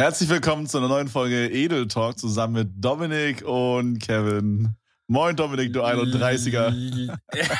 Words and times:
Herzlich 0.00 0.30
willkommen 0.30 0.66
zu 0.66 0.78
einer 0.78 0.88
neuen 0.88 1.08
Folge 1.08 1.50
Edel 1.50 1.86
Talk 1.86 2.18
zusammen 2.18 2.54
mit 2.54 2.68
Dominik 2.82 3.42
und 3.42 3.98
Kevin. 3.98 4.74
Moin 5.08 5.36
Dominik, 5.36 5.74
du 5.74 5.84
31er. 5.84 6.72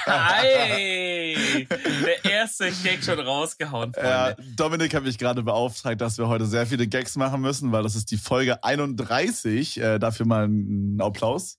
Hey, 0.07 1.67
der 1.69 2.25
erste 2.33 2.73
Gag 2.83 3.05
schon 3.05 3.21
rausgehauen. 3.21 3.93
Freunde. 3.93 4.09
Ja, 4.09 4.35
Dominik 4.57 4.95
hat 4.95 5.03
mich 5.03 5.19
gerade 5.19 5.43
beauftragt, 5.43 6.01
dass 6.01 6.17
wir 6.17 6.29
heute 6.29 6.47
sehr 6.47 6.67
viele 6.67 6.87
Gags 6.87 7.15
machen 7.17 7.43
müssen, 7.43 7.73
weil 7.73 7.83
das 7.83 7.95
ist 7.95 8.11
die 8.11 8.17
Folge 8.17 8.65
31. 8.65 9.79
Äh, 9.79 9.99
dafür 9.99 10.25
mal 10.25 10.45
einen 10.45 10.99
Applaus. 11.03 11.59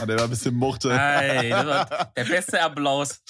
Ah, 0.00 0.06
der 0.06 0.16
war 0.16 0.24
ein 0.24 0.30
bisschen 0.30 0.54
muchte. 0.54 0.96
Hey, 0.96 1.50
das 1.50 1.66
war 1.66 2.12
der 2.16 2.24
beste 2.24 2.62
Applaus. 2.62 3.20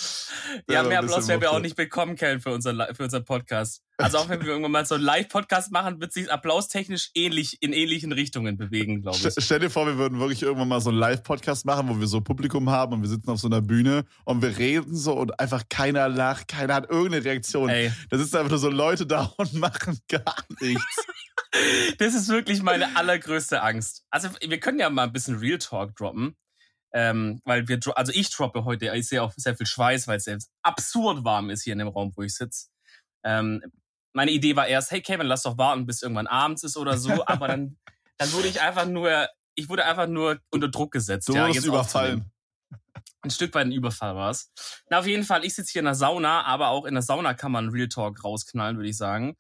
Der 0.69 0.77
Ja, 0.77 0.83
mehr 0.83 0.99
Applaus 1.01 1.27
werden 1.29 1.41
wir 1.41 1.51
auch 1.51 1.61
nicht 1.61 1.77
bekommen, 1.77 2.17
Kellen, 2.17 2.41
für 2.41 2.53
unseren, 2.53 2.83
für 2.95 3.05
unseren 3.05 3.25
Podcast. 3.25 3.83
Also 3.97 4.19
auch 4.19 4.29
wenn 4.29 4.41
wir 4.41 4.49
irgendwann 4.49 4.73
mal 4.73 4.87
so 4.87 4.95
einen 4.95 5.05
Live-Podcast 5.05 5.73
machen, 5.73 6.01
wird 6.01 6.13
sich 6.13 6.31
applaustechnisch 6.31 7.11
ähnlich, 7.15 7.57
in 7.61 7.73
ähnlichen 7.73 8.13
Richtungen 8.13 8.57
bewegen, 8.57 9.03
glaube 9.03 9.17
ich. 9.17 9.35
Stell 9.39 9.59
dir 9.59 9.71
vor, 9.71 9.87
wir 9.87 9.99
würden 9.99 10.21
wirklich 10.21 10.43
irgendwann 10.43 10.69
mal 10.69 10.81
so 10.81 10.91
einen 10.91 10.99
Live-Podcast 10.99 11.67
machen, 11.67 11.89
wo 11.89 11.99
wir 11.99 12.07
so 12.07 12.21
Publikum 12.21 12.71
haben 12.71 12.93
und 12.93 13.03
wir 13.03 13.09
sitzen 13.09 13.31
auf 13.31 13.41
so 13.41 13.49
einer 13.49 13.61
Bühne 13.61 14.05
und 14.25 14.41
wir 14.41 14.57
reden 14.57 14.95
so 14.95 15.15
und 15.15 15.41
einfach 15.41 15.65
keiner 15.69 16.09
lacht, 16.09 16.49
keiner 16.49 16.75
hat 16.75 16.91
irgendeine 16.91 17.25
Reaktion. 17.25 17.71
Ey, 17.71 17.91
Da 18.11 18.19
sitzen 18.19 18.37
einfach 18.37 18.51
nur 18.51 18.59
so 18.61 18.71
Leute 18.71 19.07
da 19.07 19.33
und 19.37 19.55
machen 19.55 19.99
gar 20.09 20.37
nichts. 20.61 21.07
das 21.99 22.15
ist 22.15 22.29
wirklich 22.29 22.63
meine 22.63 22.97
allergrößte 22.97 23.63
Angst. 23.63 24.05
Also 24.11 24.29
wir 24.41 24.61
können 24.61 24.79
ja 24.79 24.91
mal 24.91 25.05
ein 25.05 25.13
bisschen 25.13 25.39
Real 25.39 25.59
Talk 25.59 25.97
droppen. 25.97 26.37
Ähm, 26.93 27.41
weil 27.45 27.69
wir, 27.69 27.79
also 27.97 28.13
ich 28.13 28.31
droppe 28.31 28.65
heute, 28.65 28.95
ich 28.95 29.09
sehe 29.09 29.23
auch 29.23 29.33
sehr 29.37 29.57
viel 29.57 29.67
Schweiß, 29.67 30.09
weil 30.09 30.17
es 30.17 30.25
selbst 30.25 30.51
absurd 30.63 31.25
warm 31.25 31.51
ist 31.51 31.63
hier 31.63 31.75
in 31.75 31.81
dem 31.81 31.89
Raum, 31.89 32.13
wo 32.17 32.23
ich 32.23 32.35
sitze. 32.35 32.69
Ähm, 33.25 33.63
meine 34.15 34.31
Idee 34.31 34.57
war 34.57 34.67
erst, 34.67 34.91
hey 34.91 35.03
Kevin, 35.03 35.27
lass 35.27 35.43
doch 35.43 35.59
warten, 35.59 35.87
bis 35.87 36.03
irgendwann 36.03 36.27
abends 36.27 36.65
ist 36.65 36.77
oder 36.77 36.97
so, 36.97 37.27
aber 37.27 37.49
dann, 37.49 37.77
dann 38.17 38.33
wurde 38.33 38.49
ich 38.49 38.61
einfach 38.61 38.87
nur, 38.87 39.29
ich 39.55 39.69
wurde 39.69 39.85
einfach 39.85 40.07
nur 40.07 40.41
unter 40.51 40.69
Druck 40.69 40.93
gesetzt. 40.93 41.29
Du 41.29 41.35
ja, 41.35 41.47
wurdest 41.47 41.67
überfallen. 41.67 42.33
Ein 43.21 43.31
Stück 43.31 43.55
weit 43.55 43.67
ein 43.67 43.73
Überfall 43.73 44.15
war 44.15 44.31
es. 44.31 44.53
Na, 44.89 45.01
auf 45.01 45.07
jeden 45.07 45.25
Fall, 45.25 45.45
ich 45.45 45.55
sitze 45.55 45.73
hier 45.73 45.81
in 45.81 45.87
der 45.87 45.95
Sauna, 45.95 46.45
aber 46.45 46.69
auch 46.69 46.85
in 46.85 46.95
der 46.95 47.03
Sauna 47.03 47.35
kann 47.35 47.53
man 47.53 47.69
Real 47.69 47.89
Talk 47.89 48.23
rausknallen, 48.23 48.77
würde 48.77 48.89
ich 48.89 48.97
sagen. 48.97 49.37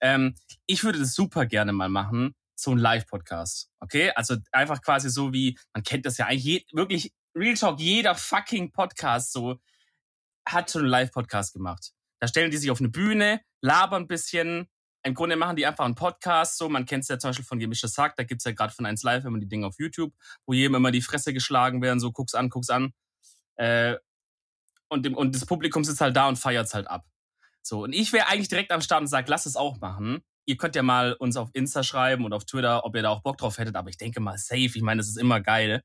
Ähm, 0.00 0.34
ich 0.66 0.84
würde 0.84 0.98
das 0.98 1.14
super 1.14 1.46
gerne 1.46 1.72
mal 1.72 1.88
machen, 1.88 2.34
so 2.62 2.70
ein 2.72 2.78
Live-Podcast. 2.78 3.70
Okay? 3.80 4.12
Also 4.14 4.36
einfach 4.52 4.80
quasi 4.82 5.10
so 5.10 5.32
wie, 5.32 5.58
man 5.74 5.82
kennt 5.82 6.06
das 6.06 6.18
ja 6.18 6.26
eigentlich, 6.26 6.44
je, 6.44 6.64
wirklich 6.72 7.12
Real 7.34 7.54
Talk, 7.54 7.80
jeder 7.80 8.14
fucking 8.14 8.72
Podcast 8.72 9.32
so 9.32 9.58
hat 10.46 10.70
so 10.70 10.78
einen 10.78 10.88
Live-Podcast 10.88 11.52
gemacht. 11.52 11.92
Da 12.20 12.28
stellen 12.28 12.50
die 12.50 12.56
sich 12.56 12.70
auf 12.70 12.80
eine 12.80 12.88
Bühne, 12.88 13.40
labern 13.62 14.02
ein 14.02 14.08
bisschen. 14.08 14.68
Im 15.04 15.14
Grunde 15.14 15.34
machen 15.36 15.56
die 15.56 15.66
einfach 15.66 15.84
einen 15.84 15.94
Podcast, 15.94 16.58
so. 16.58 16.68
Man 16.68 16.86
kennt 16.86 17.02
es 17.02 17.08
ja 17.08 17.18
zum 17.18 17.30
Beispiel 17.30 17.44
von 17.44 17.58
Gemischtes 17.58 17.98
Hack, 17.98 18.14
da 18.16 18.22
gibt's 18.22 18.44
ja 18.44 18.52
gerade 18.52 18.72
von 18.72 18.86
1 18.86 19.02
Live 19.02 19.24
immer 19.24 19.38
die 19.38 19.48
Dinge 19.48 19.66
auf 19.66 19.74
YouTube, 19.78 20.12
wo 20.46 20.52
jedem 20.52 20.76
immer 20.76 20.92
die 20.92 21.02
Fresse 21.02 21.32
geschlagen 21.32 21.82
werden, 21.82 21.98
so 21.98 22.12
guck's 22.12 22.34
an, 22.34 22.48
guck's 22.48 22.70
an. 22.70 22.92
Äh, 23.56 23.96
und, 24.88 25.04
dem, 25.04 25.16
und 25.16 25.34
das 25.34 25.46
Publikum 25.46 25.84
sitzt 25.84 26.00
halt 26.00 26.16
da 26.16 26.28
und 26.28 26.36
feiert's 26.36 26.74
halt 26.74 26.86
ab. 26.86 27.04
So, 27.62 27.84
und 27.84 27.92
ich 27.92 28.12
wäre 28.12 28.28
eigentlich 28.28 28.48
direkt 28.48 28.70
am 28.72 28.82
Start 28.82 29.00
und 29.00 29.06
sag, 29.06 29.28
lass 29.28 29.46
es 29.46 29.56
auch 29.56 29.80
machen. 29.80 30.22
Ihr 30.46 30.56
könnt 30.56 30.76
ja 30.76 30.82
mal 30.82 31.14
uns 31.14 31.36
auf 31.36 31.50
Insta 31.52 31.82
schreiben 31.82 32.24
und 32.24 32.32
auf 32.32 32.44
Twitter, 32.44 32.84
ob 32.84 32.96
ihr 32.96 33.02
da 33.02 33.10
auch 33.10 33.22
Bock 33.22 33.38
drauf 33.38 33.58
hättet, 33.58 33.76
aber 33.76 33.90
ich 33.90 33.96
denke 33.96 34.20
mal 34.20 34.38
safe, 34.38 34.60
ich 34.60 34.82
meine, 34.82 35.00
das 35.00 35.08
ist 35.08 35.18
immer 35.18 35.40
geil. 35.40 35.82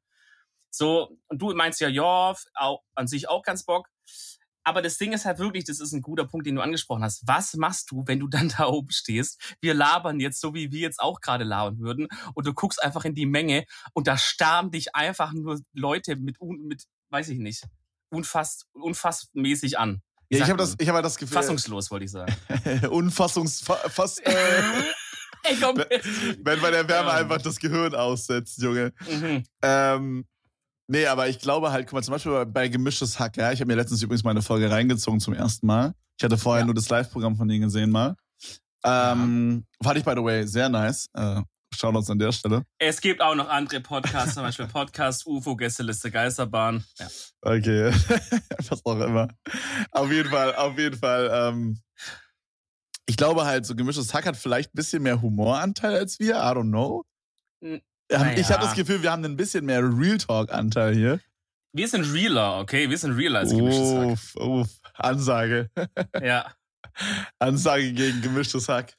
So, 0.71 1.17
und 1.27 1.41
du 1.41 1.53
meinst 1.53 1.79
ja, 1.81 1.87
ja, 1.87 2.35
auch, 2.55 2.83
an 2.95 3.07
sich 3.07 3.29
auch 3.29 3.43
ganz 3.43 3.63
Bock. 3.63 3.87
Aber 4.63 4.81
das 4.81 4.97
Ding 4.97 5.13
ist 5.13 5.23
halt 5.23 5.39
wirklich, 5.39 5.63
das 5.63 5.79
ist 5.79 5.93
ein 5.93 6.01
guter 6.01 6.25
Punkt, 6.25 6.45
den 6.45 6.55
du 6.55 6.61
angesprochen 6.61 7.01
hast. 7.01 7.25
Was 7.25 7.53
machst 7.53 7.89
du, 7.89 8.03
wenn 8.05 8.19
du 8.19 8.27
dann 8.27 8.49
da 8.57 8.67
oben 8.67 8.91
stehst? 8.91 9.55
Wir 9.61 9.73
labern 9.73 10.19
jetzt 10.19 10.41
so, 10.41 10.53
wie 10.53 10.71
wir 10.71 10.81
jetzt 10.81 10.99
auch 10.99 11.21
gerade 11.21 11.45
labern 11.45 11.79
würden. 11.79 12.07
Und 12.33 12.45
du 12.45 12.53
guckst 12.53 12.83
einfach 12.83 13.05
in 13.05 13.15
die 13.15 13.25
Menge 13.25 13.65
und 13.93 14.07
da 14.07 14.17
starren 14.17 14.69
dich 14.69 14.93
einfach 14.93 15.31
nur 15.31 15.61
Leute 15.73 16.17
mit, 16.17 16.35
mit 16.41 16.83
weiß 17.09 17.29
ich 17.29 17.39
nicht, 17.39 17.63
unfass, 18.09 18.67
unfassmäßig 18.73 19.79
an. 19.79 20.01
Ja, 20.29 20.39
ich 20.43 20.49
habe 20.49 20.57
das, 20.57 20.75
ich 20.77 20.89
habe 20.89 21.01
das 21.01 21.17
Gefühl. 21.17 21.35
Fassungslos, 21.35 21.89
wollte 21.91 22.05
ich 22.05 22.11
sagen. 22.11 22.33
Unfassungs, 22.89 23.61
fa- 23.61 23.79
fast, 23.89 24.25
äh, 24.25 24.33
Ey, 25.43 25.55
komm. 25.61 25.77
wenn 25.77 26.59
bei 26.61 26.71
der 26.71 26.87
Wärme 26.89 27.11
einfach 27.11 27.41
das 27.41 27.57
Gehirn 27.59 27.95
aussetzt, 27.95 28.61
Junge. 28.61 28.91
Mhm. 29.09 29.43
Ähm, 29.61 30.25
nee, 30.87 31.05
aber 31.05 31.29
ich 31.29 31.39
glaube 31.39 31.71
halt, 31.71 31.85
guck 31.87 31.93
mal, 31.93 32.03
zum 32.03 32.11
Beispiel 32.13 32.31
bei, 32.33 32.45
bei 32.45 32.67
Gemischtes 32.67 33.17
Hack, 33.19 33.37
ja, 33.37 33.51
ich 33.53 33.59
habe 33.61 33.67
mir 33.67 33.75
letztens 33.75 34.01
übrigens 34.03 34.23
mal 34.25 34.31
eine 34.31 34.41
Folge 34.41 34.69
reingezogen 34.69 35.19
zum 35.21 35.33
ersten 35.33 35.65
Mal. 35.67 35.93
Ich 36.17 36.23
hatte 36.25 36.37
vorher 36.37 36.61
Ja. 36.61 36.65
nur 36.65 36.75
das 36.75 36.89
Live-Programm 36.89 37.37
von 37.37 37.47
denen 37.47 37.61
gesehen 37.61 37.91
mal. 37.91 38.15
Ähm, 38.83 39.65
Fand 39.81 39.97
ich, 39.97 40.03
by 40.03 40.11
the 40.15 40.23
way, 40.23 40.45
sehr 40.45 40.67
nice. 40.69 41.07
Äh, 41.13 41.41
Shoutouts 41.73 42.09
an 42.09 42.19
der 42.19 42.31
Stelle. 42.31 42.63
Es 42.79 43.01
gibt 43.01 43.21
auch 43.21 43.35
noch 43.35 43.49
andere 43.49 43.81
Podcasts, 43.81 44.33
zum 44.35 44.43
Beispiel 44.43 44.67
Podcast 44.67 45.25
UFO, 45.27 45.55
Gästeliste 45.55 46.09
Geisterbahn. 46.11 46.83
Ja. 46.97 47.07
Okay, 47.41 47.91
was 48.69 48.85
auch 48.85 48.99
immer. 48.99 49.27
Auf 49.91 50.11
jeden 50.11 50.29
Fall, 50.29 50.55
auf 50.55 50.77
jeden 50.77 50.97
Fall. 50.97 51.29
Ähm, 51.33 51.81
ich 53.05 53.15
glaube 53.17 53.45
halt, 53.45 53.65
so 53.65 53.75
gemischtes 53.75 54.13
Hack 54.13 54.25
hat 54.25 54.37
vielleicht 54.37 54.69
ein 54.73 54.75
bisschen 54.75 55.03
mehr 55.03 55.21
Humoranteil 55.21 55.95
als 55.95 56.19
wir. 56.19 56.35
I 56.35 56.39
don't 56.55 56.69
know. 56.69 57.03
N- 57.63 57.81
naja. 58.11 58.37
Ich 58.37 58.49
habe 58.49 58.63
das 58.63 58.73
Gefühl, 58.75 59.01
wir 59.03 59.11
haben 59.11 59.23
ein 59.25 59.35
bisschen 59.37 59.65
mehr 59.65 59.81
Real 59.83 60.17
Talk-Anteil 60.17 60.93
hier. 60.95 61.19
Wir 61.73 61.87
sind 61.87 62.05
realer, 62.13 62.59
okay? 62.59 62.89
Wir 62.89 62.97
sind 62.97 63.11
realer 63.13 63.39
als 63.39 63.51
gemischtes 63.51 63.93
Hack. 63.93 64.05
Uff, 64.07 64.35
uff. 64.37 64.69
Ansage. 64.95 65.69
Ja. 66.21 66.53
Ansage 67.39 67.93
gegen 67.93 68.21
gemischtes 68.21 68.67
Hack. 68.69 68.95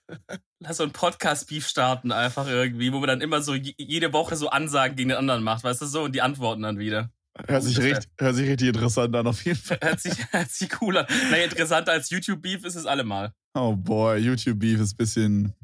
Lass 0.60 0.76
so 0.78 0.84
ein 0.84 0.90
Podcast-Beef 0.92 1.66
starten 1.66 2.12
einfach 2.12 2.46
irgendwie, 2.48 2.92
wo 2.92 2.98
man 2.98 3.08
dann 3.08 3.20
immer 3.20 3.42
so 3.42 3.54
je- 3.54 3.74
jede 3.78 4.12
Woche 4.12 4.36
so 4.36 4.48
Ansagen 4.50 4.96
gegen 4.96 5.10
den 5.10 5.18
anderen 5.18 5.42
macht, 5.42 5.64
weißt 5.64 5.82
du 5.82 5.86
so? 5.86 6.02
Und 6.02 6.14
die 6.14 6.22
antworten 6.22 6.62
dann 6.62 6.78
wieder. 6.78 7.10
Hört 7.46 7.62
sich, 7.62 7.78
richtig, 7.78 8.10
hört 8.18 8.34
sich 8.34 8.48
richtig 8.48 8.68
interessant 8.68 9.14
an, 9.14 9.26
auf 9.26 9.44
jeden 9.44 9.58
Fall. 9.58 9.78
Hört 9.82 10.00
sich, 10.00 10.12
hört 10.32 10.50
sich 10.50 10.68
cool 10.80 10.96
an. 10.98 11.06
Naja, 11.30 11.44
interessanter 11.44 11.92
als 11.92 12.10
YouTube-Beef 12.10 12.64
ist 12.64 12.74
es 12.74 12.86
allemal. 12.86 13.32
Oh 13.54 13.76
boy, 13.76 14.18
YouTube 14.18 14.58
Beef 14.58 14.80
ist 14.80 14.94
ein 14.94 14.96
bisschen. 14.96 15.54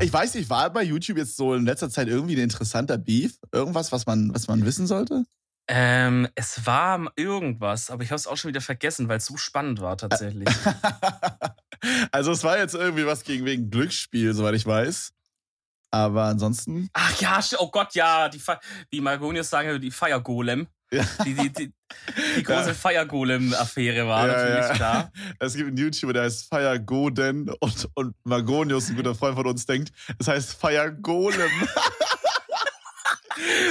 Ich 0.00 0.12
weiß 0.12 0.34
nicht, 0.34 0.48
war 0.50 0.72
bei 0.72 0.82
YouTube 0.82 1.18
jetzt 1.18 1.36
so 1.36 1.54
in 1.54 1.64
letzter 1.64 1.90
Zeit 1.90 2.08
irgendwie 2.08 2.34
ein 2.36 2.42
interessanter 2.42 2.98
Beef? 2.98 3.36
Irgendwas, 3.52 3.92
was 3.92 4.06
man, 4.06 4.34
was 4.34 4.48
man 4.48 4.64
wissen 4.64 4.86
sollte? 4.86 5.24
Ähm, 5.74 6.28
es 6.34 6.66
war 6.66 7.10
irgendwas, 7.16 7.90
aber 7.90 8.02
ich 8.02 8.10
habe 8.10 8.16
es 8.16 8.26
auch 8.26 8.36
schon 8.36 8.50
wieder 8.50 8.60
vergessen, 8.60 9.08
weil 9.08 9.16
es 9.16 9.24
so 9.24 9.38
spannend 9.38 9.80
war 9.80 9.96
tatsächlich. 9.96 10.46
also 12.12 12.32
es 12.32 12.44
war 12.44 12.58
jetzt 12.58 12.74
irgendwie 12.74 13.06
was 13.06 13.24
gegen 13.24 13.46
wegen 13.46 13.70
Glücksspiel, 13.70 14.34
soweit 14.34 14.54
ich 14.54 14.66
weiß. 14.66 15.12
Aber 15.90 16.24
ansonsten. 16.24 16.90
Ach 16.92 17.18
ja, 17.22 17.40
oh 17.58 17.70
Gott, 17.70 17.94
ja, 17.94 18.28
die 18.28 18.38
Fe 18.38 18.58
wie 18.90 19.00
Margonius 19.00 19.48
sagen, 19.48 19.80
die 19.80 19.90
Feiergolem. 19.90 20.68
Ja. 20.92 21.04
Die, 21.24 21.32
die, 21.32 21.50
die, 21.50 21.72
die 22.36 22.42
große 22.42 22.68
Ja. 22.68 22.74
Feiergolem-Affäre 22.74 24.06
war 24.06 24.26
Ja, 24.28 24.34
natürlich 24.34 24.68
ja. 24.68 24.74
klar. 24.74 25.12
Es 25.38 25.54
gibt 25.54 25.68
einen 25.68 25.78
YouTuber, 25.78 26.12
der 26.12 26.24
heißt 26.24 26.48
Fire 26.50 26.78
Goden 26.78 27.48
und, 27.48 27.88
und 27.94 28.14
Magonius, 28.24 28.90
ein 28.90 28.96
guter 28.96 29.14
Freund 29.14 29.36
von 29.36 29.46
uns, 29.46 29.64
denkt, 29.64 29.90
es 30.18 30.28
heißt 30.28 30.52
Fire 30.52 30.92
Golem. 30.92 31.50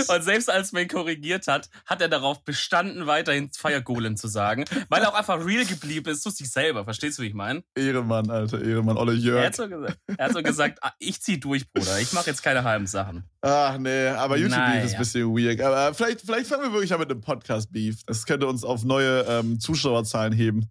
Und 0.10 0.24
selbst 0.24 0.50
als 0.50 0.72
man 0.72 0.84
ihn 0.84 0.88
korrigiert 0.88 1.48
hat, 1.48 1.70
hat 1.86 2.02
er 2.02 2.08
darauf 2.10 2.44
bestanden, 2.44 3.08
weiterhin 3.08 3.50
Feiergolem 3.52 4.18
zu 4.18 4.28
sagen, 4.28 4.66
weil 4.90 5.02
er 5.02 5.10
auch 5.10 5.16
einfach 5.16 5.46
real 5.46 5.66
geblieben 5.66 6.10
ist 6.12 6.24
zu 6.24 6.30
sich 6.30 6.50
selber. 6.52 6.84
Verstehst 6.84 7.18
du, 7.18 7.24
wie 7.24 7.28
ich 7.28 7.34
meine? 7.34 7.64
Ehremann, 7.76 8.30
Alter, 8.30 8.62
Ehremann, 8.62 8.98
Olle 8.98 9.14
Er 9.14 9.18
Jörg. 9.18 9.46
hat 9.46 9.56
so 9.56 9.68
gesagt, 9.68 9.98
er 10.18 10.26
hat 10.26 10.34
so 10.34 10.42
gesagt 10.44 10.80
ah, 10.82 10.92
ich 11.00 11.22
zieh 11.22 11.40
durch, 11.40 11.72
Bruder. 11.72 12.00
Ich 12.00 12.14
mache 12.14 12.30
jetzt 12.30 12.44
keine 12.44 12.64
halben 12.64 12.88
Sachen. 12.88 13.24
Ach 13.42 13.78
nee, 13.78 14.08
aber 14.08 14.38
YouTube 14.38 14.58
Beef 14.60 14.68
Naja. 14.70 14.84
ist 14.84 14.94
ein 14.94 15.00
bisschen 15.00 15.28
weird. 15.36 15.62
Aber 15.62 15.90
äh, 15.90 15.94
vielleicht, 15.94 16.22
vielleicht 16.22 16.48
fangen 16.48 16.64
wir 16.64 16.72
wirklich 16.74 16.92
mal 16.92 16.98
mit 17.00 17.10
einem 17.12 17.22
Podcast 17.22 17.72
Beef. 17.72 18.04
Das 18.06 18.26
könnte 18.26 18.48
uns 18.48 18.64
auf 18.64 18.84
neue 18.84 19.22
ähm, 19.28 19.60
Zuschauerzahlen 19.60 20.34
heben. 20.34 20.70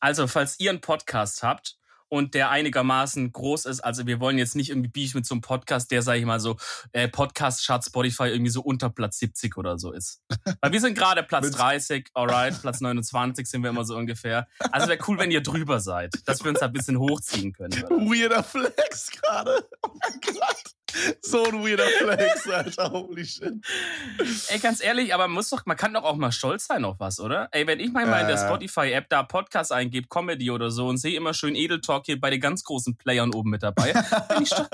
Also, 0.00 0.26
falls 0.26 0.60
ihr 0.60 0.70
einen 0.70 0.80
Podcast 0.82 1.42
habt 1.42 1.76
und 2.08 2.34
der 2.34 2.50
einigermaßen 2.50 3.32
groß 3.32 3.66
ist, 3.66 3.80
also 3.80 4.06
wir 4.06 4.20
wollen 4.20 4.38
jetzt 4.38 4.56
nicht 4.56 4.70
irgendwie 4.70 4.88
Beef 4.88 5.14
mit 5.14 5.26
so 5.26 5.34
einem 5.34 5.40
Podcast, 5.40 5.90
der, 5.90 6.02
sag 6.02 6.16
ich 6.16 6.24
mal 6.24 6.40
so, 6.40 6.56
äh, 6.92 7.08
Podcast-Chart 7.08 7.84
Spotify 7.84 8.24
irgendwie 8.24 8.50
so 8.50 8.60
unter 8.62 8.90
Platz 8.90 9.18
70 9.18 9.56
oder 9.56 9.78
so 9.78 9.92
ist. 9.92 10.22
Weil 10.60 10.72
wir 10.72 10.80
sind 10.80 10.96
gerade 10.96 11.22
Platz 11.22 11.46
Mit- 11.46 11.58
30, 11.58 12.10
alright, 12.14 12.60
Platz 12.60 12.80
29 12.80 13.46
sind 13.48 13.62
wir 13.62 13.70
immer 13.70 13.84
so 13.84 13.96
ungefähr. 13.96 14.46
Also 14.70 14.88
wäre 14.88 14.98
cool, 15.08 15.18
wenn 15.18 15.30
ihr 15.30 15.42
drüber 15.42 15.80
seid, 15.80 16.14
dass 16.26 16.42
wir 16.44 16.50
uns 16.50 16.60
da 16.60 16.66
ein 16.66 16.72
bisschen 16.72 16.98
hochziehen 16.98 17.52
können. 17.52 17.82
Oder? 17.84 17.96
Weirder 17.96 18.42
Flex 18.42 19.10
gerade. 19.10 19.68
Oh 19.82 19.90
mein 20.00 20.20
Gott. 20.20 20.62
So 21.22 21.44
ein 21.44 21.64
weirder 21.64 21.86
Flex, 21.86 22.48
Alter. 22.48 22.90
Holy 22.90 23.24
shit. 23.24 23.54
Ey, 24.48 24.58
ganz 24.58 24.82
ehrlich, 24.82 25.14
aber 25.14 25.26
man 25.26 25.34
muss 25.34 25.50
doch, 25.50 25.66
man 25.66 25.76
kann 25.76 25.92
doch 25.94 26.04
auch 26.04 26.16
mal 26.16 26.32
stolz 26.32 26.66
sein 26.66 26.84
auf 26.84 26.96
was, 26.98 27.20
oder? 27.20 27.48
Ey, 27.52 27.66
wenn 27.66 27.80
ich 27.80 27.92
mal 27.92 28.06
mal 28.06 28.20
in 28.20 28.28
der 28.28 28.36
Äh. 28.36 28.46
Spotify-App 28.46 29.08
da 29.08 29.22
Podcast 29.22 29.72
eingebe, 29.72 30.08
Comedy 30.08 30.50
oder 30.50 30.70
so 30.70 30.88
und 30.88 30.98
sehe 30.98 31.16
immer 31.16 31.34
schön 31.34 31.54
Edel 31.54 31.80
Talk 31.80 32.06
hier 32.06 32.20
bei 32.20 32.30
den 32.30 32.40
ganz 32.40 32.62
großen 32.64 32.96
Playern 32.96 33.34
oben 33.34 33.50
mit 33.50 33.62
dabei, 33.62 33.92
bin 34.28 34.42
ich 34.42 34.48
stolz. 34.48 34.68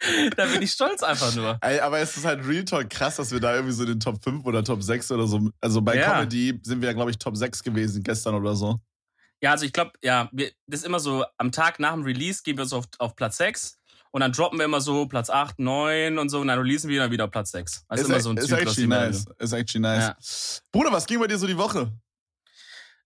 da 0.36 0.46
bin 0.46 0.62
ich 0.62 0.72
stolz 0.72 1.02
einfach 1.02 1.34
nur. 1.34 1.58
Ey, 1.60 1.80
aber 1.80 1.98
es 2.00 2.16
ist 2.16 2.24
halt 2.24 2.46
Real 2.46 2.64
Talk 2.64 2.90
krass, 2.90 3.16
dass 3.16 3.30
wir 3.32 3.40
da 3.40 3.54
irgendwie 3.54 3.74
so 3.74 3.82
in 3.84 3.90
den 3.90 4.00
Top 4.00 4.22
5 4.22 4.44
oder 4.44 4.64
Top 4.64 4.82
6 4.82 5.10
oder 5.12 5.26
so. 5.26 5.48
Also 5.60 5.80
bei 5.82 5.96
Ja. 5.96 6.12
Comedy 6.14 6.58
sind 6.62 6.80
wir 6.80 6.88
ja, 6.88 6.94
glaube 6.94 7.10
ich, 7.10 7.18
Top 7.18 7.36
6 7.36 7.62
gewesen 7.62 8.02
gestern 8.02 8.34
oder 8.34 8.54
so. 8.56 8.80
Ja, 9.42 9.50
also 9.52 9.66
ich 9.66 9.72
glaube, 9.72 9.92
ja, 10.02 10.28
wir, 10.32 10.50
das 10.66 10.80
ist 10.80 10.86
immer 10.86 11.00
so, 11.00 11.24
am 11.36 11.52
Tag 11.52 11.78
nach 11.78 11.92
dem 11.92 12.02
Release 12.02 12.42
gehen 12.42 12.56
wir 12.56 12.64
so 12.64 12.78
auf, 12.78 12.86
auf 12.98 13.14
Platz 13.14 13.36
6 13.36 13.78
und 14.14 14.20
dann 14.20 14.30
droppen 14.30 14.58
wir 14.60 14.64
immer 14.64 14.80
so 14.80 15.06
Platz 15.06 15.28
8, 15.28 15.58
9 15.58 16.18
und 16.18 16.28
so 16.28 16.40
und 16.40 16.46
dann 16.46 16.60
releasen 16.60 16.88
wir 16.88 17.00
dann 17.00 17.10
wieder 17.10 17.26
Platz 17.26 17.50
6. 17.50 17.84
Also 17.88 18.04
ist, 18.04 18.08
immer 18.08 18.20
so 18.20 18.30
ein 18.30 18.36
ist 18.36 18.46
Zyklus, 18.46 18.68
actually 18.68 18.86
nice. 18.86 19.24
Ist 19.40 19.52
actually 19.52 19.82
nice. 19.82 20.62
Bruder, 20.70 20.92
was 20.92 21.04
ging 21.06 21.18
bei 21.18 21.26
dir 21.26 21.36
so 21.36 21.48
die 21.48 21.58
Woche? 21.58 21.92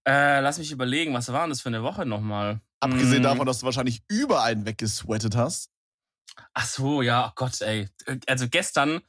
Äh, 0.06 0.40
lass 0.40 0.58
mich 0.58 0.70
überlegen, 0.70 1.14
was 1.14 1.32
war 1.32 1.40
denn 1.40 1.48
das 1.50 1.62
für 1.62 1.70
eine 1.70 1.82
Woche 1.82 2.04
nochmal? 2.04 2.60
Abgesehen 2.80 3.22
Mm. 3.22 3.24
davon, 3.24 3.46
dass 3.46 3.60
du 3.60 3.64
wahrscheinlich 3.64 4.02
über 4.08 4.42
einen 4.42 4.66
weggesweatet 4.66 5.34
hast. 5.34 5.70
Ach 6.52 6.66
so, 6.66 7.00
ja, 7.00 7.28
oh 7.28 7.32
Gott, 7.34 7.58
ey. 7.62 7.88
Also 8.26 8.46
gestern, 8.50 9.00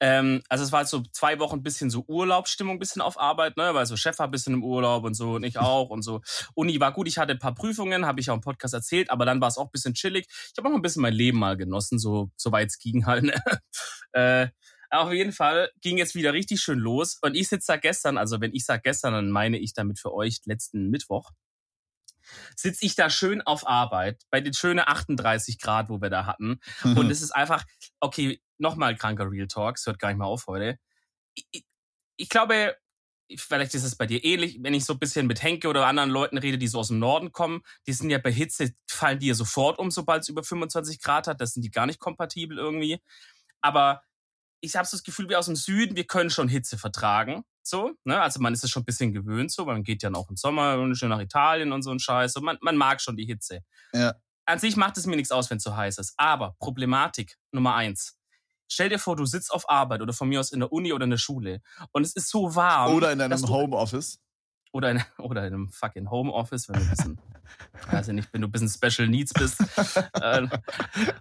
ähm, 0.00 0.42
also 0.48 0.64
es 0.64 0.72
war 0.72 0.78
halt 0.78 0.88
so 0.88 1.02
zwei 1.12 1.38
Wochen 1.38 1.56
ein 1.56 1.62
bisschen 1.62 1.90
so 1.90 2.04
Urlaubsstimmung, 2.08 2.76
ein 2.76 2.78
bisschen 2.78 3.02
auf 3.02 3.20
Arbeit, 3.20 3.56
ne, 3.56 3.74
weil 3.74 3.84
so 3.86 3.96
Chef 3.96 4.18
war 4.18 4.26
ein 4.26 4.30
bisschen 4.30 4.54
im 4.54 4.64
Urlaub 4.64 5.04
und 5.04 5.14
so 5.14 5.34
und 5.34 5.44
ich 5.44 5.58
auch 5.58 5.90
und 5.90 6.02
so. 6.02 6.22
Uni 6.54 6.80
war 6.80 6.92
gut, 6.92 7.06
ich 7.06 7.18
hatte 7.18 7.32
ein 7.32 7.38
paar 7.38 7.54
Prüfungen, 7.54 8.06
habe 8.06 8.20
ich 8.20 8.30
auch 8.30 8.34
im 8.34 8.40
Podcast 8.40 8.72
erzählt, 8.74 9.10
aber 9.10 9.26
dann 9.26 9.40
war 9.40 9.48
es 9.48 9.58
auch 9.58 9.66
ein 9.66 9.72
bisschen 9.72 9.94
chillig. 9.94 10.26
Ich 10.28 10.54
habe 10.58 10.68
auch 10.68 10.74
ein 10.74 10.82
bisschen 10.82 11.02
mein 11.02 11.12
Leben 11.12 11.38
mal 11.38 11.56
genossen, 11.56 11.98
so, 11.98 12.30
so 12.36 12.50
weit 12.50 12.68
es 12.68 12.78
ging 12.78 13.04
halt. 13.06 13.24
Ne? 13.24 13.34
äh, 14.12 14.48
auf 14.90 15.12
jeden 15.12 15.32
Fall 15.32 15.70
ging 15.82 15.98
jetzt 15.98 16.14
wieder 16.14 16.32
richtig 16.32 16.60
schön 16.60 16.78
los 16.78 17.18
und 17.22 17.36
ich 17.36 17.48
sitze 17.48 17.72
da 17.72 17.76
gestern, 17.76 18.18
also 18.18 18.40
wenn 18.40 18.54
ich 18.54 18.64
sage 18.64 18.82
gestern, 18.82 19.12
dann 19.12 19.30
meine 19.30 19.58
ich 19.58 19.74
damit 19.74 20.00
für 20.00 20.12
euch 20.12 20.40
letzten 20.46 20.90
Mittwoch, 20.90 21.30
sitze 22.56 22.84
ich 22.84 22.94
da 22.94 23.10
schön 23.10 23.42
auf 23.42 23.66
Arbeit 23.66 24.22
bei 24.30 24.40
den 24.40 24.54
schönen 24.54 24.80
38 24.80 25.58
Grad, 25.58 25.88
wo 25.88 26.00
wir 26.00 26.10
da 26.10 26.26
hatten. 26.26 26.60
Und 26.82 27.10
es 27.10 27.22
ist 27.22 27.32
einfach, 27.32 27.64
okay, 28.00 28.40
nochmal 28.58 28.96
kranker 28.96 29.30
Real 29.30 29.48
Talk, 29.48 29.76
es 29.76 29.86
hört 29.86 29.98
gar 29.98 30.08
nicht 30.08 30.18
mal 30.18 30.26
auf 30.26 30.46
heute. 30.46 30.78
Ich, 31.34 31.46
ich, 31.50 31.64
ich 32.16 32.28
glaube, 32.28 32.76
vielleicht 33.36 33.74
ist 33.74 33.84
es 33.84 33.96
bei 33.96 34.06
dir 34.06 34.24
ähnlich, 34.24 34.58
wenn 34.60 34.74
ich 34.74 34.84
so 34.84 34.94
ein 34.94 34.98
bisschen 34.98 35.26
mit 35.26 35.42
Henke 35.42 35.68
oder 35.68 35.86
anderen 35.86 36.10
Leuten 36.10 36.38
rede, 36.38 36.58
die 36.58 36.68
so 36.68 36.78
aus 36.78 36.88
dem 36.88 36.98
Norden 36.98 37.32
kommen, 37.32 37.62
die 37.86 37.92
sind 37.92 38.10
ja 38.10 38.18
bei 38.18 38.32
Hitze, 38.32 38.72
fallen 38.88 39.18
die 39.18 39.28
ja 39.28 39.34
sofort 39.34 39.78
um, 39.78 39.90
sobald 39.90 40.22
es 40.22 40.28
über 40.28 40.42
25 40.42 41.00
Grad 41.00 41.26
hat. 41.26 41.40
Das 41.40 41.52
sind 41.52 41.62
die 41.62 41.70
gar 41.70 41.86
nicht 41.86 42.00
kompatibel 42.00 42.58
irgendwie. 42.58 42.98
Aber 43.60 44.02
ich 44.60 44.76
habe 44.76 44.86
so 44.86 44.96
das 44.96 45.04
Gefühl, 45.04 45.28
wir 45.28 45.38
aus 45.38 45.46
dem 45.46 45.56
Süden, 45.56 45.96
wir 45.96 46.06
können 46.06 46.30
schon 46.30 46.48
Hitze 46.48 46.78
vertragen. 46.78 47.44
So, 47.62 47.92
ne? 48.04 48.20
Also 48.20 48.40
man 48.40 48.52
ist 48.52 48.64
es 48.64 48.70
schon 48.70 48.82
ein 48.82 48.86
bisschen 48.86 49.12
gewöhnt 49.12 49.52
so, 49.52 49.64
man 49.64 49.82
geht 49.82 50.02
ja 50.02 50.12
auch 50.14 50.28
im 50.30 50.36
Sommer 50.36 50.94
schön 50.94 51.10
nach 51.10 51.20
Italien 51.20 51.72
und 51.72 51.82
so 51.82 51.90
ein 51.90 51.98
Scheiß. 51.98 52.36
Und 52.36 52.44
man, 52.44 52.58
man 52.60 52.76
mag 52.76 53.00
schon 53.00 53.16
die 53.16 53.26
Hitze. 53.26 53.60
Ja. 53.92 54.14
An 54.46 54.58
sich 54.58 54.76
macht 54.76 54.96
es 54.96 55.06
mir 55.06 55.16
nichts 55.16 55.30
aus, 55.30 55.50
wenn 55.50 55.58
es 55.58 55.62
so 55.62 55.76
heiß 55.76 55.98
ist. 55.98 56.14
Aber 56.16 56.56
Problematik 56.58 57.36
Nummer 57.52 57.74
eins. 57.74 58.16
Stell 58.68 58.88
dir 58.88 58.98
vor, 58.98 59.16
du 59.16 59.24
sitzt 59.24 59.52
auf 59.52 59.68
Arbeit 59.68 60.00
oder 60.00 60.12
von 60.12 60.28
mir 60.28 60.40
aus 60.40 60.52
in 60.52 60.60
der 60.60 60.72
Uni 60.72 60.92
oder 60.92 61.04
in 61.04 61.10
der 61.10 61.18
Schule 61.18 61.60
und 61.92 62.02
es 62.02 62.14
ist 62.14 62.30
so 62.30 62.54
warm. 62.54 62.94
Oder 62.94 63.12
in 63.12 63.18
deinem 63.18 63.48
Homeoffice. 63.48 64.18
Oder 64.72 64.90
in, 64.92 65.02
oder 65.18 65.46
in 65.46 65.54
einem 65.54 65.68
fucking 65.68 66.10
Homeoffice, 66.10 66.68
wenn 66.68 66.76
du 66.76 66.82
ein 66.82 66.90
bisschen, 66.90 67.18
also 67.88 68.12
nicht, 68.12 68.32
wenn 68.32 68.40
du 68.40 68.48
ein 68.48 68.52
bisschen 68.52 68.68
Special 68.68 69.08
Needs 69.08 69.32
bist. 69.32 69.60
äh, 70.14 70.46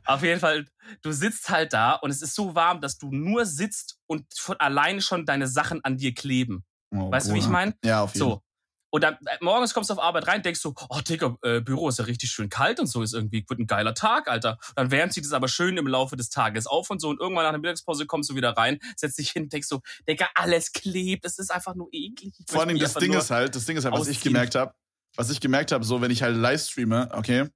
auf 0.06 0.24
jeden 0.24 0.40
Fall, 0.40 0.66
du 1.02 1.12
sitzt 1.12 1.50
halt 1.50 1.74
da 1.74 1.94
und 1.94 2.12
es 2.12 2.22
ist 2.22 2.36
so 2.36 2.56
warm, 2.56 2.82
dass 2.82 2.98
du 2.98 3.12
nur 3.12 3.46
sitzt 3.46 4.00
und 4.08 4.26
von 4.34 4.58
alleine 4.60 5.02
schon 5.02 5.26
deine 5.26 5.48
Sachen 5.48 5.84
an 5.84 5.98
dir 5.98 6.14
kleben. 6.14 6.64
Oh, 6.92 7.12
Weißt 7.12 7.30
du, 7.30 7.34
wie 7.34 7.40
ich 7.40 7.46
Bruder. 7.46 7.54
meine? 7.54 7.76
Ja, 7.84 8.02
auf 8.02 8.14
jeden 8.14 8.26
Fall. 8.26 8.36
So. 8.38 8.44
Und 8.92 9.04
dann 9.04 9.16
äh, 9.26 9.38
morgens 9.42 9.74
kommst 9.74 9.90
du 9.90 9.94
auf 9.94 10.00
Arbeit 10.00 10.28
rein, 10.28 10.42
denkst 10.42 10.62
du, 10.62 10.74
oh 10.90 11.00
Digga, 11.02 11.38
äh, 11.44 11.62
Büro 11.62 11.90
ist 11.90 12.00
ja 12.00 12.06
richtig 12.06 12.32
schön 12.32 12.50
kalt 12.50 12.80
und 12.80 12.88
so, 12.88 13.02
ist 13.02 13.14
irgendwie, 13.14 13.46
wird 13.48 13.60
ein 13.60 13.68
geiler 13.68 13.94
Tag, 13.94 14.28
Alter. 14.28 14.58
Dann 14.76 14.92
wärmt 14.92 15.14
sich 15.14 15.24
das 15.24 15.34
aber 15.34 15.48
schön 15.48 15.78
im 15.78 15.88
Laufe 15.88 16.16
des 16.16 16.30
Tages 16.30 16.68
auf 16.68 16.90
und 16.90 17.00
so 17.00 17.10
und 17.10 17.20
irgendwann 17.20 17.44
nach 17.44 17.52
der 17.52 17.60
Mittagspause 17.60 18.06
kommst 18.06 18.30
du 18.30 18.36
wieder 18.36 18.52
rein, 18.52 18.80
setzt 18.96 19.18
dich 19.20 19.32
hin, 19.32 19.50
denkst 19.50 19.68
so, 19.68 19.82
Digga, 20.08 20.30
alles 20.36 20.72
klebt, 20.72 21.26
es 21.26 21.40
ist 21.40 21.52
einfach 21.52 21.76
nur 21.76 21.90
eklig. 21.92 22.34
Ich 22.40 22.46
Vor 22.50 22.62
allem 22.62 22.80
das 22.80 22.94
Ding 22.96 23.14
ist 23.14 23.32
halt, 23.32 23.56
das 23.56 23.66
Ding 23.66 23.78
ist 23.78 23.86
halt, 23.86 23.94
was 23.94 24.08
ich 24.08 24.18
ausziehen. 24.18 24.34
gemerkt 24.34 24.56
habe, 24.56 24.74
was 25.16 25.30
ich 25.30 25.40
gemerkt 25.40 25.72
habe, 25.72 25.84
so 25.84 26.02
wenn 26.02 26.12
ich 26.12 26.24
halt 26.24 26.36
live 26.36 26.62
streame, 26.62 27.10
okay, 27.14 27.48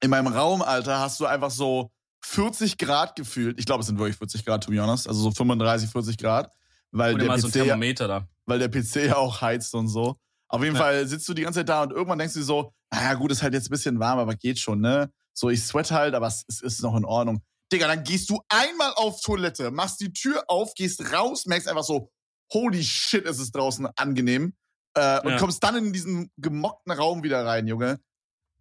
in 0.00 0.10
meinem 0.10 0.26
Raum, 0.26 0.62
Alter, 0.62 0.98
hast 1.00 1.20
du 1.20 1.26
einfach 1.26 1.50
so 1.50 1.90
40 2.24 2.76
Grad 2.78 3.16
gefühlt. 3.16 3.58
Ich 3.58 3.66
glaube, 3.66 3.80
es 3.80 3.86
sind 3.86 3.98
wirklich 3.98 4.16
40 4.16 4.44
Grad, 4.44 4.64
to 4.64 4.70
be 4.70 4.80
honest. 4.80 5.08
Also 5.08 5.22
so 5.22 5.30
35, 5.30 5.90
40 5.90 6.18
Grad. 6.18 6.52
Weil 6.90 7.14
Und 7.14 7.22
der, 7.22 7.38
so 7.38 7.48
PC, 7.48 7.98
da. 7.98 8.28
weil 8.46 8.58
der 8.58 8.68
PC 8.68 9.06
ja 9.06 9.16
auch 9.16 9.40
heizt 9.40 9.74
und 9.74 9.88
so. 9.88 10.18
Auf 10.48 10.62
jeden 10.62 10.76
Ja. 10.76 10.82
Fall 10.82 11.06
sitzt 11.06 11.28
du 11.28 11.34
die 11.34 11.42
ganze 11.42 11.60
Zeit 11.60 11.68
da 11.68 11.82
und 11.82 11.92
irgendwann 11.92 12.18
denkst 12.18 12.34
du 12.34 12.40
dir 12.40 12.44
so, 12.46 12.72
naja 12.92 13.14
gut, 13.14 13.32
ist 13.32 13.42
halt 13.42 13.54
jetzt 13.54 13.66
ein 13.66 13.70
bisschen 13.70 13.98
warm, 13.98 14.18
aber 14.18 14.34
geht 14.34 14.58
schon, 14.58 14.80
ne? 14.80 15.10
So, 15.34 15.50
ich 15.50 15.62
sweat 15.62 15.90
halt, 15.90 16.14
aber 16.14 16.28
es, 16.28 16.44
ist 16.62 16.82
noch 16.82 16.96
in 16.96 17.04
Ordnung. 17.04 17.42
Digga, 17.72 17.88
dann 17.88 18.04
gehst 18.04 18.30
du 18.30 18.40
einmal 18.48 18.92
auf 18.94 19.20
Toilette, 19.20 19.70
machst 19.70 20.00
die 20.00 20.12
Tür 20.12 20.44
auf, 20.48 20.72
gehst 20.74 21.12
raus, 21.12 21.46
merkst 21.46 21.68
einfach 21.68 21.82
so, 21.84 22.10
holy 22.52 22.82
shit, 22.82 23.24
ist 23.24 23.40
es 23.40 23.50
draußen 23.50 23.86
angenehm. 23.96 24.54
Äh, 24.94 25.20
und 25.22 25.32
Ja. 25.32 25.38
kommst 25.38 25.62
dann 25.64 25.76
in 25.76 25.92
diesen 25.92 26.30
gemockten 26.36 26.92
Raum 26.92 27.22
wieder 27.24 27.44
rein, 27.44 27.66
Junge. 27.66 27.98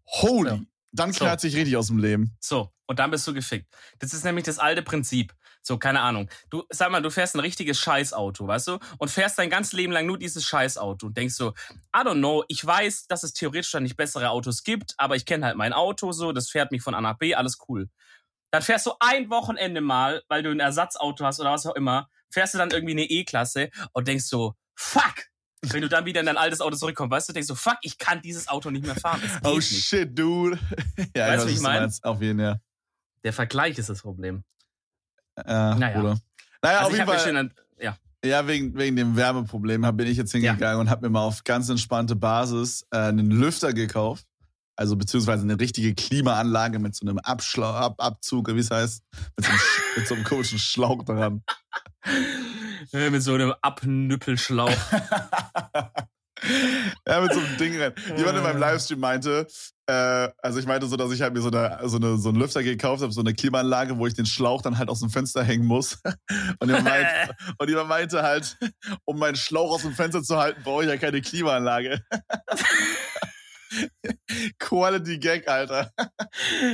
Holy. 0.07 0.49
Ja. 0.49 0.59
Dann 0.91 1.13
So. 1.13 1.19
knallt 1.25 1.39
sich 1.41 1.55
richtig 1.55 1.77
aus 1.77 1.87
dem 1.87 1.97
Leben. 1.99 2.35
So, 2.39 2.71
und 2.87 2.99
dann 2.99 3.11
bist 3.11 3.27
du 3.27 3.33
gefickt. 3.33 3.67
Das 3.99 4.13
ist 4.13 4.23
nämlich 4.25 4.45
das 4.45 4.59
alte 4.59 4.81
Prinzip. 4.81 5.33
So, 5.67 5.79
keine 5.79 6.01
Ahnung. 6.01 6.29
Du, 6.51 6.63
sag 6.69 6.91
mal, 6.91 7.01
du 7.01 7.09
fährst 7.09 7.35
ein 7.35 7.39
richtiges 7.39 7.79
Scheißauto, 7.79 8.45
weißt 8.47 8.67
du? 8.67 8.79
Und 8.99 9.09
fährst 9.09 9.39
dein 9.39 9.49
ganzes 9.49 9.73
Leben 9.73 9.91
lang 9.91 10.05
nur 10.05 10.19
dieses 10.19 10.45
Scheißauto 10.45 11.07
und 11.07 11.17
denkst 11.17 11.33
so, 11.33 11.55
I 11.95 12.01
don't 12.01 12.19
know, 12.19 12.43
ich 12.47 12.63
weiß, 12.63 13.07
dass 13.07 13.23
es 13.23 13.33
theoretisch 13.33 13.71
dann 13.71 13.81
nicht 13.81 13.97
bessere 13.97 14.29
Autos 14.29 14.63
gibt, 14.63 14.93
aber 14.97 15.15
ich 15.15 15.25
kenne 15.25 15.43
halt 15.43 15.57
mein 15.57 15.73
Auto 15.73 16.11
so, 16.11 16.31
das 16.33 16.49
fährt 16.51 16.71
mich 16.71 16.83
von 16.83 16.93
A 16.93 17.01
nach 17.01 17.17
B, 17.17 17.33
alles 17.33 17.57
cool. 17.67 17.89
Dann 18.51 18.61
fährst 18.61 18.85
du 18.85 18.93
ein 18.99 19.31
Wochenende 19.31 19.81
mal, 19.81 20.21
weil 20.27 20.43
du 20.43 20.51
ein 20.51 20.59
Ersatzauto 20.59 21.25
hast 21.25 21.39
oder 21.39 21.51
was 21.51 21.65
auch 21.65 21.73
immer, 21.75 22.09
fährst 22.29 22.53
du 22.53 22.59
dann 22.59 22.69
irgendwie 22.69 22.93
eine 22.93 23.05
E-Klasse 23.09 23.71
und 23.93 24.07
denkst 24.07 24.25
so, 24.25 24.53
fuck! 24.75 25.15
Wenn 25.63 25.81
du 25.81 25.89
dann 25.89 26.05
wieder 26.05 26.19
in 26.19 26.27
dein 26.27 26.37
altes 26.37 26.61
Auto 26.61 26.75
zurückkommst, 26.75 27.11
weißt 27.11 27.29
du, 27.29 27.33
denkst 27.33 27.47
so, 27.47 27.55
fuck, 27.55 27.77
ich 27.81 27.97
kann 27.97 28.21
dieses 28.21 28.47
Auto 28.49 28.69
nicht 28.69 28.85
mehr 28.85 28.95
fahren. 28.95 29.19
Oh 29.43 29.55
nicht. 29.55 29.83
shit, 29.83 30.17
dude. 30.17 30.59
ja, 31.15 31.27
Weißt 31.27 31.43
du, 31.43 31.47
weiß, 31.47 31.47
wie 31.47 31.49
ich 31.49 31.55
was 31.55 31.63
mein? 31.63 31.81
meinst. 31.81 32.03
Auf 32.05 32.21
jeden 32.21 32.39
Fall. 32.39 32.61
Der 33.23 33.33
Vergleich 33.33 33.79
ist 33.79 33.89
das 33.89 34.03
Problem. 34.03 34.43
Ja, 35.37 35.75
Naja. 35.75 35.99
Bruder. 35.99 36.17
Naja, 36.61 36.77
Also 36.79 36.87
auf 36.91 36.97
jeden 36.97 37.07
Fall. 37.07 37.19
schön, 37.19 37.51
ja. 37.79 37.97
Ja, 38.23 38.47
wegen, 38.47 38.75
wegen 38.75 38.95
dem 38.95 39.15
Wärmeproblem 39.15 39.81
bin 39.95 40.07
ich 40.07 40.17
jetzt 40.17 40.31
hingegangen 40.31 40.79
und 40.79 40.89
habe 40.89 41.05
mir 41.05 41.11
mal 41.11 41.21
auf 41.23 41.43
ganz 41.43 41.69
entspannte 41.69 42.15
Basis 42.15 42.85
äh, 42.91 42.97
einen 42.97 43.29
Lüfter 43.29 43.73
gekauft. 43.73 44.25
Also 44.77 44.95
beziehungsweise 44.97 45.43
eine 45.43 45.59
richtige 45.59 45.93
Klimaanlage 45.93 46.79
mit 46.79 46.95
so 46.95 47.05
einem 47.05 47.19
Abschlau 47.19 47.71
Ab 47.71 47.95
Abzug, 47.99 48.53
wie 48.53 48.59
es 48.59 48.71
heißt, 48.71 49.03
mit 49.37 49.45
so, 49.45 49.51
einem, 49.51 49.61
mit 49.95 50.07
so 50.07 50.15
einem 50.15 50.23
komischen 50.23 50.59
Schlauch 50.59 51.03
dran. 51.03 51.43
Äh, 52.93 53.09
Mit 53.09 53.23
so 53.23 53.33
einem 53.33 53.53
Abnüppelschlauch. 53.61 54.69
ja, 57.07 57.21
mit 57.21 57.33
so 57.33 57.39
einem 57.39 57.57
Ding 57.57 57.81
rein. 57.81 57.93
Jemand 58.15 58.37
in 58.37 58.43
meinem 58.43 58.59
Livestream 58.59 58.99
meinte, 58.99 59.47
äh, 59.87 60.29
also 60.39 60.59
ich 60.59 60.65
meinte 60.65 60.87
so, 60.87 60.97
dass 60.97 61.11
ich 61.11 61.21
halt 61.21 61.33
mir 61.33 61.41
so, 61.41 61.49
eine, 61.49 61.79
so, 61.83 61.97
eine, 61.97 62.17
so 62.17 62.29
einen 62.29 62.39
Lüfter 62.39 62.63
gekauft 62.63 63.03
habe, 63.03 63.11
so 63.11 63.21
eine 63.21 63.33
Klimaanlage, 63.33 63.97
wo 63.97 64.07
ich 64.07 64.15
den 64.15 64.25
Schlauch 64.25 64.61
dann 64.61 64.77
halt 64.77 64.89
aus 64.89 64.99
dem 64.99 65.09
Fenster 65.09 65.43
hängen 65.43 65.65
muss. 65.65 65.99
Und 66.59 66.67
jemand, 66.69 66.85
meint, 66.85 67.07
und 67.57 67.69
jemand 67.69 67.89
meinte 67.89 68.23
halt, 68.23 68.57
um 69.05 69.19
meinen 69.19 69.35
Schlauch 69.35 69.71
aus 69.71 69.81
dem 69.83 69.93
Fenster 69.93 70.23
zu 70.23 70.37
halten, 70.37 70.63
brauche 70.63 70.83
ich 70.83 70.89
ja 70.89 70.97
keine 70.97 71.21
Klimaanlage. 71.21 72.01
Quality 74.59 75.17
Gag, 75.19 75.47
Alter. 75.47 75.91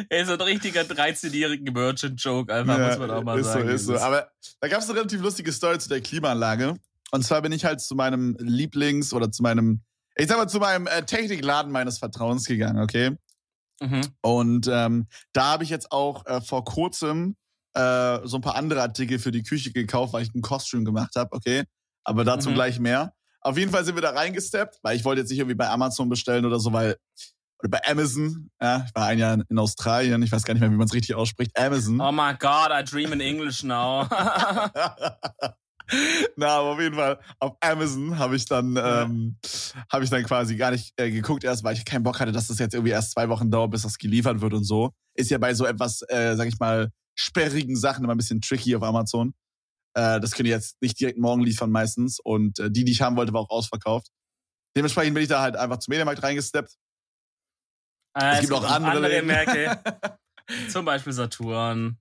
Ey, 0.10 0.26
so 0.26 0.34
ein 0.34 0.42
richtiger 0.42 0.82
13-jährigen 0.82 1.74
Merchant-Joke, 1.74 2.54
einfach, 2.54 2.78
muss 2.78 2.98
man 3.00 3.12
auch 3.12 3.24
mal 3.24 3.40
ist 3.40 3.48
sagen. 3.48 3.68
so, 3.68 3.74
ist 3.74 3.86
so. 3.86 3.98
Aber 3.98 4.30
da 4.60 4.68
gab 4.68 4.82
es 4.82 4.90
eine 4.90 5.00
relativ 5.00 5.22
lustige 5.22 5.52
Story 5.52 5.80
zu 5.80 5.90
der 5.90 6.02
Klimaanlage. 6.02 6.76
Und 7.12 7.24
zwar 7.24 7.42
bin 7.42 7.52
ich 7.52 7.66
halt 7.66 7.82
zu 7.82 7.96
meinem 7.96 8.36
Lieblings- 8.38 9.14
oder 9.14 9.32
zu 9.32 9.44
meinem, 9.44 9.82
ich 10.16 10.28
sag 10.28 10.38
mal, 10.38 10.48
zu 10.48 10.60
meinem 10.60 10.88
äh, 10.88 11.04
Technikladen 11.04 11.72
meines 11.72 12.00
Vertrauens 12.00 12.46
gegangen, 12.46 12.82
okay? 12.82 13.16
Mhm. 13.82 14.02
Und 14.22 14.68
ähm, 14.72 15.08
da 15.34 15.52
habe 15.54 15.64
ich 15.64 15.70
jetzt 15.70 15.92
auch 15.92 16.26
äh, 16.26 16.42
vor 16.42 16.64
kurzem 16.66 17.36
äh, 17.74 18.20
so 18.24 18.38
ein 18.38 18.42
paar 18.42 18.56
andere 18.56 18.82
Artikel 18.82 19.18
für 19.20 19.32
die 19.32 19.44
Küche 19.44 19.72
gekauft, 19.72 20.14
weil 20.14 20.24
ich 20.24 20.34
einen 20.34 20.42
Kostüm 20.44 20.86
gemacht 20.86 21.16
habe, 21.16 21.32
okay? 21.32 21.64
Aber 22.04 22.24
dazu 22.24 22.50
Mhm. 22.50 22.56
gleich 22.56 22.80
mehr. 22.80 23.14
Auf 23.40 23.58
jeden 23.58 23.72
Fall 23.72 23.84
sind 23.86 23.96
wir 23.96 24.02
da 24.04 24.12
reingesteppt, 24.12 24.78
weil 24.84 24.96
ich 24.96 25.04
wollte 25.06 25.22
jetzt 25.22 25.30
nicht 25.30 25.40
irgendwie 25.40 25.56
bei 25.56 25.68
Amazon 25.70 26.10
bestellen 26.10 26.46
oder 26.46 26.60
so, 26.60 26.72
weil 26.74 26.98
oder 27.60 27.70
bei 27.70 27.82
Amazon, 27.88 28.50
ja, 28.60 28.86
ich 28.88 28.96
war 28.96 29.06
ein 29.08 29.20
Jahr 29.20 29.38
in 29.48 29.60
Australien, 29.60 30.22
ich 30.24 30.32
weiß 30.32 30.44
gar 30.44 30.54
nicht 30.56 30.62
mehr, 30.62 30.72
wie 30.72 30.76
man 30.76 30.88
es 30.88 30.94
richtig 30.94 31.16
ausspricht, 31.16 31.58
Amazon. 31.58 32.02
Oh 32.02 32.12
my 32.12 32.34
God, 32.38 32.70
I 32.72 32.84
dream 32.84 33.14
in 33.14 33.22
English 33.22 33.62
now. 33.64 34.08
Na, 36.36 36.48
aber 36.58 36.70
auf 36.70 36.80
jeden 36.80 36.96
Fall 36.96 37.20
auf 37.40 37.58
Amazon 37.60 38.18
habe 38.18 38.36
ich 38.36 38.46
dann 38.46 38.76
Ja. 38.76 39.04
ähm, 39.04 39.38
habe 39.92 40.04
ich 40.04 40.10
dann 40.10 40.24
quasi 40.24 40.56
gar 40.56 40.72
nicht 40.72 40.94
äh, 40.98 41.12
geguckt 41.12 41.44
erst, 41.44 41.64
weil 41.64 41.76
ich 41.76 41.86
keinen 41.86 42.04
Bock 42.04 42.20
hatte, 42.20 42.32
dass 42.32 42.48
das 42.48 42.60
jetzt 42.60 42.74
irgendwie 42.74 42.92
erst 42.92 43.12
zwei 43.12 43.30
Wochen 43.30 43.52
dauert, 43.52 43.72
bis 43.72 43.82
das 43.84 43.98
geliefert 43.98 44.42
wird 44.42 44.54
und 44.54 44.64
so. 44.64 44.92
Ist 45.16 45.30
ja 45.30 45.38
bei 45.38 45.54
so 45.54 45.66
etwas, 45.66 46.02
äh, 46.08 46.36
sag 46.36 46.48
ich 46.48 46.60
mal, 46.60 46.92
sperrigen 47.16 47.76
Sachen 47.76 48.04
immer 48.04 48.14
ein 48.16 48.18
bisschen 48.18 48.42
tricky 48.42 48.76
auf 48.76 48.84
Amazon. 48.84 49.34
Äh, 49.94 50.20
das 50.22 50.32
können 50.32 50.46
die 50.46 50.52
jetzt 50.52 50.82
nicht 50.82 51.00
direkt 51.00 51.20
morgen 51.20 51.44
liefern 51.44 51.70
meistens 51.72 52.20
und 52.20 52.60
äh, 52.60 52.72
die, 52.72 52.86
die 52.86 52.94
ich 52.94 53.02
haben 53.02 53.18
wollte, 53.18 53.34
war 53.34 53.42
auch 53.42 53.50
ausverkauft. 53.50 54.08
Dementsprechend 54.76 55.14
bin 55.14 55.24
ich 55.24 55.30
da 55.30 55.42
halt 55.42 55.58
einfach 55.58 55.78
zum 55.80 55.92
Mediamarkt 55.92 56.24
reingesteppt. 56.24 56.78
Äh, 58.14 58.42
gibt 58.42 58.54
auch 58.54 58.64
andere 58.70 59.08
Läden. 59.08 59.28
Märkte. 59.28 60.18
Zum 60.70 60.86
Beispiel 60.86 61.14
Saturn. 61.14 61.98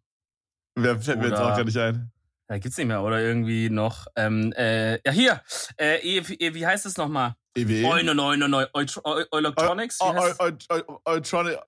Wer 0.76 1.00
fällt 1.00 1.18
mir 1.18 1.28
jetzt 1.28 1.38
auch 1.38 1.56
gar 1.56 1.64
nicht 1.64 1.76
ein. 1.76 2.11
Ja, 2.50 2.59
gibt's 2.59 2.76
nicht 2.78 2.88
mehr. 2.88 3.02
Oder 3.02 3.21
irgendwie 3.21 3.71
noch. 3.71 4.09
Ähm, 4.16 4.52
äh, 4.57 4.95
ja, 5.07 5.12
hier. 5.12 5.40
Äh, 5.78 5.99
e, 5.99 6.19
e, 6.19 6.52
wie 6.54 6.66
heißt 6.66 6.85
es 6.85 6.97
nochmal? 6.97 7.35
EWE. 7.54 7.87
Euro, 7.87 8.12
neu, 8.12 8.37
neu, 8.37 8.49
neu, 8.49 8.66
Electronics? 9.33 9.99
Electronic, 10.00 11.59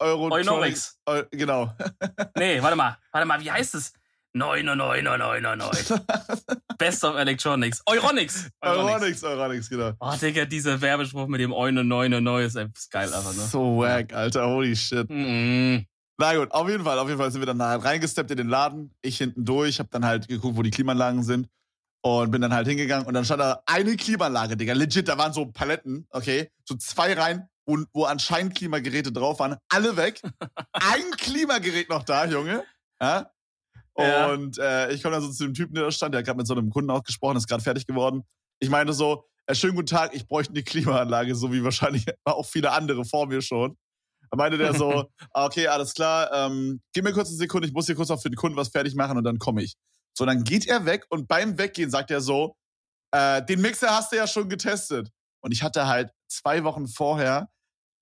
Eurotronics. 0.00 0.98
Genau. 1.30 1.72
Nee, 2.36 2.60
warte 2.60 2.76
mal. 2.76 2.98
Warte 3.12 3.26
mal, 3.26 3.40
wie 3.40 3.52
heißt 3.52 3.76
es? 3.76 3.92
99999. 4.34 6.00
Best 6.78 7.04
of 7.04 7.16
Electronics. 7.16 7.82
Euronics. 7.86 8.48
Euronics, 8.62 9.22
Euronics, 9.22 9.68
genau. 9.68 9.92
Oh, 10.00 10.14
Digga, 10.20 10.44
dieser 10.44 10.80
Werbespruch 10.80 11.28
mit 11.28 11.40
dem 11.40 11.50
999 11.50 12.68
ist 12.74 12.90
geil 12.90 13.12
einfach, 13.12 13.34
ne? 13.34 13.42
So 13.42 13.78
wack, 13.78 14.12
Alter. 14.12 14.46
Holy 14.46 14.74
shit. 14.74 15.08
Mhm. 15.08 15.86
Na 16.22 16.36
gut, 16.36 16.52
auf 16.52 16.68
jeden 16.68 16.84
Fall, 16.84 17.00
auf 17.00 17.08
jeden 17.08 17.18
Fall 17.18 17.32
sind 17.32 17.40
wir 17.40 17.46
dann 17.46 17.60
halt 17.60 17.82
reingesteppt 17.82 18.30
in 18.30 18.36
den 18.36 18.48
Laden. 18.48 18.94
Ich 19.02 19.18
hinten 19.18 19.44
durch, 19.44 19.80
hab 19.80 19.90
dann 19.90 20.04
halt 20.04 20.28
geguckt, 20.28 20.56
wo 20.56 20.62
die 20.62 20.70
Klimaanlagen 20.70 21.24
sind. 21.24 21.48
Und 22.04 22.30
bin 22.30 22.40
dann 22.40 22.54
halt 22.54 22.68
hingegangen 22.68 23.08
und 23.08 23.14
dann 23.14 23.24
stand 23.24 23.40
da 23.40 23.60
eine 23.66 23.96
Klimaanlage, 23.96 24.56
Digga. 24.56 24.72
Legit, 24.72 25.08
da 25.08 25.18
waren 25.18 25.32
so 25.32 25.46
Paletten, 25.46 26.06
okay? 26.10 26.48
So 26.64 26.76
zwei 26.76 27.14
rein, 27.14 27.48
wo, 27.66 27.76
wo 27.92 28.04
anscheinend 28.04 28.54
Klimageräte 28.54 29.10
drauf 29.10 29.40
waren. 29.40 29.56
Alle 29.68 29.96
weg. 29.96 30.22
Ein 30.72 31.10
Klimagerät 31.16 31.88
noch 31.88 32.04
da, 32.04 32.24
Junge. 32.24 32.62
Ja? 33.00 33.32
Ja. 33.98 34.26
Und 34.30 34.58
äh, 34.58 34.92
ich 34.92 35.02
komme 35.02 35.16
dann 35.16 35.24
so 35.24 35.32
zu 35.32 35.42
dem 35.42 35.54
Typen, 35.54 35.74
der 35.74 35.82
da 35.82 35.90
stand, 35.90 36.14
der 36.14 36.20
hat 36.20 36.26
gerade 36.26 36.38
mit 36.38 36.46
so 36.46 36.54
einem 36.54 36.70
Kunden 36.70 36.90
auch 36.90 37.02
gesprochen, 37.02 37.36
ist 37.36 37.48
gerade 37.48 37.64
fertig 37.64 37.84
geworden. 37.84 38.22
Ich 38.60 38.70
meinte 38.70 38.92
so, 38.92 39.24
äh, 39.46 39.56
schönen 39.56 39.74
guten 39.74 39.86
Tag, 39.86 40.14
ich 40.14 40.28
bräuchte 40.28 40.52
eine 40.52 40.62
Klimaanlage, 40.62 41.34
so 41.34 41.52
wie 41.52 41.64
wahrscheinlich 41.64 42.06
auch 42.24 42.46
viele 42.46 42.70
andere 42.70 43.04
vor 43.04 43.26
mir 43.26 43.42
schon. 43.42 43.76
Da 44.32 44.38
meinte 44.38 44.56
der 44.56 44.72
so, 44.72 45.04
ah, 45.32 45.44
okay, 45.44 45.66
alles 45.66 45.92
klar, 45.92 46.32
ähm, 46.32 46.80
gib 46.94 47.04
mir 47.04 47.12
kurz 47.12 47.28
eine 47.28 47.36
Sekunde, 47.36 47.68
ich 47.68 47.74
muss 47.74 47.86
hier 47.86 47.94
kurz 47.94 48.08
noch 48.08 48.20
für 48.20 48.30
den 48.30 48.36
Kunden 48.36 48.56
was 48.56 48.70
fertig 48.70 48.94
machen 48.94 49.18
und 49.18 49.24
dann 49.24 49.38
komme 49.38 49.62
ich. 49.62 49.74
So, 50.16 50.24
dann 50.24 50.42
geht 50.42 50.66
er 50.66 50.86
weg 50.86 51.04
und 51.10 51.28
beim 51.28 51.58
Weggehen 51.58 51.90
sagt 51.90 52.10
er 52.10 52.22
so, 52.22 52.56
äh, 53.12 53.44
den 53.44 53.60
Mixer 53.60 53.90
hast 53.90 54.10
du 54.10 54.16
ja 54.16 54.26
schon 54.26 54.48
getestet. 54.48 55.10
Und 55.42 55.52
ich 55.52 55.62
hatte 55.62 55.86
halt 55.86 56.12
zwei 56.28 56.64
Wochen 56.64 56.88
vorher 56.88 57.50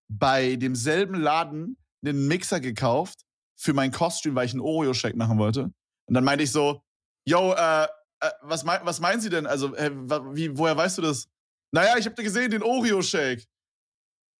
bei 0.08 0.56
demselben 0.56 1.14
Laden 1.14 1.76
einen 2.04 2.28
Mixer 2.28 2.60
gekauft 2.60 3.22
für 3.56 3.72
mein 3.72 3.90
Kostüm, 3.90 4.34
weil 4.34 4.46
ich 4.46 4.52
einen 4.52 4.60
Oreo-Shake 4.60 5.16
machen 5.16 5.38
wollte. 5.38 5.72
Und 6.06 6.14
dann 6.14 6.24
meinte 6.24 6.44
ich 6.44 6.52
so, 6.52 6.82
yo, 7.26 7.54
äh, 7.54 7.84
äh, 7.84 8.30
was, 8.42 8.64
mein, 8.64 8.80
was 8.84 9.00
meinen 9.00 9.20
Sie 9.20 9.30
denn? 9.30 9.46
Also, 9.46 9.74
äh, 9.74 9.90
wie, 10.34 10.56
woher 10.56 10.76
weißt 10.76 10.98
du 10.98 11.02
das? 11.02 11.26
Naja, 11.72 11.96
ich 11.98 12.06
hab 12.06 12.14
dir 12.14 12.22
gesehen, 12.22 12.50
den 12.50 12.62
Oreo-Shake. 12.62 13.46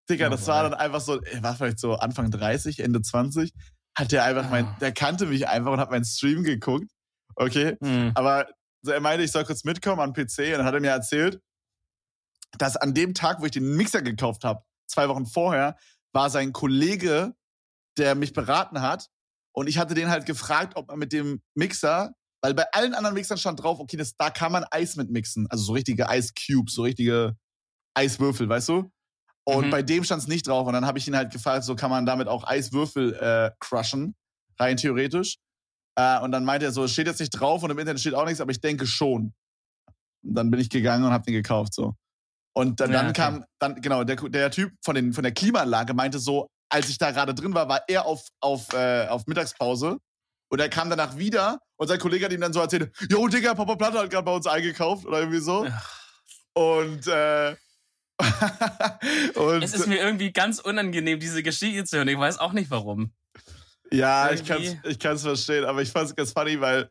Digga, 0.09 0.29
das 0.29 0.47
war 0.47 0.63
dann 0.63 0.73
einfach 0.73 1.01
so, 1.01 1.21
er 1.21 1.43
war 1.43 1.55
vielleicht 1.55 1.79
so 1.79 1.95
Anfang 1.95 2.31
30, 2.31 2.79
Ende 2.79 3.01
20. 3.01 3.53
Hat 3.97 4.11
der 4.11 4.23
einfach 4.23 4.49
mein, 4.49 4.65
Ah. 4.65 4.77
der 4.79 4.91
kannte 4.93 5.25
mich 5.25 5.47
einfach 5.47 5.71
und 5.71 5.79
hat 5.79 5.91
meinen 5.91 6.05
Stream 6.05 6.43
geguckt. 6.43 6.89
Okay. 7.35 7.77
Hm. 7.81 8.11
Aber 8.15 8.47
so, 8.83 8.91
er 8.91 8.99
meinte, 8.99 9.23
ich 9.23 9.31
soll 9.31 9.45
kurz 9.45 9.63
mitkommen 9.63 10.01
am 10.01 10.13
PC 10.13 10.39
und 10.53 10.59
dann 10.59 10.65
hat 10.65 10.73
er 10.73 10.79
mir 10.81 10.89
erzählt, 10.91 11.39
dass 12.57 12.75
an 12.77 12.93
dem 12.93 13.13
Tag, 13.13 13.41
wo 13.41 13.45
ich 13.45 13.51
den 13.51 13.75
Mixer 13.75 14.01
gekauft 14.01 14.43
habe, 14.43 14.63
zwei 14.87 15.07
Wochen 15.07 15.25
vorher, 15.25 15.77
war 16.13 16.29
sein 16.29 16.51
Kollege, 16.51 17.33
der 17.97 18.15
mich 18.15 18.33
beraten 18.33 18.81
hat. 18.81 19.07
Und 19.53 19.67
ich 19.67 19.77
hatte 19.77 19.93
den 19.93 20.09
halt 20.09 20.25
gefragt, 20.25 20.75
ob 20.75 20.87
man 20.87 20.99
mit 20.99 21.13
dem 21.13 21.41
Mixer, 21.55 22.13
weil 22.41 22.53
bei 22.53 22.65
allen 22.73 22.93
anderen 22.93 23.13
Mixern 23.15 23.37
stand 23.37 23.61
drauf, 23.61 23.79
okay, 23.79 23.97
das, 23.97 24.15
da 24.17 24.29
kann 24.29 24.51
man 24.51 24.65
Eis 24.71 24.95
mit 24.95 25.09
mixen. 25.11 25.47
Also 25.49 25.63
so 25.65 25.73
richtige 25.73 26.09
Eiscubes, 26.09 26.73
so 26.73 26.83
richtige 26.83 27.35
Eiswürfel, 27.93 28.49
weißt 28.49 28.69
du? 28.69 28.91
Und 29.55 29.67
Mhm. 29.67 29.69
bei 29.71 29.81
dem 29.81 30.03
stand 30.03 30.21
es 30.21 30.27
nicht 30.27 30.47
drauf. 30.47 30.67
Und 30.67 30.73
dann 30.73 30.85
habe 30.85 30.97
ich 30.97 31.07
ihn 31.07 31.15
halt 31.15 31.31
gefragt, 31.31 31.63
so 31.63 31.75
kann 31.75 31.89
man 31.89 32.05
damit 32.05 32.27
auch 32.27 32.43
Eiswürfel 32.47 33.13
äh, 33.15 33.51
crushen, 33.59 34.15
rein 34.59 34.77
theoretisch. 34.77 35.37
Äh, 35.95 36.19
und 36.21 36.31
dann 36.31 36.45
meinte 36.45 36.65
er 36.65 36.71
so, 36.71 36.83
es 36.85 36.91
steht 36.93 37.07
jetzt 37.07 37.19
nicht 37.19 37.31
drauf 37.31 37.63
und 37.63 37.69
im 37.69 37.77
Internet 37.79 37.99
steht 37.99 38.13
auch 38.13 38.25
nichts, 38.25 38.39
aber 38.41 38.51
ich 38.51 38.61
denke 38.61 38.85
schon. 38.87 39.33
Und 40.23 40.35
dann 40.35 40.49
bin 40.51 40.59
ich 40.59 40.69
gegangen 40.69 41.03
und 41.03 41.11
habe 41.11 41.23
den 41.25 41.33
gekauft 41.33 41.73
so. 41.73 41.95
Und 42.53 42.79
dann, 42.79 42.91
Ja, 42.91 42.97
dann 43.01 43.09
okay. 43.11 43.21
kam, 43.21 43.45
dann 43.59 43.81
genau 43.81 44.03
der, 44.03 44.15
der 44.17 44.51
Typ 44.51 44.73
von 44.83 44.95
den 44.95 45.13
von 45.13 45.23
der 45.23 45.33
Klimaanlage 45.33 45.93
meinte 45.93 46.19
so, 46.19 46.47
als 46.69 46.89
ich 46.89 46.97
da 46.97 47.11
gerade 47.11 47.33
drin 47.33 47.53
war, 47.53 47.67
war 47.69 47.81
er 47.87 48.05
auf 48.05 48.27
auf 48.41 48.71
äh, 48.73 49.07
auf 49.07 49.25
Mittagspause 49.27 49.97
und 50.49 50.59
er 50.59 50.69
kam 50.69 50.89
danach 50.89 51.17
wieder 51.17 51.59
und 51.77 51.87
sein 51.87 51.99
Kollege 51.99 52.25
hat 52.25 52.31
ihm 52.33 52.41
dann 52.41 52.53
so 52.53 52.59
erzählt, 52.61 52.91
Jo 53.09 53.27
Digga, 53.27 53.53
Papa 53.55 53.75
Platte 53.75 53.99
hat 53.99 54.09
gerade 54.09 54.23
bei 54.25 54.33
uns 54.33 54.47
eingekauft 54.47 55.05
oder 55.05 55.19
irgendwie 55.19 55.39
so. 55.39 55.65
Und 56.53 57.07
äh, 57.07 57.51
und 57.51 57.57
Es 59.61 59.73
ist 59.73 59.87
mir 59.87 59.97
irgendwie 59.99 60.31
ganz 60.31 60.59
unangenehm, 60.59 61.19
diese 61.19 61.43
Geschichte 61.43 61.83
zu 61.85 61.97
hören. 61.97 62.07
Ich 62.07 62.17
weiß 62.17 62.39
auch 62.39 62.53
nicht 62.53 62.69
warum. 62.71 63.11
ja, 63.91 64.29
irgendwie- 64.31 64.79
ich 64.85 64.99
kann's 64.99 65.21
verstehen, 65.23 65.65
aber 65.65 65.81
ich 65.81 65.91
fand's 65.91 66.15
ganz 66.15 66.31
funny, 66.31 66.59
weil 66.61 66.89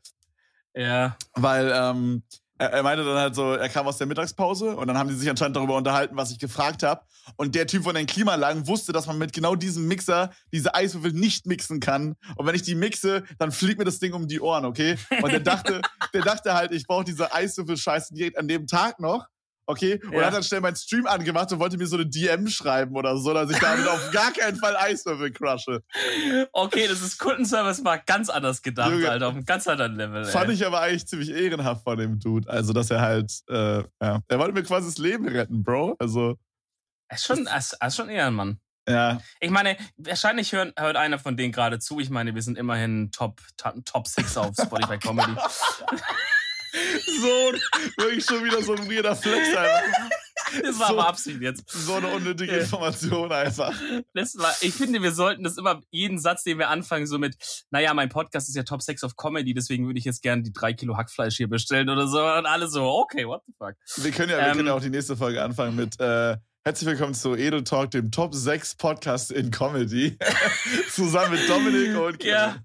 Ja. 0.75 1.17
weil 1.35 1.71
ähm, 1.75 2.23
er, 2.59 2.73
er 2.75 2.83
meinte 2.83 3.05
dann 3.05 3.17
halt 3.17 3.35
so, 3.35 3.53
er 3.55 3.69
kam 3.71 3.87
aus 3.87 3.97
der 3.97 4.07
Mittagspause 4.07 4.77
und 4.77 4.87
dann 4.87 4.99
haben 4.99 5.09
die 5.09 5.15
sich 5.15 5.29
anscheinend 5.31 5.57
darüber 5.57 5.77
unterhalten, 5.77 6.15
was 6.17 6.31
ich 6.31 6.39
gefragt 6.39 6.83
habe. 6.83 7.01
Und 7.37 7.55
der 7.55 7.67
Typ 7.67 7.85
von 7.85 7.95
den 7.95 8.07
Klimaanlagen 8.07 8.67
wusste, 8.67 8.93
dass 8.93 9.07
man 9.07 9.17
mit 9.17 9.33
genau 9.33 9.55
diesem 9.55 9.87
Mixer 9.89 10.31
diese 10.53 10.75
Eiswürfel 10.75 11.13
nicht 11.13 11.47
mixen 11.47 11.81
kann. 11.81 12.17
Und 12.37 12.47
wenn 12.47 12.55
ich 12.55 12.63
die 12.63 12.75
mixe, 12.75 13.25
dann 13.39 13.51
fliegt 13.51 13.79
mir 13.79 13.85
das 13.87 13.99
Ding 13.99 14.13
um 14.13 14.29
die 14.29 14.41
Ohren, 14.41 14.65
okay? 14.67 14.97
Und 15.23 15.33
der 15.33 15.41
dachte, 15.41 15.81
der 16.13 16.23
dachte 16.23 16.53
halt, 16.55 16.73
ich 16.73 16.87
brauche 16.87 17.05
diese 17.05 17.33
Eiswürfel-Scheiße 17.33 18.13
direkt 18.15 18.37
an 18.37 18.47
dem 18.49 18.67
Tag 18.67 19.01
noch. 19.01 19.27
Okay, 19.71 20.01
und 20.05 20.13
Ja. 20.13 20.27
hat 20.27 20.35
dann 20.35 20.43
schnell 20.43 20.61
meinen 20.61 20.77
Stream 20.77 21.07
angemacht 21.07 21.53
und 21.53 21.59
wollte 21.61 21.77
mir 21.79 21.87
so 21.87 21.97
eine 21.97 22.07
DM 22.07 22.49
schreiben 22.49 22.95
oder 22.97 23.17
so, 23.17 23.33
dass 23.33 23.51
ich 23.51 23.59
damit 23.59 23.87
auf 23.89 24.11
gar 24.11 24.33
keinen 24.33 24.57
Fall 24.57 24.77
Eiswürfel 24.77 25.31
crushe. 25.33 25.83
Okay, 26.53 26.87
das 26.89 27.01
ist 27.03 27.19
Kundenservice 27.19 27.85
war 27.85 27.99
ganz 27.99 28.29
anders 28.29 28.63
gedacht, 28.63 28.91
Junge. 28.91 29.11
Alter. 29.11 29.29
Auf 29.29 29.35
einem 29.35 29.45
ganz 29.45 29.67
anderen 29.69 29.95
Level. 29.97 30.25
Fand 30.25 30.49
ey. 30.49 30.55
ich 30.55 30.67
aber 30.67 30.81
eigentlich 30.81 31.07
ziemlich 31.07 31.31
ehrenhaft 31.31 31.85
von 31.85 31.97
dem 31.99 32.19
Dude. 32.19 32.49
Also, 32.51 32.73
dass 32.73 32.91
er 32.91 33.01
halt, 33.01 33.33
äh, 33.49 33.79
ja, 34.03 34.21
er 34.27 34.39
wollte 34.39 34.53
mir 34.53 34.63
quasi 34.63 34.87
das 34.89 34.99
Leben 34.99 35.27
retten, 35.29 35.63
Bro. 35.63 35.97
Also, 35.99 36.37
Er 37.09 37.17
ist 37.17 37.25
schon, 37.27 37.47
ist, 37.47 37.77
ist 37.85 37.97
schon 37.97 38.09
eher 38.09 38.27
ein 38.27 38.35
Mann. 38.35 38.59
ja. 38.89 39.21
Ich 39.41 39.51
meine, 39.51 39.77
wahrscheinlich 39.97 40.53
hören, 40.53 40.73
hört 40.79 40.97
einer 40.97 41.19
von 41.19 41.37
denen 41.37 41.53
gerade 41.53 41.79
zu. 41.79 42.01
Ich 42.01 42.11
meine, 42.11 42.35
wir 42.35 42.43
sind 42.43 42.59
immerhin 42.59 43.11
Top, 43.13 43.41
Top, 43.57 43.75
Top 43.85 44.07
6 44.09 44.37
auf 44.37 44.55
Spotify 44.61 44.99
Comedy. 44.99 45.33
So, 46.73 47.53
wirklich 48.03 48.25
schon 48.25 48.45
wieder 48.45 48.63
so 48.63 48.75
ein 48.75 48.91
weirder 48.91 49.17
Flex 49.17 49.49
einfach. 49.57 50.11
Das 50.63 50.79
war 50.81 50.89
So. 50.89 50.95
aber 50.99 51.09
Absicht 51.09 51.41
jetzt. 51.43 51.69
So 51.71 51.95
eine 51.95 52.09
unnötige. 52.09 52.51
Information 52.57 53.31
einfach. 53.31 53.73
Das 54.15 54.37
war, 54.37 54.53
ich 54.63 54.75
finde, 54.75 55.01
wir 55.03 55.13
sollten 55.13 55.45
das 55.45 55.57
immer, 55.59 55.81
jeden 55.91 56.19
Satz, 56.19 56.43
den 56.43 56.59
wir 56.59 56.69
anfangen, 56.71 57.07
so 57.07 57.19
mit, 57.19 57.37
naja, 57.71 57.95
mein 57.95 58.09
Podcast 58.09 58.49
ist 58.49 58.57
ja 58.57 58.63
Top 58.65 58.83
6 58.83 59.05
of 59.05 59.17
Comedy, 59.17 59.55
deswegen 59.55 59.87
würde 59.87 59.99
ich 59.99 60.05
jetzt 60.05 60.23
gerne 60.23 60.43
die 60.43 60.53
drei 60.53 60.73
Kilo 60.73 60.97
Hackfleisch 60.97 61.37
hier 61.37 61.49
bestellen 61.49 61.89
oder 61.89 62.09
so. 62.09 62.19
Und 62.21 62.47
alle 62.47 62.69
so, 62.69 62.85
okay, 62.85 63.27
what 63.27 63.43
the 63.47 63.53
fuck. 63.59 63.75
Wir 64.05 64.11
können 64.11 64.31
ja, 64.31 64.39
wir 64.39 64.47
Ähm. 64.49 64.55
können 64.57 64.67
ja 64.69 64.75
auch 64.75 64.81
die 64.81 64.91
nächste 64.91 65.17
Folge 65.17 65.43
anfangen 65.43 65.77
mit, 65.77 66.01
äh, 66.01 66.37
Herzlich 66.63 66.91
willkommen 66.91 67.15
zu 67.15 67.35
Edel 67.37 67.65
Talk, 67.65 67.91
dem 67.91 68.11
Top 68.11 68.35
6 68.35 68.75
Podcast 68.75 69.33
in 69.33 69.51
Comedy. 69.51 70.19
Zusammen 70.91 71.31
mit 71.33 71.49
Dominik 71.49 71.97
und 71.99 72.19
Kevin. 72.19 72.33
Ja, 72.33 72.57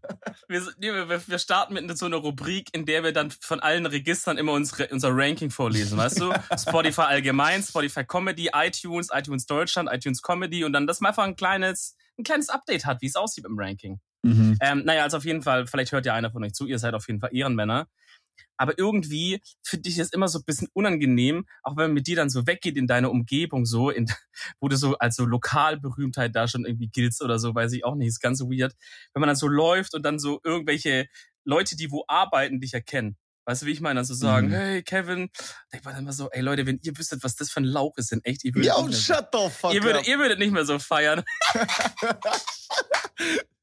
wir, 0.50 0.66
wir, 1.08 1.25
wir 1.25 1.40
starten 1.40 1.75
mit 1.75 1.98
so 1.98 2.06
einer 2.06 2.18
Rubrik, 2.18 2.68
in 2.74 2.86
der 2.86 3.06
wir 3.06 3.14
dann 3.14 3.32
von 3.32 3.62
allen 3.62 3.86
Registern 3.86 4.38
immer 4.38 4.52
unsere, 4.52 4.90
unser 4.90 5.12
Ranking 5.14 5.50
vorlesen, 5.50 5.98
weißt 5.98 6.20
du? 6.20 6.34
Spotify 6.60 7.04
allgemein, 7.04 7.64
Spotify 7.64 8.04
Comedy, 8.04 8.50
iTunes, 8.54 9.08
iTunes 9.14 9.46
Deutschland, 9.46 9.90
iTunes 9.90 10.22
Comedy 10.22 10.66
und 10.66 10.74
dann, 10.74 10.88
dass 10.88 11.00
man 11.00 11.12
einfach 11.12 11.24
ein 11.24 11.38
kleines, 11.38 11.96
ein 12.20 12.25
kleines 12.25 12.50
Update 12.50 12.86
hat, 12.86 13.02
wie 13.02 13.08
es 13.08 13.16
aussieht 13.16 13.46
im 13.46 13.58
Ranking. 13.58 14.02
Mhm. 14.24 14.58
Ähm, 14.60 14.84
naja, 14.84 15.04
also 15.04 15.16
auf 15.16 15.25
jeden 15.25 15.42
Fall, 15.42 15.68
vielleicht 15.68 15.94
hört 15.94 16.06
ja 16.06 16.14
einer 16.14 16.32
von 16.32 16.44
euch 16.44 16.54
zu, 16.54 16.66
ihr 16.66 16.80
seid 16.80 16.96
auf 16.96 17.08
jeden 17.08 17.22
Fall 17.22 17.30
Ehrenmänner. 17.32 17.88
Aber 18.58 18.78
irgendwie 18.78 19.42
finde 19.64 19.90
ich 19.90 19.98
es 19.98 20.12
immer 20.12 20.28
so 20.28 20.40
ein 20.40 20.46
bisschen 20.46 20.68
unangenehm, 20.74 21.46
auch 21.64 21.72
wenn 21.78 21.86
man 21.86 21.94
mit 21.94 22.08
dir 22.08 22.16
dann 22.16 22.30
so 22.30 22.48
weggeht 22.48 22.78
in 22.78 22.88
deine 22.88 23.10
Umgebung, 23.10 23.66
so, 23.66 23.90
in, 23.90 24.06
wo 24.60 24.68
du 24.68 24.78
so 24.78 24.98
als 24.98 25.16
so 25.16 25.26
Lokalberühmtheit 25.26 26.36
da 26.36 26.48
schon 26.48 26.66
irgendwie 26.66 26.88
giltst 26.88 27.22
oder 27.22 27.40
so, 27.40 27.54
weiß 27.56 27.74
ich 27.74 27.84
auch 27.86 27.96
nicht, 27.96 28.08
ist 28.08 28.20
ganz 28.20 28.42
weird. 28.42 28.74
Wenn 29.14 29.22
man 29.22 29.28
dann 29.28 29.36
so 29.36 29.48
läuft 29.48 29.94
und 29.96 30.04
dann 30.04 30.20
so 30.20 30.40
irgendwelche 30.44 31.08
Leute, 31.44 31.76
die 31.76 31.92
wo 31.92 32.04
arbeiten, 32.08 32.60
dich 32.60 32.74
erkennen. 32.74 33.18
Weißt 33.48 33.62
du, 33.62 33.68
wie 33.68 33.72
ich 33.72 33.82
meine? 33.82 34.00
Dann 34.00 34.06
so 34.06 34.16
sagen, 34.16 34.48
Mhm. 34.48 34.54
hey, 34.54 34.82
Kevin. 34.84 35.30
Denkt 35.72 35.86
man 35.86 35.94
dann 35.94 36.04
immer 36.04 36.14
so, 36.14 36.32
ey 36.32 36.42
Leute, 36.42 36.66
wenn 36.66 36.80
ihr 36.82 36.98
wüsstet, 36.98 37.24
was 37.24 37.36
das 37.36 37.52
für 37.52 37.60
ein 37.62 37.66
Lauch 37.66 37.96
ist, 37.98 38.12
denn 38.12 38.22
echt, 38.24 38.44
ihr 38.44 38.56
würdet, 38.56 38.72
Yo, 38.72 38.88
nicht, 38.88 39.08
mehr, 39.08 39.18
shut 39.18 39.28
the 39.32 39.50
fuck 39.52 39.72
ihr, 39.74 39.84
würdet, 39.84 40.08
ihr 40.08 40.18
würdet 40.18 40.40
nicht 40.40 40.52
mehr 40.52 40.66
so 40.66 40.80
feiern. 40.80 41.24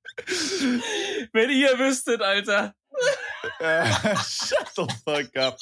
wenn 1.32 1.50
ihr 1.50 1.78
wüsstet, 1.78 2.20
Alter. 2.22 2.74
Äh, 3.58 3.86
shut 4.16 4.68
the 4.76 4.86
fuck 5.04 5.36
up. 5.36 5.58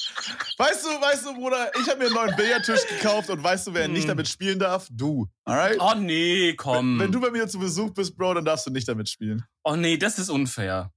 Weißt 0.57 0.85
du, 0.85 0.89
weißt 0.89 1.25
du, 1.25 1.33
Bruder, 1.33 1.71
ich 1.79 1.87
habe 1.89 1.99
mir 1.99 2.05
einen 2.05 2.13
neuen 2.15 2.35
Billardtisch 2.35 2.85
gekauft 2.87 3.29
und 3.29 3.41
weißt 3.43 3.67
du, 3.67 3.73
wer 3.73 3.87
nicht 3.87 4.03
Hm. 4.03 4.09
damit 4.09 4.27
spielen 4.27 4.59
darf? 4.59 4.87
Du. 4.91 5.27
Alright? 5.45 5.77
Oh 5.79 5.93
nee, 5.95 6.53
komm. 6.55 6.99
Wenn 6.99 7.11
du 7.11 7.19
bei 7.21 7.31
mir 7.31 7.47
zu 7.47 7.59
Besuch 7.59 7.91
bist, 7.93 8.15
Bro, 8.17 8.35
dann 8.35 8.45
darfst 8.45 8.67
du 8.67 8.71
nicht 8.71 8.87
damit 8.87 9.09
spielen. 9.09 9.43
oh 9.63 9.75
nee, 9.75 9.97
das 9.97 10.19
ist 10.19 10.29
unfair. 10.29 10.91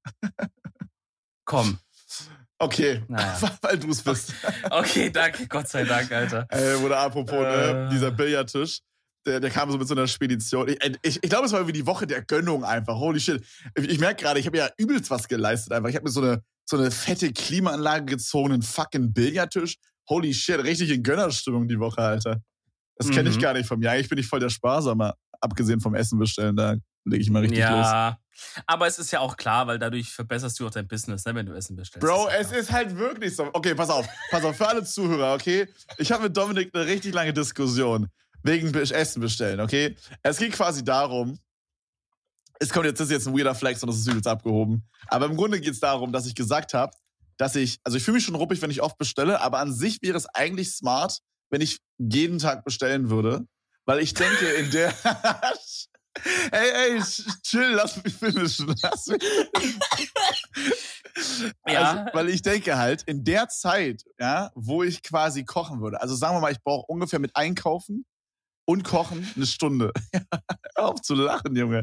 Komm. 1.44 1.78
Okay, 2.58 3.02
Naja. 3.08 3.37
weil 3.62 3.78
du 3.78 3.90
es 3.90 4.00
bist. 4.02 4.32
Okay, 4.70 5.11
danke, 5.11 5.46
Gott 5.49 5.68
sei 5.68 5.84
Dank, 5.84 6.11
Alter. 6.12 6.46
Ey, 6.50 6.76
oder 6.76 6.99
apropos, 6.99 7.32
ne, 7.40 7.87
Äh. 7.88 7.92
dieser 7.92 8.11
Billardtisch, 8.11 8.80
der, 9.26 9.40
der 9.40 9.50
kam 9.50 9.71
so 9.71 9.78
mit 9.78 9.88
so 9.88 9.95
einer 9.95 10.07
Spedition. 10.07 10.69
Ich, 10.69 10.78
ich, 11.02 11.23
ich 11.23 11.31
glaube, 11.31 11.47
es 11.47 11.52
war 11.52 11.61
irgendwie 11.61 11.78
die 11.78 11.87
Woche 11.87 12.07
der 12.07 12.23
Gönnung 12.23 12.64
einfach. 12.64 12.97
Holy 12.97 13.19
shit. 13.21 13.43
Ich, 13.76 13.88
ich 13.88 13.99
merke 13.99 14.23
gerade, 14.25 14.38
ich 14.40 14.47
habe 14.47 14.57
ja 14.59 14.69
übelst 14.76 15.11
was 15.11 15.28
geleistet 15.28 15.73
einfach. 15.73 15.88
Ich 15.88 15.97
habe 15.97 16.04
mir 16.04 16.11
so 16.11 16.21
eine 16.23 16.43
so 16.66 16.78
eine 16.78 16.90
fette 16.90 17.31
Klimaanlage 17.33 18.07
gezogenen 18.07 18.62
fucking 18.62 19.12
Billardtisch. 19.12 19.76
Holy 20.09 20.33
shit, 20.33 20.62
richtig 20.62 20.90
in 20.90 21.02
Gönnerstimmung 21.02 21.69
die 21.69 21.78
Woche, 21.78 22.00
Alter. 22.00 22.40
Das 22.97 23.11
kenne 23.11 23.28
ich 23.28 23.37
Mhm. 23.37 23.40
gar 23.40 23.52
nicht 23.54 23.66
vom 23.66 23.83
Jahr. 23.83 23.99
Ich 23.99 24.09
bin 24.09 24.16
nicht 24.16 24.28
voll 24.28 24.40
der 24.40 24.50
Sparsamer. 24.50 25.14
Abgesehen 25.40 25.81
vom 25.81 25.95
Essen 25.95 26.19
bestellen, 26.19 26.57
da 26.57 26.76
lege 27.04 27.23
ich 27.23 27.28
mal 27.31 27.40
richtig 27.40 27.59
los. 27.59 27.69
ja. 27.69 28.19
Aber 28.66 28.87
es 28.87 28.99
ist 28.99 29.11
ja 29.12 29.21
auch 29.21 29.37
klar, 29.37 29.66
weil 29.66 29.78
dadurch 29.78 30.11
verbesserst 30.11 30.59
du 30.59 30.66
auch 30.66 30.71
dein 30.71 30.88
Business, 30.88 31.25
ne, 31.25 31.35
wenn 31.35 31.47
du 31.47 31.52
Essen 31.52 31.76
bestellst. 31.76 32.04
Bro, 32.07 32.26
Das 32.26 32.50
es 32.50 32.59
ist 32.59 32.73
halt 32.73 32.97
wirklich 32.97 33.37
so. 33.37 33.49
Okay, 33.52 33.75
pass 33.75 33.90
auf. 33.90 34.09
Pass 34.31 34.43
auf, 34.45 34.57
für 34.57 34.66
alle 34.69 34.83
Zuhörer, 34.85 35.35
okay? 35.35 35.69
Ich 35.99 36.11
habe 36.11 36.25
mit 36.25 36.37
Dominik 36.37 36.75
eine 36.75 36.87
richtig 36.87 37.14
lange 37.14 37.33
Diskussion 37.33 38.09
wegen 38.45 38.73
Essen 38.75 39.21
bestellen, 39.21 39.61
okay? 39.61 39.97
Es 40.23 40.37
geht 40.39 40.53
quasi 40.53 40.85
darum, 40.85 41.39
es 42.61 42.71
kommt 42.71 42.87
jetzt, 42.87 43.01
das 43.01 43.09
ist 43.09 43.13
jetzt 43.13 43.27
ein 43.27 43.37
weirder 43.37 43.55
Flex 43.55 43.83
und 43.83 43.89
das 43.89 43.97
ist 43.99 44.07
übelst 44.07 44.29
abgehoben. 44.29 44.85
Aber 45.09 45.27
im 45.27 45.37
Grunde 45.37 45.61
geht 45.61 45.73
es 45.75 45.81
darum, 45.81 46.13
dass 46.13 46.27
ich 46.27 46.35
gesagt 46.37 46.73
habe, 46.75 46.97
dass 47.37 47.57
ich, 47.57 47.81
also 47.83 47.97
ich 47.99 48.05
fühle 48.05 48.17
mich 48.17 48.25
schon 48.25 48.37
ruppig, 48.37 48.63
wenn 48.63 48.71
ich 48.71 48.81
oft 48.81 48.97
bestelle, 48.97 49.41
aber 49.41 49.59
an 49.59 49.73
sich 49.75 49.99
wäre 50.03 50.17
es 50.17 50.27
eigentlich 50.27 50.71
smart, 50.73 51.19
wenn 51.51 51.61
ich 51.61 51.79
jeden 51.99 52.39
Tag 52.39 52.65
bestellen 52.65 53.11
würde. 53.11 53.45
Weil 53.87 53.99
ich 53.99 54.15
denke, 54.15 54.47
in 54.53 54.71
der. 54.71 54.95
Ey, 56.53 56.71
ey, 56.93 56.99
ch- 57.01 57.43
chill, 57.43 57.73
lass 57.73 58.03
mich 58.05 58.15
finishen. 58.15 58.73
Lass 58.83 59.07
mich 59.09 59.21
Ja. 61.67 61.91
also, 61.93 62.11
weil 62.15 62.29
ich 62.29 62.43
denke 62.43 62.77
halt, 62.79 63.03
in 63.03 63.25
der 63.25 63.49
Zeit, 63.49 64.05
ja, 64.19 64.51
wo 64.55 64.83
ich 64.85 65.03
quasi 65.03 65.45
kochen 65.45 65.81
würde, 65.81 66.01
also 66.01 66.15
sagen 66.15 66.37
wir 66.37 66.41
mal, 66.41 66.53
ich 66.53 66.63
brauche 66.63 66.87
ungefähr 66.87 67.19
mit 67.19 67.35
Einkaufen 67.37 68.05
und 68.66 68.85
Kochen 68.85 69.28
eine 69.37 69.47
Stunde. 69.47 69.92
Hör 70.76 70.88
auf 70.88 71.00
zu 71.02 71.14
lachen, 71.14 71.54
Junge. 71.56 71.83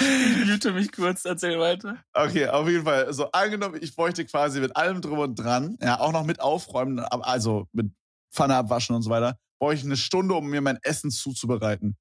Ich 0.00 0.46
mute 0.46 0.72
mich 0.72 0.92
kurz, 0.92 1.24
erzähl 1.24 1.58
weiter. 1.58 2.02
Okay, 2.12 2.48
auf 2.48 2.68
jeden 2.68 2.84
Fall. 2.84 3.12
So 3.12 3.30
angenommen, 3.30 3.78
ich 3.80 3.94
bräuchte 3.94 4.24
quasi 4.24 4.60
mit 4.60 4.76
allem 4.76 5.00
drum 5.00 5.18
und 5.18 5.34
dran, 5.36 5.78
ja, 5.80 6.00
auch 6.00 6.12
noch 6.12 6.24
mit 6.24 6.40
Aufräumen, 6.40 6.98
also 6.98 7.66
mit 7.72 7.92
Pfanne 8.32 8.56
abwaschen 8.56 8.94
und 8.96 9.02
so 9.02 9.10
weiter, 9.10 9.38
brauche 9.60 9.74
ich 9.74 9.84
eine 9.84 9.96
Stunde, 9.96 10.34
um 10.34 10.48
mir 10.48 10.60
mein 10.60 10.78
Essen 10.82 11.10
zuzubereiten. 11.10 11.96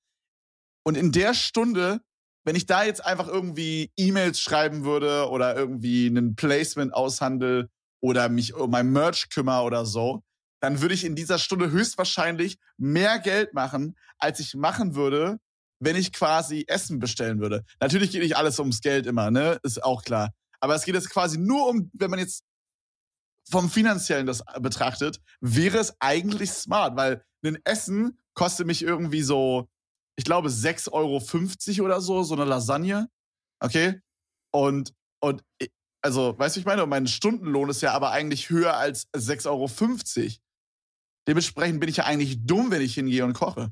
Und 0.84 0.98
in 0.98 1.12
der 1.12 1.34
Stunde, 1.34 2.02
wenn 2.46 2.56
ich 2.56 2.66
da 2.66 2.84
jetzt 2.84 3.06
einfach 3.06 3.28
irgendwie 3.28 3.92
E-Mails 3.98 4.40
schreiben 4.40 4.84
würde 4.84 5.30
oder 5.30 5.56
irgendwie 5.56 6.08
einen 6.08 6.36
Placement 6.36 6.94
aushandel 6.94 7.70
oder 8.02 8.30
mich 8.30 8.54
um 8.54 8.72
mein 8.72 8.92
Merch 8.92 9.30
kümmere 9.30 9.64
oder 9.64 9.86
so, 9.86 10.24
dann 10.60 10.82
würde 10.82 10.94
ich 10.94 11.06
in 11.06 11.16
dieser 11.16 11.38
Stunde 11.38 11.72
höchstwahrscheinlich 11.72 12.58
mehr 12.78 13.20
Geld 13.20 13.54
machen, 13.54 13.96
als 14.18 14.40
ich 14.40 14.56
machen 14.56 14.96
würde, 14.96 15.40
wenn 15.80 15.96
ich 15.96 16.12
quasi 16.12 16.66
Essen 16.68 17.00
bestellen 17.00 17.40
würde. 17.40 17.64
Natürlich 17.80 18.12
geht 18.12 18.22
nicht 18.24 18.38
alles 18.38 18.60
ums 18.60 18.82
Geld 18.82 19.06
immer, 19.06 19.30
ne? 19.30 19.60
Ist 19.64 19.84
auch 19.84 20.04
klar. 20.04 20.34
Aber 20.60 20.76
es 20.76 20.86
geht 20.86 20.96
jetzt 20.96 21.10
quasi 21.10 21.38
nur 21.38 21.68
um, 21.68 21.92
wenn 21.94 22.10
man 22.10 22.20
jetzt 22.20 22.44
vom 23.50 23.70
Finanziellen 23.70 24.26
das 24.26 24.44
betrachtet, 24.60 25.22
wäre 25.40 25.78
es 25.78 25.96
eigentlich 26.00 26.52
smart, 26.52 26.98
weil 26.98 27.24
ein 27.46 27.60
Essen 27.64 28.20
kostet 28.34 28.68
mich 28.68 28.82
irgendwie 28.82 29.22
so, 29.22 29.70
ich 30.16 30.26
glaube, 30.26 30.50
6,50 30.50 30.92
Euro 30.92 31.86
oder 31.86 32.02
so, 32.02 32.24
so 32.24 32.34
eine 32.34 32.46
Lasagne. 32.46 33.08
Okay? 33.60 34.02
Und, 34.52 34.94
und 35.20 35.44
also, 36.02 36.38
weißt 36.38 36.56
du, 36.56 36.60
ich 36.60 36.66
meine? 36.66 36.86
Mein 36.86 37.08
Stundenlohn 37.08 37.70
ist 37.70 37.82
ja 37.82 37.94
aber 37.94 38.12
eigentlich 38.12 38.50
höher 38.50 38.78
als 38.78 39.08
6,50 39.14 39.48
Euro. 39.48 39.68
Dementsprechend 41.28 41.80
bin 41.80 41.90
ich 41.90 41.98
ja 41.98 42.06
eigentlich 42.06 42.46
dumm, 42.46 42.72
wenn 42.72 42.82
ich 42.82 42.94
hingehe 42.94 43.26
und 43.26 43.34
koche. 43.34 43.72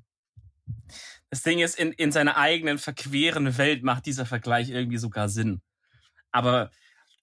Das 1.30 1.42
Ding 1.42 1.60
ist, 1.60 1.80
in, 1.80 1.92
in 1.94 2.12
seiner 2.12 2.38
eigenen 2.38 2.78
verqueren 2.78 3.58
Welt 3.58 3.84
macht 3.84 4.06
dieser 4.06 4.26
Vergleich 4.26 4.70
irgendwie 4.70 4.98
sogar 4.98 5.30
Sinn. 5.30 5.62
Aber, 6.32 6.70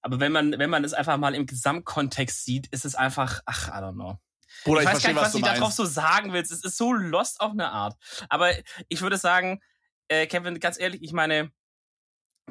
aber 0.01 0.21
wenn 0.21 0.33
man, 0.33 0.59
wenn 0.59 0.71
man 0.71 0.85
es 0.85 0.95
einfach 0.95 1.19
mal 1.19 1.35
im 1.35 1.47
Gesamtkontext 1.47 2.45
sieht, 2.45 2.67
ist 2.69 2.85
es 2.85 2.95
einfach, 2.95 3.41
ach, 3.47 3.69
I 3.69 3.83
don't 3.83 3.95
know. 3.95 4.19
Bruder, 4.65 4.81
ich, 4.81 4.89
ich, 4.89 4.95
weiß 4.95 5.03
verstehe, 5.03 5.15
gar 5.15 5.23
nicht, 5.23 5.35
was, 5.35 5.35
was 5.35 5.41
du 5.41 5.61
darauf 5.61 5.73
so 5.73 5.85
sagen 5.85 6.33
willst. 6.33 6.51
Es 6.51 6.65
ist 6.65 6.77
so 6.77 6.93
lost 6.93 7.41
auf 7.41 7.53
eine 7.53 7.71
Art. 7.71 7.97
Aber 8.29 8.53
ich 8.89 9.01
würde 9.01 9.19
sagen, 9.19 9.61
äh, 10.09 10.27
Kevin, 10.27 10.61
ganz 10.61 10.79
ehrlich, 10.79 11.03
ich 11.03 11.13
meine, 11.13 11.51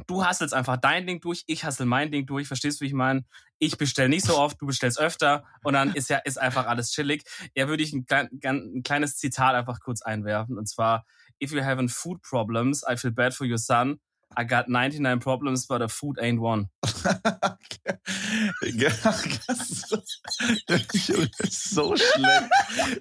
du 0.07 0.25
hasselst 0.25 0.53
einfach 0.53 0.77
dein 0.77 1.07
Ding 1.07 1.19
durch, 1.21 1.43
ich 1.47 1.63
hassel 1.63 1.85
mein 1.85 2.11
Ding 2.11 2.25
durch. 2.25 2.47
Verstehst 2.47 2.79
du, 2.79 2.83
wie 2.83 2.87
ich 2.87 2.93
meine? 2.93 3.23
Ich 3.59 3.77
bestell 3.77 4.09
nicht 4.09 4.25
so 4.25 4.37
oft, 4.37 4.61
du 4.61 4.65
bestellst 4.65 4.99
öfter 4.99 5.43
und 5.63 5.73
dann 5.73 5.93
ist 5.93 6.09
ja 6.09 6.17
ist 6.17 6.37
einfach 6.39 6.67
alles 6.67 6.91
chillig. 6.91 7.23
Ja, 7.55 7.67
würde 7.67 7.83
ich 7.83 7.93
ein, 7.93 8.05
klein, 8.05 8.29
ein 8.43 8.83
kleines 8.83 9.17
Zitat 9.17 9.55
einfach 9.55 9.79
kurz 9.79 10.01
einwerfen 10.01 10.57
und 10.57 10.67
zwar: 10.67 11.05
If 11.41 11.51
you're 11.51 11.65
having 11.65 11.89
food 11.89 12.21
problems, 12.21 12.83
I 12.89 12.97
feel 12.97 13.11
bad 13.11 13.33
for 13.33 13.45
your 13.47 13.57
son. 13.57 13.99
I 14.37 14.45
got 14.45 14.69
99 14.69 15.19
problems, 15.19 15.67
but 15.67 15.81
a 15.81 15.89
food 15.89 16.17
ain't 16.19 16.39
one. 16.39 16.69
Das 20.67 20.95
ist 21.39 21.69
so 21.71 21.95
schlecht. 21.95 22.49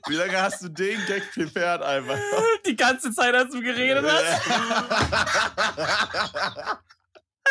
Wie 0.08 0.14
lange 0.14 0.40
hast 0.40 0.62
du 0.62 0.68
den 0.68 0.98
Gag 1.06 1.30
prepared 1.32 1.82
einfach? 1.82 2.18
Die 2.66 2.74
ganze 2.74 3.12
Zeit, 3.12 3.34
als 3.34 3.52
du 3.52 3.60
geredet 3.60 4.04
hast. 4.04 4.42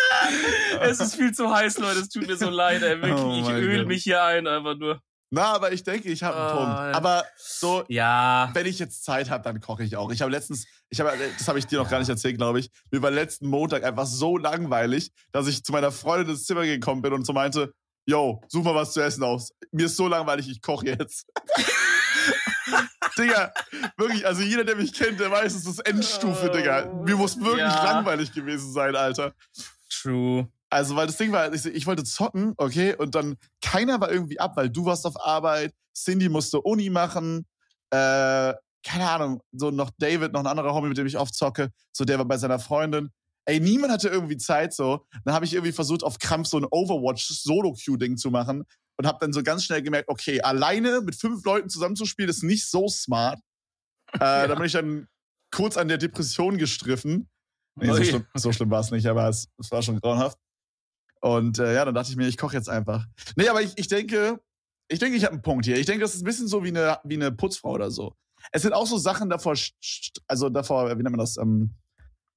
Es 0.81 0.99
ist 0.99 1.15
viel 1.15 1.33
zu 1.33 1.49
heiß, 1.53 1.77
Leute. 1.79 1.99
Es 1.99 2.09
tut 2.09 2.25
mir 2.27 2.35
so 2.37 2.49
leid, 2.49 2.81
ey. 2.81 3.01
Wirklich, 3.01 3.13
Oh 3.19 3.33
ich 3.37 3.43
mein 3.43 3.55
öl 3.63 3.79
Gott. 3.79 3.87
mich 3.87 4.03
hier 4.03 4.23
ein, 4.23 4.47
einfach 4.47 4.75
nur. 4.77 5.01
Na, 5.31 5.53
aber 5.53 5.71
ich 5.71 5.83
denke, 5.83 6.09
ich 6.09 6.23
habe 6.23 6.37
einen 6.37 6.47
Oh, 6.49 6.53
Punkt. 6.57 6.71
ja. 6.79 6.91
Aber 6.93 7.23
so, 7.37 7.83
Ja. 7.87 8.49
wenn 8.53 8.65
ich 8.65 8.79
jetzt 8.79 9.03
Zeit 9.03 9.29
habe, 9.29 9.43
dann 9.43 9.59
koche 9.61 9.83
ich 9.83 9.95
auch. 9.95 10.11
Ich 10.11 10.21
habe 10.21 10.31
letztens, 10.31 10.65
ich 10.89 10.99
habe, 10.99 11.11
das 11.37 11.47
habe 11.47 11.59
ich 11.59 11.67
dir 11.67 11.77
noch 11.77 11.89
gar 11.89 11.99
nicht 11.99 12.09
erzählt, 12.09 12.37
glaube 12.37 12.59
ich. 12.59 12.69
Mir 12.89 13.01
war 13.03 13.11
letzten 13.11 13.47
Montag 13.47 13.83
einfach 13.83 14.07
so 14.07 14.37
langweilig, 14.37 15.11
dass 15.31 15.47
ich 15.47 15.63
zu 15.63 15.71
meiner 15.71 15.91
Freundin 15.91 16.31
ins 16.31 16.45
Zimmer 16.45 16.65
gekommen 16.65 17.01
bin 17.03 17.13
und 17.13 17.25
so 17.25 17.33
meinte, 17.33 17.71
yo, 18.07 18.41
such 18.47 18.63
mal 18.63 18.73
was 18.73 18.93
zu 18.93 19.01
essen 19.01 19.23
aus. 19.23 19.51
Mir 19.71 19.85
ist 19.85 19.97
so 19.97 20.07
langweilig, 20.07 20.49
ich 20.49 20.61
koche 20.63 20.87
jetzt. 20.87 21.27
Digga, 23.17 23.51
wirklich, 23.97 24.25
also 24.25 24.41
jeder, 24.41 24.63
der 24.63 24.75
mich 24.77 24.93
kennt, 24.93 25.19
der 25.19 25.29
weiß, 25.29 25.53
es 25.53 25.65
ist 25.65 25.79
Endstufe, 25.79 26.49
Digga. 26.49 26.85
Mir 27.03 27.17
muss 27.17 27.37
wirklich 27.39 27.59
Ja. 27.59 27.83
langweilig 27.83 28.31
gewesen 28.31 28.71
sein, 28.71 28.95
Alter. 28.95 29.33
True. 29.89 30.47
Also, 30.69 30.95
weil 30.95 31.07
das 31.07 31.17
Ding 31.17 31.31
war, 31.31 31.51
ich, 31.53 31.65
ich 31.65 31.87
wollte 31.87 32.03
zocken, 32.03 32.53
okay, 32.57 32.95
und 32.95 33.15
dann 33.15 33.37
keiner 33.61 33.99
war 33.99 34.11
irgendwie 34.11 34.39
ab, 34.39 34.55
weil 34.55 34.69
du 34.69 34.85
warst 34.85 35.05
auf 35.05 35.19
Arbeit, 35.25 35.73
Cindy 35.95 36.29
musste 36.29 36.61
Uni 36.61 36.89
machen, 36.89 37.47
äh, 37.89 38.53
keine 38.83 39.09
Ahnung, 39.09 39.41
so 39.51 39.71
noch 39.71 39.89
David, 39.97 40.31
noch 40.33 40.41
ein 40.41 40.47
anderer 40.47 40.73
Homie, 40.73 40.89
mit 40.89 40.97
dem 40.97 41.07
ich 41.07 41.17
oft 41.17 41.33
zocke, 41.33 41.71
so 41.91 42.05
der 42.05 42.17
war 42.17 42.25
bei 42.25 42.37
seiner 42.37 42.59
Freundin. 42.59 43.09
Ey, 43.45 43.59
niemand 43.59 43.91
hatte 43.91 44.09
irgendwie 44.09 44.37
Zeit 44.37 44.73
so. 44.73 45.05
Dann 45.25 45.33
habe 45.33 45.43
ich 45.45 45.53
irgendwie 45.53 45.71
versucht, 45.71 46.03
auf 46.03 46.19
Krampf 46.19 46.47
so 46.47 46.57
ein 46.57 46.67
Overwatch-Solo-Queue-Ding 46.69 48.17
zu 48.17 48.29
machen 48.29 48.63
und 48.97 49.07
habe 49.07 49.17
dann 49.21 49.33
so 49.33 49.41
ganz 49.41 49.63
schnell 49.63 49.81
gemerkt, 49.81 50.07
okay, 50.07 50.41
alleine 50.41 51.01
mit 51.01 51.15
fünf 51.15 51.43
Leuten 51.45 51.69
zusammenzuspielen, 51.69 52.29
ist 52.29 52.43
nicht 52.43 52.69
so 52.69 52.87
smart. 52.87 53.39
Äh, 54.13 54.19
Da 54.47 54.55
bin 54.55 54.65
ich 54.65 54.73
dann 54.73 55.07
kurz 55.51 55.77
an 55.77 55.87
der 55.87 55.97
Depression 55.97 56.57
gestriffen. 56.57 57.27
Nee, 57.81 57.93
so 57.93 58.03
schlimm, 58.03 58.25
so 58.35 58.51
schlimm 58.51 58.71
war 58.71 58.81
es 58.81 58.91
nicht, 58.91 59.05
aber 59.07 59.27
es, 59.29 59.47
es 59.57 59.71
war 59.71 59.81
schon 59.81 59.99
grauenhaft. 59.99 60.37
Und 61.21 61.59
äh, 61.59 61.73
ja, 61.75 61.85
dann 61.85 61.93
dachte 61.93 62.11
ich 62.11 62.17
mir, 62.17 62.27
ich 62.27 62.37
koche 62.37 62.55
jetzt 62.55 62.69
einfach. 62.69 63.05
Nee, 63.35 63.49
aber 63.49 63.61
ich, 63.61 63.73
ich 63.77 63.87
denke, 63.87 64.39
ich 64.87 64.99
denke, 64.99 65.17
ich 65.17 65.23
habe 65.23 65.33
einen 65.33 65.41
Punkt 65.41 65.65
hier. 65.65 65.77
Ich 65.77 65.85
denke, 65.85 66.01
das 66.01 66.15
ist 66.15 66.21
ein 66.21 66.25
bisschen 66.25 66.47
so 66.47 66.63
wie 66.63 66.69
eine, 66.69 66.99
wie 67.03 67.15
eine 67.15 67.31
Putzfrau 67.31 67.71
oder 67.71 67.91
so. 67.91 68.15
Es 68.51 68.61
sind 68.61 68.73
auch 68.73 68.87
so 68.87 68.97
Sachen 68.97 69.29
davor, 69.29 69.55
also 70.27 70.49
davor, 70.49 70.89
wie 70.89 71.03
nennt 71.03 71.11
man 71.11 71.19
das? 71.19 71.37
Ähm, 71.37 71.75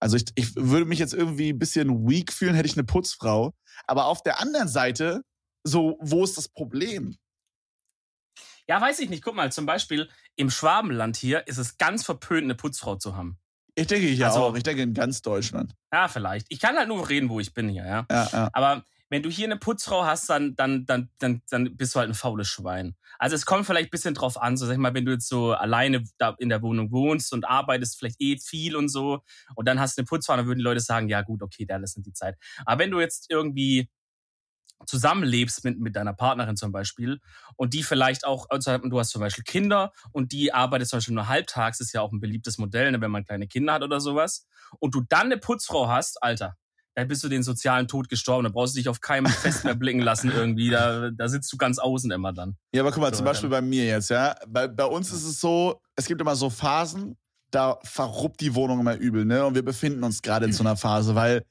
also 0.01 0.17
ich, 0.17 0.25
ich 0.35 0.57
würde 0.57 0.85
mich 0.85 0.99
jetzt 0.99 1.15
irgendwie 1.15 1.53
ein 1.53 1.59
bisschen 1.59 2.09
weak 2.09 2.33
fühlen, 2.33 2.55
hätte 2.55 2.67
ich 2.67 2.77
eine 2.77 2.85
Putzfrau. 2.85 3.55
Aber 3.87 4.07
auf 4.07 4.23
der 4.23 4.41
anderen 4.41 4.69
Seite, 4.69 5.23
so, 5.65 5.97
wo 6.01 6.25
ist 6.25 6.37
das 6.37 6.49
Problem? 6.49 7.17
Ja, 8.69 8.81
weiß 8.81 8.99
ich 9.01 9.11
nicht. 9.11 9.23
Guck 9.23 9.35
mal, 9.35 9.53
zum 9.53 9.67
Beispiel 9.67 10.09
im 10.37 10.51
Schwabenland 10.51 11.17
hier 11.17 11.47
ist 11.47 11.59
es 11.59 11.79
ganz 11.79 12.05
verpönt, 12.05 12.45
eine 12.45 12.55
Putzfrau 12.55 12.97
zu 12.97 13.17
haben. 13.17 13.39
Ich 13.75 13.87
denke 13.87 14.07
ich 14.07 14.19
ja 14.19 14.29
Also- 14.29 14.41
auch. 14.45 14.55
Ich 14.57 14.63
denke 14.63 14.83
in 14.83 14.95
ganz 14.95 15.23
Deutschland. 15.23 15.75
Ja, 15.93 16.09
vielleicht. 16.09 16.47
Ich 16.51 16.61
kann 16.61 16.77
halt 16.77 16.89
nur 16.89 17.09
reden, 17.09 17.29
wo 17.29 17.41
ich 17.41 17.55
bin 17.55 17.69
hier, 17.69 17.87
ja. 17.87 18.07
Ja, 18.11 18.29
ja. 18.33 18.49
Aber 18.53 18.85
wenn 19.09 19.23
du 19.23 19.29
hier 19.31 19.47
eine 19.47 19.57
Putzfrau 19.59 20.05
hast, 20.05 20.29
dann, 20.31 20.55
dann, 20.57 20.87
dann, 20.87 21.11
dann, 21.19 21.43
dann 21.51 21.77
bist 21.77 21.95
du 21.95 21.99
halt 22.01 22.09
ein 22.11 22.15
faules 22.15 22.49
Schwein. 22.49 22.95
Also 23.19 23.35
es 23.37 23.45
kommt 23.45 23.67
vielleicht 23.67 23.89
ein 23.89 23.91
bisschen 23.91 24.15
drauf 24.15 24.41
an, 24.41 24.57
so 24.57 24.65
sag 24.67 24.73
ich 24.73 24.79
mal, 24.79 24.95
wenn 24.95 25.05
du 25.05 25.13
jetzt 25.13 25.29
so 25.29 25.53
alleine 25.53 26.03
da 26.19 26.35
in 26.39 26.49
der 26.49 26.63
Wohnung 26.63 26.91
wohnst 26.91 27.33
und 27.35 27.45
arbeitest 27.45 27.99
vielleicht 27.99 28.21
eh 28.21 28.39
viel 28.39 28.75
und 28.75 28.89
so 28.89 29.23
und 29.55 29.69
dann 29.69 29.79
hast 29.81 29.97
du 29.99 30.01
eine 30.01 30.07
Putzfrau, 30.07 30.37
dann 30.37 30.47
würden 30.47 30.59
die 30.61 30.65
Leute 30.65 30.81
sagen, 30.81 31.09
ja 31.11 31.21
gut, 31.23 31.43
okay, 31.43 31.67
da 31.67 31.77
ist 31.77 31.97
nicht 31.97 32.07
die 32.07 32.13
Zeit. 32.15 32.37
Aber 32.65 32.79
wenn 32.83 32.91
du 32.91 33.01
jetzt 33.01 33.31
irgendwie 33.31 33.91
zusammenlebst 34.87 35.65
mit, 35.65 35.79
mit 35.79 35.97
deiner 35.97 36.13
Partnerin 36.13 36.57
zum 36.57 36.73
Beispiel 36.73 37.21
und 37.57 37.75
die 37.75 37.83
vielleicht 37.83 38.27
auch, 38.27 38.47
also 38.51 38.77
du 38.79 38.99
hast 38.99 39.11
zum 39.11 39.21
Beispiel 39.21 39.45
Kinder 39.45 39.93
und 40.13 40.33
die 40.33 40.53
arbeitet 40.53 40.89
zum 40.89 40.99
Beispiel 40.99 41.15
nur 41.15 41.29
halbtags, 41.29 41.81
ist 41.81 41.93
ja 41.93 42.01
auch 42.01 42.13
ein 42.13 42.21
beliebtes 42.21 42.59
Modell, 42.59 42.91
ne, 42.93 43.01
wenn 43.01 43.11
man 43.11 43.25
kleine 43.25 43.47
Kinder 43.47 43.75
hat 43.75 43.83
oder 43.83 44.01
sowas 44.01 44.47
und 44.79 44.95
du 44.95 45.03
dann 45.09 45.27
eine 45.27 45.39
Putzfrau 45.39 45.89
hast, 45.89 46.23
Alter, 46.23 46.57
da 46.95 47.05
bist 47.05 47.25
du 47.25 47.29
den 47.29 47.43
sozialen 47.43 47.89
Tod 47.89 48.09
gestorben. 48.09 48.45
Da 48.45 48.51
brauchst 48.51 48.75
du 48.75 48.79
dich 48.79 48.89
auf 48.89 49.01
keinem 49.01 49.27
Fest 49.33 49.65
mehr 49.65 49.75
blicken 49.75 50.01
lassen 50.01 50.31
irgendwie. 50.31 50.71
Da, 50.71 51.11
da 51.11 51.29
sitzt 51.29 51.53
du 51.53 51.57
ganz 51.57 51.79
außen 51.79 52.11
immer 52.11 52.33
dann. 52.33 52.57
Ja, 52.75 52.83
aber 52.83 52.93
guck 52.93 53.01
mal, 53.01 53.11
So, 53.11 53.19
zum 53.19 53.25
Beispiel 53.25 53.49
bei 53.49 53.63
mir 53.63 53.87
jetzt, 53.87 54.11
ja. 54.11 54.35
Bei, 54.47 54.69
bei 54.69 54.85
uns 54.85 55.11
ist 55.13 55.25
es 55.25 55.41
so, 55.41 55.81
es 55.97 56.07
gibt 56.07 56.21
immer 56.21 56.37
so 56.37 56.51
Phasen, 56.51 57.17
da 57.51 57.79
verruppt 57.83 58.41
die 58.41 58.55
Wohnung 58.55 58.81
immer 58.81 58.97
übel, 58.97 59.25
ne? 59.25 59.45
Und 59.45 59.55
wir 59.55 59.65
befinden 59.65 60.05
uns 60.05 60.23
gerade 60.23 60.47
in 60.47 60.53
so 60.53 60.63
einer 60.63 60.77
Phase, 60.77 61.15
weil 61.15 61.45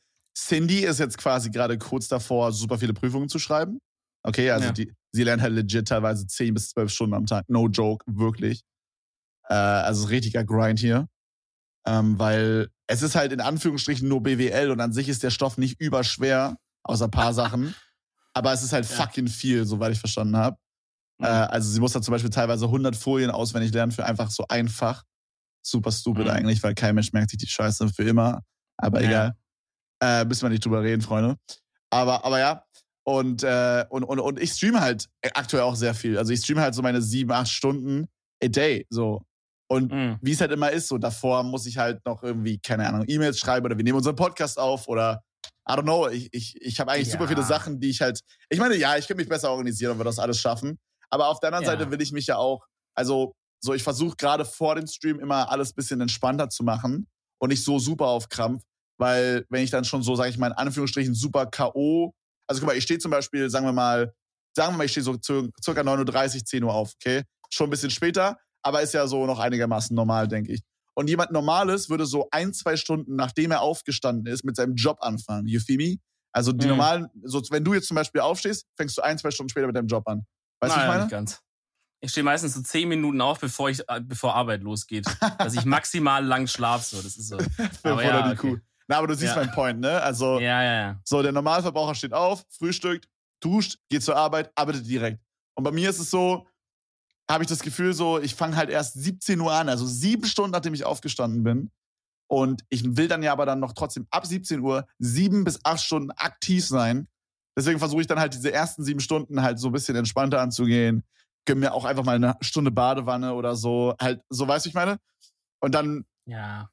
Cindy 0.47 0.79
ist 0.85 0.99
jetzt 0.99 1.17
quasi 1.17 1.49
gerade 1.51 1.77
kurz 1.77 2.07
davor, 2.07 2.51
super 2.51 2.77
viele 2.77 2.93
Prüfungen 2.93 3.29
zu 3.29 3.37
schreiben. 3.39 3.79
Okay, 4.23 4.49
also 4.51 4.67
Ja. 4.67 4.71
die, 4.73 4.91
sie 5.11 5.23
lernt 5.23 5.41
halt 5.41 5.53
legit 5.53 5.87
teilweise 5.87 6.25
10 6.27 6.53
bis 6.53 6.69
12 6.69 6.91
Stunden 6.91 7.13
am 7.15 7.25
Tag. 7.25 7.45
No 7.47 7.67
joke, 7.67 8.03
wirklich. 8.07 8.61
Äh, 9.49 9.53
also 9.53 10.07
richtiger 10.07 10.43
Grind 10.43 10.79
hier. 10.79 11.07
Ähm, 11.85 12.17
weil 12.19 12.69
es 12.87 13.01
ist 13.01 13.15
halt 13.15 13.31
in 13.31 13.41
Anführungsstrichen 13.41 14.07
nur 14.07 14.21
BWL 14.21 14.69
und 14.71 14.79
an 14.81 14.93
sich 14.93 15.09
ist 15.09 15.23
der 15.23 15.31
Stoff 15.31 15.57
nicht 15.57 15.79
überschwer, 15.81 16.57
außer 16.83 17.05
ein 17.05 17.11
paar 17.11 17.33
Sachen. 17.33 17.73
Aber 18.33 18.53
es 18.53 18.63
ist 18.63 18.71
halt 18.73 18.87
Ja. 18.89 18.95
fucking 18.95 19.27
viel, 19.27 19.65
soweit 19.65 19.91
ich 19.91 19.99
verstanden 19.99 20.37
habe. 20.37 20.57
Mhm. 21.19 21.25
Äh, 21.25 21.29
also 21.29 21.69
sie 21.69 21.79
muss 21.79 21.93
da 21.93 22.01
zum 22.01 22.11
Beispiel 22.13 22.29
teilweise 22.29 22.65
100 22.67 22.95
Folien 22.95 23.31
auswendig 23.31 23.73
lernen 23.73 23.91
für 23.91 24.05
einfach 24.05 24.29
so 24.31 24.45
einfach. 24.47 25.03
Super 25.63 25.91
stupid 25.91 26.25
Mhm. 26.25 26.31
eigentlich, 26.31 26.63
weil 26.63 26.73
kein 26.75 26.95
Mensch 26.95 27.11
merkt 27.13 27.31
sich 27.31 27.39
die 27.39 27.47
Scheiße 27.47 27.89
für 27.89 28.03
immer. 28.03 28.41
Aber 28.77 29.01
Ja. 29.01 29.07
egal. 29.07 29.35
Äh, 30.01 30.25
müssen 30.25 30.43
wir 30.43 30.49
nicht 30.49 30.65
drüber 30.65 30.81
reden, 30.81 31.01
Freunde. 31.01 31.37
Aber, 31.89 32.25
aber 32.25 32.39
ja. 32.39 32.63
Und, 33.03 33.43
äh, 33.43 33.85
und, 33.89 34.03
und, 34.03 34.19
und 34.19 34.39
ich 34.39 34.51
streame 34.53 34.79
halt 34.81 35.07
aktuell 35.33 35.63
auch 35.63 35.75
sehr 35.75 35.93
viel. 35.93 36.17
Also 36.17 36.31
ich 36.33 36.41
streame 36.41 36.61
halt 36.61 36.75
so 36.75 36.81
meine 36.81 37.01
sieben, 37.01 37.31
acht 37.31 37.49
Stunden 37.49 38.07
a 38.43 38.47
day. 38.47 38.85
So. 38.89 39.21
Und 39.67 39.91
Mhm. 39.91 40.17
wie 40.21 40.31
es 40.33 40.41
halt 40.41 40.51
immer 40.51 40.71
ist, 40.71 40.87
so 40.87 40.97
davor 40.97 41.43
muss 41.43 41.65
ich 41.65 41.77
halt 41.77 42.05
noch 42.05 42.23
irgendwie, 42.23 42.59
keine 42.59 42.87
Ahnung, 42.87 43.05
E-Mails 43.07 43.39
schreiben 43.39 43.65
oder 43.65 43.77
wir 43.77 43.83
nehmen 43.83 43.97
unseren 43.97 44.15
Podcast 44.15 44.59
auf 44.59 44.87
oder 44.87 45.21
I 45.69 45.73
don't 45.73 45.83
know. 45.83 46.07
Ich, 46.09 46.29
ich, 46.33 46.55
ich 46.61 46.79
habe 46.79 46.91
eigentlich 46.91 47.07
Ja. 47.07 47.13
super 47.13 47.27
viele 47.27 47.43
Sachen, 47.43 47.79
die 47.79 47.89
ich 47.89 48.01
halt. 48.01 48.19
Ich 48.49 48.59
meine, 48.59 48.75
ja, 48.75 48.97
ich 48.97 49.07
könnte 49.07 49.21
mich 49.21 49.29
besser 49.29 49.49
organisieren 49.51 49.93
und 49.93 49.99
wir 49.99 50.03
das 50.03 50.19
alles 50.19 50.39
schaffen. 50.39 50.77
Aber 51.09 51.27
auf 51.29 51.39
der 51.39 51.47
anderen 51.49 51.65
Ja. 51.65 51.71
Seite 51.71 51.91
will 51.91 52.01
ich 52.01 52.11
mich 52.11 52.27
ja 52.27 52.37
auch, 52.37 52.65
also 52.95 53.33
so, 53.63 53.73
ich 53.73 53.83
versuche 53.83 54.15
gerade 54.17 54.43
vor 54.45 54.75
dem 54.75 54.87
Stream 54.87 55.19
immer 55.19 55.49
alles 55.51 55.73
bisschen 55.73 56.01
entspannter 56.01 56.49
zu 56.49 56.63
machen 56.63 57.07
und 57.39 57.49
nicht 57.49 57.63
so 57.63 57.79
super 57.79 58.07
auf 58.07 58.27
Krampf, 58.29 58.63
weil 59.01 59.45
wenn 59.49 59.63
ich 59.63 59.71
dann 59.71 59.83
schon 59.83 60.03
so, 60.03 60.15
sage 60.15 60.29
ich 60.29 60.37
mal, 60.37 60.47
in 60.47 60.53
Anführungsstrichen 60.53 61.15
super 61.15 61.47
K.O. 61.47 62.13
Also 62.47 62.61
guck 62.61 62.67
mal, 62.67 62.77
ich 62.77 62.83
stehe 62.83 62.99
zum 62.99 63.09
Beispiel, 63.09 63.49
sagen 63.49 63.65
wir 63.65 63.73
mal, 63.73 64.13
sagen 64.55 64.73
wir 64.73 64.77
mal, 64.77 64.83
ich 64.85 64.91
stehe 64.91 65.03
so 65.03 65.17
circa 65.21 65.81
9.30 65.81 66.35
Uhr, 66.37 66.45
10 66.45 66.63
Uhr 66.63 66.73
auf, 66.73 66.93
okay? 66.95 67.23
Schon 67.49 67.67
ein 67.67 67.71
bisschen 67.71 67.89
später, 67.89 68.37
aber 68.61 68.81
ist 68.81 68.93
ja 68.93 69.07
so 69.07 69.25
noch 69.25 69.39
einigermaßen 69.39 69.95
normal, 69.95 70.27
denke 70.27 70.53
ich. 70.53 70.61
Und 70.93 71.09
jemand 71.09 71.31
Normales 71.31 71.89
würde 71.89 72.05
so 72.05 72.27
ein, 72.31 72.53
zwei 72.53 72.77
Stunden, 72.77 73.15
nachdem 73.15 73.49
er 73.51 73.61
aufgestanden 73.61 74.31
ist, 74.31 74.43
mit 74.43 74.55
seinem 74.55 74.75
Job 74.75 74.97
anfangen. 75.01 75.47
You 75.47 75.59
feel 75.59 75.77
me? 75.77 75.97
Also 76.33 76.51
die 76.51 76.65
Mhm. 76.65 76.71
normalen, 76.71 77.07
so, 77.23 77.41
wenn 77.49 77.63
du 77.63 77.73
jetzt 77.73 77.87
zum 77.87 77.95
Beispiel 77.95 78.21
aufstehst, 78.21 78.67
fängst 78.77 78.97
du 78.97 79.01
ein, 79.01 79.17
zwei 79.17 79.31
Stunden 79.31 79.49
später 79.49 79.67
mit 79.67 79.75
deinem 79.75 79.87
Job 79.87 80.07
an. 80.07 80.25
Weißt 80.61 80.75
du, 80.75 80.79
ich 80.79 80.87
meine? 80.87 81.01
nicht 81.03 81.11
ganz. 81.11 81.41
Ich 82.03 82.11
stehe 82.11 82.23
meistens 82.23 82.53
so 82.55 82.61
zehn 82.61 82.87
Minuten 82.89 83.21
auf, 83.21 83.39
bevor 83.39 83.69
ich, 83.69 83.81
äh, 83.87 84.01
bevor 84.01 84.35
Arbeit 84.35 84.61
losgeht. 84.63 85.05
dass 85.37 85.53
ich 85.53 85.65
maximal 85.65 86.23
lang 86.25 86.47
schlafe. 86.47 86.83
So. 86.97 87.01
Das 87.01 87.15
ist 87.17 87.27
so. 87.27 87.37
Aber 87.83 88.03
ja, 88.03 88.31
okay. 88.31 88.35
Kuh. 88.35 88.57
Na, 88.91 88.97
aber 88.97 89.07
du 89.07 89.15
siehst 89.15 89.35
Ja. 89.35 89.41
meinen 89.41 89.51
Point, 89.53 89.79
ne? 89.79 90.01
Also, 90.01 90.37
Ja, 90.37 90.61
ja, 90.61 90.73
ja. 90.81 90.99
so, 91.05 91.21
der 91.21 91.31
Normalverbraucher 91.31 91.95
steht 91.95 92.13
auf, 92.13 92.43
frühstückt, 92.49 93.07
duscht, 93.41 93.77
geht 93.89 94.03
zur 94.03 94.17
Arbeit, 94.17 94.51
arbeitet 94.53 94.85
direkt. 94.85 95.21
Und 95.55 95.63
bei 95.63 95.71
mir 95.71 95.89
ist 95.89 95.99
es 95.99 96.11
so, 96.11 96.45
habe 97.29 97.41
ich 97.45 97.49
das 97.49 97.61
Gefühl 97.61 97.93
so, 97.93 98.19
ich 98.19 98.35
fange 98.35 98.57
halt 98.57 98.69
erst 98.69 98.95
17 99.01 99.39
Uhr 99.39 99.53
an, 99.53 99.69
also 99.69 99.85
sieben 99.85 100.25
Stunden, 100.25 100.51
nachdem 100.51 100.73
ich 100.73 100.83
aufgestanden 100.83 101.41
bin. 101.41 101.71
Und 102.29 102.65
ich 102.67 102.83
will 102.97 103.07
dann 103.07 103.23
ja 103.23 103.31
aber 103.31 103.45
dann 103.45 103.61
noch 103.61 103.71
trotzdem 103.71 104.07
ab 104.09 104.25
17 104.25 104.59
Uhr 104.59 104.85
sieben 104.99 105.45
bis 105.45 105.63
acht 105.63 105.79
Stunden 105.81 106.11
aktiv 106.11 106.65
sein. 106.67 107.07
Deswegen 107.57 107.79
versuche 107.79 108.01
ich 108.01 108.07
dann 108.07 108.19
halt 108.19 108.33
diese 108.33 108.51
ersten 108.51 108.83
sieben 108.83 108.99
Stunden 108.99 109.41
halt 109.41 109.57
so 109.57 109.69
ein 109.69 109.71
bisschen 109.73 109.95
entspannter 109.95 110.41
anzugehen. 110.41 111.05
Gönn 111.45 111.59
mir 111.59 111.73
auch 111.73 111.85
einfach 111.85 112.03
mal 112.03 112.15
eine 112.17 112.35
Stunde 112.41 112.71
Badewanne 112.71 113.35
oder 113.35 113.55
so. 113.55 113.95
Halt, 114.01 114.21
so 114.29 114.45
weißt 114.45 114.65
du, 114.65 114.69
ich 114.69 114.75
meine? 114.75 114.97
Und 115.61 115.73
dann, 115.75 116.03
Ja. 116.25 116.69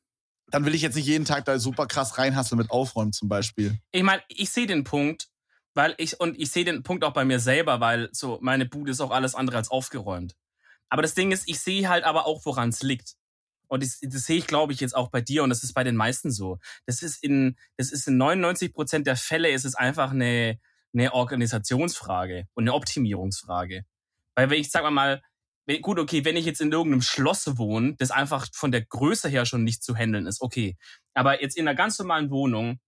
Dann 0.50 0.64
will 0.64 0.74
ich 0.74 0.82
jetzt 0.82 0.96
nicht 0.96 1.06
jeden 1.06 1.24
Tag 1.24 1.44
da 1.44 1.58
super 1.58 1.86
krass 1.86 2.18
reinhasseln 2.18 2.58
mit 2.58 2.70
Aufräumen 2.70 3.12
zum 3.12 3.28
Beispiel. 3.28 3.78
Ich 3.92 4.02
meine, 4.02 4.22
ich 4.28 4.50
sehe 4.50 4.66
den 4.66 4.84
Punkt, 4.84 5.28
weil 5.74 5.94
ich, 5.98 6.20
und 6.20 6.38
ich 6.38 6.50
sehe 6.50 6.64
den 6.64 6.82
Punkt 6.82 7.04
auch 7.04 7.12
bei 7.12 7.24
mir 7.24 7.38
selber, 7.38 7.80
weil 7.80 8.08
so, 8.12 8.38
meine 8.40 8.66
Bude 8.66 8.90
ist 8.90 9.00
auch 9.00 9.10
alles 9.10 9.34
andere 9.34 9.58
als 9.58 9.70
aufgeräumt. 9.70 10.34
Aber 10.88 11.02
das 11.02 11.14
Ding 11.14 11.32
ist, 11.32 11.48
ich 11.48 11.60
sehe 11.60 11.88
halt 11.88 12.04
aber 12.04 12.26
auch, 12.26 12.44
woran 12.44 12.70
es 12.70 12.82
liegt. 12.82 13.14
Und 13.68 13.82
das, 13.82 13.98
das 14.00 14.24
sehe 14.24 14.38
ich, 14.38 14.46
glaube 14.46 14.72
ich, 14.72 14.80
jetzt 14.80 14.96
auch 14.96 15.10
bei 15.10 15.20
dir 15.20 15.42
und 15.42 15.50
das 15.50 15.62
ist 15.62 15.74
bei 15.74 15.84
den 15.84 15.96
meisten 15.96 16.30
so. 16.30 16.58
Das 16.86 17.02
ist 17.02 17.22
in, 17.22 17.56
das 17.76 17.92
ist 17.92 18.08
in 18.08 18.16
99 18.16 18.72
Prozent 18.72 19.06
der 19.06 19.16
Fälle 19.16 19.50
ist 19.50 19.66
es 19.66 19.74
einfach 19.74 20.10
eine, 20.10 20.58
eine 20.94 21.12
Organisationsfrage 21.12 22.48
und 22.54 22.64
eine 22.64 22.72
Optimierungsfrage. 22.72 23.84
Weil 24.34 24.50
wenn 24.50 24.60
ich 24.60 24.70
sag 24.70 24.90
mal, 24.90 25.22
gut, 25.80 25.98
okay, 25.98 26.24
wenn 26.24 26.36
ich 26.36 26.46
jetzt 26.46 26.60
in 26.60 26.72
irgendeinem 26.72 27.02
Schloss 27.02 27.58
wohne, 27.58 27.94
das 27.98 28.10
einfach 28.10 28.46
von 28.54 28.72
der 28.72 28.84
Größe 28.84 29.28
her 29.28 29.44
schon 29.44 29.64
nicht 29.64 29.82
zu 29.82 29.94
handeln 29.94 30.26
ist, 30.26 30.40
okay. 30.40 30.76
Aber 31.14 31.42
jetzt 31.42 31.56
in 31.56 31.68
einer 31.68 31.76
ganz 31.76 31.98
normalen 31.98 32.30
Wohnung, 32.30 32.80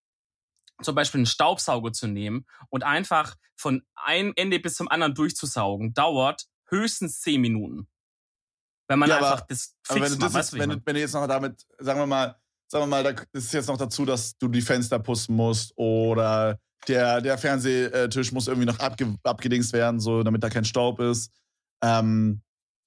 zum 0.82 0.94
Beispiel 0.94 1.18
einen 1.18 1.26
Staubsauger 1.26 1.92
zu 1.92 2.06
nehmen 2.06 2.46
und 2.70 2.84
einfach 2.84 3.36
von 3.54 3.82
einem 3.94 4.32
Ende 4.36 4.58
bis 4.60 4.76
zum 4.76 4.88
anderen 4.88 5.14
durchzusaugen, 5.14 5.92
dauert 5.92 6.46
höchstens 6.70 7.20
zehn 7.20 7.40
Minuten. 7.42 7.86
Wenn 8.88 8.98
man 8.98 9.10
Ja, 9.10 9.18
aber- 9.18 9.32
einfach 9.32 9.46
das 9.46 9.76
Aber 9.88 10.00
wenn 10.00 10.02
fix 10.06 10.16
du, 10.18 10.24
macht, 10.24 10.34
das 10.34 10.40
jetzt, 10.40 10.52
du, 10.52 10.56
wie 10.56 10.58
ich 10.58 10.62
wenn, 10.68 10.70
du, 10.78 10.82
wenn 10.86 10.94
du 10.94 11.00
jetzt 11.00 11.12
noch 11.12 11.26
damit, 11.26 11.66
sagen 11.78 12.00
wir 12.00 12.06
mal, 12.06 12.36
sagen 12.68 12.82
wir 12.84 12.86
mal, 12.86 13.02
da 13.04 13.12
das 13.12 13.44
ist 13.44 13.52
jetzt 13.52 13.66
noch 13.68 13.76
dazu, 13.76 14.06
dass 14.06 14.36
du 14.38 14.48
die 14.48 14.62
Fenster 14.62 14.98
putzen 14.98 15.36
musst 15.36 15.72
oder 15.76 16.58
der, 16.88 17.20
der 17.20 17.36
Fernsehtisch 17.36 18.32
muss 18.32 18.48
irgendwie 18.48 18.66
noch 18.66 18.78
abge, 18.78 19.14
abgedingst 19.22 19.72
werden, 19.74 20.00
so 20.00 20.22
damit 20.22 20.42
da 20.42 20.48
kein 20.48 20.64
Staub 20.64 20.98
ist. 21.00 21.30
Ähm, 21.82 22.40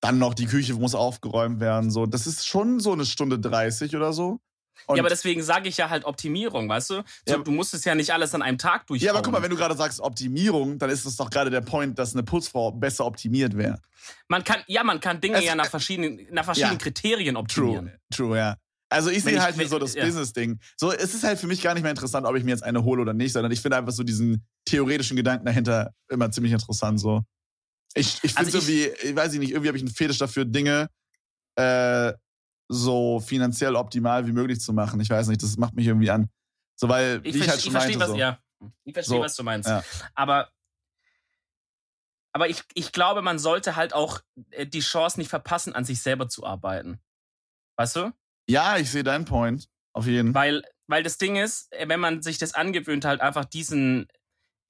dann 0.04 0.20
noch 0.20 0.34
die 0.34 0.46
Küche 0.46 0.74
muss 0.74 0.96
aufgeräumt 0.96 1.60
werden. 1.62 1.90
So, 1.90 2.06
das 2.06 2.28
ist 2.28 2.46
schon 2.46 2.80
so 2.82 2.92
eine 2.92 3.06
Stunde 3.06 3.40
30 3.40 3.96
oder 3.96 4.12
so. 4.12 4.40
Und- 4.88 4.98
ja, 4.98 5.02
aber 5.04 5.10
deswegen 5.10 5.42
sage 5.44 5.70
ich 5.70 5.78
ja 5.78 5.90
halt 5.90 6.04
Optimierung, 6.04 6.68
weißt 6.68 6.90
du? 6.90 6.94
So, 7.26 7.36
Ja. 7.36 7.38
du 7.38 7.52
musst 7.52 7.74
es 7.74 7.86
ja 7.86 7.96
nicht 7.96 8.12
alles 8.12 8.36
an 8.36 8.42
einem 8.42 8.58
Tag 8.58 8.86
durchhauen. 8.88 9.06
ja, 9.06 9.12
aber 9.14 9.22
guck 9.22 9.32
mal, 9.32 9.42
wenn 9.42 9.50
du 9.52 9.56
gerade 9.56 9.78
sagst 9.78 10.02
Optimierung, 10.02 10.78
dann 10.78 10.90
ist 10.90 11.06
das 11.06 11.16
doch 11.16 11.30
gerade 11.30 11.50
der 11.50 11.62
Point, 11.62 11.98
dass 11.98 12.14
eine 12.14 12.24
Putzfrau 12.24 12.72
besser 12.72 13.06
optimiert 13.06 13.56
wäre. 13.58 13.80
man 14.28 14.44
kann, 14.44 14.58
ja, 14.68 14.84
man 14.84 15.00
kann 15.00 15.22
Dinge 15.22 15.38
Es- 15.38 15.46
ja 15.46 15.56
nach 15.56 15.68
verschiedenen, 15.70 16.20
nach 16.32 16.44
verschiedenen 16.44 16.74
Ja. 16.78 16.84
Kriterien 16.84 17.38
optimieren. 17.38 17.86
True, 18.14 18.28
true, 18.30 18.38
ja. 18.38 18.58
Also 18.90 19.10
ich 19.10 19.24
sehe 19.24 19.36
ich- 19.36 19.40
halt 19.40 19.56
wie 19.56 19.62
wenn- 19.62 19.70
so 19.70 19.80
das 19.80 19.94
ja. 19.96 20.04
Business-Ding. 20.04 20.60
So, 20.76 20.92
es 20.92 21.14
ist 21.14 21.24
halt 21.24 21.40
für 21.40 21.48
mich 21.48 21.62
gar 21.62 21.74
nicht 21.74 21.84
mehr 21.84 21.92
interessant, 21.92 22.28
ob 22.28 22.36
ich 22.36 22.44
mir 22.44 22.52
jetzt 22.52 22.64
eine 22.64 22.84
hole 22.84 23.02
oder 23.02 23.14
nicht, 23.14 23.32
sondern 23.32 23.52
ich 23.54 23.62
finde 23.62 23.78
einfach 23.78 23.94
so 23.94 24.04
diesen 24.04 24.46
theoretischen 24.66 25.16
Gedanken 25.16 25.46
dahinter 25.46 25.94
immer 26.10 26.30
ziemlich 26.32 26.52
interessant. 26.52 27.00
So. 27.00 27.22
Ich, 27.96 28.24
ich 28.24 28.34
finde 28.34 28.38
Also 28.40 28.60
so 28.60 28.68
wie, 28.68 28.86
ich 28.86 29.16
weiß 29.16 29.34
ich 29.34 29.40
nicht, 29.40 29.52
irgendwie 29.52 29.68
habe 29.68 29.78
ich 29.78 29.84
einen 29.84 29.94
Fetisch 29.94 30.18
dafür, 30.18 30.46
Dinge 30.46 30.90
äh, 31.56 32.14
so 32.70 33.20
finanziell 33.20 33.76
optimal 33.76 34.26
wie 34.26 34.32
möglich 34.32 34.60
zu 34.60 34.74
machen. 34.74 35.00
Ich 35.00 35.10
weiß 35.10 35.28
nicht, 35.28 35.44
das 35.44 35.58
macht 35.58 35.76
mich 35.76 35.86
irgendwie 35.88 36.10
an. 36.10 36.30
So, 36.76 36.90
weil, 36.90 37.22
Ich, 37.24 37.36
ich, 37.36 37.48
halt 37.48 37.64
ich 37.64 37.72
verstehe, 37.72 38.00
was, 38.00 38.10
so. 38.10 38.16
ja. 38.16 38.40
Ich 38.84 38.94
verstehe, 38.94 39.18
So, 39.18 39.22
was 39.24 39.36
du 39.36 39.44
meinst. 39.44 39.70
ja. 39.70 39.84
Aber, 40.16 40.50
aber 42.32 42.50
ich, 42.50 42.64
ich 42.74 42.92
glaube, 42.92 43.22
man 43.22 43.38
sollte 43.38 43.76
halt 43.76 43.94
auch 43.94 44.22
äh, 44.52 44.66
die 44.66 44.80
Chance 44.80 45.20
nicht 45.20 45.30
verpassen, 45.30 45.74
an 45.74 45.86
sich 45.86 46.02
selber 46.02 46.28
zu 46.30 46.46
arbeiten. 46.46 47.00
Weißt 47.78 47.96
du? 47.96 48.12
Ja, 48.50 48.78
ich 48.78 48.90
sehe 48.90 49.04
deinen 49.04 49.26
Point. 49.26 49.70
Auf 49.94 50.08
jeden 50.08 50.34
Fall. 50.34 50.54
Weil, 50.56 50.64
weil 50.88 51.04
das 51.04 51.18
Ding 51.20 51.36
ist, 51.36 51.72
äh, 51.74 51.88
wenn 51.88 52.00
man 52.00 52.24
sich 52.24 52.40
das 52.40 52.56
angewöhnt, 52.56 53.06
halt 53.06 53.22
einfach 53.22 53.46
diesen, 53.46 54.08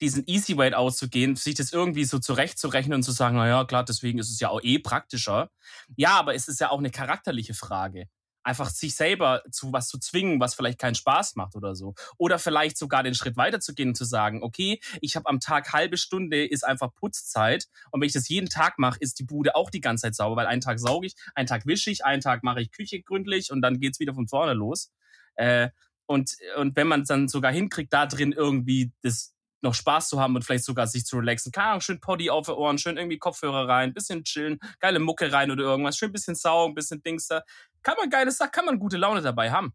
diesen 0.00 0.24
Easy 0.26 0.56
Way 0.56 0.74
auszugehen, 0.74 1.36
sich 1.36 1.54
das 1.54 1.72
irgendwie 1.72 2.04
so 2.04 2.18
zurechtzurechnen 2.18 2.96
und 2.96 3.02
zu 3.02 3.12
sagen, 3.12 3.36
na 3.36 3.46
ja, 3.46 3.64
klar, 3.64 3.84
deswegen 3.84 4.18
ist 4.18 4.30
es 4.30 4.40
ja 4.40 4.48
auch 4.48 4.60
eh 4.62 4.78
praktischer. 4.78 5.50
Ja, 5.96 6.18
aber 6.18 6.34
es 6.34 6.48
ist 6.48 6.60
ja 6.60 6.70
auch 6.70 6.78
eine 6.78 6.90
charakterliche 6.90 7.54
Frage. 7.54 8.08
Einfach 8.42 8.68
sich 8.68 8.94
selber 8.94 9.42
zu 9.50 9.72
was 9.72 9.88
zu 9.88 9.98
zwingen, 9.98 10.38
was 10.38 10.54
vielleicht 10.54 10.78
keinen 10.78 10.94
Spaß 10.94 11.36
macht 11.36 11.56
oder 11.56 11.74
so. 11.74 11.94
Oder 12.18 12.38
vielleicht 12.38 12.76
sogar 12.76 13.02
den 13.02 13.14
Schritt 13.14 13.38
weiterzugehen 13.38 13.90
und 13.90 13.94
zu 13.94 14.04
sagen, 14.04 14.42
okay, 14.42 14.80
ich 15.00 15.16
habe 15.16 15.30
am 15.30 15.40
Tag 15.40 15.72
halbe 15.72 15.96
Stunde, 15.96 16.44
ist 16.44 16.62
einfach 16.62 16.94
Putzzeit. 16.94 17.68
Und 17.90 18.02
wenn 18.02 18.06
ich 18.06 18.12
das 18.12 18.28
jeden 18.28 18.50
Tag 18.50 18.78
mache, 18.78 18.98
ist 19.00 19.18
die 19.18 19.24
Bude 19.24 19.54
auch 19.54 19.70
die 19.70 19.80
ganze 19.80 20.02
Zeit 20.02 20.14
sauber, 20.14 20.36
weil 20.36 20.46
einen 20.46 20.60
Tag 20.60 20.78
sauge 20.78 21.06
ich, 21.06 21.14
einen 21.34 21.46
Tag 21.46 21.64
wische 21.64 21.90
ich, 21.90 22.04
einen 22.04 22.20
Tag 22.20 22.42
mache 22.42 22.60
ich 22.60 22.70
Küche 22.70 23.00
gründlich 23.00 23.50
und 23.50 23.62
dann 23.62 23.80
geht's 23.80 23.98
wieder 23.98 24.12
von 24.12 24.28
vorne 24.28 24.52
los. 24.52 24.92
Äh, 25.36 25.70
und, 26.06 26.36
und 26.58 26.76
wenn 26.76 26.86
man 26.86 27.02
es 27.02 27.08
dann 27.08 27.28
sogar 27.28 27.50
hinkriegt, 27.50 27.94
da 27.94 28.04
drin 28.04 28.32
irgendwie 28.32 28.92
das 29.00 29.33
noch 29.64 29.74
Spaß 29.74 30.08
zu 30.08 30.20
haben 30.20 30.36
und 30.36 30.44
vielleicht 30.44 30.64
sogar 30.64 30.86
sich 30.86 31.04
zu 31.04 31.16
relaxen. 31.18 31.50
Keine 31.50 31.68
Ahnung, 31.68 31.80
schön 31.80 32.00
Poddy 32.00 32.30
auf 32.30 32.46
den 32.46 32.54
Ohren, 32.54 32.78
schön 32.78 32.96
irgendwie 32.96 33.18
Kopfhörer 33.18 33.68
rein, 33.68 33.92
bisschen 33.92 34.22
chillen, 34.24 34.58
geile 34.78 35.00
Mucke 35.00 35.32
rein 35.32 35.50
oder 35.50 35.64
irgendwas, 35.64 35.96
schön 35.96 36.12
bisschen 36.12 36.34
saugen, 36.36 36.74
bisschen 36.74 37.02
Dings 37.02 37.26
da. 37.26 37.42
Kann 37.82 37.96
man 37.98 38.08
geiles 38.10 38.36
Sache, 38.36 38.50
kann 38.50 38.64
man 38.66 38.78
gute 38.78 38.96
Laune 38.96 39.20
dabei 39.22 39.50
haben. 39.50 39.66
Und 39.66 39.74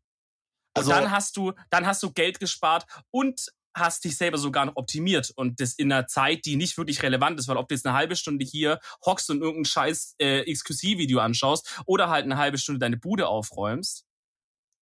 Also- 0.78 0.92
dann 0.92 1.12
hast 1.12 1.36
du, 1.36 1.54
dann 1.70 1.86
hast 1.86 2.02
du 2.04 2.12
Geld 2.14 2.40
gespart 2.40 2.86
und 3.12 3.48
hast 3.76 4.04
dich 4.04 4.18
selber 4.18 4.38
sogar 4.40 4.66
noch 4.66 4.76
optimiert 4.76 5.32
und 5.36 5.60
das 5.62 5.74
in 5.74 5.92
einer 5.92 6.08
Zeit, 6.08 6.46
die 6.46 6.56
nicht 6.56 6.78
wirklich 6.78 7.04
relevant 7.04 7.40
ist, 7.40 7.48
weil 7.48 7.56
ob 7.58 7.68
du 7.70 7.76
jetzt 7.76 7.86
eine 7.86 7.96
halbe 7.96 8.16
Stunde 8.16 8.44
hier 8.44 8.80
hockst 9.06 9.30
und 9.30 9.42
irgendein 9.42 9.66
scheiß 9.66 10.16
äh, 10.18 10.52
XQC-Video 10.52 11.20
anschaust 11.20 11.80
oder 11.86 12.10
halt 12.10 12.26
eine 12.26 12.38
halbe 12.38 12.58
Stunde 12.58 12.80
deine 12.80 12.98
Bude 12.98 13.28
aufräumst, 13.28 14.06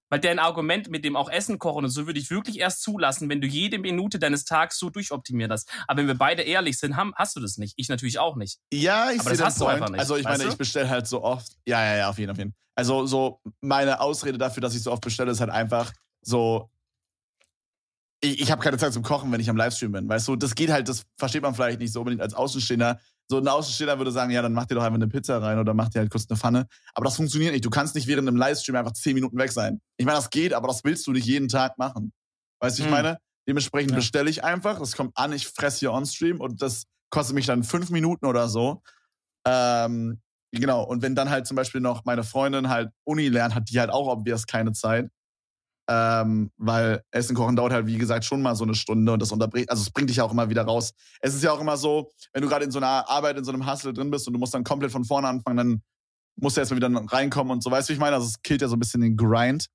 weil 0.10 0.20
dein 0.20 0.40
Argument 0.40 0.90
mit 0.90 1.04
dem 1.04 1.16
auch 1.16 1.30
Essen 1.30 1.60
kochen 1.60 1.86
und 1.86 1.90
so 1.92 2.06
würde 2.08 2.20
ich 2.20 2.30
wirklich 2.30 2.60
erst 2.60 2.82
zulassen, 2.82 3.30
wenn 3.30 3.42
du 3.42 3.48
jede 3.48 3.78
Minute 3.80 4.20
deines 4.20 4.46
Tages 4.46 4.80
so 4.80 4.90
durchoptimiert 4.90 5.52
hast. 5.52 5.70
Aber 5.88 6.00
wenn 6.00 6.08
wir 6.08 6.16
beide 6.18 6.44
ehrlich 6.44 6.78
sind, 6.78 6.96
haben, 6.96 7.14
hast 7.16 7.36
du 7.36 7.40
das 7.40 7.58
nicht. 7.58 7.74
Ich 7.78 7.90
natürlich 7.90 8.20
auch 8.20 8.36
nicht. 8.36 8.60
Ja, 8.72 9.12
ich 9.12 9.20
Aber 9.20 9.32
das 9.32 9.42
hast 9.42 9.60
du 9.60 9.66
Point. 9.66 9.76
einfach 9.78 9.90
nicht, 9.90 10.00
Also 10.00 10.16
ich 10.16 10.24
meine, 10.24 10.44
du? 10.44 10.50
ich 10.50 10.58
bestelle 10.58 10.90
halt 10.90 11.08
so 11.08 11.24
oft. 11.24 11.54
Ja, 11.66 11.84
ja, 11.84 11.98
ja, 11.98 12.10
auf 12.10 12.18
jeden, 12.20 12.32
auf 12.32 12.38
jeden. 12.38 12.56
Also 12.76 13.06
so 13.06 13.42
meine 13.62 14.00
Ausrede 14.00 14.38
dafür, 14.38 14.62
dass 14.62 14.76
ich 14.76 14.84
so 14.84 14.92
oft 14.92 15.04
bestelle, 15.04 15.32
ist 15.32 15.40
halt 15.40 15.50
einfach 15.50 15.92
so. 16.22 16.70
ich, 18.22 18.42
ich 18.42 18.52
habe 18.52 18.62
keine 18.62 18.78
Zeit 18.78 18.94
zum 18.94 19.04
Kochen, 19.04 19.32
wenn 19.32 19.40
ich 19.40 19.50
am 19.50 19.58
Livestream 19.58 19.92
bin. 19.92 20.08
Weißt 20.10 20.28
du, 20.28 20.36
das 20.36 20.56
geht 20.56 20.70
halt, 20.70 20.88
das 20.88 21.06
versteht 21.18 21.42
man 21.42 21.56
vielleicht 21.56 21.80
nicht 21.80 21.92
so 21.94 22.00
unbedingt 22.00 22.22
als 22.22 22.34
Außenstehender. 22.34 23.00
So 23.30 23.38
ein 23.40 23.48
Außenstehender 23.48 23.98
würde 23.98 24.12
sagen, 24.12 24.32
ja, 24.32 24.42
dann 24.42 24.54
mach 24.54 24.66
dir 24.66 24.76
doch 24.76 24.84
einfach 24.84 24.96
eine 24.96 25.08
Pizza 25.08 25.42
rein 25.42 25.60
oder 25.60 25.74
mach 25.74 25.90
dir 25.90 26.00
halt 26.00 26.10
kurz 26.12 26.26
eine 26.30 26.38
Pfanne. 26.38 26.66
Aber 26.94 27.06
das 27.06 27.18
funktioniert 27.18 27.52
nicht. 27.54 27.66
Du 27.66 27.70
kannst 27.70 27.94
nicht 27.96 28.08
während 28.08 28.28
einem 28.28 28.38
Livestream 28.38 28.76
einfach 28.78 28.94
zehn 28.94 29.14
Minuten 29.16 29.38
weg 29.38 29.52
sein. 29.52 29.82
Ich 29.98 30.06
meine, 30.06 30.18
das 30.18 30.30
geht, 30.30 30.54
aber 30.54 30.68
das 30.68 30.84
willst 30.84 31.06
du 31.08 31.12
nicht 31.12 31.26
jeden 31.26 31.50
Tag 31.50 31.78
machen. 31.78 32.14
Weißt 32.62 32.78
du, 32.78 32.84
ich 32.84 32.88
Hm. 32.88 32.92
meine? 32.96 33.18
Dementsprechend 33.48 33.92
Ja. 33.92 33.98
bestelle 33.98 34.30
ich 34.30 34.44
einfach, 34.44 34.80
das 34.80 34.94
kommt 34.96 35.12
an, 35.18 35.32
ich 35.34 35.48
fresse 35.48 35.80
hier 35.80 35.94
on-stream 35.94 36.40
und 36.42 36.62
das 36.62 36.84
kostet 37.10 37.36
mich 37.36 37.46
dann 37.46 37.64
fünf 37.64 37.90
Minuten 37.90 38.26
oder 38.26 38.48
so. 38.50 38.82
Ähm, 39.46 40.22
genau, 40.52 40.84
und 40.84 41.02
wenn 41.02 41.16
dann 41.16 41.30
halt 41.30 41.48
zum 41.48 41.56
Beispiel 41.56 41.82
noch 41.82 42.06
meine 42.06 42.24
Freundin 42.24 42.70
halt 42.70 42.90
Uni 43.06 43.28
lernt, 43.30 43.56
hat 43.56 43.70
die 43.70 43.80
halt 43.80 43.90
auch 43.90 44.08
obvious 44.08 44.46
keine 44.48 44.72
Zeit. 44.74 45.10
Ähm, 45.90 46.52
weil 46.58 47.02
Essen 47.12 47.36
kochen 47.36 47.56
dauert 47.56 47.72
halt, 47.72 47.86
wie 47.88 47.98
gesagt, 47.98 48.26
schon 48.26 48.42
mal 48.42 48.56
so 48.56 48.66
eine 48.66 48.76
Stunde 48.76 49.14
und 49.14 49.22
das 49.22 49.32
unterbricht, 49.32 49.70
also 49.70 49.82
es 49.82 49.90
bringt 49.90 50.10
dich 50.10 50.18
ja 50.18 50.26
auch 50.26 50.32
immer 50.32 50.50
wieder 50.50 50.64
raus. 50.64 50.94
Es 51.22 51.34
ist 51.34 51.44
ja 51.44 51.52
auch 51.54 51.62
immer 51.62 51.78
so, 51.78 52.12
wenn 52.34 52.42
du 52.42 52.50
gerade 52.50 52.66
in 52.66 52.72
so 52.72 52.80
einer 52.80 53.10
Arbeit, 53.10 53.38
in 53.38 53.46
so 53.46 53.54
einem 53.54 53.70
Hustle 53.70 53.94
drin 53.94 54.12
bist 54.12 54.28
und 54.28 54.34
du 54.34 54.40
musst 54.40 54.54
dann 54.54 54.66
komplett 54.66 54.92
von 54.92 55.06
vorne 55.06 55.30
anfangen, 55.30 55.58
dann 55.58 55.82
musst 56.36 56.58
du 56.58 56.62
erstmal 56.62 56.78
wieder 56.78 56.92
reinkommen 57.12 57.52
und 57.52 57.64
so, 57.64 57.72
weißt 57.72 57.88
du, 57.88 57.92
wie 57.92 57.96
ich 57.96 58.00
meine? 58.00 58.16
Also 58.16 58.28
es 58.28 58.42
killt 58.42 58.62
ja 58.62 58.68
so 58.68 58.76
ein 58.76 58.80
bisschen 58.80 59.02
den 59.02 59.16
Grind. 59.16 59.68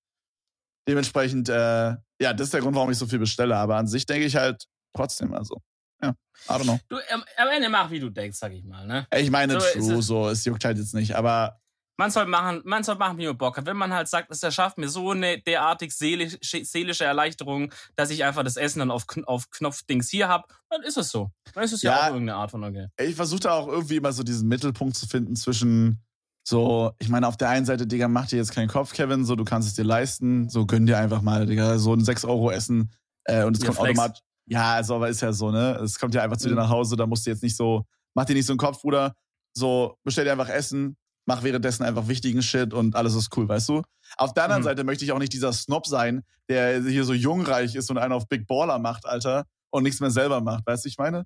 Dementsprechend, 0.88 1.48
äh, 1.48 1.96
ja, 2.20 2.32
das 2.32 2.48
ist 2.48 2.54
der 2.54 2.60
Grund, 2.60 2.74
warum 2.76 2.90
ich 2.90 2.98
so 2.98 3.06
viel 3.06 3.18
bestelle. 3.18 3.56
Aber 3.56 3.76
an 3.76 3.86
sich 3.86 4.04
denke 4.04 4.26
ich 4.26 4.36
halt 4.36 4.66
trotzdem, 4.94 5.32
also, 5.32 5.60
ja, 6.02 6.10
I 6.10 6.52
don't 6.52 6.64
know. 6.64 6.78
Du, 6.88 6.96
am, 7.10 7.48
Ende 7.54 7.68
mach, 7.68 7.90
wie 7.90 8.00
du 8.00 8.10
denkst, 8.10 8.38
sag 8.38 8.52
ich 8.52 8.64
mal, 8.64 8.86
ne? 8.86 9.06
Ich 9.16 9.30
meine, 9.30 9.60
So 9.60 9.66
true, 9.80 9.98
es. 9.98 10.06
so, 10.06 10.28
es 10.28 10.44
juckt 10.44 10.64
halt 10.64 10.78
jetzt 10.78 10.94
nicht, 10.94 11.14
aber 11.14 11.60
Man 11.98 12.10
soll 12.10 12.26
machen, 12.26 12.62
man 12.64 12.82
soll 12.82 12.96
machen, 12.96 13.18
wie 13.18 13.26
man 13.26 13.36
Bock 13.36 13.56
hat. 13.58 13.66
Wenn 13.66 13.76
man 13.76 13.92
halt 13.92 14.08
sagt, 14.08 14.30
es 14.30 14.42
erschafft 14.42 14.78
mir 14.78 14.88
so 14.88 15.10
eine 15.10 15.40
derartig 15.40 15.92
seelisch, 15.92 16.38
seelische 16.42 17.04
Erleichterung, 17.04 17.72
dass 17.96 18.10
ich 18.10 18.24
einfach 18.24 18.42
das 18.44 18.56
Essen 18.56 18.78
dann 18.80 18.90
auf, 18.90 19.04
auf 19.26 19.50
Knopfdings 19.50 20.08
hier 20.08 20.28
hab, 20.28 20.48
dann 20.70 20.82
ist 20.82 20.96
es 20.96 21.10
so. 21.10 21.30
Dann 21.54 21.64
ist 21.64 21.72
es 21.72 21.82
ja, 21.82 21.92
Ja. 21.92 22.00
auch 22.04 22.06
irgendeine 22.14 22.36
Art 22.36 22.50
von 22.50 22.64
okay. 22.64 22.88
ich 22.98 23.14
versuche 23.14 23.40
da 23.40 23.52
auch 23.52 23.68
irgendwie 23.68 23.96
immer 23.96 24.12
so 24.12 24.22
diesen 24.22 24.48
Mittelpunkt 24.48 24.96
zu 24.96 25.06
finden 25.06 25.36
zwischen 25.36 26.02
so, 26.44 26.90
ich 26.98 27.08
meine, 27.08 27.28
auf 27.28 27.36
der 27.36 27.50
einen 27.50 27.66
Seite, 27.66 27.86
Digga, 27.86 28.08
mach 28.08 28.26
dir 28.26 28.36
jetzt 28.36 28.52
keinen 28.52 28.66
Kopf, 28.68 28.92
Kevin, 28.94 29.24
so, 29.24 29.36
du 29.36 29.44
kannst 29.44 29.68
es 29.68 29.74
dir 29.74 29.84
leisten, 29.84 30.48
so 30.48 30.66
gönn 30.66 30.86
dir 30.86 30.98
einfach 30.98 31.22
mal, 31.22 31.46
Digga, 31.46 31.78
so 31.78 31.94
ein 31.94 32.02
6 32.04 32.24
Euro 32.24 32.50
Essen 32.50 32.90
äh, 33.26 33.44
und 33.44 33.56
es 33.56 33.62
Ja, 33.62 33.68
kommt 33.68 33.78
Flex. 33.78 33.98
automatisch. 33.98 34.22
Ja, 34.46 34.74
also, 34.74 34.96
aber 34.96 35.08
ist 35.08 35.20
ja 35.20 35.32
so, 35.32 35.52
ne? 35.52 35.78
Es 35.84 36.00
kommt 36.00 36.14
ja 36.14 36.22
einfach 36.22 36.36
zu 36.38 36.48
dir 36.48 36.54
Mhm. 36.54 36.60
nach 36.62 36.68
Hause, 36.68 36.96
da 36.96 37.06
musst 37.06 37.24
du 37.26 37.30
jetzt 37.30 37.44
nicht 37.44 37.56
so, 37.56 37.84
mach 38.14 38.24
dir 38.24 38.34
nicht 38.34 38.46
so 38.46 38.52
einen 38.52 38.58
Kopf, 38.58 38.80
Bruder, 38.80 39.14
so, 39.56 39.96
bestell 40.02 40.24
dir 40.24 40.32
einfach 40.32 40.48
Essen, 40.48 40.96
mach 41.26 41.42
währenddessen 41.42 41.84
einfach 41.84 42.08
wichtigen 42.08 42.42
Shit 42.42 42.74
und 42.74 42.96
alles 42.96 43.14
ist 43.14 43.36
cool, 43.36 43.48
weißt 43.48 43.68
du? 43.68 43.82
Auf 44.16 44.34
der 44.34 44.44
anderen 44.44 44.62
Mhm. 44.62 44.66
Seite 44.66 44.84
möchte 44.84 45.04
ich 45.04 45.12
auch 45.12 45.18
nicht 45.18 45.32
dieser 45.32 45.52
Snob 45.52 45.86
sein, 45.86 46.22
der 46.48 46.82
hier 46.82 47.04
so 47.04 47.12
jungreich 47.14 47.74
ist 47.74 47.90
und 47.90 47.98
einen 47.98 48.12
auf 48.12 48.28
Big 48.28 48.46
Baller 48.46 48.78
macht, 48.78 49.06
Alter, 49.06 49.44
und 49.70 49.84
nichts 49.84 50.00
mehr 50.00 50.10
selber 50.10 50.40
macht, 50.40 50.66
weißt 50.66 50.84
du, 50.84 50.88
ich 50.88 50.98
meine? 50.98 51.24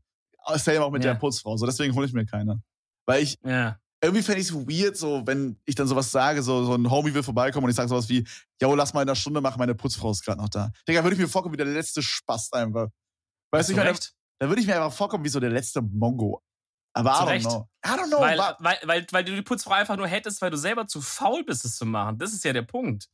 Same 0.56 0.82
auch 0.82 0.92
mit 0.92 1.02
Ja. 1.04 1.12
der 1.12 1.18
Putzfrau, 1.18 1.56
so 1.56 1.66
deswegen 1.66 1.94
hole 1.94 2.06
ich 2.06 2.12
mir 2.12 2.24
keine. 2.26 2.62
Weil 3.06 3.22
ich, 3.22 3.36
Ja. 3.44 3.78
irgendwie 4.02 4.22
fände 4.22 4.40
ich 4.40 4.48
es 4.50 4.54
weird, 4.54 4.96
so, 4.96 5.26
wenn 5.26 5.58
ich 5.64 5.74
dann 5.74 5.88
sowas 5.88 6.12
sage, 6.12 6.42
so, 6.42 6.64
so 6.64 6.74
ein 6.74 6.88
Homie 6.88 7.12
will 7.14 7.22
vorbeikommen 7.24 7.64
und 7.64 7.70
ich 7.70 7.76
sage 7.76 7.88
sowas 7.88 8.08
wie, 8.08 8.24
yo, 8.62 8.74
lass 8.76 8.94
mal 8.94 9.02
in 9.02 9.08
einer 9.08 9.16
Stunde 9.16 9.40
machen, 9.40 9.58
meine 9.58 9.74
Putzfrau 9.74 10.12
ist 10.12 10.24
gerade 10.24 10.40
noch 10.40 10.48
da. 10.48 10.70
Digga, 10.88 11.02
würde 11.02 11.14
ich 11.16 11.20
mir 11.20 11.28
vorkommen 11.28 11.54
wie 11.54 11.56
der 11.56 11.66
letzte 11.66 12.02
Spast 12.02 12.54
einfach. 12.54 12.88
Weißt 13.50 13.68
du, 13.68 13.72
ich 13.72 13.78
meine, 13.78 13.96
da 14.38 14.48
würde 14.48 14.60
ich 14.60 14.66
mir 14.68 14.76
einfach 14.76 14.92
vorkommen 14.92 15.24
wie 15.24 15.28
so 15.30 15.40
der 15.40 15.50
letzte 15.50 15.80
Mongo. 15.82 16.42
Aber 16.96 17.12
Zu 17.12 17.18
I 17.18 17.24
don't 17.24 17.28
Recht. 17.28 17.46
know. 17.46 17.68
I 17.84 17.88
don't 17.90 18.06
know. 18.08 18.20
Weil, 18.20 18.38
weil, 18.58 18.78
weil, 18.84 19.06
weil 19.10 19.24
du 19.24 19.34
die 19.34 19.42
Putzfrau 19.42 19.72
einfach 19.74 19.96
nur 19.96 20.06
hättest, 20.08 20.40
weil 20.40 20.50
du 20.50 20.56
selber 20.56 20.86
zu 20.86 21.02
faul 21.02 21.44
bist, 21.44 21.64
es 21.66 21.76
zu 21.76 21.84
machen. 21.84 22.18
Das 22.18 22.32
ist 22.32 22.42
ja 22.44 22.52
der 22.54 22.62
Punkt. 22.62 23.08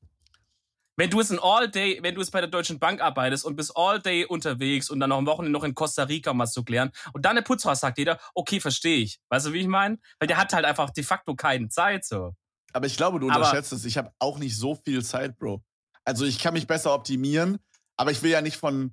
Wenn 0.97 1.11
du 1.11 1.19
es 1.21 1.31
ein 1.33 1.39
All-Day, 1.41 1.99
wenn 2.03 2.15
du 2.15 2.21
es 2.21 2.31
bei 2.31 2.41
der 2.41 2.49
Deutschen 2.51 2.79
Bank 2.79 3.01
arbeitest 3.01 3.45
und 3.45 3.57
bist 3.57 3.73
All-Day 3.77 4.27
unterwegs 4.27 4.89
und 4.91 5.01
dann 5.01 5.09
noch 5.11 5.17
am 5.19 5.27
Wochenende 5.27 5.51
noch 5.59 5.65
in 5.65 5.75
Costa 5.75 6.05
Rica 6.05 6.31
um 6.31 6.39
was 6.39 6.53
zu 6.53 6.63
klären 6.65 6.93
und 7.13 7.25
dann 7.25 7.33
eine 7.33 7.43
Putzfrau 7.43 7.75
sagt 7.75 7.99
jeder, 7.99 8.21
okay, 8.35 8.61
verstehe 8.61 8.99
ich. 8.99 9.19
Weißt 9.31 9.47
du, 9.47 9.53
wie 9.53 9.61
ich 9.61 9.67
meine? 9.67 9.99
Weil 10.21 10.29
der 10.29 10.37
hat 10.37 10.53
halt 10.53 10.65
einfach 10.67 10.91
de 10.91 11.03
facto 11.03 11.35
keine 11.35 11.69
Zeit 11.69 12.05
so. 12.05 12.37
aber 12.75 12.87
ich 12.87 12.97
glaube, 12.97 13.19
du 13.21 13.29
aber- 13.31 13.39
unterschätzt 13.39 13.73
es. 13.73 13.85
Ich 13.87 13.97
habe 13.99 14.13
auch 14.21 14.39
nicht 14.39 14.57
so 14.57 14.75
viel 14.77 15.03
Zeit, 15.05 15.39
Bro. 15.39 15.65
Also 16.05 16.25
ich 16.27 16.39
kann 16.39 16.53
mich 16.55 16.67
besser 16.67 16.95
optimieren, 16.95 17.59
aber 17.97 18.11
ich 18.13 18.23
will 18.23 18.31
ja 18.31 18.43
nicht 18.43 18.59
von 18.59 18.93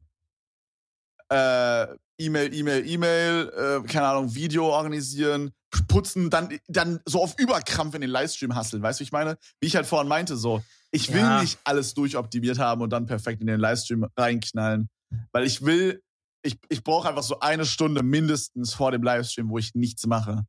äh, 1.30 1.88
E-Mail, 2.19 2.53
E-Mail, 2.53 2.86
E-Mail, 2.88 3.49
äh, 3.84 3.88
keine 3.88 4.08
Ahnung, 4.08 4.36
Video 4.36 4.65
organisieren, 4.67 5.51
putzen, 5.88 6.29
dann, 6.29 6.60
dann 6.67 6.99
so 7.05 7.23
auf 7.23 7.36
Überkrampf 7.39 7.95
in 7.95 8.01
den 8.01 8.10
Livestream 8.10 8.55
hasseln. 8.55 8.84
Weißt 8.84 8.99
du, 8.99 9.01
wie 9.01 9.05
ich 9.05 9.12
meine? 9.12 9.38
Wie 9.62 9.67
ich 9.67 9.75
halt 9.75 9.86
vorhin 9.86 10.08
meinte, 10.10 10.36
so, 10.36 10.62
ich 10.91 11.13
will 11.13 11.21
Ja. 11.21 11.41
nicht 11.41 11.60
alles 11.63 11.93
durchoptimiert 11.93 12.60
haben 12.60 12.82
und 12.82 12.89
dann 12.89 13.05
perfekt 13.05 13.39
in 13.41 13.47
den 13.47 13.60
Livestream 13.60 14.05
reinknallen. 14.17 14.89
Weil 15.32 15.45
ich 15.45 15.63
will, 15.63 16.01
ich, 16.43 16.58
ich 16.69 16.84
brauche 16.84 17.08
einfach 17.08 17.23
so 17.23 17.39
eine 17.39 17.65
Stunde 17.65 18.03
mindestens 18.03 18.73
vor 18.73 18.91
dem 18.91 19.01
Livestream, 19.03 19.49
wo 19.49 19.58
ich 19.58 19.73
nichts 19.75 20.05
mache. 20.05 20.43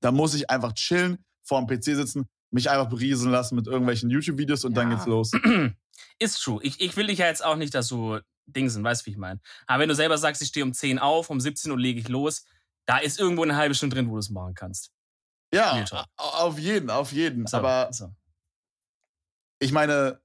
Da 0.00 0.10
muss 0.10 0.34
ich 0.34 0.50
einfach 0.50 0.72
chillen, 0.72 1.18
vor 1.44 1.64
dem 1.64 1.66
PC 1.68 1.84
sitzen, 1.96 2.26
mich 2.50 2.68
einfach 2.70 2.88
berieseln 2.88 3.30
lassen 3.30 3.54
mit 3.56 3.66
irgendwelchen 3.66 4.10
YouTube-Videos 4.10 4.64
und 4.64 4.74
dann 4.74 4.88
Ja. 4.90 4.94
geht's 4.96 5.06
los. 5.06 5.30
Ist 6.18 6.42
true. 6.42 6.60
Ich, 6.62 6.80
ich 6.80 6.96
will 6.96 7.06
dich 7.06 7.18
ja 7.18 7.26
jetzt 7.26 7.44
auch 7.44 7.56
nicht, 7.56 7.74
dass 7.74 7.88
du 7.88 8.18
Dingsen, 8.52 8.84
weißt 8.84 9.02
du, 9.02 9.06
wie 9.06 9.10
ich 9.10 9.16
meine. 9.16 9.40
Aber 9.66 9.80
wenn 9.80 9.88
du 9.88 9.94
selber 9.94 10.18
sagst, 10.18 10.42
ich 10.42 10.48
stehe 10.48 10.64
um 10.64 10.72
10 10.72 10.98
auf, 10.98 11.30
um 11.30 11.40
17 11.40 11.70
Uhr 11.70 11.78
lege 11.78 12.00
ich 12.00 12.08
los, 12.08 12.44
da 12.86 12.98
ist 12.98 13.18
irgendwo 13.18 13.42
eine 13.42 13.56
halbe 13.56 13.74
Stunde 13.74 13.96
drin, 13.96 14.08
wo 14.08 14.14
du 14.14 14.18
es 14.18 14.30
machen 14.30 14.54
kannst. 14.54 14.92
Ja, 15.52 15.84
auf 16.16 16.58
jeden, 16.58 16.90
auf 16.90 17.12
jeden. 17.12 17.46
So, 17.46 17.58
Aber 17.58 17.92
so. 17.92 18.10
ich 19.58 19.70
meine, 19.72 20.20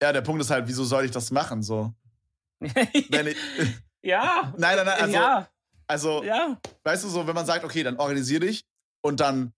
ja, 0.00 0.12
der 0.12 0.22
Punkt 0.22 0.40
ist 0.40 0.50
halt, 0.50 0.68
wieso 0.68 0.84
soll 0.84 1.04
ich 1.04 1.10
das 1.10 1.30
machen? 1.30 1.62
So, 1.62 1.92
wenn 2.60 3.26
ich, 3.26 3.36
ja. 4.02 4.52
nein, 4.56 4.76
nein, 4.76 4.86
nein, 4.86 5.00
also, 5.00 5.14
ja, 5.14 5.48
also 5.86 6.24
ja. 6.24 6.60
weißt 6.84 7.04
du, 7.04 7.08
so, 7.08 7.26
wenn 7.26 7.34
man 7.34 7.46
sagt, 7.46 7.64
okay, 7.64 7.82
dann 7.82 7.96
organisier 7.96 8.40
dich 8.40 8.64
und 9.02 9.20
dann 9.20 9.52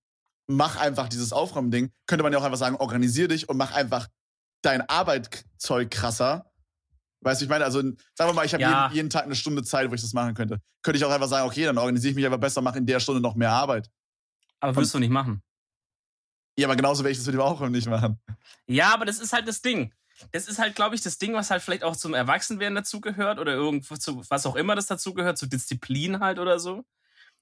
mach 0.47 0.77
einfach 0.77 1.09
dieses 1.09 1.33
Aufräumen-Ding, 1.33 1.93
könnte 2.07 2.23
man 2.23 2.33
ja 2.33 2.39
auch 2.39 2.45
einfach 2.45 2.59
sagen, 2.59 2.77
organisier 2.77 3.29
dich 3.29 3.49
und 3.49 3.57
mach 3.57 3.73
einfach 3.73 4.09
dein 4.63 4.89
Arbeitszeug 4.89 5.91
krasser. 5.91 6.51
Weißt 7.27 7.41
du, 7.41 7.47
ich 7.47 7.49
meine, 7.49 7.65
also 7.65 7.81
sagen 7.81 8.31
wir 8.31 8.33
mal, 8.35 8.47
ich 8.47 8.55
habe 8.55 8.63
Ja. 8.63 8.85
jeden, 8.85 8.95
jeden 8.95 9.11
Tag 9.11 9.25
eine 9.25 9.35
Stunde 9.35 9.65
Zeit, 9.65 9.91
wo 9.91 9.95
ich 9.95 10.01
das 10.01 10.13
machen 10.13 10.35
könnte. 10.35 10.61
Könnte 10.83 10.97
ich 10.99 11.05
auch 11.05 11.11
einfach 11.11 11.27
sagen, 11.27 11.45
okay, 11.45 11.65
dann 11.65 11.77
organisiere 11.77 12.11
ich 12.11 12.15
mich 12.17 12.25
einfach 12.25 12.39
besser, 12.39 12.63
mache 12.63 12.79
in 12.79 12.87
der 12.87 13.01
Stunde 13.01 13.21
noch 13.21 13.35
mehr 13.35 13.51
Arbeit. 13.51 13.91
Aber 14.61 14.77
wirst 14.77 14.95
du 14.95 15.01
nicht 15.01 15.11
machen. 15.11 15.43
Ja, 16.57 16.69
aber 16.69 16.77
genauso 16.77 17.03
werde 17.03 17.11
ich 17.11 17.19
das 17.19 17.27
mit 17.27 17.35
dem 17.35 17.41
Aufräumen 17.41 17.73
nicht 17.73 17.89
machen. 17.89 18.21
Ja, 18.69 18.95
aber 18.95 19.05
das 19.05 19.19
ist 19.19 19.33
halt 19.33 19.49
das 19.49 19.61
Ding. 19.61 19.93
Das 20.31 20.47
ist 20.47 20.61
halt, 20.61 20.77
glaube 20.77 20.95
ich, 20.95 21.03
das 21.03 21.19
Ding, 21.19 21.35
was 21.35 21.51
halt 21.51 21.63
vielleicht 21.63 21.83
auch 21.83 21.97
zum 21.97 22.15
Erwachsenwerden 22.15 22.77
dazugehört 22.77 23.41
oder 23.41 23.53
irgendwo 23.55 23.97
zu, 23.97 24.23
was 24.31 24.47
auch 24.47 24.55
immer 24.55 24.77
das 24.77 24.87
dazugehört, 24.87 25.37
zu 25.37 25.47
Disziplin 25.47 26.21
halt 26.21 26.39
oder 26.39 26.61
so. 26.61 26.85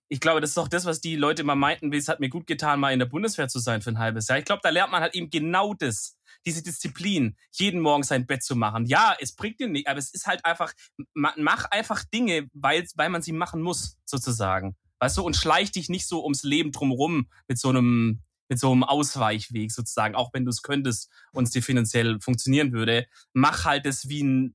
Ich 0.08 0.18
glaube, 0.18 0.40
das 0.40 0.50
ist 0.50 0.58
auch 0.58 0.68
das, 0.68 0.86
was 0.86 1.02
die 1.02 1.16
Leute 1.16 1.42
immer 1.42 1.56
meinten, 1.56 1.92
wie 1.92 1.98
es 1.98 2.08
hat 2.08 2.20
mir 2.20 2.30
gut 2.30 2.46
getan, 2.46 2.80
mal 2.80 2.92
in 2.94 2.98
der 3.00 3.06
Bundeswehr 3.06 3.48
zu 3.48 3.58
sein 3.58 3.82
für 3.82 3.90
ein 3.90 3.98
halbes 3.98 4.28
Jahr. 4.28 4.38
Ich 4.38 4.46
glaube, 4.46 4.60
da 4.62 4.70
lernt 4.70 4.92
man 4.92 5.02
halt 5.02 5.14
eben 5.14 5.28
genau 5.28 5.74
das. 5.74 6.13
Diese 6.46 6.62
Disziplin, 6.62 7.36
jeden 7.52 7.80
Morgen 7.80 8.02
sein 8.02 8.26
Bett 8.26 8.42
zu 8.42 8.54
machen. 8.56 8.86
Ja, 8.86 9.16
es 9.20 9.34
bringt 9.34 9.60
dir 9.60 9.68
nicht, 9.68 9.88
aber 9.88 9.98
es 9.98 10.12
ist 10.12 10.26
halt 10.26 10.44
einfach, 10.44 10.72
ma- 11.14 11.34
mach 11.36 11.64
einfach 11.70 12.04
Dinge, 12.04 12.48
weil, 12.52 12.86
weil 12.96 13.08
man 13.10 13.22
sie 13.22 13.32
machen 13.32 13.62
muss, 13.62 13.96
sozusagen. 14.04 14.76
Weißt 15.00 15.16
du, 15.16 15.22
und 15.22 15.36
schleich 15.36 15.72
dich 15.72 15.88
nicht 15.88 16.06
so 16.06 16.22
ums 16.22 16.42
Leben 16.42 16.72
drumrum 16.72 17.28
mit 17.48 17.58
so 17.58 17.68
einem, 17.70 18.22
mit 18.48 18.58
so 18.58 18.70
einem 18.72 18.84
Ausweichweg 18.84 19.72
sozusagen, 19.72 20.14
auch 20.14 20.30
wenn 20.34 20.44
du 20.44 20.50
es 20.50 20.62
könntest 20.62 21.10
und 21.32 21.44
es 21.44 21.50
dir 21.50 21.62
finanziell 21.62 22.20
funktionieren 22.20 22.72
würde. 22.72 23.06
Mach 23.32 23.64
halt 23.64 23.86
das 23.86 24.08
wie 24.08 24.22
ein, 24.22 24.54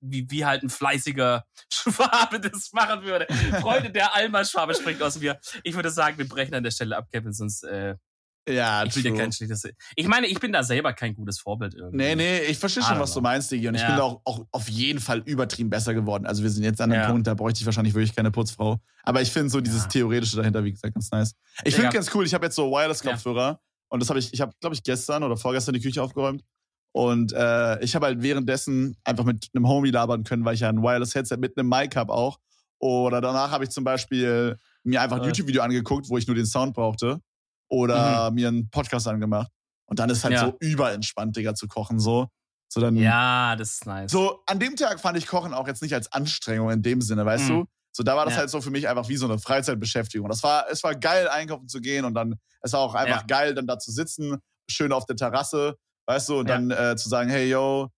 wie, 0.00 0.30
wie 0.30 0.44
halt 0.44 0.62
ein 0.62 0.68
fleißiger 0.70 1.44
Schwabe 1.72 2.40
das 2.40 2.72
machen 2.72 3.02
würde. 3.04 3.26
Freunde, 3.60 3.90
der 3.90 4.14
Alma-Schwabe 4.14 4.74
spricht 4.74 5.00
aus 5.02 5.18
mir. 5.18 5.40
Ich 5.62 5.74
würde 5.74 5.90
sagen, 5.90 6.18
wir 6.18 6.28
brechen 6.28 6.54
an 6.54 6.62
der 6.64 6.70
Stelle 6.72 6.96
ab, 6.96 7.08
Kevin, 7.10 7.32
sonst 7.32 7.62
äh, 7.64 7.96
Ja, 8.48 8.84
ich 8.84 8.96
will 8.96 9.04
dir 9.04 9.10
true. 9.10 9.18
kein 9.18 9.30
schlechtes. 9.32 9.62
Ich 9.94 10.08
meine, 10.08 10.26
ich 10.26 10.40
bin 10.40 10.52
da 10.52 10.64
selber 10.64 10.92
kein 10.92 11.14
gutes 11.14 11.38
Vorbild 11.38 11.74
irgendwie. 11.74 11.96
Nee, 11.96 12.14
nee, 12.16 12.38
ich 12.40 12.58
verstehe 12.58 12.82
schon, 12.82 12.98
was 12.98 13.14
du 13.14 13.20
meinst, 13.20 13.52
Digi. 13.52 13.68
Und 13.68 13.76
ich 13.76 13.82
Ja. 13.82 13.86
bin 13.88 13.96
da 13.98 14.02
auch, 14.02 14.20
auch 14.24 14.44
auf 14.50 14.68
jeden 14.68 14.98
Fall 14.98 15.20
übertrieben 15.26 15.70
besser 15.70 15.94
geworden. 15.94 16.26
Also 16.26 16.42
wir 16.42 16.50
sind 16.50 16.64
jetzt 16.64 16.80
an 16.80 16.90
einem 16.90 17.02
Ja. 17.02 17.08
Punkt, 17.08 17.26
da 17.26 17.34
bräuchte 17.34 17.60
ich 17.60 17.66
wahrscheinlich 17.66 17.94
wirklich 17.94 18.16
keine 18.16 18.32
Putzfrau. 18.32 18.80
Aber 19.04 19.22
ich 19.22 19.30
finde 19.30 19.48
so 19.50 19.60
dieses 19.60 19.82
Ja. 19.84 19.88
Theoretische 19.90 20.36
dahinter, 20.38 20.64
wie 20.64 20.72
gesagt, 20.72 20.92
ganz 20.94 21.10
nice. 21.12 21.34
Ich 21.64 21.74
finde 21.76 21.90
ganz 21.90 22.12
cool, 22.14 22.26
ich 22.26 22.34
habe 22.34 22.46
jetzt 22.46 22.56
so 22.56 22.68
Wireless-Kopfhörer 22.70 23.60
und 23.88 24.00
das 24.02 24.08
habe 24.08 24.18
ich, 24.18 24.32
ich 24.34 24.40
habe, 24.40 24.52
glaube 24.60 24.74
ich, 24.74 24.82
gestern 24.82 25.22
oder 25.22 25.36
vorgestern 25.36 25.74
die 25.74 25.80
Küche 25.80 26.02
aufgeräumt. 26.02 26.42
Und 26.94 27.32
äh, 27.32 27.80
ich 27.82 27.94
habe 27.94 28.06
halt 28.06 28.22
währenddessen 28.22 28.96
einfach 29.04 29.24
mit 29.24 29.48
einem 29.54 29.66
Homie 29.68 29.90
labern 29.92 30.24
können, 30.24 30.44
weil 30.44 30.54
ich 30.54 30.60
ja 30.60 30.68
ein 30.68 30.82
Wireless-Headset 30.82 31.36
mit 31.38 31.56
einem 31.56 31.68
Mic 31.68 31.96
habe 31.96 32.12
auch. 32.12 32.38
Oder 32.80 33.20
danach 33.20 33.52
habe 33.52 33.62
ich 33.64 33.70
zum 33.70 33.84
Beispiel 33.84 34.58
mir 34.82 35.00
einfach 35.00 35.18
ein. 35.18 35.24
YouTube-Video 35.24 35.62
angeguckt, 35.62 36.10
wo 36.10 36.18
ich 36.18 36.26
nur 36.26 36.34
den 36.34 36.44
Sound 36.46 36.74
brauchte. 36.74 37.20
Oder 37.72 38.30
mir 38.30 38.48
einen 38.48 38.68
Podcast 38.70 39.08
angemacht. 39.08 39.50
Und 39.86 39.98
dann 39.98 40.10
ist 40.10 40.24
halt 40.24 40.32
Mhm. 40.32 40.36
Ja. 40.36 40.46
so 40.46 40.56
überentspannt, 40.60 41.36
Digga, 41.36 41.54
zu 41.54 41.68
kochen. 41.68 41.98
So, 41.98 42.28
so 42.68 42.80
dann. 42.80 42.96
Ja, 42.96 43.56
das 43.56 43.72
ist 43.72 43.86
nice. 43.86 44.10
So, 44.12 44.42
an 44.46 44.58
dem 44.58 44.76
Tag 44.76 45.00
fand 45.00 45.16
ich 45.16 45.26
Kochen 45.26 45.54
auch 45.54 45.66
jetzt 45.66 45.80
nicht 45.82 45.94
als 45.94 46.12
Anstrengung 46.12 46.70
in 46.70 46.82
dem 46.82 47.00
Sinne, 47.00 47.24
weißt 47.24 47.44
Mhm. 47.48 47.54
du? 47.60 47.64
So, 47.94 48.02
da 48.02 48.16
war 48.16 48.24
das 48.24 48.34
Ja. 48.34 48.40
halt 48.40 48.50
so 48.50 48.60
für 48.60 48.70
mich 48.70 48.88
einfach 48.88 49.08
wie 49.08 49.16
so 49.16 49.26
eine 49.26 49.38
Freizeitbeschäftigung. 49.38 50.28
Das 50.28 50.42
war, 50.42 50.66
es 50.70 50.82
war 50.82 50.94
geil, 50.94 51.28
einkaufen 51.28 51.68
zu 51.68 51.80
gehen 51.80 52.04
und 52.04 52.14
dann, 52.14 52.36
es 52.62 52.72
war 52.72 52.80
auch 52.80 52.94
einfach 52.94 53.20
Ja. 53.22 53.26
geil, 53.26 53.54
dann 53.54 53.66
da 53.66 53.78
zu 53.78 53.90
sitzen, 53.90 54.38
schön 54.70 54.92
auf 54.92 55.04
der 55.06 55.16
Terrasse, 55.16 55.76
weißt 56.06 56.28
du, 56.30 56.38
und 56.40 56.48
dann 56.48 56.70
äh, 56.70 56.96
zu 56.96 57.08
sagen, 57.08 57.30
hey, 57.30 57.48
yo, 57.50 57.88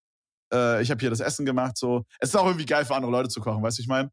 Äh, 0.52 0.82
ich 0.82 0.90
habe 0.90 1.00
hier 1.00 1.10
das 1.10 1.20
Essen 1.20 1.46
gemacht. 1.46 1.76
So, 1.76 2.04
es 2.20 2.28
ist 2.28 2.36
auch 2.36 2.44
irgendwie 2.46 2.66
geil 2.66 2.84
für 2.84 2.94
andere 2.94 3.10
Leute 3.10 3.28
zu 3.28 3.40
kochen, 3.40 3.62
weißt 3.62 3.78
du, 3.78 3.82
ich 3.82 3.88
meine. 3.88 4.10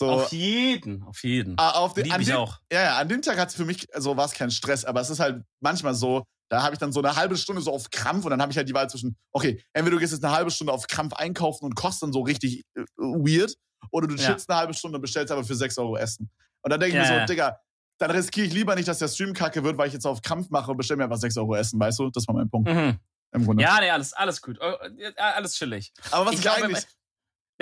So, 0.00 0.08
Auf 0.08 0.32
jeden, 0.32 1.02
auf 1.02 1.22
jeden. 1.24 1.56
Ah, 1.58 1.72
auf 1.72 1.92
den, 1.92 2.04
Lieb 2.04 2.14
an 2.14 2.22
ich 2.22 2.28
dem, 2.28 2.36
auch. 2.38 2.58
Ja, 2.72 2.82
ja, 2.82 2.96
an 2.98 3.06
dem 3.06 3.20
Tag 3.20 3.38
hat 3.38 3.50
es 3.50 3.54
für 3.54 3.66
mich, 3.66 3.86
so 3.98 4.16
war 4.16 4.24
es 4.24 4.32
kein 4.32 4.50
Stress, 4.50 4.86
aber 4.86 5.02
es 5.02 5.10
ist 5.10 5.20
halt 5.20 5.44
manchmal 5.60 5.94
so, 5.94 6.24
da 6.48 6.62
habe 6.62 6.72
ich 6.72 6.78
dann 6.78 6.90
so 6.90 7.00
eine 7.02 7.16
halbe 7.16 7.36
Stunde 7.36 7.60
so 7.60 7.70
auf 7.70 7.90
Krampf 7.90 8.24
und 8.24 8.30
dann 8.30 8.40
habe 8.40 8.50
ich 8.50 8.56
halt 8.56 8.66
die 8.66 8.72
Wahl 8.72 8.88
zwischen, 8.88 9.14
okay, 9.30 9.62
entweder 9.74 9.96
du 9.96 10.00
gehst 10.00 10.14
jetzt 10.14 10.24
eine 10.24 10.34
halbe 10.34 10.50
Stunde 10.50 10.72
auf 10.72 10.86
Krampf 10.86 11.12
einkaufen 11.12 11.66
und 11.66 11.74
kochst 11.74 12.02
dann 12.02 12.14
so 12.14 12.22
richtig 12.22 12.62
äh, 12.76 12.80
weird, 12.96 13.54
oder 13.90 14.06
du 14.08 14.14
Ja. 14.14 14.24
chillst 14.28 14.48
eine 14.48 14.58
halbe 14.58 14.72
Stunde 14.72 14.96
und 14.96 15.02
bestellst 15.02 15.30
aber 15.32 15.44
für 15.44 15.54
6 15.54 15.76
Euro 15.76 15.98
Essen. 15.98 16.30
Und 16.62 16.70
dann 16.70 16.80
denke 16.80 16.96
ich 16.96 17.02
Ja, 17.02 17.02
mir 17.02 17.06
so, 17.08 17.14
ja. 17.20 17.26
Digga, 17.26 17.58
dann 17.98 18.10
riskiere 18.10 18.46
ich 18.46 18.54
lieber 18.54 18.74
nicht, 18.76 18.88
dass 18.88 19.00
der 19.00 19.08
Stream 19.08 19.34
kacke 19.34 19.62
wird, 19.62 19.76
weil 19.76 19.88
ich 19.88 19.92
jetzt 19.92 20.06
auf 20.06 20.22
Krampf 20.22 20.48
mache 20.48 20.70
und 20.70 20.78
bestelle 20.78 20.96
mir 20.96 21.04
einfach 21.04 21.18
6 21.18 21.36
Euro 21.36 21.56
Essen, 21.56 21.78
weißt 21.78 21.98
du? 21.98 22.08
Das 22.10 22.26
war 22.26 22.34
mein 22.34 22.48
Punkt 22.48 22.70
Mhm. 22.70 22.98
im 23.32 23.44
Grunde. 23.44 23.62
Ja, 23.62 23.78
nee, 23.80 23.90
alles, 23.90 24.14
alles 24.14 24.40
gut. 24.40 24.56
Oh, 24.62 24.72
äh, 24.98 25.12
Alles 25.18 25.56
chillig. 25.56 25.92
aber 26.10 26.24
was 26.24 26.32
ich 26.32 26.38
ich, 26.38 26.42
glaube, 26.42 26.64
eigentlich. 26.64 26.86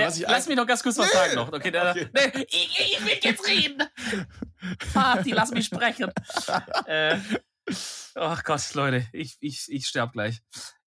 Was 0.07 0.17
ich 0.19 0.27
lass 0.27 0.47
mich 0.47 0.57
noch 0.57 0.67
ganz 0.67 0.83
kurz 0.83 0.99
was 0.99 1.07
Nee. 1.07 1.13
sagen 1.19 1.35
noch. 1.35 1.53
Okay, 1.53 1.71
der, 1.71 1.91
Okay. 1.91 2.09
Nee, 2.15 2.45
ich, 2.49 2.79
ich 2.93 3.05
will 3.05 3.19
jetzt 3.23 3.47
reden. 3.47 3.83
Vati, 4.93 5.33
lass 5.33 5.51
mich 5.51 5.67
sprechen. 5.67 6.11
äh, 6.87 7.19
ach 8.15 8.45
Gott, 8.45 8.75
Leute, 8.75 9.07
ich, 9.13 9.37
ich, 9.41 9.67
ich 9.69 9.87
sterb 9.87 10.13
gleich. 10.13 10.41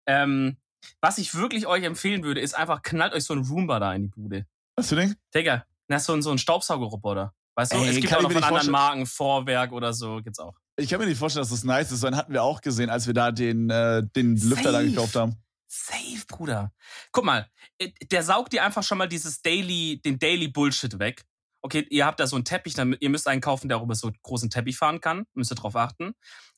Ähm, 0.06 0.58
was 1.00 1.17
ich 1.17 1.36
wirklich 1.36 1.67
euch 1.67 1.84
empfehlen 1.84 2.24
würde, 2.24 2.41
ist 2.41 2.56
einfach 2.56 2.82
knallt 2.82 3.13
euch 3.13 3.24
so 3.24 3.34
ein 3.34 3.45
Roomba 3.45 3.80
da 3.80 3.93
in 3.93 4.04
die 4.04 4.08
Bude. 4.08 4.45
Was 4.76 4.89
für 4.89 4.95
ein 4.97 5.10
Ding? 5.10 5.17
Digga, 5.36 5.65
na, 5.88 6.00
so 6.00 6.13
ein, 6.13 6.21
so 6.21 6.32
ein 6.32 6.38
Staubsaugerroboter. 6.38 7.34
Weißt 7.56 7.74
du, 7.74 7.78
Ey, 7.78 7.89
es 7.89 7.95
gibt 7.97 8.15
auch 8.15 8.21
noch 8.21 8.32
von 8.32 8.43
anderen. 8.43 8.71
Marken, 8.71 9.06
Vorwerk 9.06 9.71
oder 9.74 9.93
so, 9.93 10.21
gibt's 10.24 10.39
auch. 10.39 10.56
Ich 10.78 10.89
kann 10.89 11.00
mir 11.00 11.06
nicht 11.06 11.17
vorstellen, 11.17 11.43
dass 11.43 11.52
das 11.52 11.63
nice 11.63 11.91
ist. 11.91 12.00
So 12.00 12.08
einen 12.08 12.15
hatten 12.15 12.34
wir 12.34 12.43
auch 12.43 12.62
gesehen, 12.62 12.89
als 12.89 13.06
wir 13.06 13.13
da 13.13 13.32
den, 13.32 13.69
äh, 13.69 14.02
den 14.15 14.38
Lüfter 14.38 14.71
da 14.71 14.82
gekauft 14.82 15.15
haben. 15.15 15.36
Safe, 15.73 16.25
Bruder. 16.27 16.73
Guck 17.13 17.23
mal, 17.23 17.49
äh, 17.77 17.91
der 18.12 18.23
saugt 18.23 18.51
dir 18.51 18.65
einfach 18.65 18.84
schon 18.84 18.97
mal 18.97 19.07
dieses 19.07 19.41
Daily, 19.41 20.01
den 20.03 20.19
Daily 20.19 20.49
Bullshit 20.49 20.99
weg. 20.99 21.23
Okay, 21.62 21.88
ihr 21.89 22.05
habt 22.05 22.19
da 22.19 22.27
so 22.27 22.36
einen 22.36 22.43
Teppich, 22.43 22.75
ihr 22.77 23.10
müsst 23.10 23.27
einen 23.27 23.39
kaufen, 23.39 23.69
der 23.69 23.77
auch 23.77 23.84
über 23.84 23.95
so 23.95 24.07
einen 24.07 24.17
großen 24.21 24.49
Teppich 24.49 24.77
fahren 24.77 24.99
kann. 24.99 25.23
Müsst 25.34 25.51
ihr 25.51 25.55
drauf 25.55 25.77
achten. 25.77 26.13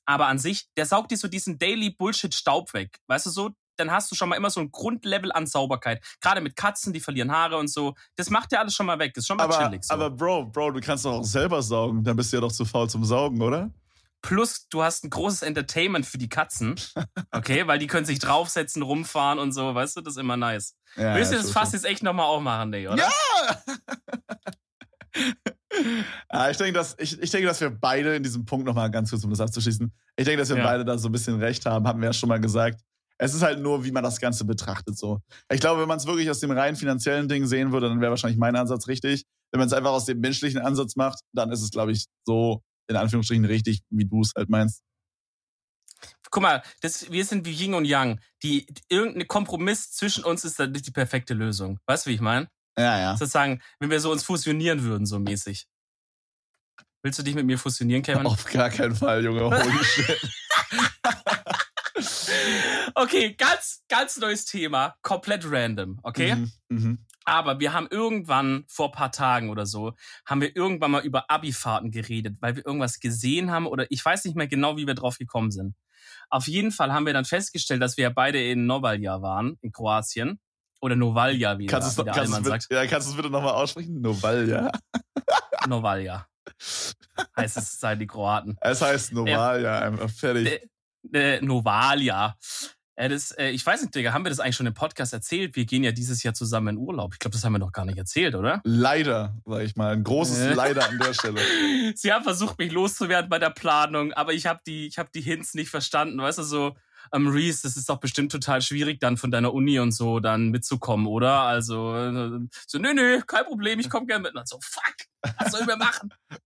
Aber 0.05 0.27
an 0.27 0.39
sich, 0.39 0.67
der 0.77 0.87
saugt 0.87 1.11
dir 1.11 1.17
so 1.17 1.27
diesen 1.27 1.59
Daily 1.59 1.91
Bullshit 1.91 2.33
Staub 2.33 2.73
weg. 2.73 2.97
Weißt 3.07 3.27
du 3.27 3.29
so? 3.29 3.51
Dann 3.77 3.91
hast 3.91 4.11
du 4.11 4.15
schon 4.15 4.29
mal 4.29 4.35
immer 4.35 4.49
so 4.49 4.61
ein 4.61 4.71
Grundlevel 4.71 5.31
an 5.31 5.45
Sauberkeit. 5.45 6.03
Gerade 6.19 6.41
mit 6.41 6.55
Katzen, 6.55 6.91
die 6.91 6.99
verlieren 6.99 7.31
Haare 7.31 7.57
und 7.57 7.67
so. 7.67 7.93
Das 8.15 8.31
macht 8.31 8.51
dir 8.51 8.59
alles 8.59 8.73
schon 8.73 8.87
mal 8.87 8.97
weg. 8.97 9.13
Das 9.13 9.23
ist 9.23 9.27
schon 9.27 9.37
mal 9.37 9.43
Aber, 9.43 9.57
chillig. 9.57 9.83
So. 9.83 9.93
aber 9.93 10.09
Bro, 10.09 10.45
Bro, 10.47 10.71
du 10.71 10.81
kannst 10.81 11.05
doch 11.05 11.19
auch 11.19 11.23
selber 11.23 11.61
saugen. 11.61 12.03
Dann 12.03 12.15
bist 12.15 12.31
du 12.31 12.37
ja 12.37 12.41
doch 12.41 12.51
zu 12.51 12.65
faul 12.65 12.89
zum 12.89 13.05
Saugen, 13.05 13.41
oder? 13.41 13.69
Plus, 14.23 14.67
du 14.69 14.81
hast 14.81 15.03
ein 15.03 15.09
großes 15.11 15.43
Entertainment 15.43 16.05
für 16.07 16.17
die 16.17 16.29
Katzen. 16.29 16.75
Okay, 17.29 17.67
weil 17.67 17.77
die 17.77 17.87
können 17.87 18.05
sich 18.05 18.19
draufsetzen, 18.19 18.81
rumfahren 18.81 19.37
und 19.37 19.51
so. 19.51 19.75
Weißt 19.75 19.97
du, 19.97 20.01
das 20.01 20.15
ist 20.15 20.19
immer 20.19 20.37
nice. 20.37 20.75
Ja, 20.95 21.15
Willst 21.15 21.31
du 21.31 21.35
ja, 21.35 21.41
das 21.41 21.51
true, 21.51 21.61
fast 21.61 21.73
jetzt 21.73 21.85
echt 21.85 22.03
nochmal 22.03 22.25
aufmachen, 22.25 22.71
Digga, 22.71 22.93
oder? 22.93 23.03
Ja! 23.03 23.63
Ah, 26.29 26.49
ich, 26.49 26.57
denke, 26.57 26.73
dass, 26.73 26.95
ich, 26.99 27.19
ich 27.19 27.31
denke, 27.31 27.47
dass 27.47 27.59
wir 27.59 27.69
beide 27.71 28.15
in 28.15 28.23
diesem 28.23 28.45
Punkt 28.45 28.65
nochmal 28.65 28.91
ganz 28.91 29.09
kurz, 29.09 29.23
um 29.23 29.31
das 29.31 29.39
abzuschließen, 29.39 29.91
ich 30.15 30.25
denke, 30.25 30.39
dass 30.39 30.49
wir 30.49 30.57
Ja. 30.57 30.63
beide 30.63 30.85
da 30.85 30.97
so 30.97 31.09
ein 31.09 31.11
bisschen 31.11 31.39
recht 31.39 31.65
haben, 31.65 31.87
haben 31.87 31.99
wir 31.99 32.09
ja 32.09 32.13
schon 32.13 32.29
mal 32.29 32.39
gesagt. 32.39 32.81
Es 33.17 33.33
ist 33.33 33.41
halt 33.41 33.59
nur, 33.59 33.83
wie 33.83 33.91
man 33.91 34.03
das 34.03 34.19
Ganze 34.19 34.45
betrachtet. 34.45 34.97
So. 34.97 35.19
Ich 35.51 35.59
glaube, 35.59 35.81
wenn 35.81 35.87
man 35.87 35.97
es 35.97 36.05
wirklich 36.05 36.29
aus 36.29 36.39
dem 36.39 36.51
rein 36.51 36.75
finanziellen 36.75 37.27
Ding 37.27 37.45
sehen 37.47 37.71
würde, 37.71 37.89
dann 37.89 38.01
wäre 38.01 38.11
wahrscheinlich 38.11 38.39
mein 38.39 38.55
Ansatz 38.55 38.87
richtig. 38.87 39.23
Wenn 39.51 39.59
man 39.59 39.67
es 39.67 39.73
einfach 39.73 39.91
aus 39.91 40.05
dem 40.05 40.19
menschlichen 40.19 40.61
Ansatz 40.61 40.95
macht, 40.95 41.19
dann 41.33 41.51
ist 41.51 41.61
es, 41.61 41.71
glaube 41.71 41.91
ich, 41.91 42.05
so 42.25 42.61
in 42.87 42.95
Anführungsstrichen 42.95 43.45
richtig, 43.45 43.81
wie 43.89 44.05
du 44.05 44.21
es 44.21 44.33
halt 44.35 44.49
meinst. 44.49 44.83
Guck 46.29 46.41
mal, 46.41 46.63
das, 46.81 47.11
wir 47.11 47.23
sind 47.25 47.45
wie 47.45 47.51
Yin 47.51 47.75
und 47.75 47.85
Yang. 47.85 48.19
Die, 48.41 48.65
irgendein 48.89 49.27
Kompromiss 49.27 49.91
zwischen 49.91 50.23
uns 50.23 50.43
ist 50.43 50.59
dann 50.59 50.71
nicht 50.71 50.87
die 50.87 50.91
perfekte 50.91 51.33
Lösung. 51.33 51.79
Weißt 51.85 52.05
du, 52.05 52.09
wie 52.09 52.15
ich 52.15 52.21
meine? 52.21 52.49
Ja, 52.77 52.99
ja. 52.99 53.17
Sozusagen, 53.17 53.61
wenn 53.79 53.91
wir 53.91 53.99
so 53.99 54.11
uns 54.11 54.23
fusionieren 54.23 54.83
würden, 54.83 55.05
so 55.05 55.19
mäßig. 55.19 55.67
Willst 57.03 57.19
du 57.19 57.23
dich 57.23 57.35
mit 57.35 57.45
mir 57.45 57.59
fusionieren, 57.59 58.01
Kevin? 58.01 58.25
Auf 58.25 58.45
gar 58.45 58.69
keinen 58.69 58.95
Fall, 58.95 59.23
Junge. 59.23 59.43
Holy 59.43 59.83
shit. 59.83 60.19
Okay, 62.95 63.33
ganz, 63.33 63.83
ganz 63.89 64.17
neues 64.17 64.45
Thema. 64.45 64.95
Komplett 65.01 65.49
random, 65.49 65.99
okay? 66.03 66.35
Mhm, 66.35 66.51
mhm. 66.69 67.05
Aber 67.25 67.59
wir 67.59 67.73
haben 67.73 67.87
irgendwann, 67.89 68.65
vor 68.67 68.91
paar 68.91 69.11
Tagen 69.11 69.49
oder 69.49 69.65
so, 69.65 69.93
haben 70.25 70.41
wir 70.41 70.55
irgendwann 70.55 70.91
mal 70.91 71.03
über 71.03 71.29
Abifahrten 71.29 71.91
geredet, 71.91 72.37
weil 72.41 72.55
wir 72.55 72.65
irgendwas 72.65 72.99
gesehen 72.99 73.49
haben 73.49 73.65
oder 73.65 73.85
ich 73.89 74.03
weiß 74.03 74.25
nicht 74.25 74.35
mehr 74.35 74.47
genau, 74.47 74.77
wie 74.77 74.87
wir 74.87 74.93
drauf 74.93 75.17
gekommen 75.17 75.51
sind. 75.51 75.75
Auf 76.29 76.47
jeden 76.47 76.71
Fall 76.71 76.91
haben 76.91 77.05
wir 77.05 77.13
dann 77.13 77.25
festgestellt, 77.25 77.81
dass 77.81 77.97
wir 77.97 78.09
beide 78.09 78.43
in 78.43 78.65
Novalja 78.65 79.21
waren, 79.21 79.57
in 79.61 79.71
Kroatien. 79.71 80.39
Oder 80.81 80.97
Novalja, 80.97 81.57
wie, 81.59 81.67
Kannst 81.67 81.97
der, 81.97 82.03
du 82.03 82.07
wie 82.07 82.09
es 82.09 82.15
der 82.15 82.23
Allmann 82.23 82.43
sagt. 82.43 82.67
ja, 82.69 82.85
kannst 82.87 83.07
du's 83.07 83.15
bitte 83.15 83.29
nochmal 83.29 83.53
aussprechen? 83.53 84.01
Noval, 84.01 84.49
ja. 84.49 84.69
Novalja. 85.67 86.27
heißt 87.37 87.55
es, 87.55 87.79
sei 87.79 87.95
die 87.95 88.05
Kroaten. 88.05 88.57
Es 88.59 88.81
heißt 88.81 89.13
Noval, 89.13 89.63
ja, 89.63 89.79
einfach 89.79 90.09
fertig. 90.09 90.69
Äh, 91.11 91.41
Novalia. 91.41 92.37
Äh, 92.95 93.09
das, 93.09 93.31
äh, 93.31 93.49
ich 93.49 93.65
weiß 93.65 93.81
nicht, 93.81 93.95
Digga, 93.95 94.13
haben 94.13 94.23
wir 94.23 94.29
das 94.29 94.39
eigentlich 94.39 94.55
schon 94.55 94.67
im 94.67 94.73
Podcast 94.73 95.13
erzählt? 95.13 95.55
Wir 95.55 95.65
gehen 95.65 95.83
ja 95.83 95.91
dieses 95.91 96.21
Jahr 96.21 96.33
zusammen 96.33 96.75
in 96.75 96.77
Urlaub. 96.77 97.13
Ich 97.13 97.19
glaube, 97.19 97.33
das 97.33 97.43
haben 97.43 97.53
wir 97.53 97.59
noch 97.59 97.71
gar 97.71 97.85
nicht 97.85 97.97
erzählt, 97.97 98.35
oder? 98.35 98.61
Leider, 98.63 99.35
sag 99.45 99.61
ich 99.63 99.75
mal. 99.75 99.93
Ein 99.93 100.03
großes 100.03 100.37
Äh. 100.37 100.53
Leider 100.53 100.87
an 100.87 100.99
der 100.99 101.13
Stelle. 101.13 101.41
Sie 101.95 102.13
haben 102.13 102.23
versucht, 102.23 102.59
mich 102.59 102.71
loszuwerden 102.71 103.29
bei 103.29 103.39
der 103.39 103.49
Planung, 103.49 104.13
aber 104.13 104.33
ich 104.33 104.45
habe 104.45 104.59
die, 104.65 104.87
ich 104.87 104.99
habe 104.99 105.09
die 105.13 105.21
Hints 105.21 105.55
nicht 105.55 105.69
verstanden. 105.69 106.19
Weißt 106.19 106.37
du, 106.37 106.43
so, 106.43 106.75
ähm, 107.11 107.27
Reese, 107.27 107.63
das 107.63 107.77
ist 107.77 107.89
doch 107.89 107.99
bestimmt 107.99 108.31
total 108.31 108.61
schwierig, 108.61 108.99
dann 108.99 109.17
von 109.17 109.31
deiner 109.31 109.53
Uni 109.53 109.79
und 109.79 109.91
so 109.91 110.19
dann 110.19 110.49
mitzukommen, 110.49 111.07
oder? 111.07 111.41
Also, 111.41 111.95
äh, 111.95 112.39
so, 112.67 112.77
nö, 112.77 112.93
nö, 112.93 113.21
kein 113.25 113.45
Problem, 113.45 113.79
ich 113.79 113.89
komme 113.89 114.05
gerne 114.05 114.23
mit. 114.23 114.35
Und 114.35 114.47
so, 114.47 114.59
fuck, 114.61 114.95
was 115.39 115.51
sollen 115.51 115.67
wir 115.67 115.77
machen? 115.77 116.13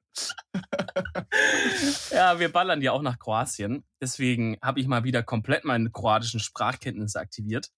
ja, 2.12 2.40
wir 2.40 2.52
ballern 2.52 2.82
ja 2.82 2.92
auch 2.92 3.02
nach 3.02 3.20
Kroatien. 3.20 3.84
Deswegen 4.02 4.58
habe 4.62 4.80
ich 4.80 4.88
mal 4.88 5.04
wieder 5.04 5.24
komplett 5.24 5.66
meine 5.66 5.90
kroatischen 5.90 6.40
Sprachkenntnisse 6.40 7.20
aktiviert. 7.20 7.70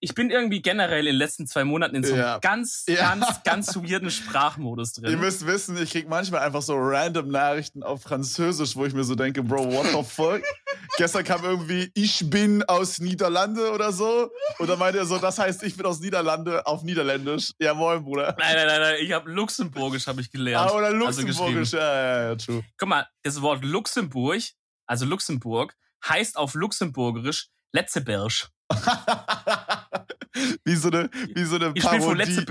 Ich 0.00 0.14
bin 0.14 0.30
irgendwie 0.30 0.62
generell 0.62 1.00
in 1.00 1.06
den 1.06 1.16
letzten 1.16 1.46
zwei 1.46 1.64
Monaten 1.64 1.96
in 1.96 2.04
so 2.04 2.12
einem 2.14 2.22
Ja. 2.22 2.38
ganz, 2.38 2.84
Ja. 2.88 3.14
ganz, 3.14 3.26
ganz 3.44 3.76
weirden 3.76 4.10
Sprachmodus 4.10 4.94
drin. 4.94 5.10
Ihr 5.10 5.16
müsst 5.16 5.46
wissen, 5.46 5.76
ich 5.80 5.90
krieg 5.90 6.08
manchmal 6.08 6.40
einfach 6.42 6.62
so 6.62 6.74
random 6.76 7.28
Nachrichten 7.28 7.82
auf 7.82 8.02
Französisch, 8.02 8.76
wo 8.76 8.84
ich 8.86 8.94
mir 8.94 9.04
so 9.04 9.14
denke, 9.14 9.42
Bro, 9.42 9.72
what 9.72 9.86
the 9.92 10.02
fuck? 10.02 10.42
Gestern 10.98 11.24
kam 11.24 11.44
irgendwie, 11.44 11.90
ich 11.94 12.28
bin 12.30 12.62
aus 12.64 12.98
Niederlande 12.98 13.70
oder 13.72 13.92
so. 13.92 14.30
Und 14.58 14.68
dann 14.68 14.78
meinte 14.78 14.98
er 14.98 15.06
so, 15.06 15.18
das 15.18 15.38
heißt, 15.38 15.62
ich 15.64 15.76
bin 15.76 15.84
aus 15.86 16.00
Niederlande 16.00 16.64
auf 16.66 16.82
Niederländisch. 16.82 17.52
Ja, 17.58 17.74
moin, 17.74 18.02
Bruder. 18.04 18.34
Nein, 18.38 18.54
nein, 18.56 18.66
nein, 18.66 18.80
nein, 18.80 18.96
ich 19.00 19.12
habe 19.12 19.30
Luxemburgisch 19.30 20.06
habe 20.06 20.20
ich 20.20 20.30
gelernt. 20.30 20.70
Ah, 20.70 20.74
oder 20.74 20.86
Also 20.86 21.22
Luxemburgisch. 21.22 21.72
ja, 21.72 21.78
ja, 21.80 22.22
ja, 22.28 22.34
true. 22.36 22.62
Guck 22.78 22.88
mal, 22.88 23.06
das 23.22 23.40
Wort 23.42 23.64
Luxemburg, 23.64 24.42
also 24.86 25.04
Luxemburg, 25.04 25.74
heißt 26.08 26.36
auf 26.36 26.54
Luxemburgisch 26.54 27.48
Letzeberg. 27.72 28.48
wie 30.64 30.76
so 30.76 30.88
eine, 30.88 31.10
wie 31.34 31.44
so 31.44 31.56
eine 31.56 31.72
Ich 31.74 31.82
Parodie, 31.82 32.46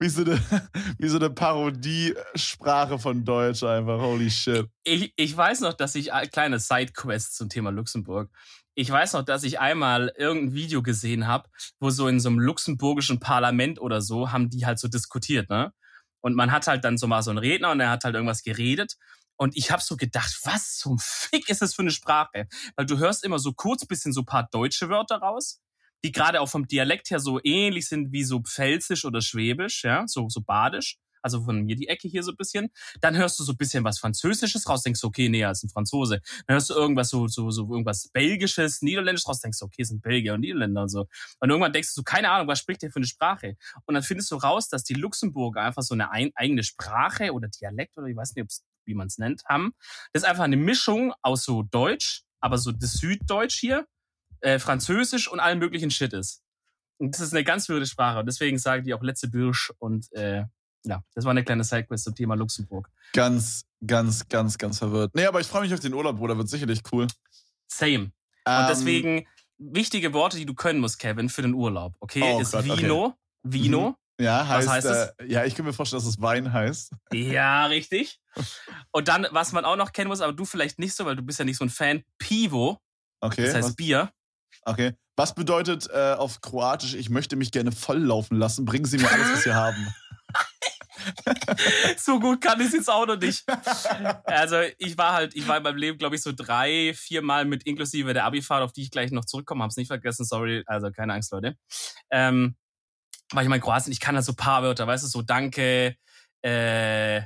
wie 0.00 0.08
so 0.08 0.22
eine, 0.22 0.38
wie 0.98 1.08
so 1.08 1.16
eine 1.16 1.30
Parodiesprache 1.30 2.98
von 2.98 3.24
Deutsch 3.24 3.62
einfach. 3.62 4.00
Holy 4.00 4.30
shit. 4.30 4.66
Ich, 4.84 5.12
ich 5.16 5.36
weiß 5.36 5.60
noch, 5.60 5.74
dass 5.74 5.94
ich 5.94 6.12
äh, 6.12 6.26
kleine 6.26 6.58
Sidequest 6.58 7.36
zum 7.36 7.48
Thema 7.48 7.70
Luxemburg. 7.70 8.30
Ich 8.74 8.90
weiß 8.90 9.12
noch, 9.12 9.22
dass 9.22 9.44
ich 9.44 9.60
einmal 9.60 10.12
irgendein 10.16 10.54
Video 10.54 10.82
gesehen 10.82 11.28
habe, 11.28 11.48
wo 11.78 11.90
so 11.90 12.08
in 12.08 12.18
so 12.18 12.28
einem 12.28 12.40
luxemburgischen 12.40 13.20
Parlament 13.20 13.80
oder 13.80 14.02
so 14.02 14.32
haben 14.32 14.50
die 14.50 14.66
halt 14.66 14.80
so 14.80 14.88
diskutiert, 14.88 15.48
ne? 15.48 15.72
Und 16.20 16.34
man 16.34 16.50
hat 16.50 16.66
halt 16.66 16.84
dann 16.84 16.96
so 16.96 17.06
mal 17.06 17.22
so 17.22 17.30
einen 17.30 17.38
Redner 17.38 17.70
und 17.70 17.80
er 17.80 17.90
hat 17.90 18.04
halt 18.04 18.14
irgendwas 18.14 18.42
geredet. 18.42 18.96
Und 19.36 19.56
ich 19.56 19.70
habe 19.70 19.82
so 19.82 19.96
gedacht, 19.96 20.40
was 20.44 20.76
zum 20.76 20.98
Fick 20.98 21.48
ist 21.48 21.60
das 21.60 21.74
für 21.74 21.82
eine 21.82 21.90
Sprache? 21.90 22.46
Weil 22.76 22.86
du 22.86 22.98
hörst 22.98 23.24
immer 23.24 23.38
so 23.38 23.52
kurz 23.52 23.84
bisschen 23.84 24.12
so 24.12 24.22
paar 24.24 24.48
deutsche 24.50 24.88
Wörter 24.88 25.16
raus, 25.16 25.60
die 26.04 26.12
gerade 26.12 26.40
auch 26.40 26.48
vom 26.48 26.68
Dialekt 26.68 27.10
her 27.10 27.18
so 27.18 27.40
ähnlich 27.42 27.88
sind 27.88 28.12
wie 28.12 28.22
so 28.22 28.40
Pfälzisch 28.40 29.04
oder 29.04 29.20
Schwäbisch, 29.22 29.82
ja, 29.84 30.06
so, 30.06 30.28
so 30.28 30.42
Badisch. 30.42 30.98
Also 31.22 31.42
von 31.42 31.62
mir 31.62 31.74
die 31.74 31.88
Ecke 31.88 32.06
hier 32.06 32.22
so 32.22 32.32
ein 32.32 32.36
bisschen. 32.36 32.68
Dann 33.00 33.16
hörst 33.16 33.38
du 33.38 33.44
so 33.44 33.52
ein 33.52 33.56
bisschen 33.56 33.82
was 33.82 33.98
Französisches 33.98 34.68
raus, 34.68 34.82
denkst 34.82 35.00
du, 35.00 35.06
okay, 35.06 35.30
nee, 35.30 35.40
er 35.40 35.52
ist 35.52 35.64
ein 35.64 35.70
Franzose. 35.70 36.20
Dann 36.46 36.56
hörst 36.56 36.68
du 36.68 36.74
irgendwas 36.74 37.08
so, 37.08 37.26
so, 37.28 37.50
so 37.50 37.62
irgendwas 37.62 38.10
Belgisches, 38.12 38.82
Niederländisch 38.82 39.26
raus, 39.26 39.40
denkst 39.40 39.58
du, 39.58 39.64
okay, 39.64 39.84
sind 39.84 40.02
Belgier 40.02 40.34
und 40.34 40.40
Niederländer 40.40 40.82
und 40.82 40.90
so. 40.90 41.06
Und 41.40 41.48
irgendwann 41.48 41.72
denkst 41.72 41.88
du 41.94 42.00
so, 42.00 42.02
keine 42.02 42.28
Ahnung, 42.28 42.46
was 42.46 42.58
spricht 42.58 42.82
der 42.82 42.90
für 42.90 42.96
eine 42.96 43.06
Sprache? 43.06 43.56
Und 43.86 43.94
dann 43.94 44.02
findest 44.02 44.30
du 44.32 44.36
raus, 44.36 44.68
dass 44.68 44.84
die 44.84 44.92
Luxemburger 44.92 45.62
einfach 45.62 45.82
so 45.82 45.94
eine 45.94 46.10
ein, 46.10 46.30
eigene 46.34 46.62
Sprache 46.62 47.32
oder 47.32 47.48
Dialekt 47.48 47.96
oder 47.96 48.06
ich 48.08 48.16
weiß 48.16 48.34
nicht, 48.34 48.60
wie 48.84 48.94
man 48.94 49.06
es 49.06 49.16
nennt, 49.16 49.44
haben. 49.48 49.72
Das 50.12 50.24
ist 50.24 50.28
einfach 50.28 50.44
eine 50.44 50.58
Mischung 50.58 51.14
aus 51.22 51.44
so 51.44 51.62
Deutsch, 51.62 52.24
aber 52.40 52.58
so 52.58 52.70
das 52.70 52.92
Süddeutsch 52.98 53.58
hier, 53.58 53.86
äh, 54.44 54.58
Französisch 54.58 55.28
und 55.28 55.40
allen 55.40 55.58
möglichen 55.58 55.90
Shit 55.90 56.12
ist. 56.12 56.42
Und 56.98 57.14
das 57.14 57.20
ist 57.20 57.32
eine 57.32 57.44
ganz 57.44 57.68
wilde 57.68 57.86
Sprache. 57.86 58.20
Und 58.20 58.26
deswegen 58.26 58.58
sagen 58.58 58.84
die 58.84 58.94
auch 58.94 59.02
letzte 59.02 59.28
Birsch 59.28 59.72
und 59.78 60.12
äh, 60.12 60.44
ja, 60.86 61.02
das 61.14 61.24
war 61.24 61.30
eine 61.30 61.42
kleine 61.42 61.64
Sidequest 61.64 62.04
zum 62.04 62.14
Thema 62.14 62.34
Luxemburg. 62.36 62.90
Ganz, 63.14 63.64
ganz, 63.86 64.28
ganz, 64.28 64.58
ganz 64.58 64.78
verwirrt. 64.78 65.14
Nee, 65.14 65.24
aber 65.24 65.40
ich 65.40 65.46
freue 65.46 65.62
mich 65.62 65.72
auf 65.72 65.80
den 65.80 65.94
Urlaub, 65.94 66.18
Bruder. 66.18 66.36
Wird 66.36 66.50
sicherlich 66.50 66.82
cool. 66.92 67.06
Same. 67.68 68.04
Und 68.04 68.12
Ähm, 68.46 68.66
deswegen, 68.68 69.26
wichtige 69.56 70.12
Worte, 70.12 70.36
die 70.36 70.44
du 70.44 70.52
können 70.52 70.80
musst, 70.80 70.98
Kevin, 70.98 71.30
für 71.30 71.40
den 71.40 71.54
Urlaub. 71.54 71.94
Okay, 72.00 72.22
Oh 72.22 72.40
ist 72.40 72.52
Gott, 72.52 72.68
okay. 72.68 72.82
Vino. 72.82 73.14
Vino. 73.42 73.96
Ja, 74.20 74.46
heißt, 74.46 74.68
heißt 74.68 74.86
äh, 74.86 75.26
ja, 75.26 75.44
ich 75.44 75.54
kann 75.54 75.64
mir 75.64 75.72
vorstellen, 75.72 76.02
dass 76.02 76.08
es 76.08 76.20
Wein 76.20 76.52
heißt. 76.52 76.92
Ja, 77.14 77.66
richtig. 77.68 78.20
Und 78.92 79.08
dann, 79.08 79.26
was 79.30 79.52
man 79.52 79.64
auch 79.64 79.76
noch 79.76 79.92
kennen 79.92 80.08
muss, 80.08 80.20
aber 80.20 80.34
du 80.34 80.44
vielleicht 80.44 80.78
nicht 80.78 80.94
so, 80.94 81.06
weil 81.06 81.16
du 81.16 81.22
bist 81.22 81.38
ja 81.38 81.46
nicht 81.46 81.56
so 81.56 81.64
ein 81.64 81.70
Fan, 81.70 82.04
Pivo. 82.18 82.78
Okay. 83.20 83.46
Das 83.46 83.54
heißt 83.54 83.68
was, 83.68 83.76
Bier. 83.76 84.12
Okay. 84.64 84.92
Was 85.16 85.34
bedeutet 85.34 85.88
äh, 85.92 86.14
auf 86.14 86.40
Kroatisch, 86.40 86.94
ich 86.94 87.08
möchte 87.08 87.36
mich 87.36 87.52
gerne 87.52 87.72
volllaufen 87.72 88.38
lassen? 88.38 88.64
Bringen 88.64 88.84
Sie 88.84 88.98
mir 88.98 89.10
alles, 89.10 89.32
was 89.32 89.42
Sie 89.44 89.54
haben. 89.54 89.94
so 91.96 92.18
gut 92.18 92.40
kann 92.40 92.60
ich 92.60 92.68
es 92.68 92.72
jetzt 92.72 92.90
auch 92.90 93.06
noch 93.06 93.18
nicht. 93.18 93.44
Also 94.24 94.56
ich 94.78 94.96
war 94.98 95.12
halt, 95.12 95.34
ich 95.34 95.46
war 95.46 95.58
in 95.58 95.62
meinem 95.62 95.76
Leben, 95.76 95.98
glaube 95.98 96.16
ich, 96.16 96.22
so 96.22 96.32
drei, 96.32 96.92
vier 96.94 97.22
Mal 97.22 97.44
mit 97.44 97.64
inklusive 97.64 98.14
der 98.14 98.24
Abifahrt, 98.24 98.62
auf 98.62 98.72
die 98.72 98.82
ich 98.82 98.90
gleich 98.90 99.10
noch 99.10 99.24
zurückkomme, 99.24 99.62
hab's 99.62 99.76
nicht 99.76 99.88
vergessen, 99.88 100.24
sorry, 100.24 100.62
also 100.66 100.90
keine 100.90 101.14
Angst, 101.14 101.30
Leute. 101.32 101.56
Ähm, 102.10 102.56
war 103.32 103.42
ich 103.42 103.48
mal 103.48 103.56
in 103.56 103.62
Kroatien, 103.62 103.92
ich 103.92 104.00
kann 104.00 104.14
da 104.14 104.22
so 104.22 104.32
ein 104.32 104.36
paar 104.36 104.62
Wörter, 104.62 104.86
weißt 104.86 105.04
du, 105.04 105.08
so 105.08 105.22
danke, 105.22 105.96
äh, 106.42 107.22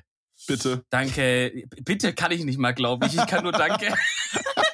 Bitte. 0.47 0.85
danke, 0.91 1.65
bitte 1.83 2.15
kann 2.15 2.33
ich 2.33 2.45
nicht 2.45 2.59
mal, 2.59 2.73
glaube 2.73 3.07
ich, 3.07 3.17
ich 3.17 3.27
kann 3.27 3.43
nur 3.43 3.53
danke. 3.53 3.93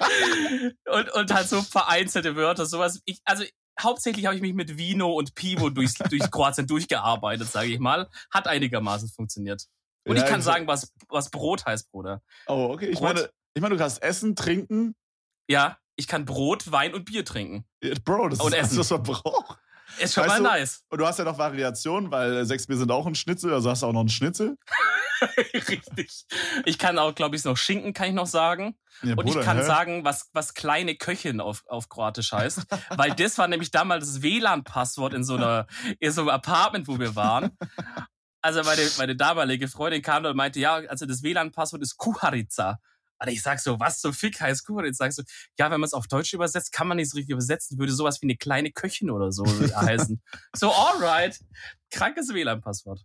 und, 0.90 1.10
und 1.12 1.34
halt 1.34 1.48
so 1.48 1.62
vereinzelte 1.62 2.36
Wörter, 2.36 2.66
sowas. 2.66 3.00
Ich, 3.04 3.20
also 3.24 3.44
hauptsächlich 3.80 4.26
habe 4.26 4.36
ich 4.36 4.42
mich 4.42 4.54
mit 4.54 4.76
Vino 4.78 5.12
und 5.12 5.34
Pivo 5.34 5.70
durchs, 5.70 5.94
durch 5.94 6.30
Kroatien 6.30 6.66
durchgearbeitet, 6.66 7.48
sage 7.50 7.68
ich 7.68 7.78
mal. 7.80 8.08
Hat 8.32 8.46
einigermaßen 8.46 9.08
funktioniert. 9.10 9.64
Und 10.06 10.16
Ja, 10.16 10.22
ich 10.24 10.28
kann 10.28 10.40
ich- 10.40 10.44
sagen, 10.44 10.66
was, 10.66 10.92
was 11.08 11.30
Brot 11.30 11.66
heißt, 11.66 11.90
Bruder. 11.90 12.22
Oh, 12.46 12.70
okay. 12.72 12.86
Ich 12.88 12.98
Brot. 12.98 13.14
meine, 13.14 13.30
ich 13.54 13.62
meine, 13.62 13.74
du 13.74 13.80
kannst 13.80 14.02
essen, 14.02 14.36
trinken. 14.36 14.94
Ja, 15.48 15.78
ich 15.96 16.08
kann 16.08 16.24
Brot, 16.24 16.70
Wein 16.72 16.94
und 16.94 17.04
Bier 17.04 17.24
trinken. 17.24 17.64
Bro, 18.04 18.28
das 18.30 18.40
Und 18.40 18.52
ist 18.54 18.58
essen. 18.58 18.78
was 18.78 18.90
man 18.90 19.02
braucht. 19.02 19.58
Ist 19.98 20.14
schon 20.14 20.24
Weißt 20.24 20.30
mal 20.30 20.38
du- 20.38 20.42
nice. 20.60 20.82
Und 20.88 20.98
du 20.98 21.06
hast 21.06 21.18
ja 21.18 21.24
noch 21.24 21.38
Variationen, 21.38 22.10
weil 22.10 22.44
sechs 22.44 22.66
Bier 22.66 22.76
sind 22.76 22.90
auch 22.90 23.06
ein 23.06 23.14
Schnitzel, 23.14 23.52
also 23.52 23.70
hast 23.70 23.82
du 23.82 23.86
auch 23.86 23.92
noch 23.92 24.00
einen 24.00 24.08
Schnitzel. 24.08 24.56
Richtig. 25.54 26.24
Ich 26.64 26.78
kann 26.78 26.98
auch, 26.98 27.14
glaube 27.14 27.36
ich, 27.36 27.44
noch 27.44 27.56
Schinken, 27.56 27.92
kann 27.94 28.08
ich 28.08 28.14
noch 28.14 28.26
sagen. 28.26 28.76
Ja, 29.02 29.10
Und 29.14 29.24
Bruder, 29.24 29.40
ich 29.40 29.46
kann 29.46 29.56
hä? 29.58 29.64
sagen, 29.64 30.04
was, 30.04 30.28
was 30.32 30.54
kleine 30.54 30.96
Köchin 30.96 31.40
auf, 31.40 31.64
auf 31.68 31.88
Kroatisch 31.88 32.32
heißt. 32.32 32.62
Weil 32.90 33.12
das 33.14 33.38
war 33.38 33.48
nämlich 33.48 33.70
damals 33.70 34.06
das 34.06 34.22
WLAN-Passwort 34.22 35.14
in 35.14 35.24
so 35.24 35.36
einer, 35.36 35.66
in 36.00 36.10
so 36.12 36.22
einem 36.22 36.30
Apartment, 36.30 36.88
wo 36.88 36.98
wir 36.98 37.14
waren. 37.16 37.56
Also 38.42 38.62
meine, 38.62 38.82
meine 38.98 39.16
damalige 39.16 39.68
Freundin 39.68 40.02
kam 40.02 40.24
und 40.24 40.36
meinte, 40.36 40.60
ja, 40.60 40.74
also 40.74 41.06
das 41.06 41.22
WLAN-Passwort 41.22 41.82
ist 41.82 41.96
Kuharica. 41.96 42.78
Und 43.26 43.32
ich 43.32 43.42
sag 43.42 43.60
so, 43.60 43.78
was 43.80 44.00
so 44.00 44.12
fick 44.12 44.40
heißt 44.40 44.66
Kuharica? 44.66 44.94
Sagst 44.94 45.18
du, 45.18 45.22
ja, 45.58 45.70
wenn 45.70 45.80
man 45.80 45.86
es 45.86 45.92
auf 45.94 46.06
Deutsch 46.06 46.32
übersetzt, 46.32 46.72
kann 46.72 46.86
man 46.88 46.96
nicht 46.96 47.10
so 47.10 47.16
richtig 47.16 47.32
übersetzen, 47.32 47.78
würde 47.78 47.92
sowas 47.92 48.20
wie 48.22 48.26
eine 48.26 48.36
kleine 48.36 48.70
Köchin 48.72 49.10
oder 49.10 49.32
so 49.32 49.44
heißen. 49.76 50.22
So, 50.54 50.72
alright. 50.72 51.38
Krankes 51.90 52.32
WLAN-Passwort. 52.32 53.00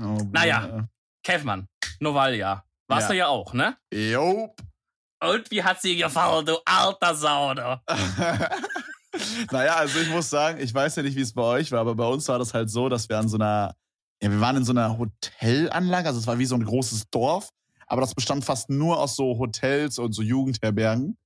Oh. 0.00 0.18
Naja. 0.32 0.88
Kevmann, 1.22 1.68
Novalia. 2.00 2.64
Warst 2.88 3.04
Ja. 3.08 3.12
du 3.12 3.16
ja 3.18 3.26
auch, 3.28 3.52
ne? 3.52 3.76
Jop. 3.92 4.56
Und 5.20 5.50
wie 5.50 5.62
hat 5.62 5.80
sie 5.82 5.96
gefallen, 5.96 6.46
du 6.46 6.56
alter 6.64 7.14
Sau, 7.14 7.52
du? 7.54 7.80
naja, 9.50 9.76
also 9.76 9.98
ich 9.98 10.08
muss 10.10 10.30
sagen, 10.30 10.60
ich 10.60 10.72
weiß 10.72 10.96
ja 10.96 11.02
nicht, 11.02 11.16
wie 11.16 11.22
es 11.22 11.32
bei 11.34 11.42
euch 11.42 11.72
war, 11.72 11.80
aber 11.80 11.94
bei 11.94 12.06
uns 12.06 12.28
war 12.28 12.38
das 12.38 12.54
halt 12.54 12.70
so, 12.70 12.88
dass 12.88 13.08
wir 13.08 13.18
an 13.18 13.28
so 13.28 13.36
einer, 13.36 13.74
ja, 14.22 14.30
wir 14.30 14.40
waren 14.40 14.56
in 14.56 14.64
so 14.64 14.72
einer 14.72 14.96
Hotelanlage, 14.98 16.08
also 16.08 16.20
es 16.20 16.26
war 16.26 16.38
wie 16.38 16.46
so 16.46 16.54
ein 16.54 16.64
großes 16.64 17.10
Dorf, 17.10 17.50
aber 17.88 18.00
das 18.02 18.14
bestand 18.14 18.44
fast 18.44 18.70
nur 18.70 18.98
aus 18.98 19.16
so 19.16 19.38
Hotels 19.38 19.98
und 19.98 20.12
so 20.12 20.22
Jugendherbergen. 20.22 21.18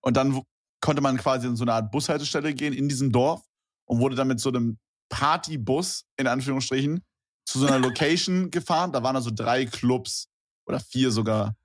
Und 0.00 0.16
dann 0.16 0.42
konnte 0.80 1.02
man 1.02 1.16
quasi 1.16 1.46
in 1.46 1.56
so 1.56 1.64
eine 1.64 1.72
Art 1.72 1.90
Bushaltestelle 1.90 2.54
gehen 2.54 2.72
in 2.72 2.88
diesem 2.88 3.10
Dorf 3.10 3.42
und 3.86 4.00
wurde 4.00 4.14
dann 4.14 4.28
mit 4.28 4.38
so 4.38 4.50
einem 4.50 4.78
Partybus, 5.08 6.04
in 6.16 6.26
Anführungsstrichen, 6.26 7.02
zu 7.44 7.58
so 7.58 7.66
einer 7.66 7.78
Location 7.86 8.50
gefahren. 8.50 8.92
Da 8.92 9.02
waren 9.02 9.16
also 9.16 9.30
drei 9.30 9.64
Clubs 9.64 10.28
oder 10.66 10.80
vier 10.80 11.10
sogar. 11.10 11.56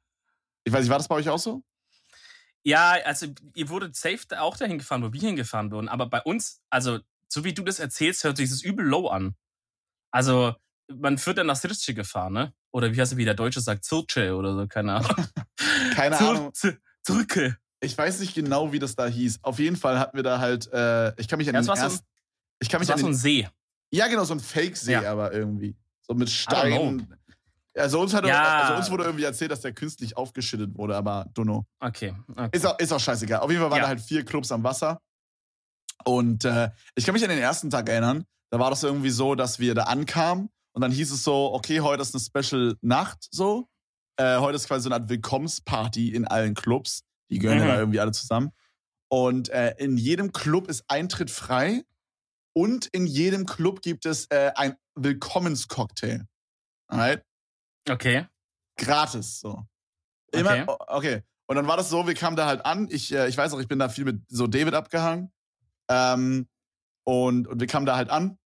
Ich 0.64 0.72
weiß 0.72 0.82
nicht, 0.82 0.90
war 0.90 0.98
das 0.98 1.08
bei 1.08 1.16
euch 1.16 1.30
auch 1.30 1.40
so? 1.40 1.64
Ja, 2.64 2.92
also 3.04 3.28
ihr 3.56 3.70
wurdet 3.70 3.96
safe 3.96 4.40
auch 4.40 4.56
dahin 4.56 4.78
gefahren, 4.78 5.04
wo 5.04 5.12
wir 5.12 5.20
hingefahren 5.20 5.72
wurden. 5.72 5.90
Aber 5.90 6.08
bei 6.08 6.22
uns, 6.22 6.62
also 6.70 7.00
so 7.28 7.44
wie 7.44 7.54
du 7.54 7.64
das 7.64 7.80
erzählst, 7.80 8.24
hört 8.24 8.38
sich 8.38 8.50
das 8.50 8.62
übel 8.62 8.86
low 8.86 9.08
an. 9.08 9.36
Also 10.12 10.54
man 11.00 11.24
wird 11.26 11.38
dann 11.38 11.48
nach 11.48 11.56
Sirce 11.56 11.94
gefahren, 11.94 12.34
ne? 12.34 12.54
Oder 12.72 12.94
wie 12.94 13.00
heißt 13.02 13.12
es, 13.14 13.18
wie 13.18 13.26
der 13.26 13.34
Deutsche 13.34 13.62
sagt, 13.62 13.84
Zirce 13.86 14.36
oder 14.36 14.56
so, 14.56 14.68
keine 14.68 14.94
Ahnung. 14.94 15.12
Keine 15.96 16.18
Ahnung. 16.18 16.52
Zir- 16.54 16.78
Zirke. 17.04 17.58
Ich 17.82 17.98
weiß 17.98 18.20
nicht 18.22 18.34
genau, 18.34 18.72
wie 18.72 18.80
das 18.80 18.96
da 18.96 19.08
hieß. 19.08 19.40
Auf 19.44 19.60
jeden 19.60 19.76
Fall 19.76 20.00
hatten 20.00 20.16
wir 20.16 20.24
da 20.24 20.40
halt, 20.40 20.72
äh, 20.72 21.20
ich 21.20 21.28
kann 21.28 21.38
mich 21.38 21.48
an 21.50 21.56
Ja, 21.56 21.62
den 21.62 21.68
das 21.68 21.68
war 21.68 21.76
so 21.76 21.82
ein- 21.84 21.90
ersten, 21.92 22.06
ich 22.60 22.70
kann 22.70 22.80
Das 22.80 22.88
mich 22.88 22.90
war 22.90 22.96
an 22.96 23.00
so 23.02 23.08
den, 23.08 23.14
ein 23.14 23.18
See. 23.18 23.50
ja 23.92 24.08
genau, 24.08 24.24
so 24.24 24.34
ein 24.34 24.40
Fake-See 24.40 24.94
Ja. 24.94 25.12
aber 25.12 25.34
irgendwie. 25.34 25.76
So 26.02 26.14
mit 26.14 26.30
Steinen. 26.30 27.14
Also 27.78 28.00
uns, 28.02 28.14
hat, 28.14 28.26
Ja. 28.26 28.62
also 28.64 28.76
uns 28.76 28.92
wurde 28.92 29.04
irgendwie 29.06 29.24
erzählt, 29.24 29.52
dass 29.52 29.62
der 29.62 29.74
künstlich 29.74 30.16
aufgeschüttet 30.18 30.76
wurde, 30.78 30.96
aber 30.96 31.26
dunno. 31.34 31.66
Okay. 31.80 32.14
okay. 32.28 32.50
Ist 32.52 32.66
auch, 32.66 32.78
ist 32.80 32.92
auch 32.92 33.00
scheißegal. 33.00 33.40
Auf 33.40 33.50
jeden 33.50 33.62
Fall 33.62 33.72
waren 33.72 33.78
Ja. 33.78 33.84
da 33.84 33.90
halt 33.90 34.02
vier 34.02 34.24
Clubs 34.26 34.52
am 34.52 34.64
Wasser. 34.64 35.00
Und 36.04 36.46
äh, 36.46 36.70
ich 36.96 37.06
kann 37.06 37.14
mich 37.14 37.24
an 37.24 37.30
den 37.30 37.40
ersten 37.40 37.70
Tag 37.70 37.88
erinnern. 37.90 38.26
Da 38.50 38.60
war 38.60 38.70
das 38.70 38.84
irgendwie 38.84 39.10
so, 39.12 39.36
dass 39.36 39.60
wir 39.60 39.76
da 39.76 39.84
ankamen 39.84 40.50
und 40.74 40.82
dann 40.82 40.92
hieß 40.92 41.12
es 41.12 41.24
so, 41.24 41.54
okay, 41.54 41.82
heute 41.82 42.02
ist 42.02 42.16
eine 42.16 42.22
Special-Nacht 42.44 43.28
so. 43.32 43.68
Äh, 44.18 44.38
heute 44.38 44.56
ist 44.56 44.68
quasi 44.68 44.84
so 44.84 44.90
eine 44.90 45.02
Art 45.02 45.10
Willkommensparty 45.10 46.10
in 46.14 46.26
allen 46.28 46.54
Clubs. 46.54 47.04
Die 47.30 47.40
gehören 47.40 47.60
ja 47.60 47.66
Mhm. 47.66 47.70
da 47.70 47.80
irgendwie 47.80 48.00
alle 48.00 48.12
zusammen. 48.12 48.52
Und 49.10 49.50
äh, 49.50 49.76
in 49.78 49.98
jedem 49.98 50.32
Club 50.32 50.68
ist 50.68 50.84
Eintritt 50.88 51.30
frei 51.32 51.84
und 52.54 52.88
in 52.88 53.08
jedem 53.08 53.46
Club 53.46 53.82
gibt 53.82 54.06
es 54.06 54.26
äh, 54.30 54.52
ein 54.56 54.76
Willkommenscocktail. 54.96 56.28
Alright? 56.88 57.24
Okay. 57.90 58.28
gratis 58.78 59.40
so. 59.40 59.66
Immer, 60.34 60.52
Okay. 60.52 60.64
okay. 60.68 60.86
okay. 60.88 61.22
Und 61.48 61.56
dann 61.58 61.68
war 61.68 61.76
das 61.78 61.90
so, 61.90 62.08
wir 62.08 62.14
kamen 62.14 62.36
da 62.38 62.46
halt 62.48 62.66
an. 62.66 62.88
Ich, 62.90 63.12
äh, 63.14 63.28
ich 63.28 63.36
weiß 63.38 63.54
auch, 63.54 63.60
ich 63.60 63.68
bin 63.68 63.80
da 63.80 63.90
viel 63.90 64.06
mit 64.06 64.22
so 64.30 64.48
David 64.48 64.74
abgehangen. 64.74 65.32
Ähm, 65.90 66.48
und, 67.04 67.48
und 67.48 67.60
wir 67.60 67.68
kamen 67.68 67.86
da 67.86 67.96
halt 67.98 68.10
an. 68.10 68.38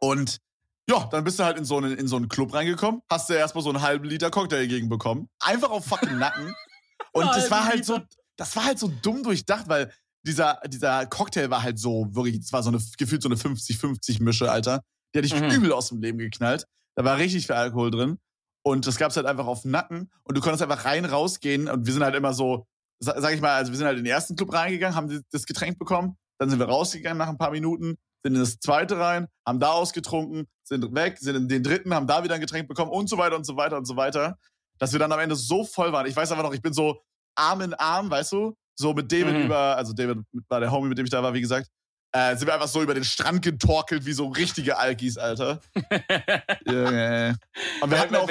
Und 0.00 0.40
ja, 0.88 1.06
dann 1.10 1.24
bist 1.24 1.38
du 1.38 1.44
halt 1.44 1.58
in 1.58 1.64
so 1.64 1.76
einen, 1.76 1.96
in 1.96 2.08
so 2.08 2.16
einen 2.16 2.28
Club 2.28 2.52
reingekommen, 2.54 3.02
hast 3.10 3.28
du 3.28 3.34
erstmal 3.34 3.62
so 3.64 3.70
einen 3.70 3.82
halben 3.82 4.04
Liter 4.04 4.30
Cocktail 4.30 4.66
gegen 4.66 4.88
bekommen. 4.88 5.28
Einfach 5.40 5.70
auf 5.70 5.84
fucking 5.86 6.18
Nacken. 6.18 6.54
Und 7.12 7.26
das 7.26 7.50
war 7.50 7.64
halt 7.64 7.84
so, 7.84 8.00
das 8.36 8.54
war 8.56 8.64
halt 8.64 8.78
so 8.78 8.88
dumm 9.02 9.22
durchdacht, 9.22 9.68
weil 9.68 9.92
dieser, 10.26 10.60
dieser 10.66 11.06
Cocktail 11.06 11.50
war 11.50 11.62
halt 11.62 11.78
so, 11.78 12.06
wirklich, 12.10 12.38
das 12.40 12.52
war 12.52 12.62
so 12.62 12.70
eine, 12.70 12.80
gefühlt 12.98 13.22
so 13.22 13.28
eine 13.28 13.36
50-50-Mische, 13.36 14.50
Alter. 14.50 14.82
Die 15.14 15.18
hatte 15.18 15.26
ich 15.26 15.34
Mhm. 15.40 15.50
übel 15.50 15.72
aus 15.72 15.88
dem 15.88 16.00
Leben 16.00 16.18
geknallt. 16.18 16.64
Da 16.96 17.04
war 17.04 17.16
richtig 17.18 17.46
viel 17.46 17.54
Alkohol 17.56 17.90
drin. 17.90 18.18
Und 18.64 18.86
das 18.86 18.96
gab's 18.96 19.16
halt 19.16 19.26
einfach 19.26 19.46
auf 19.46 19.62
den 19.62 19.70
Nacken. 19.70 20.10
Und 20.24 20.36
du 20.36 20.40
konntest 20.40 20.62
einfach 20.62 20.84
rein, 20.84 21.04
rausgehen. 21.04 21.68
Und 21.68 21.86
wir 21.86 21.92
sind 21.92 22.02
halt 22.02 22.14
immer 22.14 22.34
so, 22.34 22.66
sa- 22.98 23.18
sag 23.20 23.32
ich 23.32 23.40
mal, 23.40 23.52
also 23.54 23.72
wir 23.72 23.78
sind 23.78 23.86
halt 23.86 23.98
in 23.98 24.04
den 24.04 24.12
ersten 24.12 24.36
Club 24.36 24.52
reingegangen, 24.52 24.94
haben 24.96 25.24
das 25.30 25.46
Getränk 25.46 25.78
bekommen. 25.78 26.16
Dann 26.38 26.50
sind 26.50 26.58
wir 26.58 26.66
rausgegangen 26.66 27.16
nach 27.18 27.28
ein 27.28 27.38
paar 27.38 27.50
Minuten, 27.52 27.96
sind 28.22 28.34
in 28.34 28.40
das 28.40 28.58
zweite 28.58 28.98
rein, 28.98 29.28
haben 29.46 29.60
da 29.60 29.70
ausgetrunken, 29.70 30.46
sind 30.64 30.94
weg, 30.94 31.18
sind 31.18 31.36
in 31.36 31.48
den 31.48 31.62
dritten, 31.62 31.94
haben 31.94 32.06
da 32.06 32.22
wieder 32.24 32.34
ein 32.34 32.40
Getränk 32.40 32.68
bekommen 32.68 32.90
und 32.90 33.08
so 33.08 33.16
weiter 33.18 33.36
und 33.36 33.44
so 33.44 33.56
weiter 33.56 33.76
und 33.76 33.84
so 33.86 33.96
weiter. 33.96 34.38
Dass 34.78 34.92
wir 34.92 34.98
dann 34.98 35.10
am 35.12 35.18
Ende 35.20 35.34
so 35.36 35.64
voll 35.64 35.92
waren. 35.92 36.06
Ich 36.06 36.14
weiß 36.14 36.30
einfach 36.30 36.44
noch, 36.44 36.54
ich 36.54 36.62
bin 36.62 36.72
so 36.72 37.00
Arm 37.36 37.60
in 37.62 37.74
Arm, 37.74 38.10
weißt 38.10 38.32
du? 38.32 38.54
So 38.76 38.92
mit 38.94 39.10
David 39.10 39.34
Mhm. 39.34 39.44
über, 39.46 39.76
also 39.76 39.92
David 39.92 40.18
war 40.48 40.60
der 40.60 40.70
Homie, 40.70 40.88
mit 40.88 40.98
dem 40.98 41.04
ich 41.04 41.10
da 41.10 41.22
war, 41.22 41.34
wie 41.34 41.40
gesagt. 41.40 41.68
Äh, 42.12 42.36
sind 42.36 42.46
wir 42.46 42.54
einfach 42.54 42.68
so 42.68 42.80
über 42.82 42.94
den 42.94 43.04
Strand 43.04 43.42
getorkelt 43.42 44.06
wie 44.06 44.12
so 44.12 44.28
richtige 44.28 44.78
Alkis, 44.78 45.18
Alter. 45.18 45.60
Junge. 46.66 47.36
Und 47.80 47.90
wir 47.90 47.98
hatten 47.98 48.16
auch, 48.16 48.28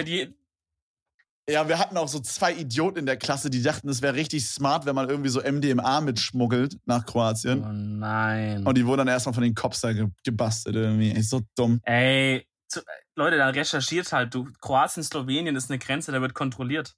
ja, 1.49 1.67
wir 1.69 1.79
hatten 1.79 1.95
auch 1.97 2.07
so 2.09 2.19
zwei 2.19 2.53
Idioten 2.53 2.99
in 2.99 3.05
der 3.05 3.17
Klasse, 3.17 3.49
die 3.49 3.61
dachten, 3.61 3.87
es 3.87 4.01
wäre 4.01 4.15
richtig 4.15 4.45
smart, 4.47 4.85
wenn 4.85 4.95
man 4.95 5.09
irgendwie 5.09 5.29
so 5.29 5.41
MDMA 5.41 6.01
mitschmuggelt 6.01 6.77
nach 6.85 7.05
Kroatien. 7.05 7.63
oh 7.63 7.71
nein. 7.71 8.65
Und 8.65 8.77
die 8.77 8.85
wurden 8.85 8.99
dann 8.99 9.07
erstmal 9.07 9.33
von 9.33 9.43
den 9.43 9.55
Cops 9.55 9.81
da 9.81 9.93
ge 9.93 10.07
gebastelt 10.23 10.75
irgendwie. 10.75 11.11
Ist 11.11 11.29
so 11.29 11.41
dumm. 11.55 11.79
Ey, 11.83 12.45
zu, 12.67 12.81
Leute, 13.15 13.37
dann 13.37 13.53
recherchiert 13.53 14.11
halt, 14.11 14.33
du, 14.33 14.49
Kroatien, 14.59 15.03
Slowenien 15.03 15.55
ist 15.55 15.69
eine 15.69 15.79
Grenze, 15.79 16.11
da 16.11 16.21
wird 16.21 16.33
kontrolliert. 16.33 16.93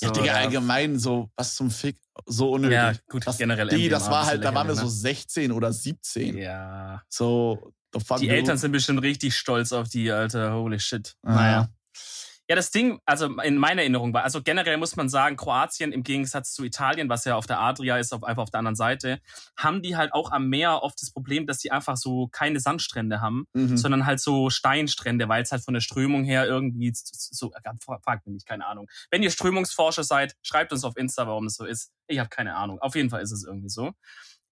Ja, 0.00 0.08
So, 0.08 0.14
Digga, 0.14 0.26
ja. 0.26 0.34
allgemein 0.34 0.98
so, 0.98 1.30
was 1.36 1.54
zum 1.54 1.70
Fick, 1.70 1.96
so 2.26 2.50
unnötig. 2.52 2.74
Ja, 2.76 2.92
gut, 3.08 3.26
das, 3.26 3.38
generell 3.38 3.68
Die, 3.68 3.88
das 3.88 4.04
MDMA, 4.04 4.12
war 4.12 4.20
bisschen 4.20 4.30
halt, 4.32 4.44
da 4.44 4.54
waren 4.54 4.66
wir 4.66 4.74
so 4.74 4.82
lächerlich, 4.82 5.00
16 5.00 5.52
oder 5.52 5.72
17. 5.72 6.34
ne? 6.34 6.42
Ja. 6.42 7.02
So, 7.08 7.72
the 7.94 8.00
fuck 8.00 8.18
Die? 8.18 8.28
Eltern 8.28 8.58
sind 8.58 8.72
bestimmt 8.72 9.00
richtig 9.02 9.36
stolz 9.36 9.72
auf 9.72 9.88
die, 9.88 10.10
Alter. 10.10 10.54
Holy 10.54 10.78
shit. 10.78 11.14
Ah. 11.22 11.34
Naja. 11.34 11.68
Ja, 12.48 12.56
das 12.56 12.70
Ding, 12.70 13.00
also 13.06 13.26
in 13.40 13.56
meiner 13.56 13.80
Erinnerung 13.80 14.12
war, 14.12 14.22
also 14.24 14.42
generell 14.42 14.76
muss 14.76 14.96
man 14.96 15.08
sagen, 15.08 15.36
Kroatien 15.36 15.92
im 15.92 16.02
Gegensatz 16.02 16.52
zu 16.52 16.62
Italien, 16.62 17.08
was 17.08 17.24
ja 17.24 17.36
auf 17.36 17.46
der 17.46 17.58
Adria 17.60 17.96
ist, 17.96 18.12
auf, 18.12 18.22
einfach 18.22 18.42
auf 18.42 18.50
der 18.50 18.58
anderen 18.58 18.76
Seite, 18.76 19.20
haben 19.56 19.80
die 19.80 19.96
halt 19.96 20.12
auch 20.12 20.30
am 20.30 20.48
Meer 20.50 20.82
oft 20.82 21.00
das 21.00 21.10
Problem, 21.10 21.46
dass 21.46 21.58
die 21.58 21.72
einfach 21.72 21.96
so 21.96 22.28
keine 22.28 22.60
Sandstrände 22.60 23.22
haben, 23.22 23.46
Mhm. 23.54 23.78
sondern 23.78 24.04
halt 24.04 24.20
so 24.20 24.50
Steinstrände, 24.50 25.26
weil 25.28 25.42
es 25.42 25.52
halt 25.52 25.64
von 25.64 25.72
der 25.72 25.80
Strömung 25.80 26.24
her 26.24 26.46
irgendwie 26.46 26.92
so, 26.94 27.50
so 27.50 27.52
fragt 28.02 28.26
mich 28.26 28.34
nicht, 28.34 28.46
keine 28.46 28.66
Ahnung. 28.66 28.88
Wenn 29.10 29.22
ihr 29.22 29.30
Strömungsforscher 29.30 30.04
seid, 30.04 30.34
schreibt 30.42 30.72
uns 30.72 30.84
auf 30.84 30.96
Insta, 30.98 31.26
warum 31.26 31.46
es 31.46 31.54
so 31.54 31.64
ist. 31.64 31.92
Ich 32.08 32.18
habe 32.18 32.28
keine 32.28 32.56
Ahnung. 32.56 32.78
Auf 32.80 32.94
jeden 32.94 33.08
Fall 33.08 33.22
ist 33.22 33.32
es 33.32 33.44
irgendwie 33.44 33.70
so. 33.70 33.92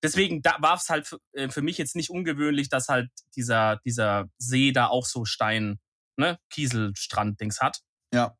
deswegen 0.03 0.43
da 0.43 0.57
war 0.61 0.76
es 0.76 0.88
halt 0.88 1.07
für, 1.07 1.18
äh, 1.32 1.49
für 1.49 1.62
mich 1.62 1.78
jetzt 1.78 1.95
nicht 1.95 2.11
ungewöhnlich, 2.11 2.68
dass 2.68 2.88
halt 2.88 3.11
dieser, 3.36 3.76
dieser 3.84 4.28
See 4.38 4.72
da 4.72 4.86
auch 4.88 5.07
so 5.07 5.24
Stein, 5.24 5.78
ne, 6.17 6.39
Kieselstrand-Dings 6.51 7.61
hat. 7.61 7.81
Ja. 8.13 8.37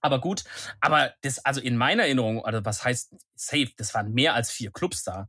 Aber 0.00 0.20
gut, 0.20 0.44
aber 0.80 1.12
das, 1.22 1.44
also 1.44 1.60
in 1.60 1.76
meiner 1.76 2.04
Erinnerung, 2.04 2.44
also 2.44 2.64
was 2.64 2.84
heißt 2.84 3.16
safe, 3.34 3.72
das 3.76 3.94
waren 3.94 4.12
mehr 4.12 4.34
als 4.34 4.50
vier 4.50 4.70
Clubs 4.70 5.02
da. 5.02 5.28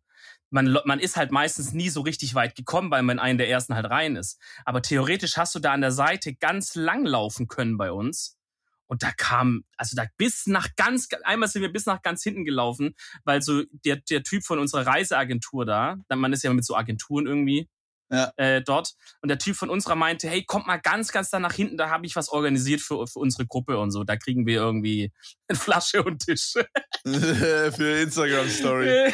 Man, 0.52 0.78
man 0.86 1.00
ist 1.00 1.16
halt 1.16 1.32
meistens 1.32 1.74
nie 1.74 1.90
so 1.90 2.02
richtig 2.02 2.36
weit 2.36 2.56
gekommen, 2.56 2.92
weil 2.92 3.04
man 3.04 3.18
in 3.18 3.24
einen 3.24 3.38
der 3.38 3.50
ersten 3.50 3.76
halt 3.76 3.90
rein 3.90 4.16
ist. 4.16 4.40
Aber 4.66 4.82
theoretisch 4.82 5.38
hast 5.38 5.56
du 5.56 5.60
da 5.60 5.74
an 5.74 5.82
der 5.82 5.92
Seite 5.92 6.36
ganz 6.36 6.76
lang 6.76 7.06
laufen 7.06 7.48
können 7.48 7.78
bei 7.78 7.92
uns. 7.92 8.40
Und 8.88 9.04
da 9.04 9.12
kam, 9.12 9.64
also 9.78 9.96
da 9.96 10.06
bis 10.18 10.48
nach 10.48 10.76
ganz, 10.76 11.08
einmal 11.24 11.48
sind 11.48 11.62
wir 11.62 11.72
bis 11.72 11.86
nach 11.86 12.02
ganz 12.02 12.24
hinten 12.24 12.44
gelaufen, 12.44 12.96
weil 13.24 13.42
so 13.44 13.64
der, 13.86 13.98
der 13.98 14.24
Typ 14.24 14.44
von 14.44 14.58
unserer 14.58 14.88
Reiseagentur 14.88 15.66
da, 15.66 15.98
man 16.10 16.34
ist 16.34 16.44
ja 16.44 16.52
mit 16.52 16.66
so 16.66 16.76
Agenturen 16.76 17.28
irgendwie, 17.28 17.70
Ja. 18.12 18.32
äh, 18.38 18.62
dort. 18.62 18.94
Und 19.22 19.30
der 19.30 19.38
Typ 19.38 19.56
von 19.56 19.70
unserer 19.70 19.96
meinte, 19.96 20.28
hey, 20.28 20.44
kommt 20.44 20.66
mal 20.68 20.78
ganz, 20.78 21.12
ganz 21.12 21.30
da 21.30 21.40
nach 21.40 21.54
hinten, 21.54 21.78
da 21.78 21.90
habe 21.90 22.06
ich 22.06 22.16
was 22.16 22.30
organisiert 22.30 22.82
für, 22.82 23.06
für 23.08 23.20
unsere 23.20 23.46
Gruppe 23.46 23.78
und 23.78 23.92
so. 23.92 24.04
Da 24.04 24.18
kriegen 24.18 24.46
wir 24.46 24.56
irgendwie 24.56 25.12
eine 25.48 25.58
Flasche 25.60 26.04
und 26.04 26.20
Tisch. 26.26 26.54
Für 27.06 28.00
Instagram-Story. 28.02 29.14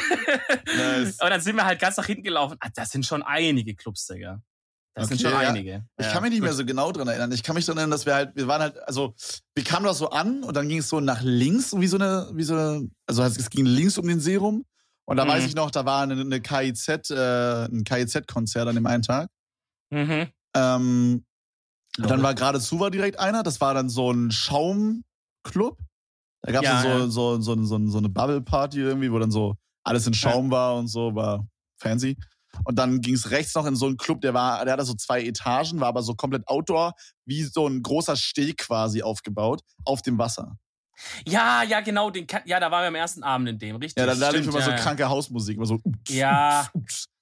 Nice. 0.76 1.18
Und 1.22 1.30
dann 1.30 1.40
sind 1.40 1.56
wir 1.56 1.64
halt 1.64 1.80
ganz 1.80 1.96
nach 1.96 2.06
hinten 2.06 2.24
gelaufen. 2.24 2.56
Ah, 2.60 2.68
das 2.74 2.90
sind 2.90 3.06
schon 3.06 3.22
einige 3.22 3.74
Clubs, 3.74 4.06
Digga. 4.06 4.40
Das 4.94 5.08
sind 5.08 5.20
Okay, 5.20 5.30
schon 5.30 5.42
ja. 5.42 5.48
einige. 5.50 5.84
Ich 5.98 6.06
Ja, 6.06 6.12
kann 6.12 6.22
mich 6.22 6.32
nicht 6.32 6.42
mehr 6.42 6.52
so 6.54 6.64
genau 6.64 6.90
dran 6.90 7.06
erinnern. 7.08 7.30
Ich 7.32 7.42
kann 7.42 7.54
mich 7.54 7.66
daran 7.66 7.78
erinnern, 7.78 7.90
dass 7.92 8.06
wir 8.06 8.14
halt, 8.14 8.34
wir 8.34 8.48
waren 8.48 8.62
halt, 8.62 8.78
also 8.88 9.14
wir 9.54 9.62
kamen 9.62 9.84
da 9.84 9.92
so 9.94 10.10
an 10.10 10.42
und 10.42 10.56
dann 10.56 10.68
ging 10.68 10.78
es 10.78 10.88
so 10.88 11.00
nach 11.00 11.20
links, 11.22 11.74
wie 11.78 11.86
so 11.86 11.96
eine, 11.98 12.30
wie 12.32 12.42
so 12.44 12.54
eine, 12.54 12.88
also 13.06 13.22
es 13.22 13.50
ging 13.50 13.66
links 13.66 13.98
um 13.98 14.08
den 14.08 14.20
See 14.20 14.36
rum. 14.36 14.64
Und 15.06 15.16
da 15.16 15.24
Mhm. 15.24 15.28
weiß 15.28 15.46
ich 15.46 15.54
noch, 15.54 15.70
da 15.70 15.84
war 15.84 16.02
eine, 16.02 16.20
eine 16.20 16.40
KIZ, 16.40 17.10
äh, 17.10 17.66
ein 17.66 17.84
KIZ-Konzert 17.84 18.68
an 18.68 18.74
dem 18.74 18.86
einen 18.86 19.02
Tag. 19.02 19.28
Mhm. 19.90 20.26
Ähm, 20.54 21.24
und 21.98 22.10
dann 22.10 22.22
war 22.22 22.34
geradezu 22.34 22.78
war 22.80 22.90
direkt 22.90 23.18
einer, 23.18 23.42
das 23.42 23.60
war 23.60 23.72
dann 23.72 23.88
so 23.88 24.10
ein 24.12 24.30
Schaumclub. 24.30 25.78
Da 26.42 26.52
gab 26.52 26.62
es 26.62 26.68
Ja, 26.68 26.82
so, 26.82 26.88
ja. 26.88 27.06
so, 27.08 27.40
so, 27.40 27.64
so, 27.64 27.88
so 27.88 27.98
eine 27.98 28.08
Bubble-Party 28.08 28.80
irgendwie, 28.80 29.10
wo 29.10 29.18
dann 29.18 29.30
so 29.30 29.56
alles 29.84 30.06
in 30.06 30.14
Schaum 30.14 30.50
war 30.50 30.76
und 30.76 30.88
so, 30.88 31.14
war 31.14 31.46
fancy. 31.80 32.18
Und 32.64 32.76
dann 32.78 33.00
ging 33.00 33.14
es 33.14 33.30
rechts 33.30 33.54
noch 33.54 33.66
in 33.66 33.76
so 33.76 33.86
einen 33.86 33.96
Club, 33.98 34.20
der 34.22 34.34
war, 34.34 34.64
der 34.64 34.72
hatte 34.74 34.84
so 34.84 34.94
zwei 34.94 35.22
Etagen, 35.22 35.78
war 35.80 35.88
aber 35.88 36.02
so 36.02 36.14
komplett 36.14 36.46
outdoor, 36.48 36.92
wie 37.26 37.42
so 37.44 37.66
ein 37.68 37.82
großer 37.82 38.16
Steg 38.16 38.58
quasi 38.58 39.02
aufgebaut, 39.02 39.60
auf 39.84 40.02
dem 40.02 40.18
Wasser. 40.18 40.56
Ja, 41.26 41.62
ja, 41.62 41.80
genau. 41.80 42.10
Den, 42.10 42.26
ja, 42.44 42.58
da 42.60 42.70
waren 42.70 42.82
wir 42.82 42.88
am 42.88 42.94
ersten 42.94 43.22
Abend 43.22 43.48
in 43.48 43.58
dem, 43.58 43.76
richtig. 43.76 44.00
Ja, 44.00 44.06
dann 44.06 44.18
da 44.20 44.30
lief 44.30 44.42
immer 44.46 44.60
so 44.62 44.70
ja, 44.70 44.76
ja. 44.76 44.82
kranke 44.82 45.08
Hausmusik, 45.08 45.56
immer 45.56 45.66
so 45.66 45.80
Ja, 46.08 46.68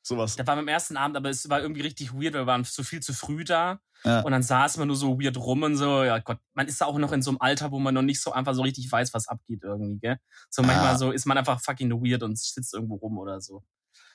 sowas. 0.03 0.37
da 0.37 0.47
waren 0.47 0.59
wir 0.59 0.63
am 0.63 0.69
ersten 0.69 0.97
Abend, 0.97 1.17
aber 1.17 1.31
es 1.31 1.49
war 1.49 1.61
irgendwie 1.61 1.81
richtig 1.83 2.13
weird, 2.15 2.35
weil 2.35 2.43
wir 2.43 2.47
waren 2.47 2.65
zu 2.65 2.83
viel 2.85 3.01
zu 3.01 3.13
früh 3.13 3.45
da. 3.45 3.79
Ja. 4.05 4.21
Und 4.21 4.33
dann 4.33 4.43
saß 4.43 4.77
man 4.77 4.89
nur 4.89 4.97
so 4.97 5.19
weird 5.19 5.37
rum 5.39 5.63
und 5.63 5.77
so. 5.77 6.05
Ja 6.05 6.19
Gott, 6.19 6.39
man 6.53 6.69
ist 6.69 6.83
auch 6.83 6.99
noch 6.99 7.13
in 7.13 7.23
so 7.23 7.31
einem 7.31 7.41
Alter, 7.41 7.71
wo 7.71 7.79
man 7.79 7.95
noch 7.95 8.03
nicht 8.03 8.21
so 8.21 8.33
einfach 8.33 8.53
so 8.55 8.61
richtig 8.63 8.91
weiß, 8.93 9.15
was 9.15 9.29
abgeht 9.29 9.61
irgendwie, 9.63 9.99
gell? 9.99 10.19
So 10.51 10.63
manchmal 10.63 10.95
Ah. 10.95 10.99
so 10.99 11.11
ist 11.11 11.25
man 11.25 11.39
einfach 11.39 11.59
fucking 11.61 11.91
weird 11.91 12.23
und 12.23 12.39
sitzt 12.39 12.75
irgendwo 12.75 12.97
rum 12.97 13.17
oder 13.19 13.41
so. 13.41 13.63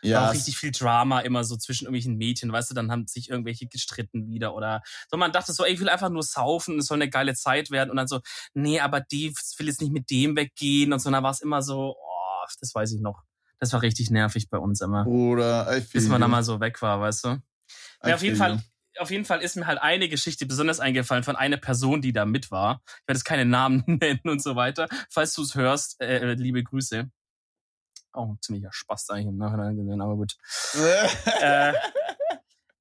War 0.01 0.09
Ja, 0.09 0.27
auch 0.29 0.33
richtig 0.33 0.57
viel 0.57 0.71
Drama 0.71 1.19
immer 1.19 1.43
so 1.43 1.57
zwischen 1.57 1.85
irgendwelchen 1.85 2.17
Mädchen, 2.17 2.51
weißt 2.51 2.71
du, 2.71 2.75
dann 2.75 2.91
haben 2.91 3.07
sich 3.07 3.29
irgendwelche 3.29 3.67
gestritten 3.67 4.31
wieder 4.31 4.55
oder 4.55 4.81
so. 5.09 5.17
Man 5.17 5.31
dachte 5.31 5.53
so, 5.53 5.65
ey, 5.65 5.73
ich 5.73 5.79
will 5.79 5.89
einfach 5.89 6.09
nur 6.09 6.23
saufen, 6.23 6.79
es 6.79 6.87
soll 6.87 6.97
eine 6.97 7.09
geile 7.09 7.33
Zeit 7.33 7.71
werden 7.71 7.89
und 7.89 7.97
dann 7.97 8.07
so, 8.07 8.21
nee, 8.53 8.79
aber 8.79 9.01
die 9.01 9.33
will 9.57 9.67
jetzt 9.67 9.81
nicht 9.81 9.91
mit 9.91 10.09
dem 10.09 10.35
weggehen 10.35 10.93
und 10.93 10.99
so. 10.99 11.09
Und 11.09 11.13
dann 11.13 11.23
war 11.23 11.31
es 11.31 11.41
immer 11.41 11.61
so, 11.61 11.95
oh, 11.97 12.45
das 12.59 12.73
weiß 12.73 12.93
ich 12.93 13.01
noch. 13.01 13.23
Das 13.59 13.73
war 13.73 13.81
richtig 13.81 14.09
nervig 14.09 14.49
bei 14.49 14.57
uns 14.57 14.81
immer. 14.81 15.05
Feel 15.81 16.01
Bis 16.01 16.07
man 16.07 16.21
da 16.21 16.27
mal 16.27 16.43
so 16.43 16.59
weg 16.59 16.81
war, 16.81 17.01
weißt 17.01 17.25
du? 17.25 17.37
Ja, 18.05 18.15
auf 18.15 18.23
jeden 18.23 18.37
Fall, 18.37 18.63
auf 18.97 19.11
jeden 19.11 19.25
Fall 19.25 19.41
ist 19.41 19.57
mir 19.57 19.67
halt 19.67 19.81
eine 19.81 20.07
Geschichte 20.07 20.45
besonders 20.45 20.79
eingefallen 20.79 21.23
von 21.23 21.35
einer 21.35 21.57
Person, 21.57 22.01
die 22.01 22.13
da 22.13 22.25
mit 22.25 22.51
war. 22.51 22.81
Ich 22.85 23.07
werde 23.07 23.17
jetzt 23.17 23.25
keine 23.25 23.45
Namen 23.45 23.83
nennen 24.01 24.21
und 24.23 24.41
so 24.41 24.55
weiter. 24.55 24.87
Falls 25.09 25.33
du 25.33 25.41
es 25.41 25.55
hörst, 25.55 25.99
äh, 26.01 26.33
liebe 26.33 26.63
Grüße. 26.63 27.09
Auch 28.11 28.27
ein 28.29 28.37
ziemlicher 28.41 28.71
Spaß 28.71 29.09
eigentlich 29.11 29.27
im 29.27 29.37
Nachhinein 29.37 29.75
gesehen, 29.77 30.01
aber 30.01 30.15
gut. 30.15 30.35
Äh, 31.41 31.73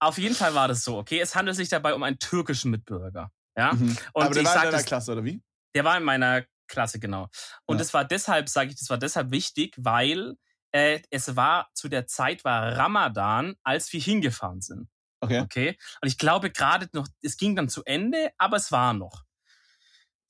auf 0.01 0.19
jeden 0.19 0.35
Fall 0.35 0.55
war 0.55 0.69
das 0.69 0.85
so, 0.85 0.97
okay? 0.99 1.21
Es 1.21 1.35
handelt 1.35 1.57
sich 1.57 1.69
dabei 1.69 1.95
um 1.95 2.03
einen 2.03 2.19
türkischen 2.19 2.71
Mitbürger. 2.71 3.31
Ja? 3.57 3.73
Mhm. 3.73 3.97
Und 4.13 4.25
Aber 4.25 4.35
der 4.35 4.45
war 4.45 4.55
in 4.55 4.61
deiner 4.61 4.71
das, 4.73 4.85
Klasse, 4.85 5.13
oder 5.13 5.25
wie? 5.25 5.43
der 5.75 5.85
war 5.85 5.97
in 5.97 6.05
meiner 6.05 6.45
Klasse, 6.69 7.01
genau. 7.01 7.29
Und 7.67 7.77
Ja. 7.77 7.79
das 7.79 7.95
war 7.95 8.05
deshalb, 8.05 8.49
sage 8.49 8.71
ich, 8.71 8.79
das 8.79 8.91
war 8.91 8.99
deshalb 8.99 9.31
wichtig, 9.31 9.75
weil 9.79 10.35
äh, 10.73 11.01
es 11.11 11.35
war 11.35 11.69
zu 11.75 11.89
der 11.89 12.07
Zeit 12.07 12.45
war 12.45 12.77
Ramadan, 12.77 13.55
als 13.65 13.93
wir 13.93 14.01
hingefahren 14.01 14.61
sind. 14.61 14.89
Okay. 15.21 15.41
Okay. 15.41 15.79
Und 16.01 16.09
ich 16.09 16.19
glaube 16.19 16.51
gerade 16.51 16.89
noch, 16.93 17.09
es 17.23 17.37
ging 17.37 17.57
dann 17.57 17.69
zu 17.69 17.83
Ende, 17.85 18.31
aber 18.39 18.57
es 18.59 18.71
war 18.71 18.93
noch. 18.95 19.25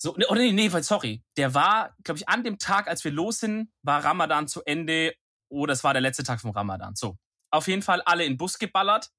So, 0.00 0.14
ne, 0.16 0.26
oder 0.28 0.40
nee, 0.40 0.52
nee, 0.52 0.68
sorry. 0.80 1.22
Der 1.36 1.54
war, 1.54 1.94
glaube 2.04 2.18
ich, 2.18 2.28
an 2.28 2.44
dem 2.44 2.58
Tag, 2.58 2.86
als 2.88 3.02
wir 3.04 3.10
los 3.10 3.40
sind, 3.40 3.70
war 3.82 4.04
Ramadan 4.04 4.46
zu 4.48 4.62
Ende. 4.64 5.12
Oder 5.50 5.72
es 5.72 5.82
war 5.82 5.92
der 5.92 6.02
letzte 6.02 6.22
Tag 6.22 6.40
vom 6.40 6.50
Ramadan. 6.52 6.94
So. 6.94 7.16
Auf 7.50 7.66
jeden 7.68 7.82
Fall 7.82 8.00
alle 8.02 8.24
in 8.24 8.32
den 8.32 8.36
Bus 8.38 8.58
geballert, 8.58 9.10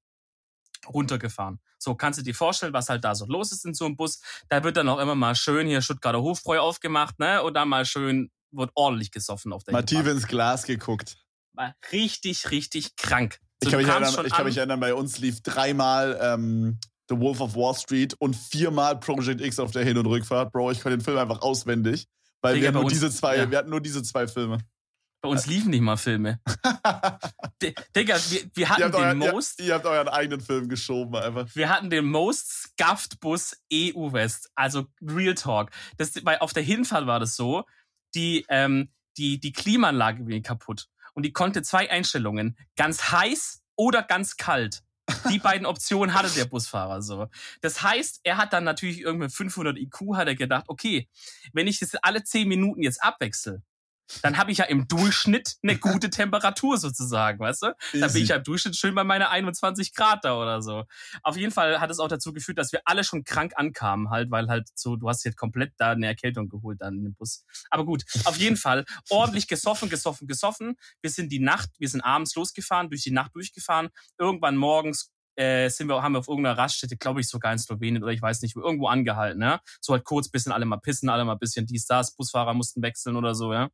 runtergefahren. 0.88 1.60
So, 1.78 1.94
kannst 1.94 2.18
du 2.18 2.22
dir 2.22 2.34
vorstellen, 2.34 2.72
was 2.72 2.88
halt 2.88 3.04
da 3.04 3.14
so 3.14 3.26
los 3.26 3.52
ist 3.52 3.64
in 3.64 3.74
so 3.74 3.84
einem 3.86 3.96
Bus. 3.96 4.20
Da 4.48 4.62
wird 4.64 4.76
dann 4.76 4.88
auch 4.88 4.98
immer 4.98 5.14
mal 5.14 5.34
schön 5.34 5.66
hier 5.66 5.82
Stuttgarter 5.82 6.22
Hofbräu 6.22 6.60
aufgemacht, 6.60 7.18
ne? 7.18 7.42
Und 7.42 7.54
dann 7.54 7.68
mal 7.68 7.84
schön, 7.84 8.30
wird 8.52 8.70
ordentlich 8.74 9.10
gesoffen 9.10 9.52
auf 9.52 9.64
der 9.64 9.72
Mal 9.72 9.82
tief 9.84 9.98
Hinfahrt. 9.98 10.16
ins 10.16 10.26
Glas 10.28 10.62
geguckt. 10.64 11.16
War 11.54 11.74
richtig, 11.92 12.50
richtig 12.50 12.96
krank. 12.96 13.40
Ich 13.62 13.70
So, 13.70 13.76
kann, 13.76 13.80
du 13.80 13.86
mich 13.86 13.88
erinnern, 13.94 14.26
ich 14.26 14.32
kann 14.32 14.40
an- 14.40 14.46
mich 14.46 14.56
erinnern, 14.56 14.80
bei 14.80 14.94
uns 14.94 15.18
lief 15.18 15.42
dreimal 15.42 16.18
ähm, 16.22 16.78
The 17.10 17.18
Wolf 17.18 17.40
of 17.40 17.56
Wall 17.56 17.74
Street 17.74 18.14
und 18.18 18.36
viermal 18.36 18.98
Project 18.98 19.40
X 19.40 19.58
auf 19.58 19.72
der 19.72 19.84
Hin- 19.84 19.98
und 19.98 20.06
Rückfahrt. 20.06 20.52
Bro, 20.52 20.70
ich 20.70 20.80
konnte 20.80 20.96
den 20.96 21.04
Film 21.04 21.18
einfach 21.18 21.42
auswendig. 21.42 22.06
Weil 22.40 22.54
Digga, 22.54 22.68
wir, 22.68 22.72
nur 22.72 22.84
uns- 22.84 22.92
diese 22.92 23.10
zwei, 23.10 23.36
ja. 23.36 23.50
wir 23.50 23.58
hatten 23.58 23.70
nur 23.70 23.80
diese 23.80 24.02
zwei 24.02 24.26
Filme. 24.26 24.58
Bei 25.22 25.28
uns 25.28 25.46
liefen 25.46 25.70
nicht 25.70 25.82
mal 25.82 25.98
Filme. 25.98 26.40
Digga, 27.94 28.16
wir, 28.30 28.40
wir 28.54 28.68
hatten 28.70 28.92
den 28.92 28.94
euren, 28.94 29.18
most, 29.18 29.60
ihr, 29.60 29.66
ihr 29.66 29.74
habt 29.74 29.84
euren 29.84 30.08
eigenen 30.08 30.40
Film 30.40 30.68
geschoben 30.70 31.14
einfach. 31.16 31.46
wir 31.54 31.68
hatten 31.68 31.90
den 31.90 32.06
most 32.06 32.50
scuffed 32.78 33.20
Bus 33.20 33.54
EU 33.70 34.12
West. 34.12 34.50
Also 34.54 34.86
Real 35.02 35.34
Talk. 35.34 35.72
Das, 35.98 36.24
weil 36.24 36.38
auf 36.38 36.54
der 36.54 36.62
Hinfahrt 36.62 37.06
war 37.06 37.20
das 37.20 37.36
so, 37.36 37.64
die, 38.14 38.46
ähm, 38.48 38.90
die, 39.18 39.38
die 39.38 39.52
Klimaanlage 39.52 40.24
ging 40.24 40.42
kaputt. 40.42 40.86
Und 41.12 41.24
die 41.24 41.32
konnte 41.32 41.62
zwei 41.62 41.90
Einstellungen. 41.90 42.56
Ganz 42.76 43.10
heiß 43.10 43.60
oder 43.76 44.02
ganz 44.02 44.36
kalt. 44.36 44.82
Die 45.30 45.38
beiden 45.38 45.66
Optionen 45.66 46.14
hatte 46.14 46.30
der 46.34 46.44
Busfahrer 46.44 47.02
so. 47.02 47.28
Das 47.60 47.82
heißt, 47.82 48.20
er 48.24 48.36
hat 48.36 48.52
dann 48.52 48.64
natürlich 48.64 49.00
irgendwie 49.00 49.28
500 49.28 49.78
IQ, 49.78 50.14
hat 50.14 50.28
er 50.28 50.34
gedacht, 50.34 50.64
okay, 50.68 51.08
wenn 51.52 51.66
ich 51.66 51.80
das 51.80 51.94
alle 51.96 52.24
10 52.24 52.48
Minuten 52.48 52.82
jetzt 52.82 53.02
abwechsel, 53.02 53.62
dann 54.22 54.38
habe 54.38 54.52
ich 54.52 54.58
ja 54.58 54.64
im 54.64 54.88
Durchschnitt 54.88 55.56
eine 55.62 55.78
gute 55.78 56.10
Temperatur 56.10 56.78
sozusagen, 56.78 57.38
weißt 57.38 57.62
du? 57.62 57.66
Da 57.98 58.08
bin 58.08 58.22
ich 58.22 58.28
ja 58.28 58.36
im 58.36 58.44
Durchschnitt 58.44 58.76
schön 58.76 58.94
bei 58.94 59.04
meiner 59.04 59.30
21 59.30 59.94
Grad 59.94 60.24
da 60.24 60.36
oder 60.36 60.62
so. 60.62 60.84
Auf 61.22 61.36
jeden 61.36 61.52
Fall 61.52 61.80
hat 61.80 61.90
es 61.90 61.98
auch 61.98 62.08
dazu 62.08 62.32
geführt, 62.32 62.58
dass 62.58 62.72
wir 62.72 62.80
alle 62.84 63.04
schon 63.04 63.24
krank 63.24 63.52
ankamen 63.56 64.10
halt, 64.10 64.30
weil 64.30 64.48
halt 64.48 64.68
so, 64.74 64.96
du 64.96 65.08
hast 65.08 65.24
jetzt 65.24 65.36
komplett 65.36 65.72
da 65.78 65.90
eine 65.90 66.06
Erkältung 66.06 66.48
geholt 66.48 66.80
dann 66.80 66.98
in 66.98 67.04
dem 67.04 67.14
Bus. 67.14 67.44
Aber 67.70 67.84
gut, 67.84 68.04
auf 68.24 68.36
jeden 68.36 68.56
Fall 68.60 68.84
ordentlich 69.08 69.48
gesoffen, 69.48 69.88
gesoffen, 69.88 70.26
gesoffen. 70.26 70.76
Wir 71.00 71.10
sind 71.10 71.30
die 71.30 71.40
Nacht, 71.40 71.70
wir 71.78 71.88
sind 71.88 72.00
abends 72.00 72.34
losgefahren, 72.34 72.90
durch 72.90 73.02
die 73.02 73.10
Nacht 73.10 73.34
durchgefahren. 73.34 73.88
Irgendwann 74.18 74.56
morgens 74.56 75.10
äh, 75.36 75.68
sind 75.68 75.88
wir, 75.88 76.02
haben 76.02 76.12
wir 76.12 76.18
auf 76.20 76.28
irgendeiner 76.28 76.58
Raststätte, 76.58 76.96
glaube 76.96 77.20
ich, 77.20 77.28
sogar 77.28 77.52
in 77.52 77.58
Slowenien 77.58 78.02
oder 78.02 78.12
ich 78.12 78.22
weiß 78.22 78.42
nicht, 78.42 78.56
irgendwo 78.56 78.88
angehalten, 78.88 79.42
ja. 79.42 79.60
So 79.80 79.92
halt 79.92 80.04
kurz 80.04 80.28
bisschen 80.28 80.52
alle 80.52 80.64
mal 80.64 80.78
pissen, 80.78 81.08
alle 81.08 81.24
mal 81.24 81.36
bisschen 81.36 81.66
dies, 81.66 81.86
das, 81.86 82.14
Busfahrer 82.14 82.54
mussten 82.54 82.82
wechseln 82.82 83.16
oder 83.16 83.34
so, 83.34 83.52
ja. 83.52 83.70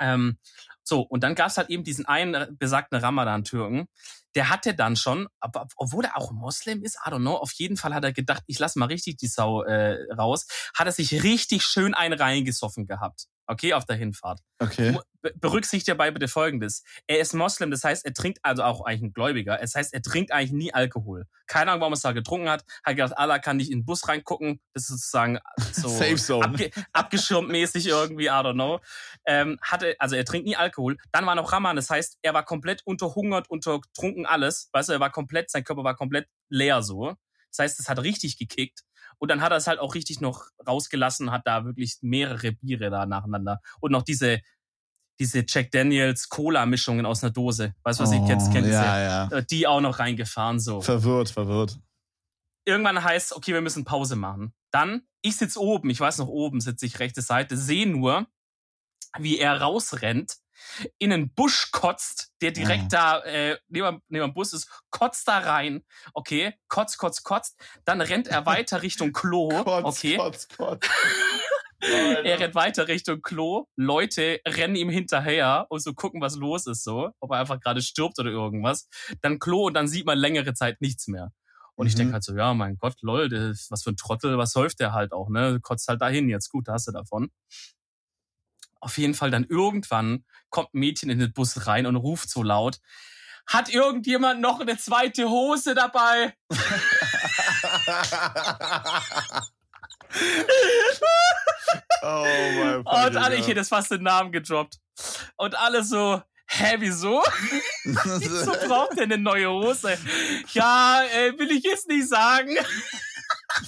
Ähm, 0.00 0.38
so, 0.82 1.00
und 1.00 1.22
dann 1.22 1.34
gab's 1.34 1.56
halt 1.56 1.70
eben 1.70 1.84
diesen 1.84 2.04
einen 2.06 2.58
besagten 2.58 2.98
Ramadan-Türken, 2.98 3.86
der 4.34 4.50
hatte 4.50 4.74
dann 4.74 4.96
schon, 4.96 5.28
obwohl 5.76 6.04
er 6.04 6.16
auch 6.16 6.32
Moslem 6.32 6.82
ist, 6.82 6.98
I 7.06 7.10
don't 7.10 7.20
know, 7.20 7.36
auf 7.36 7.52
jeden 7.52 7.76
Fall 7.76 7.94
hat 7.94 8.04
er 8.04 8.12
gedacht, 8.12 8.42
ich 8.46 8.58
lass 8.58 8.76
mal 8.76 8.86
richtig 8.86 9.16
die 9.16 9.28
Sau 9.28 9.62
äh, 9.62 9.96
raus, 10.12 10.46
hat 10.76 10.86
er 10.86 10.92
sich 10.92 11.22
richtig 11.22 11.62
schön 11.62 11.94
einen 11.94 12.18
reingesoffen 12.20 12.86
gehabt. 12.86 13.28
Okay, 13.46 13.74
auf 13.74 13.84
der 13.84 13.96
Hinfahrt. 13.96 14.40
Okay. 14.58 14.96
Be- 15.20 15.32
Berücksichtigt 15.36 15.88
dabei 15.88 16.10
bitte 16.10 16.28
Folgendes. 16.28 16.82
Er 17.06 17.18
ist 17.18 17.34
Moslem, 17.34 17.70
das 17.70 17.84
heißt, 17.84 18.04
er 18.04 18.14
trinkt 18.14 18.38
also 18.42 18.62
auch 18.62 18.84
eigentlich 18.84 19.02
ein 19.02 19.12
Gläubiger. 19.12 19.58
Das 19.58 19.74
heißt, 19.74 19.92
er 19.92 20.00
trinkt 20.02 20.32
eigentlich 20.32 20.52
nie 20.52 20.72
Alkohol. 20.72 21.26
Keine 21.46 21.70
Ahnung, 21.70 21.80
warum 21.82 21.92
er 21.92 21.96
es 21.96 22.02
da 22.02 22.12
getrunken 22.12 22.48
hat. 22.48 22.64
Hat 22.84 22.96
gedacht, 22.96 23.16
Allah 23.18 23.38
kann 23.38 23.56
nicht 23.58 23.70
in 23.70 23.80
den 23.80 23.84
Bus 23.84 24.08
reingucken. 24.08 24.60
Das 24.72 24.84
ist 24.84 24.88
sozusagen 24.88 25.38
so 25.72 25.88
Safe 25.88 26.16
Zone. 26.16 26.44
abge 26.46 26.70
abgeschirmt 26.92 27.48
mäßig 27.50 27.86
irgendwie, 27.86 28.26
I 28.26 28.28
don't 28.30 28.54
know. 28.54 28.80
Ähm, 29.26 29.58
hatte, 29.62 29.94
also 29.98 30.16
er 30.16 30.24
trinkt 30.24 30.46
nie 30.46 30.56
Alkohol. 30.56 30.96
Dann 31.12 31.26
war 31.26 31.34
noch 31.34 31.52
Raman, 31.52 31.76
das 31.76 31.90
heißt, 31.90 32.18
er 32.22 32.32
war 32.34 32.44
komplett 32.44 32.82
unterhungert, 32.86 33.50
untertrunken, 33.50 34.24
alles. 34.26 34.68
Weißt 34.72 34.88
du, 34.88 34.94
er 34.94 35.00
war 35.00 35.10
komplett, 35.10 35.50
sein 35.50 35.64
Körper 35.64 35.84
war 35.84 35.96
komplett 35.96 36.28
leer 36.48 36.82
so. 36.82 37.14
Das 37.50 37.58
heißt, 37.58 37.78
es 37.80 37.88
hat 37.88 38.00
richtig 38.02 38.36
gekickt. 38.38 38.80
Und 39.18 39.30
dann 39.30 39.40
hat 39.40 39.52
er 39.52 39.58
es 39.58 39.66
halt 39.66 39.78
auch 39.78 39.94
richtig 39.94 40.20
noch 40.20 40.48
rausgelassen, 40.66 41.30
hat 41.30 41.42
da 41.46 41.64
wirklich 41.64 41.98
mehrere 42.00 42.52
Biere 42.52 42.90
da 42.90 43.06
nacheinander. 43.06 43.60
Und 43.80 43.92
noch 43.92 44.02
diese, 44.02 44.40
diese 45.20 45.44
Jack 45.46 45.70
Daniels 45.70 46.28
Cola-Mischungen 46.28 47.06
aus 47.06 47.22
einer 47.22 47.32
Dose. 47.32 47.74
Weißt 47.82 48.00
du, 48.00 48.04
was 48.04 48.12
ich 48.12 48.24
kennst, 48.26 48.52
kennt 48.52 48.66
Oh, 48.66 48.70
ja, 48.70 49.00
ja. 49.00 49.28
ja. 49.30 49.40
Die 49.42 49.66
auch 49.66 49.80
noch 49.80 49.98
reingefahren, 49.98 50.58
so. 50.58 50.80
Verwirrt, 50.80 51.30
verwirrt. 51.30 51.78
Irgendwann 52.66 53.02
heißt, 53.02 53.34
okay, 53.34 53.52
wir 53.52 53.60
müssen 53.60 53.84
Pause 53.84 54.16
machen. 54.16 54.54
Dann, 54.70 55.02
ich 55.22 55.36
sitze 55.36 55.60
oben, 55.60 55.90
ich 55.90 56.00
weiß 56.00 56.18
noch 56.18 56.28
oben, 56.28 56.60
sitze 56.60 56.86
ich 56.86 56.98
rechte 56.98 57.22
Seite, 57.22 57.56
sehe 57.56 57.86
nur, 57.86 58.26
wie 59.18 59.38
er 59.38 59.60
rausrennt, 59.60 60.36
in 60.98 61.12
einen 61.12 61.32
Busch 61.34 61.70
kotzt, 61.72 62.32
der 62.40 62.50
direkt 62.52 62.92
da 62.92 63.20
äh, 63.20 63.58
neben, 63.68 64.00
neben 64.08 64.26
dem 64.28 64.34
Bus 64.34 64.52
ist, 64.52 64.68
kotzt 64.90 65.26
da 65.28 65.38
rein, 65.38 65.84
okay, 66.12 66.54
kotzt, 66.68 66.98
kotzt, 66.98 67.24
kotzt, 67.24 67.58
dann 67.84 68.00
rennt 68.00 68.28
er 68.28 68.46
weiter 68.46 68.82
Richtung 68.82 69.12
Klo, 69.12 69.48
Kotz, 69.64 69.84
okay, 69.84 70.16
kotz, 70.16 70.48
kotz. 70.48 70.86
er 71.80 72.40
rennt 72.40 72.54
weiter 72.54 72.88
Richtung 72.88 73.20
Klo, 73.20 73.66
Leute 73.76 74.40
rennen 74.46 74.76
ihm 74.76 74.88
hinterher 74.88 75.66
und 75.68 75.80
so 75.80 75.92
gucken, 75.92 76.20
was 76.20 76.36
los 76.36 76.66
ist, 76.66 76.82
so, 76.84 77.10
ob 77.20 77.30
er 77.32 77.38
einfach 77.38 77.60
gerade 77.60 77.82
stirbt 77.82 78.18
oder 78.18 78.30
irgendwas, 78.30 78.88
dann 79.20 79.38
Klo 79.38 79.66
und 79.66 79.74
dann 79.74 79.88
sieht 79.88 80.06
man 80.06 80.18
längere 80.18 80.54
Zeit 80.54 80.80
nichts 80.80 81.08
mehr. 81.08 81.30
Und 81.76 81.88
ich 81.88 81.94
Mhm. 81.94 81.98
denke 81.98 82.12
halt 82.14 82.22
so, 82.24 82.36
ja, 82.36 82.54
mein 82.54 82.76
Gott, 82.78 82.94
lol, 83.02 83.28
was 83.32 83.82
für 83.82 83.90
ein 83.90 83.96
Trottel, 83.96 84.38
was 84.38 84.52
säuft 84.52 84.78
der 84.80 84.92
halt 84.92 85.12
auch, 85.12 85.28
ne? 85.28 85.58
Kotzt 85.60 85.88
halt 85.88 86.00
dahin, 86.00 86.28
jetzt 86.28 86.48
gut, 86.48 86.68
da 86.68 86.74
hast 86.74 86.86
du 86.86 86.92
davon. 86.92 87.30
Auf 88.84 88.98
jeden 88.98 89.14
Fall 89.14 89.30
dann 89.30 89.44
irgendwann 89.44 90.26
kommt 90.50 90.74
ein 90.74 90.78
Mädchen 90.78 91.08
in 91.08 91.18
den 91.18 91.32
Bus 91.32 91.66
rein 91.66 91.86
und 91.86 91.96
ruft 91.96 92.28
so 92.28 92.42
laut, 92.42 92.80
hat 93.46 93.70
irgendjemand 93.70 94.42
noch 94.42 94.60
eine 94.60 94.76
zweite 94.76 95.30
Hose 95.30 95.74
dabei? 95.74 96.34
oh 102.02 102.26
mein 102.56 102.76
Und 102.84 103.16
alle, 103.16 103.36
ich 103.36 103.48
hätte 103.48 103.64
fast 103.64 103.90
den 103.90 104.02
Namen 104.02 104.32
gedroppt. 104.32 104.78
Und 105.36 105.58
alle 105.58 105.82
so, 105.82 106.20
hä, 106.46 106.76
wieso? 106.80 107.22
Wieso 107.84 108.52
braucht 108.68 108.98
der 108.98 109.04
eine 109.04 109.16
neue 109.16 109.50
Hose? 109.50 109.96
Ja, 110.52 111.02
äh, 111.04 111.38
will 111.38 111.50
ich 111.52 111.64
jetzt 111.64 111.88
nicht 111.88 112.06
sagen. 112.06 112.54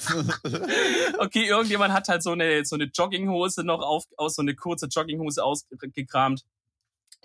Okay, 1.19 1.47
irgendjemand 1.47 1.93
hat 1.93 2.09
halt 2.09 2.23
so 2.23 2.33
eine, 2.33 2.65
so 2.65 2.77
eine 2.77 2.85
Jogginghose 2.85 3.65
noch 3.65 3.81
auf, 3.81 4.05
aus 4.17 4.35
so 4.35 4.43
eine 4.43 4.55
kurze 4.55 4.87
Jogginghose 4.87 5.43
ausgekramt. 5.43 6.45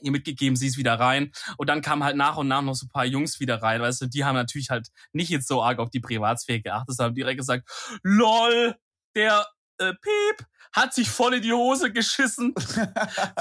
Ihr 0.01 0.11
mitgegeben, 0.11 0.55
sie 0.55 0.67
ist 0.67 0.77
wieder 0.77 0.99
rein. 0.99 1.31
Und 1.57 1.67
dann 1.67 1.81
kamen 1.81 2.03
halt 2.03 2.15
nach 2.15 2.37
und 2.37 2.47
nach 2.47 2.61
noch 2.61 2.73
so 2.73 2.85
ein 2.85 2.89
paar 2.89 3.05
Jungs 3.05 3.39
wieder 3.39 3.61
rein, 3.61 3.81
weißt 3.81 4.01
du, 4.01 4.05
die 4.07 4.23
haben 4.23 4.35
natürlich 4.35 4.69
halt 4.69 4.87
nicht 5.13 5.29
jetzt 5.29 5.47
so 5.47 5.61
arg 5.61 5.79
auf 5.79 5.89
die 5.89 5.99
Privatsphäre 5.99 6.61
geachtet, 6.61 6.95
sondern 6.95 7.15
direkt 7.15 7.39
gesagt, 7.39 7.69
lol, 8.01 8.75
der 9.15 9.45
äh, 9.77 9.93
Piep 9.93 10.47
hat 10.71 10.93
sich 10.93 11.09
voll 11.09 11.35
in 11.35 11.41
die 11.41 11.53
Hose 11.53 11.91
geschissen. 11.91 12.53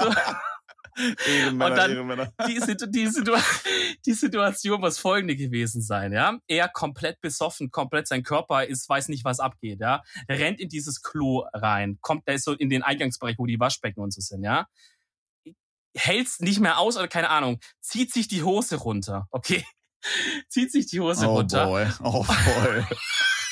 So. 0.01 0.15
Ehrenmänner, 1.27 1.71
Und 1.71 1.77
dann- 1.77 1.91
Ehrenmänner. 1.91 2.33
die, 2.47 2.61
die, 2.91 3.07
Situ 3.07 3.37
die 4.07 4.13
Situation 4.13 4.81
muss 4.81 4.99
folgende 4.99 5.37
gewesen 5.37 5.83
sein, 5.83 6.13
ja. 6.13 6.39
Er 6.47 6.69
komplett 6.69 7.21
besoffen, 7.21 7.71
komplett 7.71 8.09
sein 8.09 8.23
Körper 8.23 8.65
ist, 8.65 8.89
weiß 8.89 9.09
nicht, 9.09 9.25
was 9.25 9.41
abgeht, 9.41 9.81
ja. 9.81 10.03
rennt 10.29 10.61
in 10.61 10.69
dieses 10.69 11.03
Klo 11.03 11.45
rein, 11.53 11.99
kommt, 12.01 12.27
der 12.27 12.35
ist 12.35 12.45
so 12.45 12.53
in 12.53 12.71
den 12.71 12.83
Eingangsbereich, 12.83 13.37
wo 13.39 13.47
die 13.47 13.61
Waschbecken 13.61 14.01
und 14.01 14.13
so 14.13 14.21
sind, 14.21 14.43
ja. 14.45 14.67
Hält's 15.97 16.39
nicht 16.41 16.61
mehr 16.61 16.79
aus 16.79 16.97
oder 16.97 17.09
keine 17.09 17.31
Ahnung, 17.31 17.59
zieht 17.81 18.13
sich 18.13 18.29
die 18.29 18.43
Hose 18.43 18.77
runter, 18.77 19.27
okay. 19.31 19.65
zieht 20.49 20.73
sich 20.73 20.87
die 20.87 21.01
Hose 21.01 21.27
Oh 21.29 21.37
runter 21.37 21.67
boy, 21.67 21.87
oh 22.03 22.25
boy. 22.25 22.85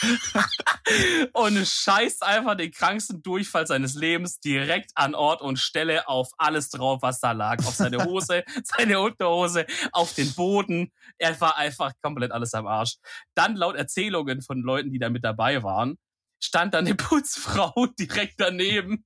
und 1.32 1.66
scheißt 1.66 2.22
einfach 2.22 2.57
den 2.57 2.70
kranksten 2.70 3.22
Durchfall 3.22 3.66
seines 3.66 3.94
Lebens 3.94 4.40
direkt 4.40 4.90
an 4.94 5.14
Ort 5.14 5.42
und 5.42 5.59
Stelle 5.59 6.09
auf 6.09 6.30
alles 6.38 6.70
drauf, 6.70 7.03
was 7.03 7.20
da 7.20 7.32
lag. 7.32 7.59
Auf 7.59 7.74
seine 7.74 8.05
Hose, 8.05 8.44
seine 8.64 9.01
Unterhose, 9.01 9.66
auf 9.92 10.14
den 10.14 10.32
Boden. 10.34 10.92
Er 11.18 11.40
war 11.40 11.57
einfach 11.57 11.92
komplett 12.03 12.32
alles 12.32 12.55
am 12.55 12.66
Arsch. 12.66 12.96
Dann 13.34 13.57
laut 13.57 13.76
Erzählungen 13.76 14.42
von 14.42 14.61
Leuten, 14.61 14.92
die 14.92 14.99
da 14.99 15.11
mit 15.11 15.24
dabei 15.24 15.62
waren, 15.62 15.99
stand 16.42 16.74
da 16.74 16.78
eine 16.78 16.94
Putzfrau 16.94 17.86
direkt 17.99 18.34
daneben. 18.38 19.05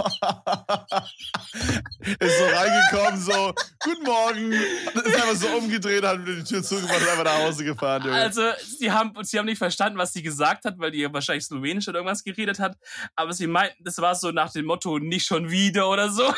ist 2.20 2.38
so 2.38 2.44
reingekommen, 2.44 3.20
so, 3.20 3.54
guten 3.84 4.04
Morgen. 4.04 4.52
Ist 4.52 5.06
einfach 5.06 5.36
so 5.36 5.48
umgedreht, 5.48 6.04
hat 6.04 6.24
wieder 6.24 6.36
die 6.36 6.44
Tür 6.44 6.62
zugemacht 6.62 7.00
und 7.00 7.08
einfach 7.08 7.24
nach 7.24 7.38
Hause 7.38 7.64
gefahren, 7.64 8.04
Junge. 8.04 8.16
Also, 8.16 8.42
sie 8.78 8.90
haben, 8.90 9.12
sie 9.22 9.38
haben 9.38 9.46
nicht 9.46 9.58
verstanden, 9.58 9.98
was 9.98 10.12
sie 10.12 10.22
gesagt 10.22 10.64
hat, 10.64 10.78
weil 10.78 10.90
die 10.90 11.00
ja 11.00 11.12
wahrscheinlich 11.12 11.44
Slowenisch 11.44 11.88
oder 11.88 11.98
irgendwas 11.98 12.24
geredet 12.24 12.58
hat. 12.58 12.76
Aber 13.16 13.32
sie 13.32 13.46
meinten, 13.46 13.82
das 13.84 13.98
war 13.98 14.14
so 14.14 14.30
nach 14.30 14.52
dem 14.52 14.66
Motto, 14.66 14.98
nicht 14.98 15.26
schon 15.26 15.50
wieder 15.50 15.88
oder 15.88 16.10
so. 16.10 16.24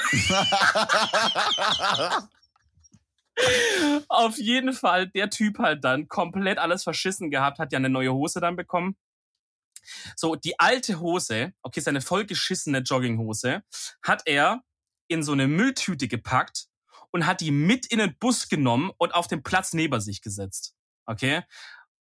Auf 4.09 4.39
jeden 4.39 4.73
Fall, 4.73 5.09
der 5.09 5.31
Typ 5.31 5.59
halt 5.59 5.85
dann 5.85 6.09
komplett 6.09 6.59
alles 6.59 6.85
verschissen 6.85 7.31
gehabt, 7.31 7.59
hat 7.59 7.73
ja 7.73 7.79
eine 7.79 7.89
neue 7.89 8.13
Hose 8.13 8.41
dann 8.41 8.57
bekommen. 8.57 8.97
So, 10.17 10.37
die 10.37 10.59
alte 10.59 11.01
Hose, 11.01 11.53
okay, 11.63 11.81
seine 11.81 12.01
vollgeschissene 12.01 12.79
Jogginghose, 12.79 13.63
hat 14.03 14.23
er 14.27 14.63
in 15.09 15.23
so 15.23 15.33
eine 15.33 15.47
Mülltüte 15.47 16.09
gepackt 16.09 16.67
und 17.11 17.27
hat 17.27 17.41
die 17.41 17.51
mit 17.51 17.87
in 17.87 17.99
den 17.99 18.17
Bus 18.19 18.49
genommen 18.49 18.91
und 18.99 19.15
auf 19.15 19.27
den 19.27 19.43
Platz 19.43 19.73
neben 19.73 20.01
sich 20.01 20.23
gesetzt. 20.23 20.75
Okay? 21.07 21.43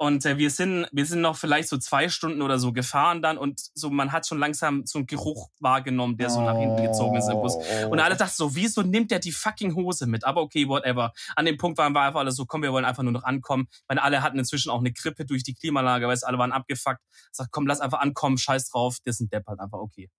Und 0.01 0.25
äh, 0.25 0.37
wir 0.37 0.49
sind 0.49 0.87
wir 0.93 1.05
sind 1.05 1.19
noch 1.19 1.35
vielleicht 1.35 1.67
so 1.67 1.77
zwei 1.77 2.07
Stunden 2.07 2.41
oder 2.41 2.57
so 2.57 2.71
gefahren 2.71 3.21
dann 3.21 3.37
und 3.37 3.59
so 3.73 3.89
man 3.89 4.13
hat 4.13 4.25
schon 4.25 4.39
langsam 4.39 4.85
so 4.85 4.99
einen 4.99 5.07
Geruch 5.07 5.49
wahrgenommen, 5.59 6.15
der 6.15 6.29
so 6.29 6.39
nach 6.41 6.57
hinten 6.57 6.81
gezogen 6.81 7.17
ist 7.17 7.29
im 7.29 7.41
Bus. 7.41 7.55
Oh. 7.55 7.89
Und 7.89 7.99
alle 7.99 8.15
dachten 8.15 8.33
so, 8.33 8.55
wieso 8.55 8.81
nimmt 8.81 9.11
der 9.11 9.19
die 9.19 9.33
fucking 9.33 9.75
Hose 9.75 10.07
mit? 10.07 10.23
Aber 10.23 10.41
okay, 10.41 10.69
whatever. 10.69 11.11
An 11.35 11.43
dem 11.43 11.57
Punkt 11.57 11.77
waren 11.77 11.91
wir 11.91 11.99
einfach 11.99 12.21
alle 12.21 12.31
so, 12.31 12.45
komm, 12.45 12.61
wir 12.61 12.71
wollen 12.71 12.85
einfach 12.85 13.03
nur 13.03 13.11
noch 13.11 13.25
ankommen. 13.25 13.67
Weil 13.89 13.99
alle 13.99 14.23
hatten 14.23 14.39
inzwischen 14.39 14.69
auch 14.69 14.79
eine 14.79 14.93
Grippe 14.93 15.25
durch 15.25 15.43
die 15.43 15.53
Klimaanlage, 15.53 16.07
weil 16.07 16.17
alle 16.23 16.37
waren 16.37 16.53
abgefuckt. 16.53 17.01
Sag, 17.33 17.49
komm, 17.51 17.67
lass 17.67 17.81
einfach 17.81 17.99
ankommen, 17.99 18.37
scheiß 18.37 18.69
drauf, 18.69 18.99
der 19.05 19.11
ist 19.11 19.19
ein 19.19 19.29
Depp 19.29 19.47
halt 19.47 19.59
einfach, 19.59 19.79
okay. 19.79 20.09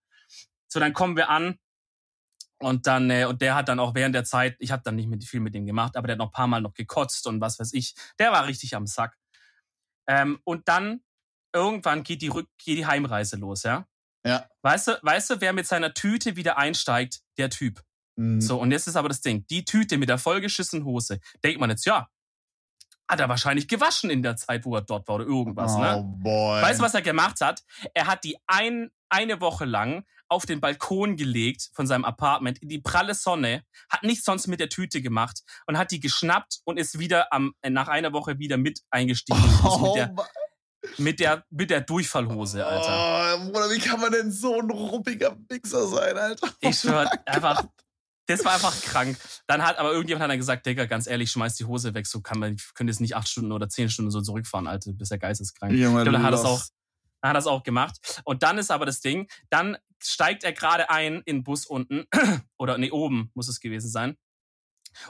So, 0.68 0.78
dann 0.78 0.92
kommen 0.92 1.16
wir 1.16 1.30
an. 1.30 1.56
Und 2.58 2.86
dann, 2.86 3.08
äh, 3.08 3.24
und 3.24 3.40
der 3.40 3.54
hat 3.54 3.68
dann 3.70 3.80
auch 3.80 3.94
während 3.94 4.14
der 4.14 4.24
Zeit, 4.24 4.56
ich 4.58 4.72
habe 4.72 4.82
dann 4.84 4.96
nicht 4.96 5.08
mit, 5.08 5.24
viel 5.24 5.40
mit 5.40 5.54
dem 5.54 5.64
gemacht, 5.64 5.96
aber 5.96 6.06
der 6.06 6.14
hat 6.14 6.18
noch 6.18 6.28
ein 6.28 6.32
paar 6.32 6.46
Mal 6.46 6.60
noch 6.60 6.74
gekotzt 6.74 7.26
und 7.26 7.40
was 7.40 7.58
weiß 7.58 7.72
ich. 7.72 7.94
Der 8.18 8.32
war 8.32 8.46
richtig 8.46 8.76
am 8.76 8.86
Sack. 8.86 9.16
Ähm, 10.08 10.40
und 10.44 10.68
dann 10.68 11.02
irgendwann 11.52 12.02
geht 12.02 12.22
die 12.22 12.28
Rück 12.28 12.48
geht 12.58 12.78
die 12.78 12.86
Heimreise 12.86 13.36
los, 13.36 13.62
ja? 13.62 13.86
Ja. 14.24 14.46
Weißt 14.62 14.88
du, 14.88 14.98
weißt 15.02 15.30
du, 15.30 15.40
wer 15.40 15.52
mit 15.52 15.66
seiner 15.66 15.94
Tüte 15.94 16.36
wieder 16.36 16.58
einsteigt? 16.58 17.20
Der 17.38 17.50
Typ. 17.50 17.82
Mhm. 18.16 18.40
So, 18.40 18.60
und 18.60 18.70
jetzt 18.70 18.86
ist 18.86 18.96
aber 18.96 19.08
das 19.08 19.20
Ding, 19.20 19.46
die 19.48 19.64
Tüte 19.64 19.96
mit 19.98 20.08
der 20.08 20.18
vollgeschissenen 20.18 20.84
Hose, 20.84 21.20
denkt 21.42 21.60
man 21.60 21.70
jetzt, 21.70 21.86
ja, 21.86 22.08
hat 23.10 23.18
er 23.20 23.28
wahrscheinlich 23.28 23.66
gewaschen 23.66 24.08
in 24.08 24.22
der 24.22 24.36
Zeit, 24.36 24.64
wo 24.64 24.76
er 24.76 24.82
dort 24.82 25.08
war 25.08 25.16
oder 25.16 25.26
irgendwas, 25.26 25.74
oh 25.74 25.80
ne? 25.80 26.04
boy. 26.22 26.62
Weißt 26.62 26.78
du, 26.78 26.84
was 26.84 26.94
er 26.94 27.02
gemacht 27.02 27.40
hat? 27.40 27.62
Er 27.92 28.06
hat 28.06 28.22
die 28.22 28.36
ein, 28.46 28.90
eine 29.08 29.40
Woche 29.40 29.64
lang 29.64 30.04
auf 30.28 30.46
den 30.46 30.60
Balkon 30.60 31.16
gelegt 31.16 31.70
von 31.72 31.88
seinem 31.88 32.04
Apartment 32.04 32.58
in 32.62 32.68
die 32.68 32.78
pralle 32.78 33.14
Sonne, 33.14 33.64
hat 33.88 34.04
nichts 34.04 34.24
sonst 34.24 34.46
mit 34.46 34.60
der 34.60 34.68
Tüte 34.68 35.02
gemacht 35.02 35.42
und 35.66 35.76
hat 35.76 35.90
die 35.90 35.98
geschnappt 35.98 36.60
und 36.64 36.78
ist 36.78 37.00
wieder 37.00 37.32
am, 37.32 37.52
äh, 37.62 37.70
nach 37.70 37.88
einer 37.88 38.12
Woche 38.12 38.38
wieder 38.38 38.56
mit 38.56 38.80
eingestiegen 38.90 39.42
Oh, 39.64 39.96
mit, 40.98 41.18
der, 41.18 41.44
mit, 41.50 41.70
der, 41.70 41.80
Durchfallhose, 41.80 42.64
Alter. 42.64 43.40
Oh, 43.42 43.50
Bruder, 43.50 43.70
wie 43.70 43.80
kann 43.80 44.00
man 44.00 44.12
denn 44.12 44.30
so 44.30 44.60
ein 44.60 44.70
ruppiger 44.70 45.36
Wichser 45.48 45.86
sein, 45.88 46.16
Alter? 46.16 46.48
Ich 46.60 46.78
schwör, 46.78 47.10
Oh 47.10 47.16
mein 47.26 47.34
einfach. 47.34 47.64
Das 48.30 48.44
war 48.44 48.54
einfach 48.54 48.80
krank. 48.82 49.18
Dann 49.46 49.62
hat 49.64 49.78
aber 49.78 49.92
irgendjemand 49.92 50.22
hat 50.24 50.30
dann 50.30 50.38
gesagt, 50.38 50.66
Digga, 50.66 50.86
ganz 50.86 51.06
ehrlich, 51.06 51.30
schmeiß 51.30 51.56
die 51.56 51.64
Hose 51.64 51.94
weg, 51.94 52.06
so 52.06 52.20
kann 52.20 52.38
man, 52.38 52.56
könnte 52.74 52.90
jetzt 52.90 53.00
nicht 53.00 53.16
acht 53.16 53.28
Stunden 53.28 53.52
oder 53.52 53.68
zehn 53.68 53.88
Stunden 53.90 54.10
so 54.10 54.20
zurückfahren, 54.20 54.66
Alter, 54.66 54.90
du 54.92 54.96
bist 54.96 55.10
ja 55.10 55.16
geisteskrank. 55.16 55.72
Junge, 55.72 56.00
Ich 56.00 56.04
glaube, 56.04 56.12
dann 56.12 56.22
hat 56.22 56.32
er 56.34 56.38
es 56.40 56.44
auch, 56.44 56.62
hat 57.22 57.36
es 57.36 57.46
auch 57.46 57.62
gemacht. 57.62 58.22
Und 58.24 58.42
dann 58.42 58.58
ist 58.58 58.70
aber 58.70 58.86
das 58.86 59.00
Ding, 59.00 59.28
dann 59.50 59.76
steigt 60.02 60.44
er 60.44 60.52
gerade 60.52 60.88
ein 60.90 61.16
in 61.26 61.36
den 61.38 61.44
Bus 61.44 61.66
unten, 61.66 62.06
oder 62.58 62.78
nee, 62.78 62.90
oben 62.90 63.30
muss 63.34 63.48
es 63.48 63.60
gewesen 63.60 63.90
sein. 63.90 64.16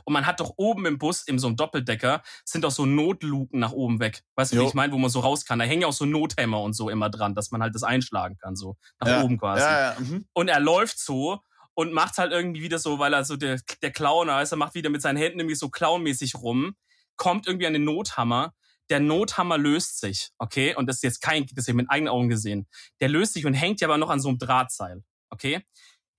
Und 0.05 0.13
man 0.13 0.27
hat 0.27 0.41
doch 0.41 0.53
oben 0.57 0.85
im 0.85 0.99
Bus, 0.99 1.23
in 1.23 1.39
so 1.39 1.47
einem 1.47 1.57
Doppeldecker, 1.57 2.23
sind 2.45 2.65
doch 2.65 2.71
so 2.71 2.85
Notluken 2.85 3.61
nach 3.61 3.73
oben 3.73 3.99
weg. 3.99 4.23
Weißt 4.35 4.53
du, 4.53 4.61
wie 4.61 4.67
ich 4.67 4.75
meine, 4.75 4.93
wo 4.93 4.99
man 4.99 5.09
so 5.09 5.21
raus 5.21 5.47
kann? 5.47 5.59
Da 5.59 5.65
hängen 5.65 5.83
ja 5.83 5.89
auch 5.89 5.95
so 5.95 6.05
Nothämmer 6.05 6.61
und 6.61 6.75
so 6.75 6.91
immer 6.91 7.09
dran, 7.09 7.35
dass 7.35 7.51
man 7.51 7.63
halt 7.63 7.75
das 7.75 7.83
einschlagen 7.83 8.37
kann, 8.37 8.57
so 8.57 8.77
nach 9.01 9.09
Ja. 9.09 9.23
oben 9.23 9.39
quasi 9.39 9.63
Ja, 9.63 9.93
ja. 9.95 10.01
Mhm. 10.01 10.27
und 10.35 10.49
er 10.49 10.61
läuft 10.61 10.99
so 10.99 11.41
und 11.81 11.95
macht 11.95 12.19
halt 12.19 12.31
irgendwie 12.31 12.61
wieder 12.61 12.79
so, 12.79 12.99
weil 12.99 13.15
er 13.15 13.25
so 13.25 13.39
der, 13.39 13.59
der 13.81 13.91
Clown 13.91 14.29
ist, 14.29 14.53
er 14.53 14.59
macht 14.59 14.75
wieder 14.75 14.91
mit 14.91 15.01
seinen 15.01 15.17
Händen 15.17 15.41
irgendwie 15.41 15.57
so 15.57 15.71
clownmäßig 15.71 16.35
rum, 16.35 16.75
kommt 17.17 17.47
irgendwie 17.47 17.67
an 17.67 17.73
den 17.73 17.85
Nothammer. 17.85 18.53
Der 18.91 19.01
Nothammer 19.01 19.57
löst 19.57 19.99
sich, 19.99 20.29
okay? 20.37 20.75
Und 20.75 20.89
das 20.89 20.97
ist 20.97 21.05
jetzt 21.05 21.23
kein, 21.23 21.47
das 21.55 21.65
habe 21.65 21.71
ich 21.71 21.77
mit 21.77 21.91
eigenen 21.91 22.13
Augen 22.13 22.29
gesehen. 22.29 22.69
Der 23.01 23.09
löst 23.09 23.33
sich 23.33 23.47
und 23.47 23.55
hängt 23.55 23.81
ja 23.81 23.89
aber 23.89 23.97
noch 23.97 24.11
an 24.11 24.21
so 24.21 24.29
einem 24.29 24.37
Drahtseil, 24.37 25.03
okay? 25.31 25.65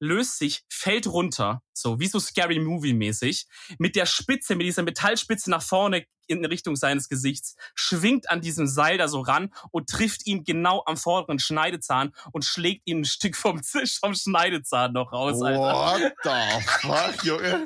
Löst 0.01 0.39
sich, 0.39 0.63
fällt 0.67 1.07
runter, 1.07 1.61
so 1.73 1.99
wie 1.99 2.07
so 2.07 2.19
Scary 2.19 2.59
Movie 2.59 2.93
mäßig, 2.93 3.45
mit 3.77 3.95
der 3.95 4.05
Spitze, 4.05 4.55
mit 4.55 4.65
dieser 4.65 4.83
Metallspitze 4.83 5.49
nach 5.49 5.61
vorne 5.61 6.05
in 6.27 6.43
Richtung 6.45 6.75
seines 6.75 7.07
Gesichts, 7.07 7.55
schwingt 7.75 8.29
an 8.29 8.41
diesem 8.41 8.65
Seil 8.65 8.97
da 8.97 9.07
so 9.07 9.21
ran 9.21 9.53
und 9.71 9.89
trifft 9.89 10.25
ihn 10.25 10.43
genau 10.43 10.83
am 10.85 10.97
vorderen 10.97 11.39
Schneidezahn 11.39 12.13
und 12.31 12.45
schlägt 12.45 12.81
ihm 12.85 13.01
ein 13.01 13.05
Stück 13.05 13.35
vom, 13.35 13.61
vom 13.99 14.15
Schneidezahn 14.15 14.93
noch 14.93 15.11
raus, 15.11 15.41
Alter. 15.41 15.59
What 15.59 16.13
the 16.23 16.87
fuck, 16.87 17.23
Junge? 17.23 17.65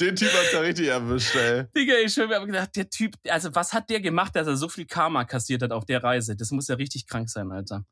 Den 0.00 0.16
Typ 0.16 0.32
hat's 0.32 0.52
ja 0.52 0.60
richtig 0.60 0.88
erwischt, 0.88 1.34
ey. 1.34 1.64
Digga, 1.76 1.94
ich 2.04 2.12
schwör, 2.12 2.26
mir 2.26 2.46
gedacht, 2.46 2.76
der 2.76 2.90
Typ, 2.90 3.14
also 3.28 3.54
was 3.54 3.72
hat 3.72 3.88
der 3.88 4.00
gemacht, 4.00 4.36
dass 4.36 4.46
er 4.46 4.56
so 4.56 4.68
viel 4.68 4.86
Karma 4.86 5.24
kassiert 5.24 5.62
hat 5.62 5.72
auf 5.72 5.84
der 5.84 6.02
Reise? 6.02 6.36
Das 6.36 6.50
muss 6.50 6.68
ja 6.68 6.74
richtig 6.74 7.06
krank 7.06 7.30
sein, 7.30 7.50
Alter. 7.52 7.84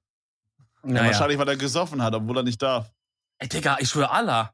Ja, 0.85 1.05
wahrscheinlich, 1.05 1.39
weil 1.39 1.49
er 1.49 1.57
gesoffen 1.57 2.03
hat, 2.03 2.15
obwohl 2.15 2.39
er 2.39 2.43
nicht 2.43 2.63
darf. 2.63 2.91
Ey, 3.39 3.49
Digga, 3.49 3.79
ich 3.81 3.89
schwöre 3.89 4.11
Allah. 4.11 4.53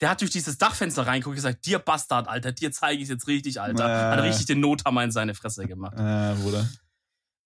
Der 0.00 0.10
hat 0.10 0.20
durch 0.20 0.32
dieses 0.32 0.58
Dachfenster 0.58 1.06
reingeguckt 1.06 1.32
und 1.32 1.36
gesagt, 1.36 1.66
dir 1.66 1.78
Bastard, 1.78 2.28
Alter, 2.28 2.52
dir 2.52 2.72
zeige 2.72 3.00
ich 3.00 3.08
jetzt 3.08 3.28
richtig, 3.28 3.60
Alter. 3.60 3.88
Äh. 3.88 4.16
Hat 4.16 4.22
richtig 4.24 4.46
den 4.46 4.60
Nothammer 4.60 5.04
in 5.04 5.12
seine 5.12 5.34
Fresse 5.34 5.66
gemacht. 5.66 5.94
Äh, 5.94 6.34
Bruder. 6.42 6.68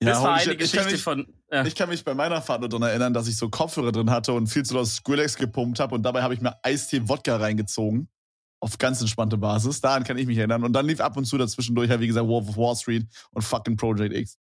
das 0.00 0.22
war 0.22 0.34
eine 0.34 0.42
shit. 0.42 0.52
ich, 0.54 0.58
Geschichte 0.58 0.92
mich, 0.92 1.02
von. 1.02 1.26
Ja. 1.52 1.64
ich 1.64 1.74
kann 1.74 1.90
mich 1.90 2.04
bei 2.04 2.14
meiner 2.14 2.40
Fahrt 2.40 2.60
nur 2.60 2.70
daran 2.70 2.88
erinnern, 2.88 3.12
dass 3.12 3.28
ich 3.28 3.36
so 3.36 3.50
Kopfhörer 3.50 3.92
drin 3.92 4.10
hatte 4.10 4.32
und 4.32 4.46
viel 4.46 4.64
zu 4.64 4.74
laut 4.74 4.86
Skrillex 4.86 5.36
gepumpt 5.36 5.78
habe 5.78 5.94
und 5.94 6.02
dabei 6.02 6.22
habe 6.22 6.34
ich 6.34 6.40
mir 6.40 6.56
Eistee-Wodka 6.62 7.36
reingezogen. 7.36 8.08
Auf 8.60 8.76
ganz 8.78 9.00
entspannte 9.00 9.36
Basis. 9.36 9.80
Daran 9.80 10.02
kann 10.02 10.18
ich 10.18 10.26
mich 10.26 10.36
erinnern. 10.36 10.64
Und 10.64 10.72
dann 10.72 10.84
lief 10.84 11.00
ab 11.00 11.16
und 11.16 11.26
zu 11.26 11.38
dazwischendurch, 11.38 11.90
ja, 11.90 12.00
wie 12.00 12.08
gesagt, 12.08 12.26
Wolf 12.26 12.48
of 12.48 12.56
Wall 12.56 12.74
Street 12.74 13.06
und 13.30 13.42
fucking 13.42 13.76
Project 13.76 14.12
X. 14.12 14.36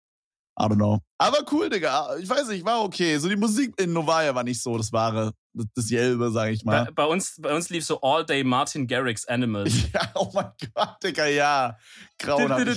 I 0.57 0.63
don't 0.63 0.75
know. 0.75 0.99
Aber 1.17 1.39
cool, 1.51 1.69
Digga. 1.69 2.15
Ich 2.17 2.29
weiß 2.29 2.47
nicht, 2.47 2.63
war 2.63 2.81
okay. 2.81 3.17
So 3.17 3.27
die 3.27 3.35
Musik 3.35 3.73
in 3.77 3.91
Novaya 3.91 4.33
war 4.33 4.43
nicht 4.43 4.61
so 4.61 4.77
das 4.77 4.93
wahre, 4.93 5.33
das, 5.55 5.65
das 5.75 5.89
Jelbe, 5.89 6.29
sag 6.31 6.51
ich 6.51 6.63
Bei, 6.63 6.83
mal. 6.83 6.91
bei, 6.93 7.05
uns, 7.05 7.35
bei 7.41 7.53
uns 7.55 7.69
lief 7.69 7.85
so 7.85 7.99
All 8.01 8.25
Day 8.25 8.43
Martin 8.43 8.87
Garrix 8.87 9.25
Animals. 9.27 9.73
Ja, 9.93 10.11
oh 10.15 10.29
mein 10.33 10.51
Gott, 10.73 10.97
Digga, 11.03 11.25
ja. 11.27 11.77
Grauenhaft. 12.19 12.67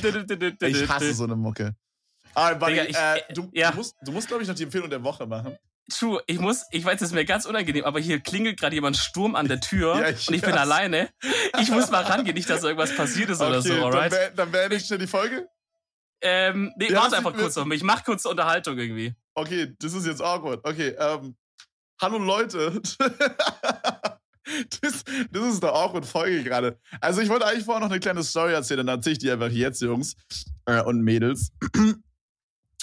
Ich, 0.63 0.63
ich 0.83 0.89
hasse 0.89 1.15
so 1.15 1.25
eine 1.25 1.37
Mucke. 1.37 1.75
Aber 2.35 2.57
buddy, 2.57 2.73
Digga, 2.73 2.85
ich- 2.85 2.97
äh, 3.31 3.33
du, 3.35 3.51
ja. 3.53 3.71
du 3.71 3.77
musst, 3.79 3.95
du 4.03 4.13
musst 4.13 4.29
glaube 4.29 4.43
ich, 4.43 4.49
noch 4.49 4.55
die 4.55 4.63
Empfehlung 4.65 4.89
der 4.91 5.03
Woche 5.03 5.27
machen. 5.27 5.57
True, 5.91 6.21
ich 6.27 6.39
muss, 6.39 6.65
ich 6.71 6.85
weiß, 6.85 6.97
es 7.01 7.09
ist 7.09 7.15
mir 7.15 7.25
ganz 7.25 7.47
unangenehm, 7.47 7.85
aber 7.87 7.99
hier 7.99 8.21
klingelt 8.21 8.61
gerade 8.61 8.75
jemand 8.75 8.99
Sturm 8.99 9.35
an 9.35 9.49
der 9.49 9.59
Tür 9.61 9.95
Ja, 10.01 10.11
ich 10.11 10.29
und 10.29 10.35
ich 10.35 10.43
bin 10.43 10.53
alleine. 10.53 11.09
Ich 11.61 11.71
muss 11.71 11.91
mal 11.91 12.03
rangehen, 12.05 12.35
nicht, 12.37 12.51
dass 12.51 12.63
irgendwas 12.63 12.95
passiert 12.95 13.31
ist 13.31 13.41
oder 13.41 13.63
so, 13.63 13.71
dann, 13.71 13.83
alright? 13.85 14.11
be 14.11 14.33
dann 14.37 14.51
beende 14.53 14.77
ich 14.77 14.85
schnell 14.85 14.99
die 14.99 15.07
Folge. 15.07 15.49
Ähm, 16.21 16.73
nee, 16.77 16.91
Ja, 16.91 17.01
warte 17.03 17.17
einfach 17.17 17.33
kurz 17.35 17.57
auf 17.57 17.65
mich. 17.65 17.79
Ich 17.79 17.85
mach 17.85 18.05
kurz 18.05 18.25
Unterhaltung 18.27 18.77
irgendwie. 18.77 19.15
Okay, 19.35 19.75
das 19.79 19.95
ist 19.95 20.05
jetzt 20.07 20.21
awkward. 20.21 20.61
Okay, 20.65 20.95
ähm, 20.99 21.37
hallo 22.01 22.19
Leute. 22.19 22.81
das, 24.81 25.05
das 25.31 25.55
ist 25.55 25.65
eine 25.65 25.73
awkward 25.73 26.07
Folge 26.07 26.43
gerade. 26.43 26.79
Also 27.01 27.21
ich 27.21 27.29
wollte 27.29 27.47
eigentlich 27.47 27.65
vorher 27.65 27.81
noch 27.81 27.91
eine 27.91 28.01
kleine 28.01 28.23
Story 28.23 28.53
erzählen, 28.53 28.87
dann 28.87 28.97
erzähle 28.97 29.13
ich 29.15 29.19
die 29.19 29.31
einfach 29.31 29.51
jetzt, 29.51 29.83
Jungs 29.83 30.15
äh, 30.67 30.83
und 30.83 31.03
Mädels. 31.03 31.51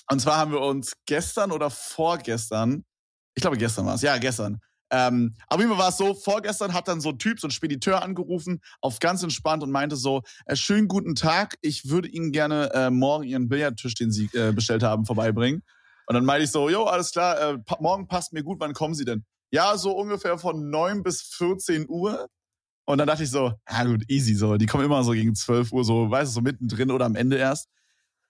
Und 0.08 0.20
zwar 0.20 0.38
haben 0.38 0.52
wir 0.52 0.62
uns 0.62 0.94
gestern 1.08 1.52
oder 1.52 1.72
vorgestern, 1.72 2.86
ich 3.34 3.42
glaube 3.42 3.58
gestern 3.58 3.88
war 3.88 3.96
es, 3.96 4.04
ja 4.04 4.16
gestern, 4.20 4.60
ähm, 4.92 5.34
aber 5.48 5.64
immer 5.64 5.80
war 5.80 5.90
es 5.90 5.98
so, 5.98 6.14
vorgestern 6.14 6.76
hat 6.76 6.88
dann 6.88 7.02
so 7.02 7.10
ein 7.10 7.18
Typ, 7.18 7.40
so 7.40 7.48
ein 7.48 7.52
Spediteur 7.52 8.04
angerufen, 8.04 8.62
auf 8.82 9.00
ganz 9.00 9.24
entspannt 9.24 9.64
und 9.64 9.72
meinte 9.72 9.96
so, 9.96 10.22
äh, 10.46 10.56
schönen 10.56 10.88
guten 10.88 11.16
Tag, 11.16 11.56
ich 11.62 11.90
würde 11.90 12.08
Ihnen 12.08 12.32
gerne 12.32 12.72
äh, 12.74 12.92
morgen 12.92 13.24
Ihren 13.24 13.50
Billardtisch, 13.50 13.96
den 13.96 14.12
Sie 14.12 14.30
äh, 14.34 14.52
bestellt 14.52 14.84
haben, 14.84 15.06
vorbeibringen. 15.06 15.64
Und 16.08 16.16
dann 16.16 16.26
meinte 16.26 16.44
ich 16.46 16.52
so, 16.52 16.70
jo, 16.70 16.84
alles 16.84 17.12
klar, 17.12 17.40
äh, 17.40 17.58
morgen 17.80 18.08
passt 18.08 18.34
mir 18.34 18.44
gut, 18.44 18.60
wann 18.60 18.74
kommen 18.74 18.94
Sie 18.94 19.06
denn? 19.06 19.26
Ja, 19.52 19.78
so 19.78 19.92
ungefähr 19.92 20.38
von 20.38 20.70
9 20.70 21.04
bis 21.04 21.22
14 21.22 21.88
Uhr. 21.88 22.28
Und 22.86 23.00
dann 23.00 23.08
dachte 23.08 23.24
ich 23.24 23.32
so, 23.32 23.54
ja 23.70 23.84
gut, 23.84 24.04
easy 24.10 24.36
so. 24.36 24.58
Die 24.58 24.68
kommen 24.68 24.86
immer 24.86 25.04
so 25.04 25.12
gegen 25.12 25.34
12 25.34 25.72
Uhr, 25.72 25.84
so, 25.84 26.10
weißt 26.10 26.32
du, 26.32 26.36
so 26.36 26.42
mittendrin 26.42 26.92
oder 26.92 27.06
am 27.06 27.16
Ende 27.16 27.38
erst. 27.38 27.70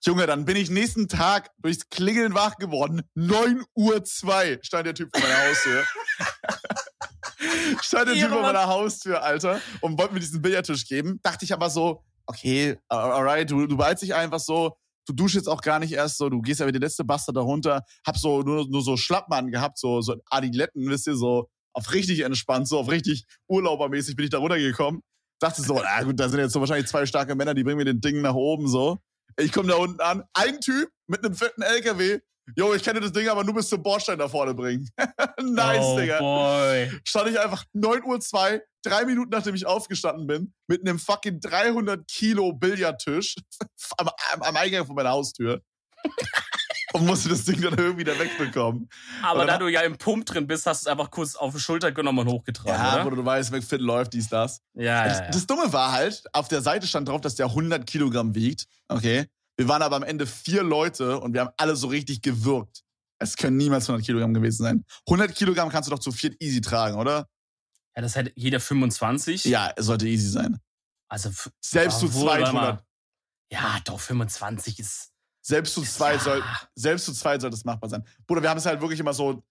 Junge, 0.05 0.27
dann 0.27 0.45
bin 0.45 0.55
ich 0.55 0.69
nächsten 0.69 1.07
Tag 1.07 1.49
durchs 1.57 1.89
Klingeln 1.89 2.35
wach 2.35 2.57
geworden. 2.57 3.01
9 3.15 3.63
Uhr 3.73 4.03
2 4.03 4.59
stand 4.61 4.85
der 4.85 4.93
Typ 4.93 5.09
vor 5.11 5.27
meiner 5.27 5.49
Haustür. 5.49 5.83
stand 7.81 8.09
der 8.09 8.15
Typ 8.15 8.29
vor 8.29 8.41
meiner 8.43 8.67
Haustür, 8.67 9.23
Alter, 9.23 9.59
und 9.81 9.97
wollte 9.97 10.13
mir 10.13 10.19
diesen 10.19 10.41
Billardtisch 10.41 10.85
geben. 10.85 11.19
Dachte 11.23 11.43
ich 11.43 11.53
aber 11.53 11.69
so, 11.69 12.03
okay, 12.27 12.77
alright, 12.87 13.49
du, 13.49 13.65
du 13.65 13.77
beeilst 13.77 14.03
dich 14.03 14.13
einfach 14.13 14.39
so. 14.39 14.77
Du 15.05 15.13
duschst 15.13 15.35
jetzt 15.35 15.47
auch 15.47 15.61
gar 15.61 15.79
nicht 15.79 15.91
erst 15.93 16.17
so, 16.17 16.29
du 16.29 16.41
gehst 16.41 16.59
ja 16.59 16.67
wie 16.67 16.71
der 16.71 16.81
letzte 16.81 17.03
Bastard 17.03 17.37
da 17.37 17.41
runter. 17.41 17.83
Hab 18.05 18.17
so 18.17 18.41
nur, 18.41 18.67
nur 18.67 18.81
so 18.81 18.97
Schlappmann 18.97 19.51
gehabt, 19.51 19.77
so, 19.77 20.01
so 20.01 20.15
Adiletten, 20.29 20.89
wisst 20.89 21.07
ihr, 21.07 21.15
so 21.15 21.49
auf 21.73 21.93
richtig 21.93 22.21
entspannt, 22.21 22.67
so 22.67 22.79
auf 22.79 22.89
richtig 22.89 23.25
urlaubermäßig 23.47 24.15
bin 24.15 24.25
ich 24.25 24.31
da 24.31 24.39
runtergekommen. 24.39 25.01
Dachte 25.39 25.61
so, 25.61 25.81
na 25.81 26.03
gut, 26.03 26.19
da 26.19 26.29
sind 26.29 26.39
jetzt 26.39 26.53
so 26.53 26.59
wahrscheinlich 26.61 26.87
zwei 26.87 27.05
starke 27.05 27.35
Männer, 27.35 27.53
die 27.53 27.63
bringen 27.63 27.77
mir 27.77 27.85
den 27.85 27.99
Ding 27.99 28.21
nach 28.21 28.33
oben 28.33 28.67
so. 28.67 28.99
Ich 29.37 29.51
komme 29.51 29.67
da 29.67 29.75
unten 29.75 29.99
an, 29.99 30.23
ein 30.33 30.61
Typ 30.61 30.89
mit 31.07 31.23
einem 31.23 31.35
fetten 31.35 31.61
LKW. 31.61 32.19
Jo, 32.55 32.73
ich 32.73 32.81
dir 32.81 32.93
das 32.93 33.11
Ding 33.11 33.27
aber 33.27 33.43
nur 33.43 33.55
bis 33.55 33.69
zum 33.69 33.81
Bordstein 33.81 34.19
da 34.19 34.27
vorne 34.27 34.53
bringen. 34.53 34.87
nice, 35.41 35.79
oh, 35.81 35.99
Digga. 35.99 36.19
boy. 36.19 36.91
Stand 37.03 37.29
ich 37.29 37.39
einfach 37.39 37.63
9 37.73 38.03
Uhr 38.03 38.19
2, 38.19 38.61
drei 38.83 39.05
Minuten 39.05 39.29
nachdem 39.31 39.55
ich 39.55 39.65
aufgestanden 39.65 40.27
bin, 40.27 40.53
mit 40.67 40.81
einem 40.81 40.99
fucking 40.99 41.39
300 41.39 42.07
Kilo 42.07 42.53
Billardtisch 42.53 43.35
am, 43.97 44.09
am, 44.33 44.41
am 44.43 44.55
Eingang 44.55 44.85
von 44.85 44.95
meiner 44.95 45.09
Haustür. 45.09 45.61
und 46.93 47.05
musste 47.05 47.29
das 47.29 47.43
Ding 47.43 47.61
dann 47.61 47.77
irgendwie 47.77 48.03
da 48.03 48.17
wegbekommen. 48.17 48.89
Aber 49.21 49.41
Oder 49.43 49.53
da 49.53 49.57
du 49.57 49.67
ja 49.67 49.81
im 49.81 49.97
Pump 49.97 50.25
drin 50.25 50.47
bist, 50.47 50.65
hast 50.65 50.85
du 50.85 50.87
es 50.89 50.91
einfach 50.91 51.11
kurz 51.11 51.35
auf 51.35 51.53
die 51.53 51.59
Schulter 51.59 51.91
genommen 51.91 52.19
und 52.19 52.29
hochgetragen, 52.29 52.71
Ja, 52.71 53.03
wo 53.03 53.07
oder? 53.07 53.17
du 53.17 53.25
weißt, 53.25 53.51
McFit 53.51 53.81
läuft, 53.81 54.13
dies, 54.13 54.29
das. 54.29 54.61
Ja, 54.75 55.03
das, 55.05 55.17
ja, 55.17 55.23
ja. 55.25 55.31
das 55.31 55.45
Dumme 55.47 55.73
war 55.73 55.91
halt, 55.91 56.23
auf 56.31 56.47
der 56.47 56.61
Seite 56.61 56.87
stand 56.87 57.09
drauf, 57.09 57.21
dass 57.21 57.35
der 57.35 57.47
100 57.47 57.85
Kilogramm 57.85 58.33
wiegt. 58.33 58.65
Okay. 58.87 59.25
Wir 59.57 59.67
waren 59.67 59.81
aber 59.81 59.95
am 59.95 60.03
Ende 60.03 60.27
vier 60.27 60.63
Leute 60.63 61.19
und 61.19 61.33
wir 61.33 61.41
haben 61.41 61.53
alle 61.57 61.75
so 61.75 61.87
richtig 61.87 62.21
gewürgt. 62.21 62.83
Es 63.19 63.37
können 63.37 63.57
niemals 63.57 63.87
100 63.89 64.05
Kilogramm 64.05 64.33
gewesen 64.33 64.63
sein. 64.63 64.85
100 65.07 65.33
Kilogramm 65.33 65.69
kannst 65.69 65.87
du 65.87 65.91
doch 65.91 65.99
zu 65.99 66.11
viert 66.11 66.35
easy 66.41 66.59
tragen, 66.61 66.97
oder? 66.97 67.29
ja, 67.95 68.01
das 68.01 68.15
hätte 68.15 68.31
jeder 68.35 68.59
25. 68.59 69.45
Ja, 69.45 69.71
es 69.75 69.85
sollte 69.85 70.07
easy 70.07 70.29
sein. 70.29 70.59
Also, 71.07 71.31
Selbst 71.61 71.99
zu 71.99 72.09
200. 72.09 72.53
mal. 72.53 72.83
ja, 73.51 73.79
doch, 73.85 73.99
25 73.99 74.79
ist. 74.79 75.11
Selbst 75.41 75.75
zu 75.75 75.83
zweit 75.83 76.17
ja. 76.17 76.23
soll, 76.23 76.43
selbst 76.73 77.05
zu 77.05 77.13
zweit 77.13 77.41
sollte 77.41 77.55
es 77.55 77.63
machbar 77.63 77.89
sein. 77.89 78.05
Bruder, 78.25 78.41
wir 78.41 78.49
haben 78.49 78.57
es 78.57 78.65
halt 78.65 78.81
wirklich 78.81 78.99
immer 78.99 79.13
so. 79.13 79.43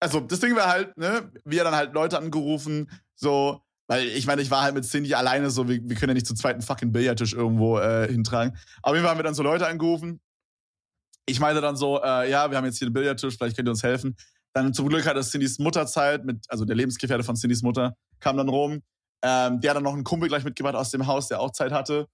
Also, 0.00 0.20
das 0.20 0.40
Ding 0.40 0.56
war 0.56 0.68
halt, 0.68 0.96
ne, 0.96 1.30
wir 1.44 1.64
dann 1.64 1.74
halt 1.74 1.92
Leute 1.92 2.18
angerufen, 2.18 2.90
so, 3.14 3.62
weil 3.86 4.06
ich 4.06 4.26
meine, 4.26 4.42
ich 4.42 4.50
war 4.50 4.62
halt 4.62 4.74
mit 4.74 4.84
Cindy 4.84 5.14
alleine, 5.14 5.50
so, 5.50 5.68
wir, 5.68 5.80
wir 5.82 5.96
können 5.96 6.10
ja 6.10 6.14
nicht 6.14 6.26
zu 6.26 6.34
zweiten 6.34 6.62
fucking 6.62 6.92
Billardtisch 6.92 7.34
irgendwo 7.34 7.78
äh, 7.78 8.08
hintragen. 8.08 8.56
Aber 8.82 8.96
Fall 8.98 9.08
haben 9.08 9.18
wir 9.18 9.24
dann 9.24 9.34
so 9.34 9.42
Leute 9.42 9.66
angerufen. 9.66 10.20
Ich 11.26 11.40
meinte 11.40 11.60
dann 11.60 11.76
so, 11.76 12.02
äh, 12.02 12.30
ja, 12.30 12.50
wir 12.50 12.56
haben 12.56 12.64
jetzt 12.64 12.78
hier 12.78 12.86
einen 12.86 12.94
Billardtisch, 12.94 13.36
vielleicht 13.36 13.56
könnt 13.56 13.68
ihr 13.68 13.72
uns 13.72 13.82
helfen. 13.82 14.16
Dann 14.52 14.72
zum 14.72 14.88
Glück 14.88 15.06
hatte 15.06 15.22
Cindys 15.22 15.58
Mutter 15.58 15.86
Zeit, 15.86 16.24
mit, 16.24 16.44
also 16.48 16.64
der 16.64 16.76
Lebensgefährte 16.76 17.24
von 17.24 17.36
Cindys 17.36 17.62
Mutter, 17.62 17.96
kam 18.20 18.36
dann 18.36 18.48
rum. 18.48 18.82
Ähm, 19.22 19.60
der 19.60 19.70
hat 19.70 19.76
dann 19.76 19.84
noch 19.84 19.94
einen 19.94 20.04
Kumpel 20.04 20.28
gleich 20.28 20.44
mitgebracht 20.44 20.74
aus 20.74 20.90
dem 20.90 21.06
Haus, 21.06 21.28
der 21.28 21.40
auch 21.40 21.50
Zeit 21.50 21.72
hatte. 21.72 22.06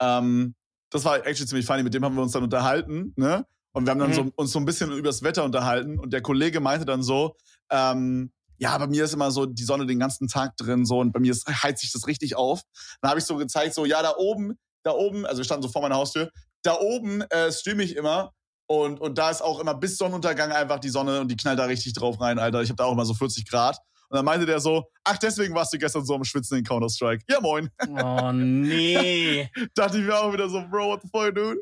Ähm, 0.00 0.54
das 0.90 1.04
war 1.04 1.16
actually 1.26 1.46
ziemlich 1.46 1.66
funny, 1.66 1.82
mit 1.82 1.94
dem 1.94 2.04
haben 2.04 2.14
wir 2.14 2.22
uns 2.22 2.32
dann 2.32 2.42
unterhalten, 2.42 3.12
ne? 3.16 3.44
Und 3.72 3.86
wir 3.86 3.90
haben 3.90 3.98
dann 3.98 4.10
Mhm. 4.10 4.14
so, 4.14 4.30
uns 4.36 4.52
so 4.52 4.58
ein 4.58 4.64
bisschen 4.64 4.90
über 4.92 5.08
das 5.08 5.22
Wetter 5.22 5.44
unterhalten 5.44 5.98
und 5.98 6.12
der 6.12 6.22
Kollege 6.22 6.60
meinte 6.60 6.86
dann 6.86 7.02
so, 7.02 7.36
ähm, 7.70 8.32
ja, 8.58 8.76
bei 8.78 8.86
mir 8.86 9.04
ist 9.04 9.14
immer 9.14 9.30
so 9.30 9.46
die 9.46 9.64
Sonne 9.64 9.86
den 9.86 9.98
ganzen 9.98 10.28
Tag 10.28 10.56
drin 10.56 10.84
so 10.84 10.98
und 10.98 11.12
bei 11.12 11.20
mir 11.20 11.32
ist, 11.32 11.46
heizt 11.46 11.80
sich 11.80 11.92
das 11.92 12.06
richtig 12.06 12.36
auf. 12.36 12.62
Dann 13.00 13.10
habe 13.10 13.20
ich 13.20 13.26
so 13.26 13.36
gezeigt, 13.36 13.74
so, 13.74 13.84
ja, 13.84 14.02
da 14.02 14.14
oben, 14.16 14.58
da 14.82 14.92
oben, 14.92 15.26
also 15.26 15.38
wir 15.38 15.44
standen 15.44 15.62
so 15.62 15.68
vor 15.68 15.82
meiner 15.82 15.96
Haustür, 15.96 16.30
da 16.62 16.78
oben 16.78 17.22
äh, 17.22 17.52
streame 17.52 17.82
ich 17.82 17.96
immer 17.96 18.32
und, 18.66 19.00
und 19.00 19.16
da 19.16 19.30
ist 19.30 19.40
auch 19.40 19.60
immer 19.60 19.74
bis 19.74 19.96
Sonnenuntergang 19.96 20.52
einfach 20.52 20.78
die 20.78 20.90
Sonne 20.90 21.20
und 21.20 21.28
die 21.30 21.36
knallt 21.36 21.58
da 21.58 21.64
richtig 21.64 21.94
drauf 21.94 22.20
rein, 22.20 22.38
Alter. 22.38 22.62
Ich 22.62 22.68
habe 22.68 22.76
da 22.76 22.84
auch 22.84 22.92
immer 22.92 23.06
so 23.06 23.14
40 23.14 23.48
Grad. 23.48 23.78
Und 24.10 24.16
dann 24.16 24.24
meinte 24.24 24.46
der 24.46 24.58
so, 24.60 24.84
ach, 25.04 25.18
deswegen 25.18 25.54
warst 25.54 25.72
du 25.72 25.78
gestern 25.78 26.04
so 26.04 26.14
am 26.14 26.24
Schwitzen 26.24 26.58
in 26.58 26.64
Counter-Strike. 26.64 27.24
Ja, 27.28 27.40
moin. 27.40 27.70
Oh, 27.88 28.32
nee. 28.32 29.50
Dachte 29.74 29.98
ich 29.98 30.04
mir 30.04 30.16
auch 30.18 30.32
wieder 30.32 30.48
so, 30.48 30.62
Bro, 30.68 30.88
what 30.88 31.02
the 31.02 31.08
fuck, 31.10 31.34
dude? 31.34 31.60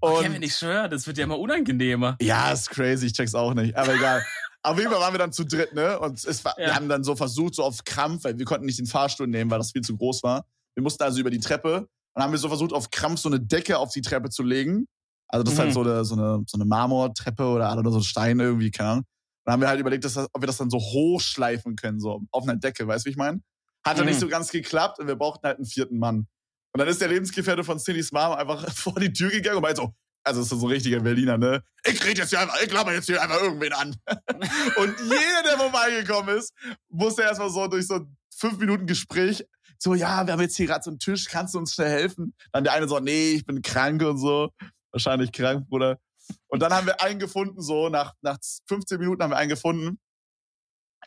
Oh, 0.00 0.16
Und 0.16 0.22
Kevin, 0.24 0.42
ich 0.42 0.56
schwöre, 0.56 0.88
das 0.88 1.06
wird 1.06 1.18
ja 1.18 1.24
immer 1.24 1.38
unangenehmer. 1.38 2.16
ja, 2.20 2.50
ist 2.50 2.70
crazy, 2.70 3.06
ich 3.06 3.12
check's 3.12 3.34
auch 3.34 3.54
nicht. 3.54 3.76
Aber 3.76 3.94
egal. 3.94 4.22
Auf 4.64 4.78
jeden 4.78 4.90
Fall 4.92 5.00
waren 5.00 5.12
wir 5.14 5.18
dann 5.18 5.32
zu 5.32 5.44
dritt, 5.44 5.74
ne? 5.74 5.98
Und 5.98 6.24
es 6.24 6.44
war, 6.44 6.54
wir 6.56 6.68
Ja. 6.68 6.74
haben 6.76 6.88
dann 6.88 7.02
so 7.04 7.16
versucht, 7.16 7.54
so 7.56 7.64
auf 7.64 7.82
Krampf, 7.84 8.24
weil 8.24 8.38
wir 8.38 8.44
konnten 8.44 8.66
nicht 8.66 8.78
den 8.78 8.86
Fahrstuhl 8.86 9.26
nehmen, 9.26 9.50
weil 9.50 9.58
das 9.58 9.72
viel 9.72 9.82
zu 9.82 9.96
groß 9.96 10.22
war. 10.22 10.44
Wir 10.74 10.82
mussten 10.82 11.02
also 11.02 11.18
über 11.20 11.30
die 11.30 11.40
Treppe. 11.40 11.88
Und 12.14 12.22
haben 12.22 12.30
wir 12.32 12.38
so 12.38 12.48
versucht, 12.48 12.72
auf 12.72 12.90
Krampf 12.90 13.20
so 13.20 13.28
eine 13.28 13.40
Decke 13.40 13.78
auf 13.78 13.92
die 13.92 14.02
Treppe 14.02 14.28
zu 14.30 14.42
legen. 14.42 14.86
Also 15.28 15.42
das 15.44 15.54
ist 15.54 15.58
Mhm. 15.58 15.62
halt 15.62 15.72
so 15.72 15.80
eine, 15.80 16.04
so 16.04 16.14
eine, 16.14 16.44
so 16.46 16.56
eine 16.58 16.64
Marmortreppe 16.66 17.44
oder, 17.46 17.76
oder 17.76 17.90
so 17.90 17.98
ein 17.98 18.02
Stein 18.04 18.38
irgendwie, 18.38 18.70
keine 18.70 18.90
Ahnung. 18.90 19.04
Dann 19.44 19.54
haben 19.54 19.60
wir 19.62 19.68
halt 19.68 19.80
überlegt, 19.80 20.04
dass 20.04 20.14
das, 20.14 20.28
ob 20.32 20.42
wir 20.42 20.46
das 20.46 20.58
dann 20.58 20.70
so 20.70 20.78
hochschleifen 20.78 21.74
können, 21.76 21.98
so 22.00 22.20
auf 22.30 22.42
einer 22.44 22.56
Decke, 22.56 22.86
weißt 22.86 23.04
du, 23.04 23.08
wie 23.08 23.10
ich 23.12 23.16
meine? 23.16 23.40
Hat 23.84 23.96
dann 23.98 24.04
Mhm. 24.04 24.10
nicht 24.10 24.20
so 24.20 24.28
ganz 24.28 24.50
geklappt 24.50 24.98
und 25.00 25.06
wir 25.08 25.16
brauchten 25.16 25.46
halt 25.46 25.56
einen 25.56 25.66
vierten 25.66 25.98
Mann. 25.98 26.28
Und 26.74 26.78
dann 26.78 26.86
ist 26.88 27.00
der 27.00 27.08
Lebensgefährte 27.08 27.64
von 27.64 27.78
Cindys 27.78 28.12
Mom 28.12 28.32
einfach 28.32 28.64
vor 28.76 28.94
die 29.00 29.12
Tür 29.12 29.30
gegangen 29.30 29.56
und 29.56 29.62
meinte 29.62 29.80
so, 29.82 29.94
also 30.24 30.40
das 30.40 30.52
ist 30.52 30.60
so 30.60 30.66
ein 30.66 30.72
richtiger 30.72 31.00
Berliner, 31.00 31.38
ne? 31.38 31.62
Ich 31.84 32.04
rede 32.04 32.20
jetzt 32.20 32.30
hier 32.30 32.40
einfach, 32.40 32.60
ich 32.62 32.72
laber 32.72 32.92
jetzt 32.92 33.06
hier 33.06 33.20
einfach 33.20 33.40
irgendwen 33.40 33.72
an. 33.72 33.96
und 34.76 34.94
jeder, 35.00 35.42
der 35.44 35.58
vorbeigekommen 35.58 36.36
ist, 36.36 36.52
musste 36.88 37.22
erstmal 37.22 37.50
so 37.50 37.66
durch 37.66 37.86
so 37.86 38.06
fünf 38.34 38.58
Minuten 38.58 38.86
Gespräch. 38.86 39.44
So, 39.78 39.94
ja, 39.94 40.24
wir 40.24 40.32
haben 40.32 40.40
jetzt 40.40 40.56
hier 40.56 40.66
gerade 40.66 40.84
so 40.84 40.90
einen 40.90 41.00
Tisch, 41.00 41.26
kannst 41.26 41.54
du 41.54 41.58
uns 41.58 41.74
schnell 41.74 41.90
helfen? 41.90 42.34
Dann 42.52 42.62
der 42.62 42.72
eine 42.72 42.86
so, 42.86 43.00
nee, 43.00 43.32
ich 43.32 43.44
bin 43.44 43.62
krank 43.62 44.02
und 44.02 44.18
so. 44.18 44.50
Wahrscheinlich 44.92 45.32
krank, 45.32 45.68
Bruder. 45.68 45.98
Und 46.46 46.60
dann 46.60 46.72
haben 46.72 46.86
wir 46.86 47.02
einen 47.02 47.18
gefunden, 47.18 47.60
so, 47.60 47.88
nach, 47.88 48.14
nach 48.20 48.38
15 48.68 48.98
Minuten 48.98 49.22
haben 49.22 49.30
wir 49.30 49.38
einen 49.38 49.48
gefunden. 49.48 49.98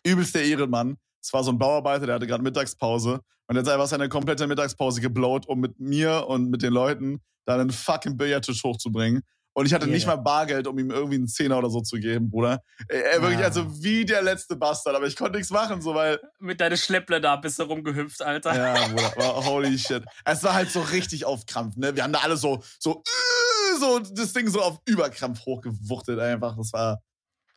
Übelst 0.03 0.35
der 0.35 0.43
Ehrenmann. 0.43 0.97
Es 1.25 1.33
war 1.33 1.43
so 1.43 1.51
ein 1.51 1.57
Bauarbeiter, 1.57 2.05
der 2.05 2.15
hatte 2.15 2.27
gerade 2.27 2.43
Mittagspause. 2.43 3.19
Und 3.47 3.55
jetzt 3.55 3.67
einfach 3.67 3.87
seine 3.87 4.09
komplette 4.09 4.45
Mittagspause 4.45 5.01
geblowt, 5.01 5.47
um 5.47 5.59
mit 5.59 5.79
mir 5.79 6.25
und 6.27 6.49
mit 6.51 6.61
den 6.61 6.71
Leuten 6.73 7.21
da 7.45 7.55
einen 7.55 7.71
fucking 7.71 8.15
Billardtisch 8.15 8.63
hochzubringen. 8.63 9.23
Und 9.53 9.65
ich 9.65 9.73
hatte 9.73 9.85
Yeah. 9.85 9.93
nicht 9.95 10.05
mal 10.05 10.17
Bargeld, 10.17 10.67
um 10.67 10.77
ihm 10.77 10.91
irgendwie 10.91 11.15
einen 11.15 11.27
Zehner 11.27 11.57
oder 11.57 11.69
so 11.69 11.79
zu 11.81 11.95
geben, 11.97 12.29
Bruder. 12.29 12.61
Er, 12.89 13.21
wirklich, 13.21 13.39
Ah. 13.39 13.43
also 13.45 13.81
wie 13.83 14.03
der 14.05 14.21
letzte 14.21 14.55
Bastard. 14.55 14.95
Aber 14.95 15.07
ich 15.07 15.15
konnte 15.15 15.37
nichts 15.37 15.49
machen, 15.51 15.81
so 15.81 15.95
weil, 15.95 16.19
Mit 16.39 16.59
deiner 16.61 16.75
Schlepple 16.77 17.21
da 17.21 17.37
bist 17.37 17.57
du 17.57 17.63
rumgehüpft, 17.63 18.21
Alter. 18.21 18.55
ja, 18.55 18.73
Bruder, 18.89 19.13
aber 19.15 19.45
holy 19.45 19.79
shit. 19.79 20.03
Es 20.25 20.43
war 20.43 20.53
halt 20.53 20.69
so 20.71 20.81
richtig 20.81 21.25
auf 21.25 21.45
Krampf, 21.47 21.75
ne? 21.77 21.95
Wir 21.95 22.03
haben 22.03 22.13
da 22.13 22.19
alle 22.19 22.37
so, 22.37 22.61
so, 22.79 23.01
äh, 23.05 23.79
so 23.79 23.99
das 23.99 24.33
Ding 24.33 24.47
so 24.47 24.61
auf 24.61 24.77
Überkrampf 24.85 25.39
hochgewuchtet 25.45 26.19
einfach. 26.19 26.55
Das 26.57 26.71
war 26.73 26.99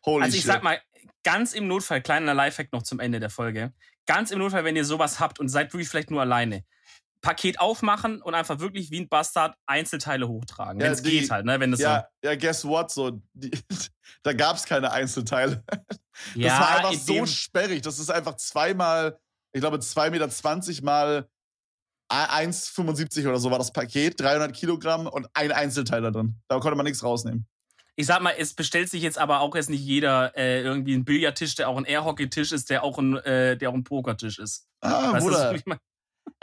holy 0.06 0.22
Also 0.24 0.36
ich 0.36 0.42
shit. 0.42 0.52
sag 0.52 0.62
mal, 0.62 0.78
ganz 1.22 1.53
im 1.53 1.66
Notfall, 1.66 2.03
kleiner 2.03 2.34
Lifehack 2.34 2.72
noch 2.72 2.82
zum 2.82 3.01
Ende 3.01 3.20
der 3.20 3.30
Folge. 3.30 3.72
Ganz 4.07 4.30
im 4.30 4.38
Notfall, 4.38 4.64
wenn 4.64 4.76
ihr 4.76 4.84
sowas 4.84 5.20
habt 5.20 5.38
und 5.40 5.49
seid 5.49 5.72
wirklich 5.72 5.88
vielleicht 5.88 6.11
nur 6.11 6.20
alleine. 6.20 6.64
Paket 7.20 7.61
aufmachen 7.61 8.22
und 8.22 8.34
einfach 8.34 8.61
wirklich 8.61 8.90
wie 8.90 9.01
ein 9.01 9.09
Bastard 9.09 9.57
Einzelteile 9.66 10.28
hochtragen. 10.28 10.80
Ja, 10.80 10.86
Wenn 10.86 10.92
es 10.92 11.03
geht 11.03 11.30
halt, 11.30 11.46
ne? 11.46 11.59
Wenn 11.59 11.72
das 11.72 11.80
ja, 11.80 12.07
ja, 12.22 12.36
guess 12.36 12.64
what? 12.64 12.90
So, 12.90 13.20
die, 13.32 13.51
da 14.22 14.32
gab's 14.32 14.64
keine 14.64 14.92
Einzelteile. 14.92 15.64
so, 16.34 16.40
Das 16.40 16.61
war 16.61 16.76
einfach 16.76 16.92
in 16.92 16.99
so 16.99 17.26
sperrig. 17.26 17.82
Das 17.82 17.99
ist 17.99 18.11
einfach 18.11 18.36
zweimal, 18.36 19.18
ich 19.53 19.61
glaube, 19.61 19.78
2,20 19.78 20.11
Meter 20.11 20.84
mal 20.84 21.28
1,75 22.11 23.28
oder 23.28 23.38
so 23.38 23.51
war 23.51 23.59
das 23.59 23.72
Paket, 23.72 24.18
300 24.20 24.55
Kilogramm 24.55 25.07
und 25.07 25.28
ein 25.34 25.53
Einzelteil 25.53 26.01
da 26.01 26.11
drin. 26.11 26.40
Da 26.49 26.59
konnte 26.59 26.76
man 26.76 26.84
nichts 26.84 27.03
rausnehmen. 27.03 27.46
Ich 27.99 28.07
sag 28.07 28.22
mal, 28.22 28.32
es 28.38 28.55
bestellt 28.55 28.88
sich 28.88 29.03
jetzt 29.03 29.18
aber 29.18 29.40
auch 29.40 29.57
jetzt 29.57 29.70
nicht 29.70 29.84
jeder 29.84 30.32
äh, 30.36 30.62
irgendwie 30.62 30.94
einen 30.94 31.05
Billardtisch, 31.05 31.57
der 31.57 31.68
auch 31.68 31.76
ein 31.76 31.84
Airhockey-Tisch 31.84 32.53
ist, 32.53 32.70
der 32.70 32.84
auch 32.84 32.96
ein, 32.96 33.16
äh, 33.16 33.57
der 33.57 33.70
auch 33.70 33.74
ein 33.74 33.82
Pokertisch 33.82 34.38
ist. 34.38 34.68
Ah, 34.80 35.14
Weißt 35.14 35.26
Bruder. 35.26 35.51
was 35.51 35.57
ich 35.59 35.66
mein? 35.66 35.78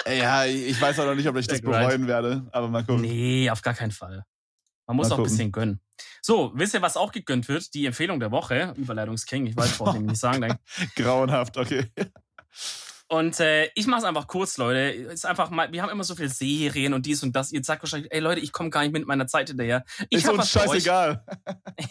Ja, 0.05 0.43
ich 0.43 0.81
weiß 0.81 0.99
auch 0.99 1.05
noch 1.05 1.15
nicht, 1.15 1.29
ob 1.29 1.37
ich 1.37 1.47
das 1.47 1.61
bereuen 1.61 2.07
werde, 2.07 2.45
aber 2.51 2.67
mal 2.67 2.83
gucken. 2.83 3.03
Nee, 3.03 3.49
auf 3.49 3.61
gar 3.61 3.73
keinen 3.73 3.91
Fall. 3.91 4.25
Man 4.85 4.97
muss 4.97 5.07
Mal 5.07 5.15
auch 5.15 5.19
ein 5.19 5.23
bisschen 5.23 5.53
gönnen. 5.53 5.79
So, 6.21 6.51
wisst 6.55 6.73
ihr, 6.73 6.81
was 6.81 6.97
auch 6.97 7.13
gegönnt 7.13 7.47
wird? 7.47 7.73
Die 7.73 7.85
Empfehlung 7.85 8.19
der 8.19 8.31
Woche. 8.31 8.73
Überleitungsking, 8.75 9.47
ich 9.47 9.55
weiß, 9.55 9.79
wollte 9.79 9.99
ich 9.99 10.03
nicht 10.03 10.19
sagen. 10.19 10.41
Dann. 10.41 10.57
Grauenhaft, 10.97 11.55
okay. 11.55 11.89
Und 13.07 13.39
äh, 13.39 13.69
ich 13.75 13.85
mache 13.85 13.99
es 13.99 14.03
einfach 14.05 14.25
kurz, 14.27 14.57
Leute. 14.57 14.79
Ist 14.79 15.27
einfach 15.27 15.51
mal, 15.51 15.71
wir 15.71 15.83
haben 15.83 15.91
immer 15.91 16.03
so 16.03 16.15
viele 16.15 16.29
Serien 16.29 16.93
und 16.93 17.05
dies 17.05 17.21
und 17.21 17.35
das. 17.35 17.51
Ihr 17.51 17.63
sagt 17.63 17.83
wahrscheinlich, 17.83 18.11
ey 18.11 18.19
Leute, 18.19 18.41
ich 18.41 18.51
komme 18.51 18.71
gar 18.71 18.81
nicht 18.81 18.93
mit 18.93 19.05
meiner 19.05 19.27
Zeit 19.27 19.49
hinterher. 19.49 19.85
Ich 20.09 20.19
ist 20.19 20.27
habe 20.27 20.37
uns 20.39 20.49
scheißegal. 20.49 21.23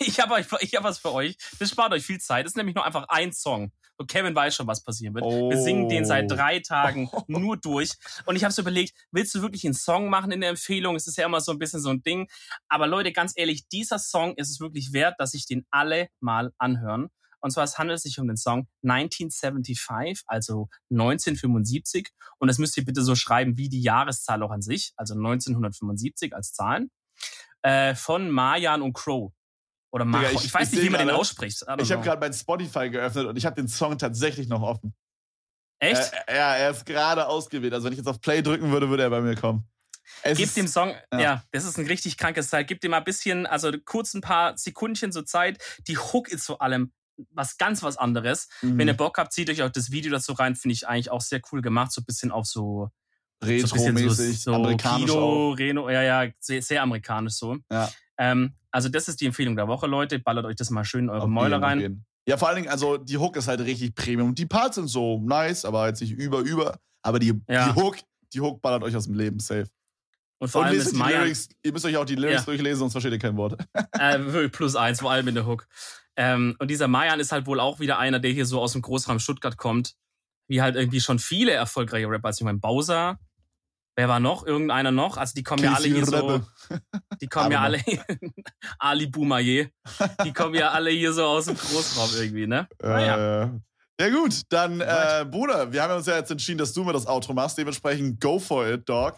Ich 0.01 0.19
habe 0.19 0.35
euch, 0.35 0.47
ich 0.61 0.75
habe 0.75 0.85
was 0.89 0.99
für 0.99 1.13
euch. 1.13 1.37
Das 1.61 1.71
spart 1.71 1.93
euch 1.93 2.05
viel 2.05 2.19
Zeit. 2.19 2.45
Das 2.45 2.53
ist 2.53 2.57
nämlich 2.57 2.75
nur 2.75 2.85
einfach 2.85 3.05
ein 3.09 3.33
Song. 3.33 3.71
Und 3.97 4.11
Kevin 4.11 4.35
weiß 4.35 4.57
schon, 4.57 4.67
was 4.67 4.83
passieren 4.83 5.15
wird. 5.15 5.25
Wir 5.25 5.61
singen 5.61 5.89
den 5.89 6.05
seit 6.05 6.25
Oh. 6.25 6.35
drei 6.35 6.59
Tagen 6.59 7.09
nur 7.29 7.57
durch. 7.57 7.93
Und 8.27 8.35
ich 8.35 8.43
habe 8.43 8.53
so 8.53 8.63
überlegt, 8.63 8.93
willst 9.13 9.35
du 9.37 9.43
wirklich 9.43 9.65
einen 9.65 9.75
Song 9.75 10.09
machen 10.09 10.33
in 10.33 10.41
der 10.41 10.51
Empfehlung? 10.51 10.97
Es 10.97 11.07
ist 11.07 11.17
ja 11.17 11.27
immer 11.27 11.41
so 11.41 11.53
ein 11.53 11.59
bisschen 11.59 11.81
so 11.81 11.91
ein 11.91 12.03
Ding. 12.03 12.29
Aber 12.69 12.89
Leute, 12.89 13.13
ganz 13.13 13.35
ehrlich, 13.37 13.69
dieser 13.69 14.01
Song 14.01 14.35
ist 14.35 14.51
es 14.51 14.59
wirklich 14.59 14.93
wert, 14.93 15.15
dass 15.19 15.31
sich 15.31 15.47
den 15.47 15.65
alle 15.71 16.09
mal 16.19 16.53
anhören. 16.59 17.11
Und 17.45 17.51
zwar, 17.51 17.65
es 17.65 17.77
handelt 17.77 18.01
sich 18.01 18.19
um 18.19 18.27
den 18.27 18.39
Song 18.39 18.67
1975, 18.83 20.23
also 20.27 20.69
1975. 20.91 22.09
Und 22.39 22.49
das 22.49 22.57
müsst 22.59 22.77
ihr 22.79 22.85
bitte 22.87 23.03
so 23.03 23.15
schreiben 23.15 23.59
wie 23.59 23.69
die 23.69 23.83
Jahreszahl 23.83 24.43
auch 24.43 24.51
an 24.51 24.63
sich, 24.63 24.95
also 24.97 25.15
1975 25.15 26.35
als 26.35 26.55
Zahlen, 26.55 26.91
äh, 27.63 27.95
von 27.95 28.31
Marjan 28.31 28.81
und 28.81 28.95
Crow. 28.95 29.33
Oder 29.93 30.07
Macho. 30.07 30.25
ich- 30.37 30.47
Ich, 30.47 30.55
weiß 30.55 30.69
ich 30.73 30.79
nicht, 30.79 30.87
wie 30.87 30.91
man 30.91 31.01
den 31.01 31.09
gerade- 31.09 31.21
ausspricht. 31.21 31.63
Ich 31.81 31.93
habe 31.93 32.03
gerade 32.03 32.19
mein 32.21 32.33
Spotify 32.33 32.89
geöffnet 32.91 33.27
und 33.27 33.37
ich 33.37 33.45
habe 33.47 33.57
den 33.57 33.69
Song 33.69 33.99
tatsächlich 33.99 34.49
noch 34.49 34.63
offen. 34.63 34.95
Echt? 35.79 36.13
Äh, 36.27 36.37
ja, 36.37 36.57
er 36.57 36.71
ist 36.71 36.87
gerade 36.87 37.27
ausgewählt. 37.27 37.75
Also 37.75 37.85
wenn 37.85 37.93
ich 37.93 37.99
jetzt 37.99 38.09
auf 38.09 38.21
Play 38.23 38.41
drücken 38.43 38.71
würde, 38.73 38.89
würde 38.89 39.03
er 39.03 39.11
bei 39.11 39.21
mir 39.21 39.37
kommen. 39.37 39.69
Es 40.23 40.39
Gib 40.39 40.47
ist- 40.47 40.57
dem 40.57 40.67
Song, 40.67 40.95
ja. 41.13 41.21
ja. 41.21 41.45
das 41.53 41.65
ist 41.65 41.79
ein 41.79 41.87
richtig 41.87 42.17
krankes 42.17 42.49
Teil. 42.49 42.65
Gib 42.65 42.81
dem 42.81 42.93
mal 42.93 42.99
ein 42.99 43.05
bisschen, 43.05 43.47
also 43.47 43.71
kurz 43.85 44.15
ein 44.15 44.21
paar 44.23 44.57
Sekundchen 44.57 45.13
zur 45.13 45.27
Zeit. 45.27 45.63
Die 45.89 45.99
Hook 45.99 46.29
ist 46.29 46.47
vor 46.47 46.63
allem 46.63 46.93
was 47.31 47.57
ganz 47.59 47.83
was 47.83 47.97
anderes. 47.97 48.49
Mhm. 48.63 48.79
Wenn 48.79 48.89
ihr 48.89 48.95
Bock 48.95 49.19
habt, 49.19 49.33
zieht 49.33 49.51
euch 49.51 49.63
auch 49.63 49.71
das 49.71 49.91
Video 49.91 50.11
dazu 50.13 50.33
rein. 50.33 50.57
Finde 50.57 50.75
ich 50.75 50.89
eigentlich 50.89 51.11
auch 51.11 51.21
sehr 51.21 51.41
cool 51.53 51.63
gemacht. 51.63 51.93
So 51.93 52.01
ein 52.01 52.05
bisschen 52.05 52.31
auf 52.31 52.47
so, 52.47 52.91
Retro-mäßig, 53.43 54.41
so, 54.41 54.51
so 54.51 54.55
amerikanisch 54.57 55.11
Kino, 55.11 55.53
auch. 55.53 55.55
Reno, 55.55 55.91
ja, 55.91 56.03
ja, 56.03 56.31
sehr, 56.41 56.63
sehr 56.63 56.83
amerikanisch 56.83 57.35
so. 57.35 57.59
Ja. 57.71 57.91
Ähm, 58.19 58.55
also 58.71 58.89
das 58.89 59.09
ist 59.09 59.21
die 59.21 59.27
Empfehlung 59.27 59.57
der 59.57 59.69
Woche, 59.69 59.87
Leute. 59.87 60.19
Ballert 60.19 60.47
euch 60.47 60.57
das 60.57 60.71
mal 60.71 60.85
schön 60.85 61.05
in 61.05 61.11
eure 61.11 61.23
Auf 61.23 61.29
Mäuler 61.29 61.61
rein. 61.61 61.81
jeden. 61.81 62.07
Ja, 62.27 62.37
vor 62.39 62.49
allen 62.49 62.57
Dingen, 62.57 62.69
also 62.69 62.97
die 62.97 63.19
Hook 63.19 63.37
ist 63.37 63.49
halt 63.49 63.61
richtig 63.61 63.95
Premium. 63.95 64.35
Die 64.35 64.47
Parts 64.47 64.77
sind 64.77 64.89
so 64.89 65.21
nice, 65.21 65.65
aber 65.65 65.87
jetzt 65.89 66.01
nicht 66.01 66.13
über, 66.13 66.41
über. 66.41 66.79
Aber 67.03 67.19
die, 67.19 67.39
Ja. 67.49 67.69
die 67.69 67.75
Hook, 67.81 67.99
die 68.33 68.41
Hook 68.41 68.63
ballert 68.63 68.83
euch 68.83 68.97
aus 68.97 69.05
dem 69.05 69.15
Leben 69.15 69.39
safe. 69.41 69.67
Und 70.39 70.49
vor 70.49 70.63
Und 70.63 70.69
allem 70.69 70.79
ist 70.81 70.93
die 70.93 70.99
Lyrics, 70.99 71.49
ihr 71.63 71.73
müsst 71.73 71.85
euch 71.85 71.97
auch 71.97 72.05
die 72.05 72.17
Lyrics 72.17 72.41
Ja. 72.41 72.45
durchlesen, 72.47 72.79
sonst 72.81 72.93
versteht 72.93 73.13
ihr 73.13 73.19
kein 73.19 73.37
Wort. 73.37 73.59
äh, 73.93 74.49
plus 74.49 74.75
eins, 74.75 75.01
vor 75.01 75.11
allem 75.11 75.29
in 75.29 75.35
der 75.35 75.47
Hook. 75.47 75.67
Ähm, 76.17 76.57
und 76.59 76.71
dieser 76.71 76.89
Mayan 76.89 77.21
ist 77.21 77.33
halt 77.33 77.47
wohl 77.47 77.61
auch 77.61 77.81
wieder 77.81 77.99
einer, 77.99 78.21
der 78.21 78.31
hier 78.31 78.47
so 78.47 78.61
aus 78.61 78.73
dem 78.73 78.83
Großraum 78.83 79.19
Stuttgart 79.19 79.57
kommt. 79.57 79.95
Wie 80.47 80.61
halt 80.61 80.77
irgendwie 80.77 81.01
schon 81.01 81.19
viele 81.19 81.53
erfolgreiche 81.53 82.09
Rapper. 82.09 82.27
Also 82.27 82.43
ich 82.43 82.45
meine, 82.45 82.59
Bowser, 82.59 83.19
wer 83.97 84.09
war 84.09 84.21
noch? 84.21 84.47
Irgendeiner 84.47 84.91
noch? 84.91 85.17
Also 85.17 85.35
die 85.35 85.43
kommen 85.43 85.65
ja 85.65 85.73
alle 85.73 85.89
hier 85.89 86.07
so, 86.07 86.43
die 87.21 87.27
kommen 87.29 87.53
ja 87.53 87.63
alle, 87.63 87.81
Ali 88.79 89.07
Boumaier, 89.07 89.69
die 90.25 90.33
kommen 90.33 90.55
ja 90.55 90.71
alle 90.71 90.91
hier 90.91 91.13
so 91.13 91.25
aus 91.25 91.47
dem 91.47 91.57
Großraum 91.57 92.11
irgendwie, 92.15 92.47
ne? 92.47 92.69
Naja. 92.83 93.45
Äh, 93.45 93.51
ja 94.01 94.09
gut, 94.11 94.43
dann 94.49 94.81
äh. 94.81 95.25
Bruder, 95.31 95.73
wir 95.73 95.83
haben 95.83 95.95
uns 95.95 96.07
ja 96.07 96.17
jetzt 96.17 96.31
entschieden, 96.31 96.59
dass 96.59 96.73
du 96.73 96.85
mir 96.85 96.93
das 96.93 97.07
Outro 97.07 97.33
machst. 97.33 97.57
Dementsprechend 97.57 98.21
go 98.21 98.39
for 98.39 98.67
it, 98.67 98.89
Dog. 98.89 99.15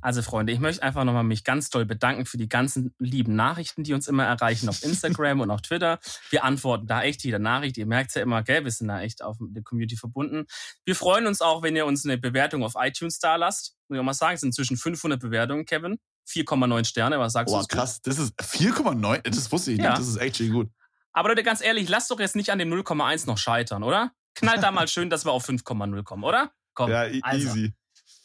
Also 0.00 0.22
Freunde, 0.22 0.52
ich 0.52 0.60
möchte 0.60 0.82
einfach 0.82 1.04
nochmal 1.04 1.24
mich 1.24 1.44
ganz 1.44 1.70
doll 1.70 1.84
bedanken 1.86 2.26
für 2.26 2.36
die 2.38 2.48
ganzen 2.48 2.94
lieben 2.98 3.34
Nachrichten, 3.36 3.84
die 3.84 3.94
uns 3.94 4.08
immer 4.08 4.24
erreichen 4.24 4.68
auf 4.68 4.82
Instagram 4.82 5.40
und 5.40 5.50
auf 5.50 5.62
Twitter. 5.62 5.98
Wir 6.30 6.44
antworten 6.44 6.86
da 6.86 7.02
echt 7.02 7.24
jede 7.24 7.38
Nachricht. 7.38 7.76
Ihr 7.76 7.86
merkt 7.86 8.14
ja 8.14 8.22
immer, 8.22 8.42
gell, 8.42 8.64
wir 8.64 8.70
sind 8.70 8.88
da 8.88 9.00
echt 9.00 9.22
auf 9.22 9.36
der 9.40 9.62
Community 9.62 9.96
verbunden. 9.96 10.46
Wir 10.84 10.94
freuen 10.96 11.26
uns 11.26 11.40
auch, 11.40 11.62
wenn 11.62 11.76
ihr 11.76 11.86
uns 11.86 12.04
eine 12.04 12.18
Bewertung 12.18 12.62
auf 12.64 12.74
iTunes 12.76 13.18
da 13.18 13.36
lasst. 13.36 13.76
Muss 13.88 13.96
ich 13.96 14.00
auch 14.00 14.04
mal 14.04 14.14
sagen, 14.14 14.34
es 14.34 14.40
sind 14.40 14.48
inzwischen 14.48 14.76
500 14.76 15.20
Bewertungen, 15.20 15.64
Kevin. 15.64 15.98
4,9 16.28 16.84
Sterne, 16.86 17.18
was 17.18 17.34
sagst 17.34 17.52
Boah, 17.52 17.60
du? 17.60 17.66
krass. 17.68 18.00
Das 18.00 18.18
ist 18.18 18.32
4,9. 18.40 19.20
Das 19.30 19.52
wusste 19.52 19.72
ich 19.72 19.78
Ja. 19.78 19.90
nicht. 19.90 19.98
Das 20.00 20.08
ist 20.08 20.16
echt 20.16 20.36
schön 20.38 20.52
gut. 20.52 20.70
Aber 21.12 21.28
Leute, 21.28 21.42
ganz 21.42 21.60
ehrlich, 21.62 21.88
lasst 21.88 22.10
doch 22.10 22.18
jetzt 22.18 22.34
nicht 22.34 22.50
an 22.50 22.58
dem 22.58 22.70
0,1 22.70 23.26
noch 23.26 23.38
scheitern, 23.38 23.82
oder? 23.82 24.10
Knallt 24.34 24.62
da 24.62 24.72
mal 24.72 24.88
schön, 24.88 25.10
dass 25.10 25.24
wir 25.24 25.32
auf 25.32 25.44
5,0 25.46 26.02
kommen, 26.02 26.24
oder? 26.24 26.50
Komm, 26.72 26.90
Ja, 26.90 27.04
e- 27.04 27.20
also. 27.22 27.46
easy. 27.48 27.74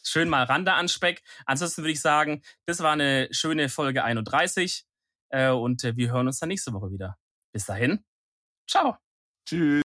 Schön 0.02 0.28
mal 0.28 0.44
Randa 0.44 0.76
an 0.76 0.88
Speck. 0.88 1.22
Ansonsten 1.46 1.82
würde 1.82 1.92
ich 1.92 2.00
sagen, 2.00 2.42
das 2.66 2.80
war 2.80 2.92
eine 2.92 3.28
schöne 3.32 3.68
Folge 3.68 4.04
31 4.04 4.84
äh, 5.30 5.50
und 5.50 5.84
äh, 5.84 5.96
wir 5.96 6.10
hören 6.12 6.26
uns 6.26 6.38
dann 6.38 6.48
nächste 6.48 6.72
Woche 6.72 6.90
wieder. 6.90 7.16
Bis 7.52 7.66
dahin, 7.66 8.04
ciao. 8.68 8.96
Tschüss. 9.46 9.78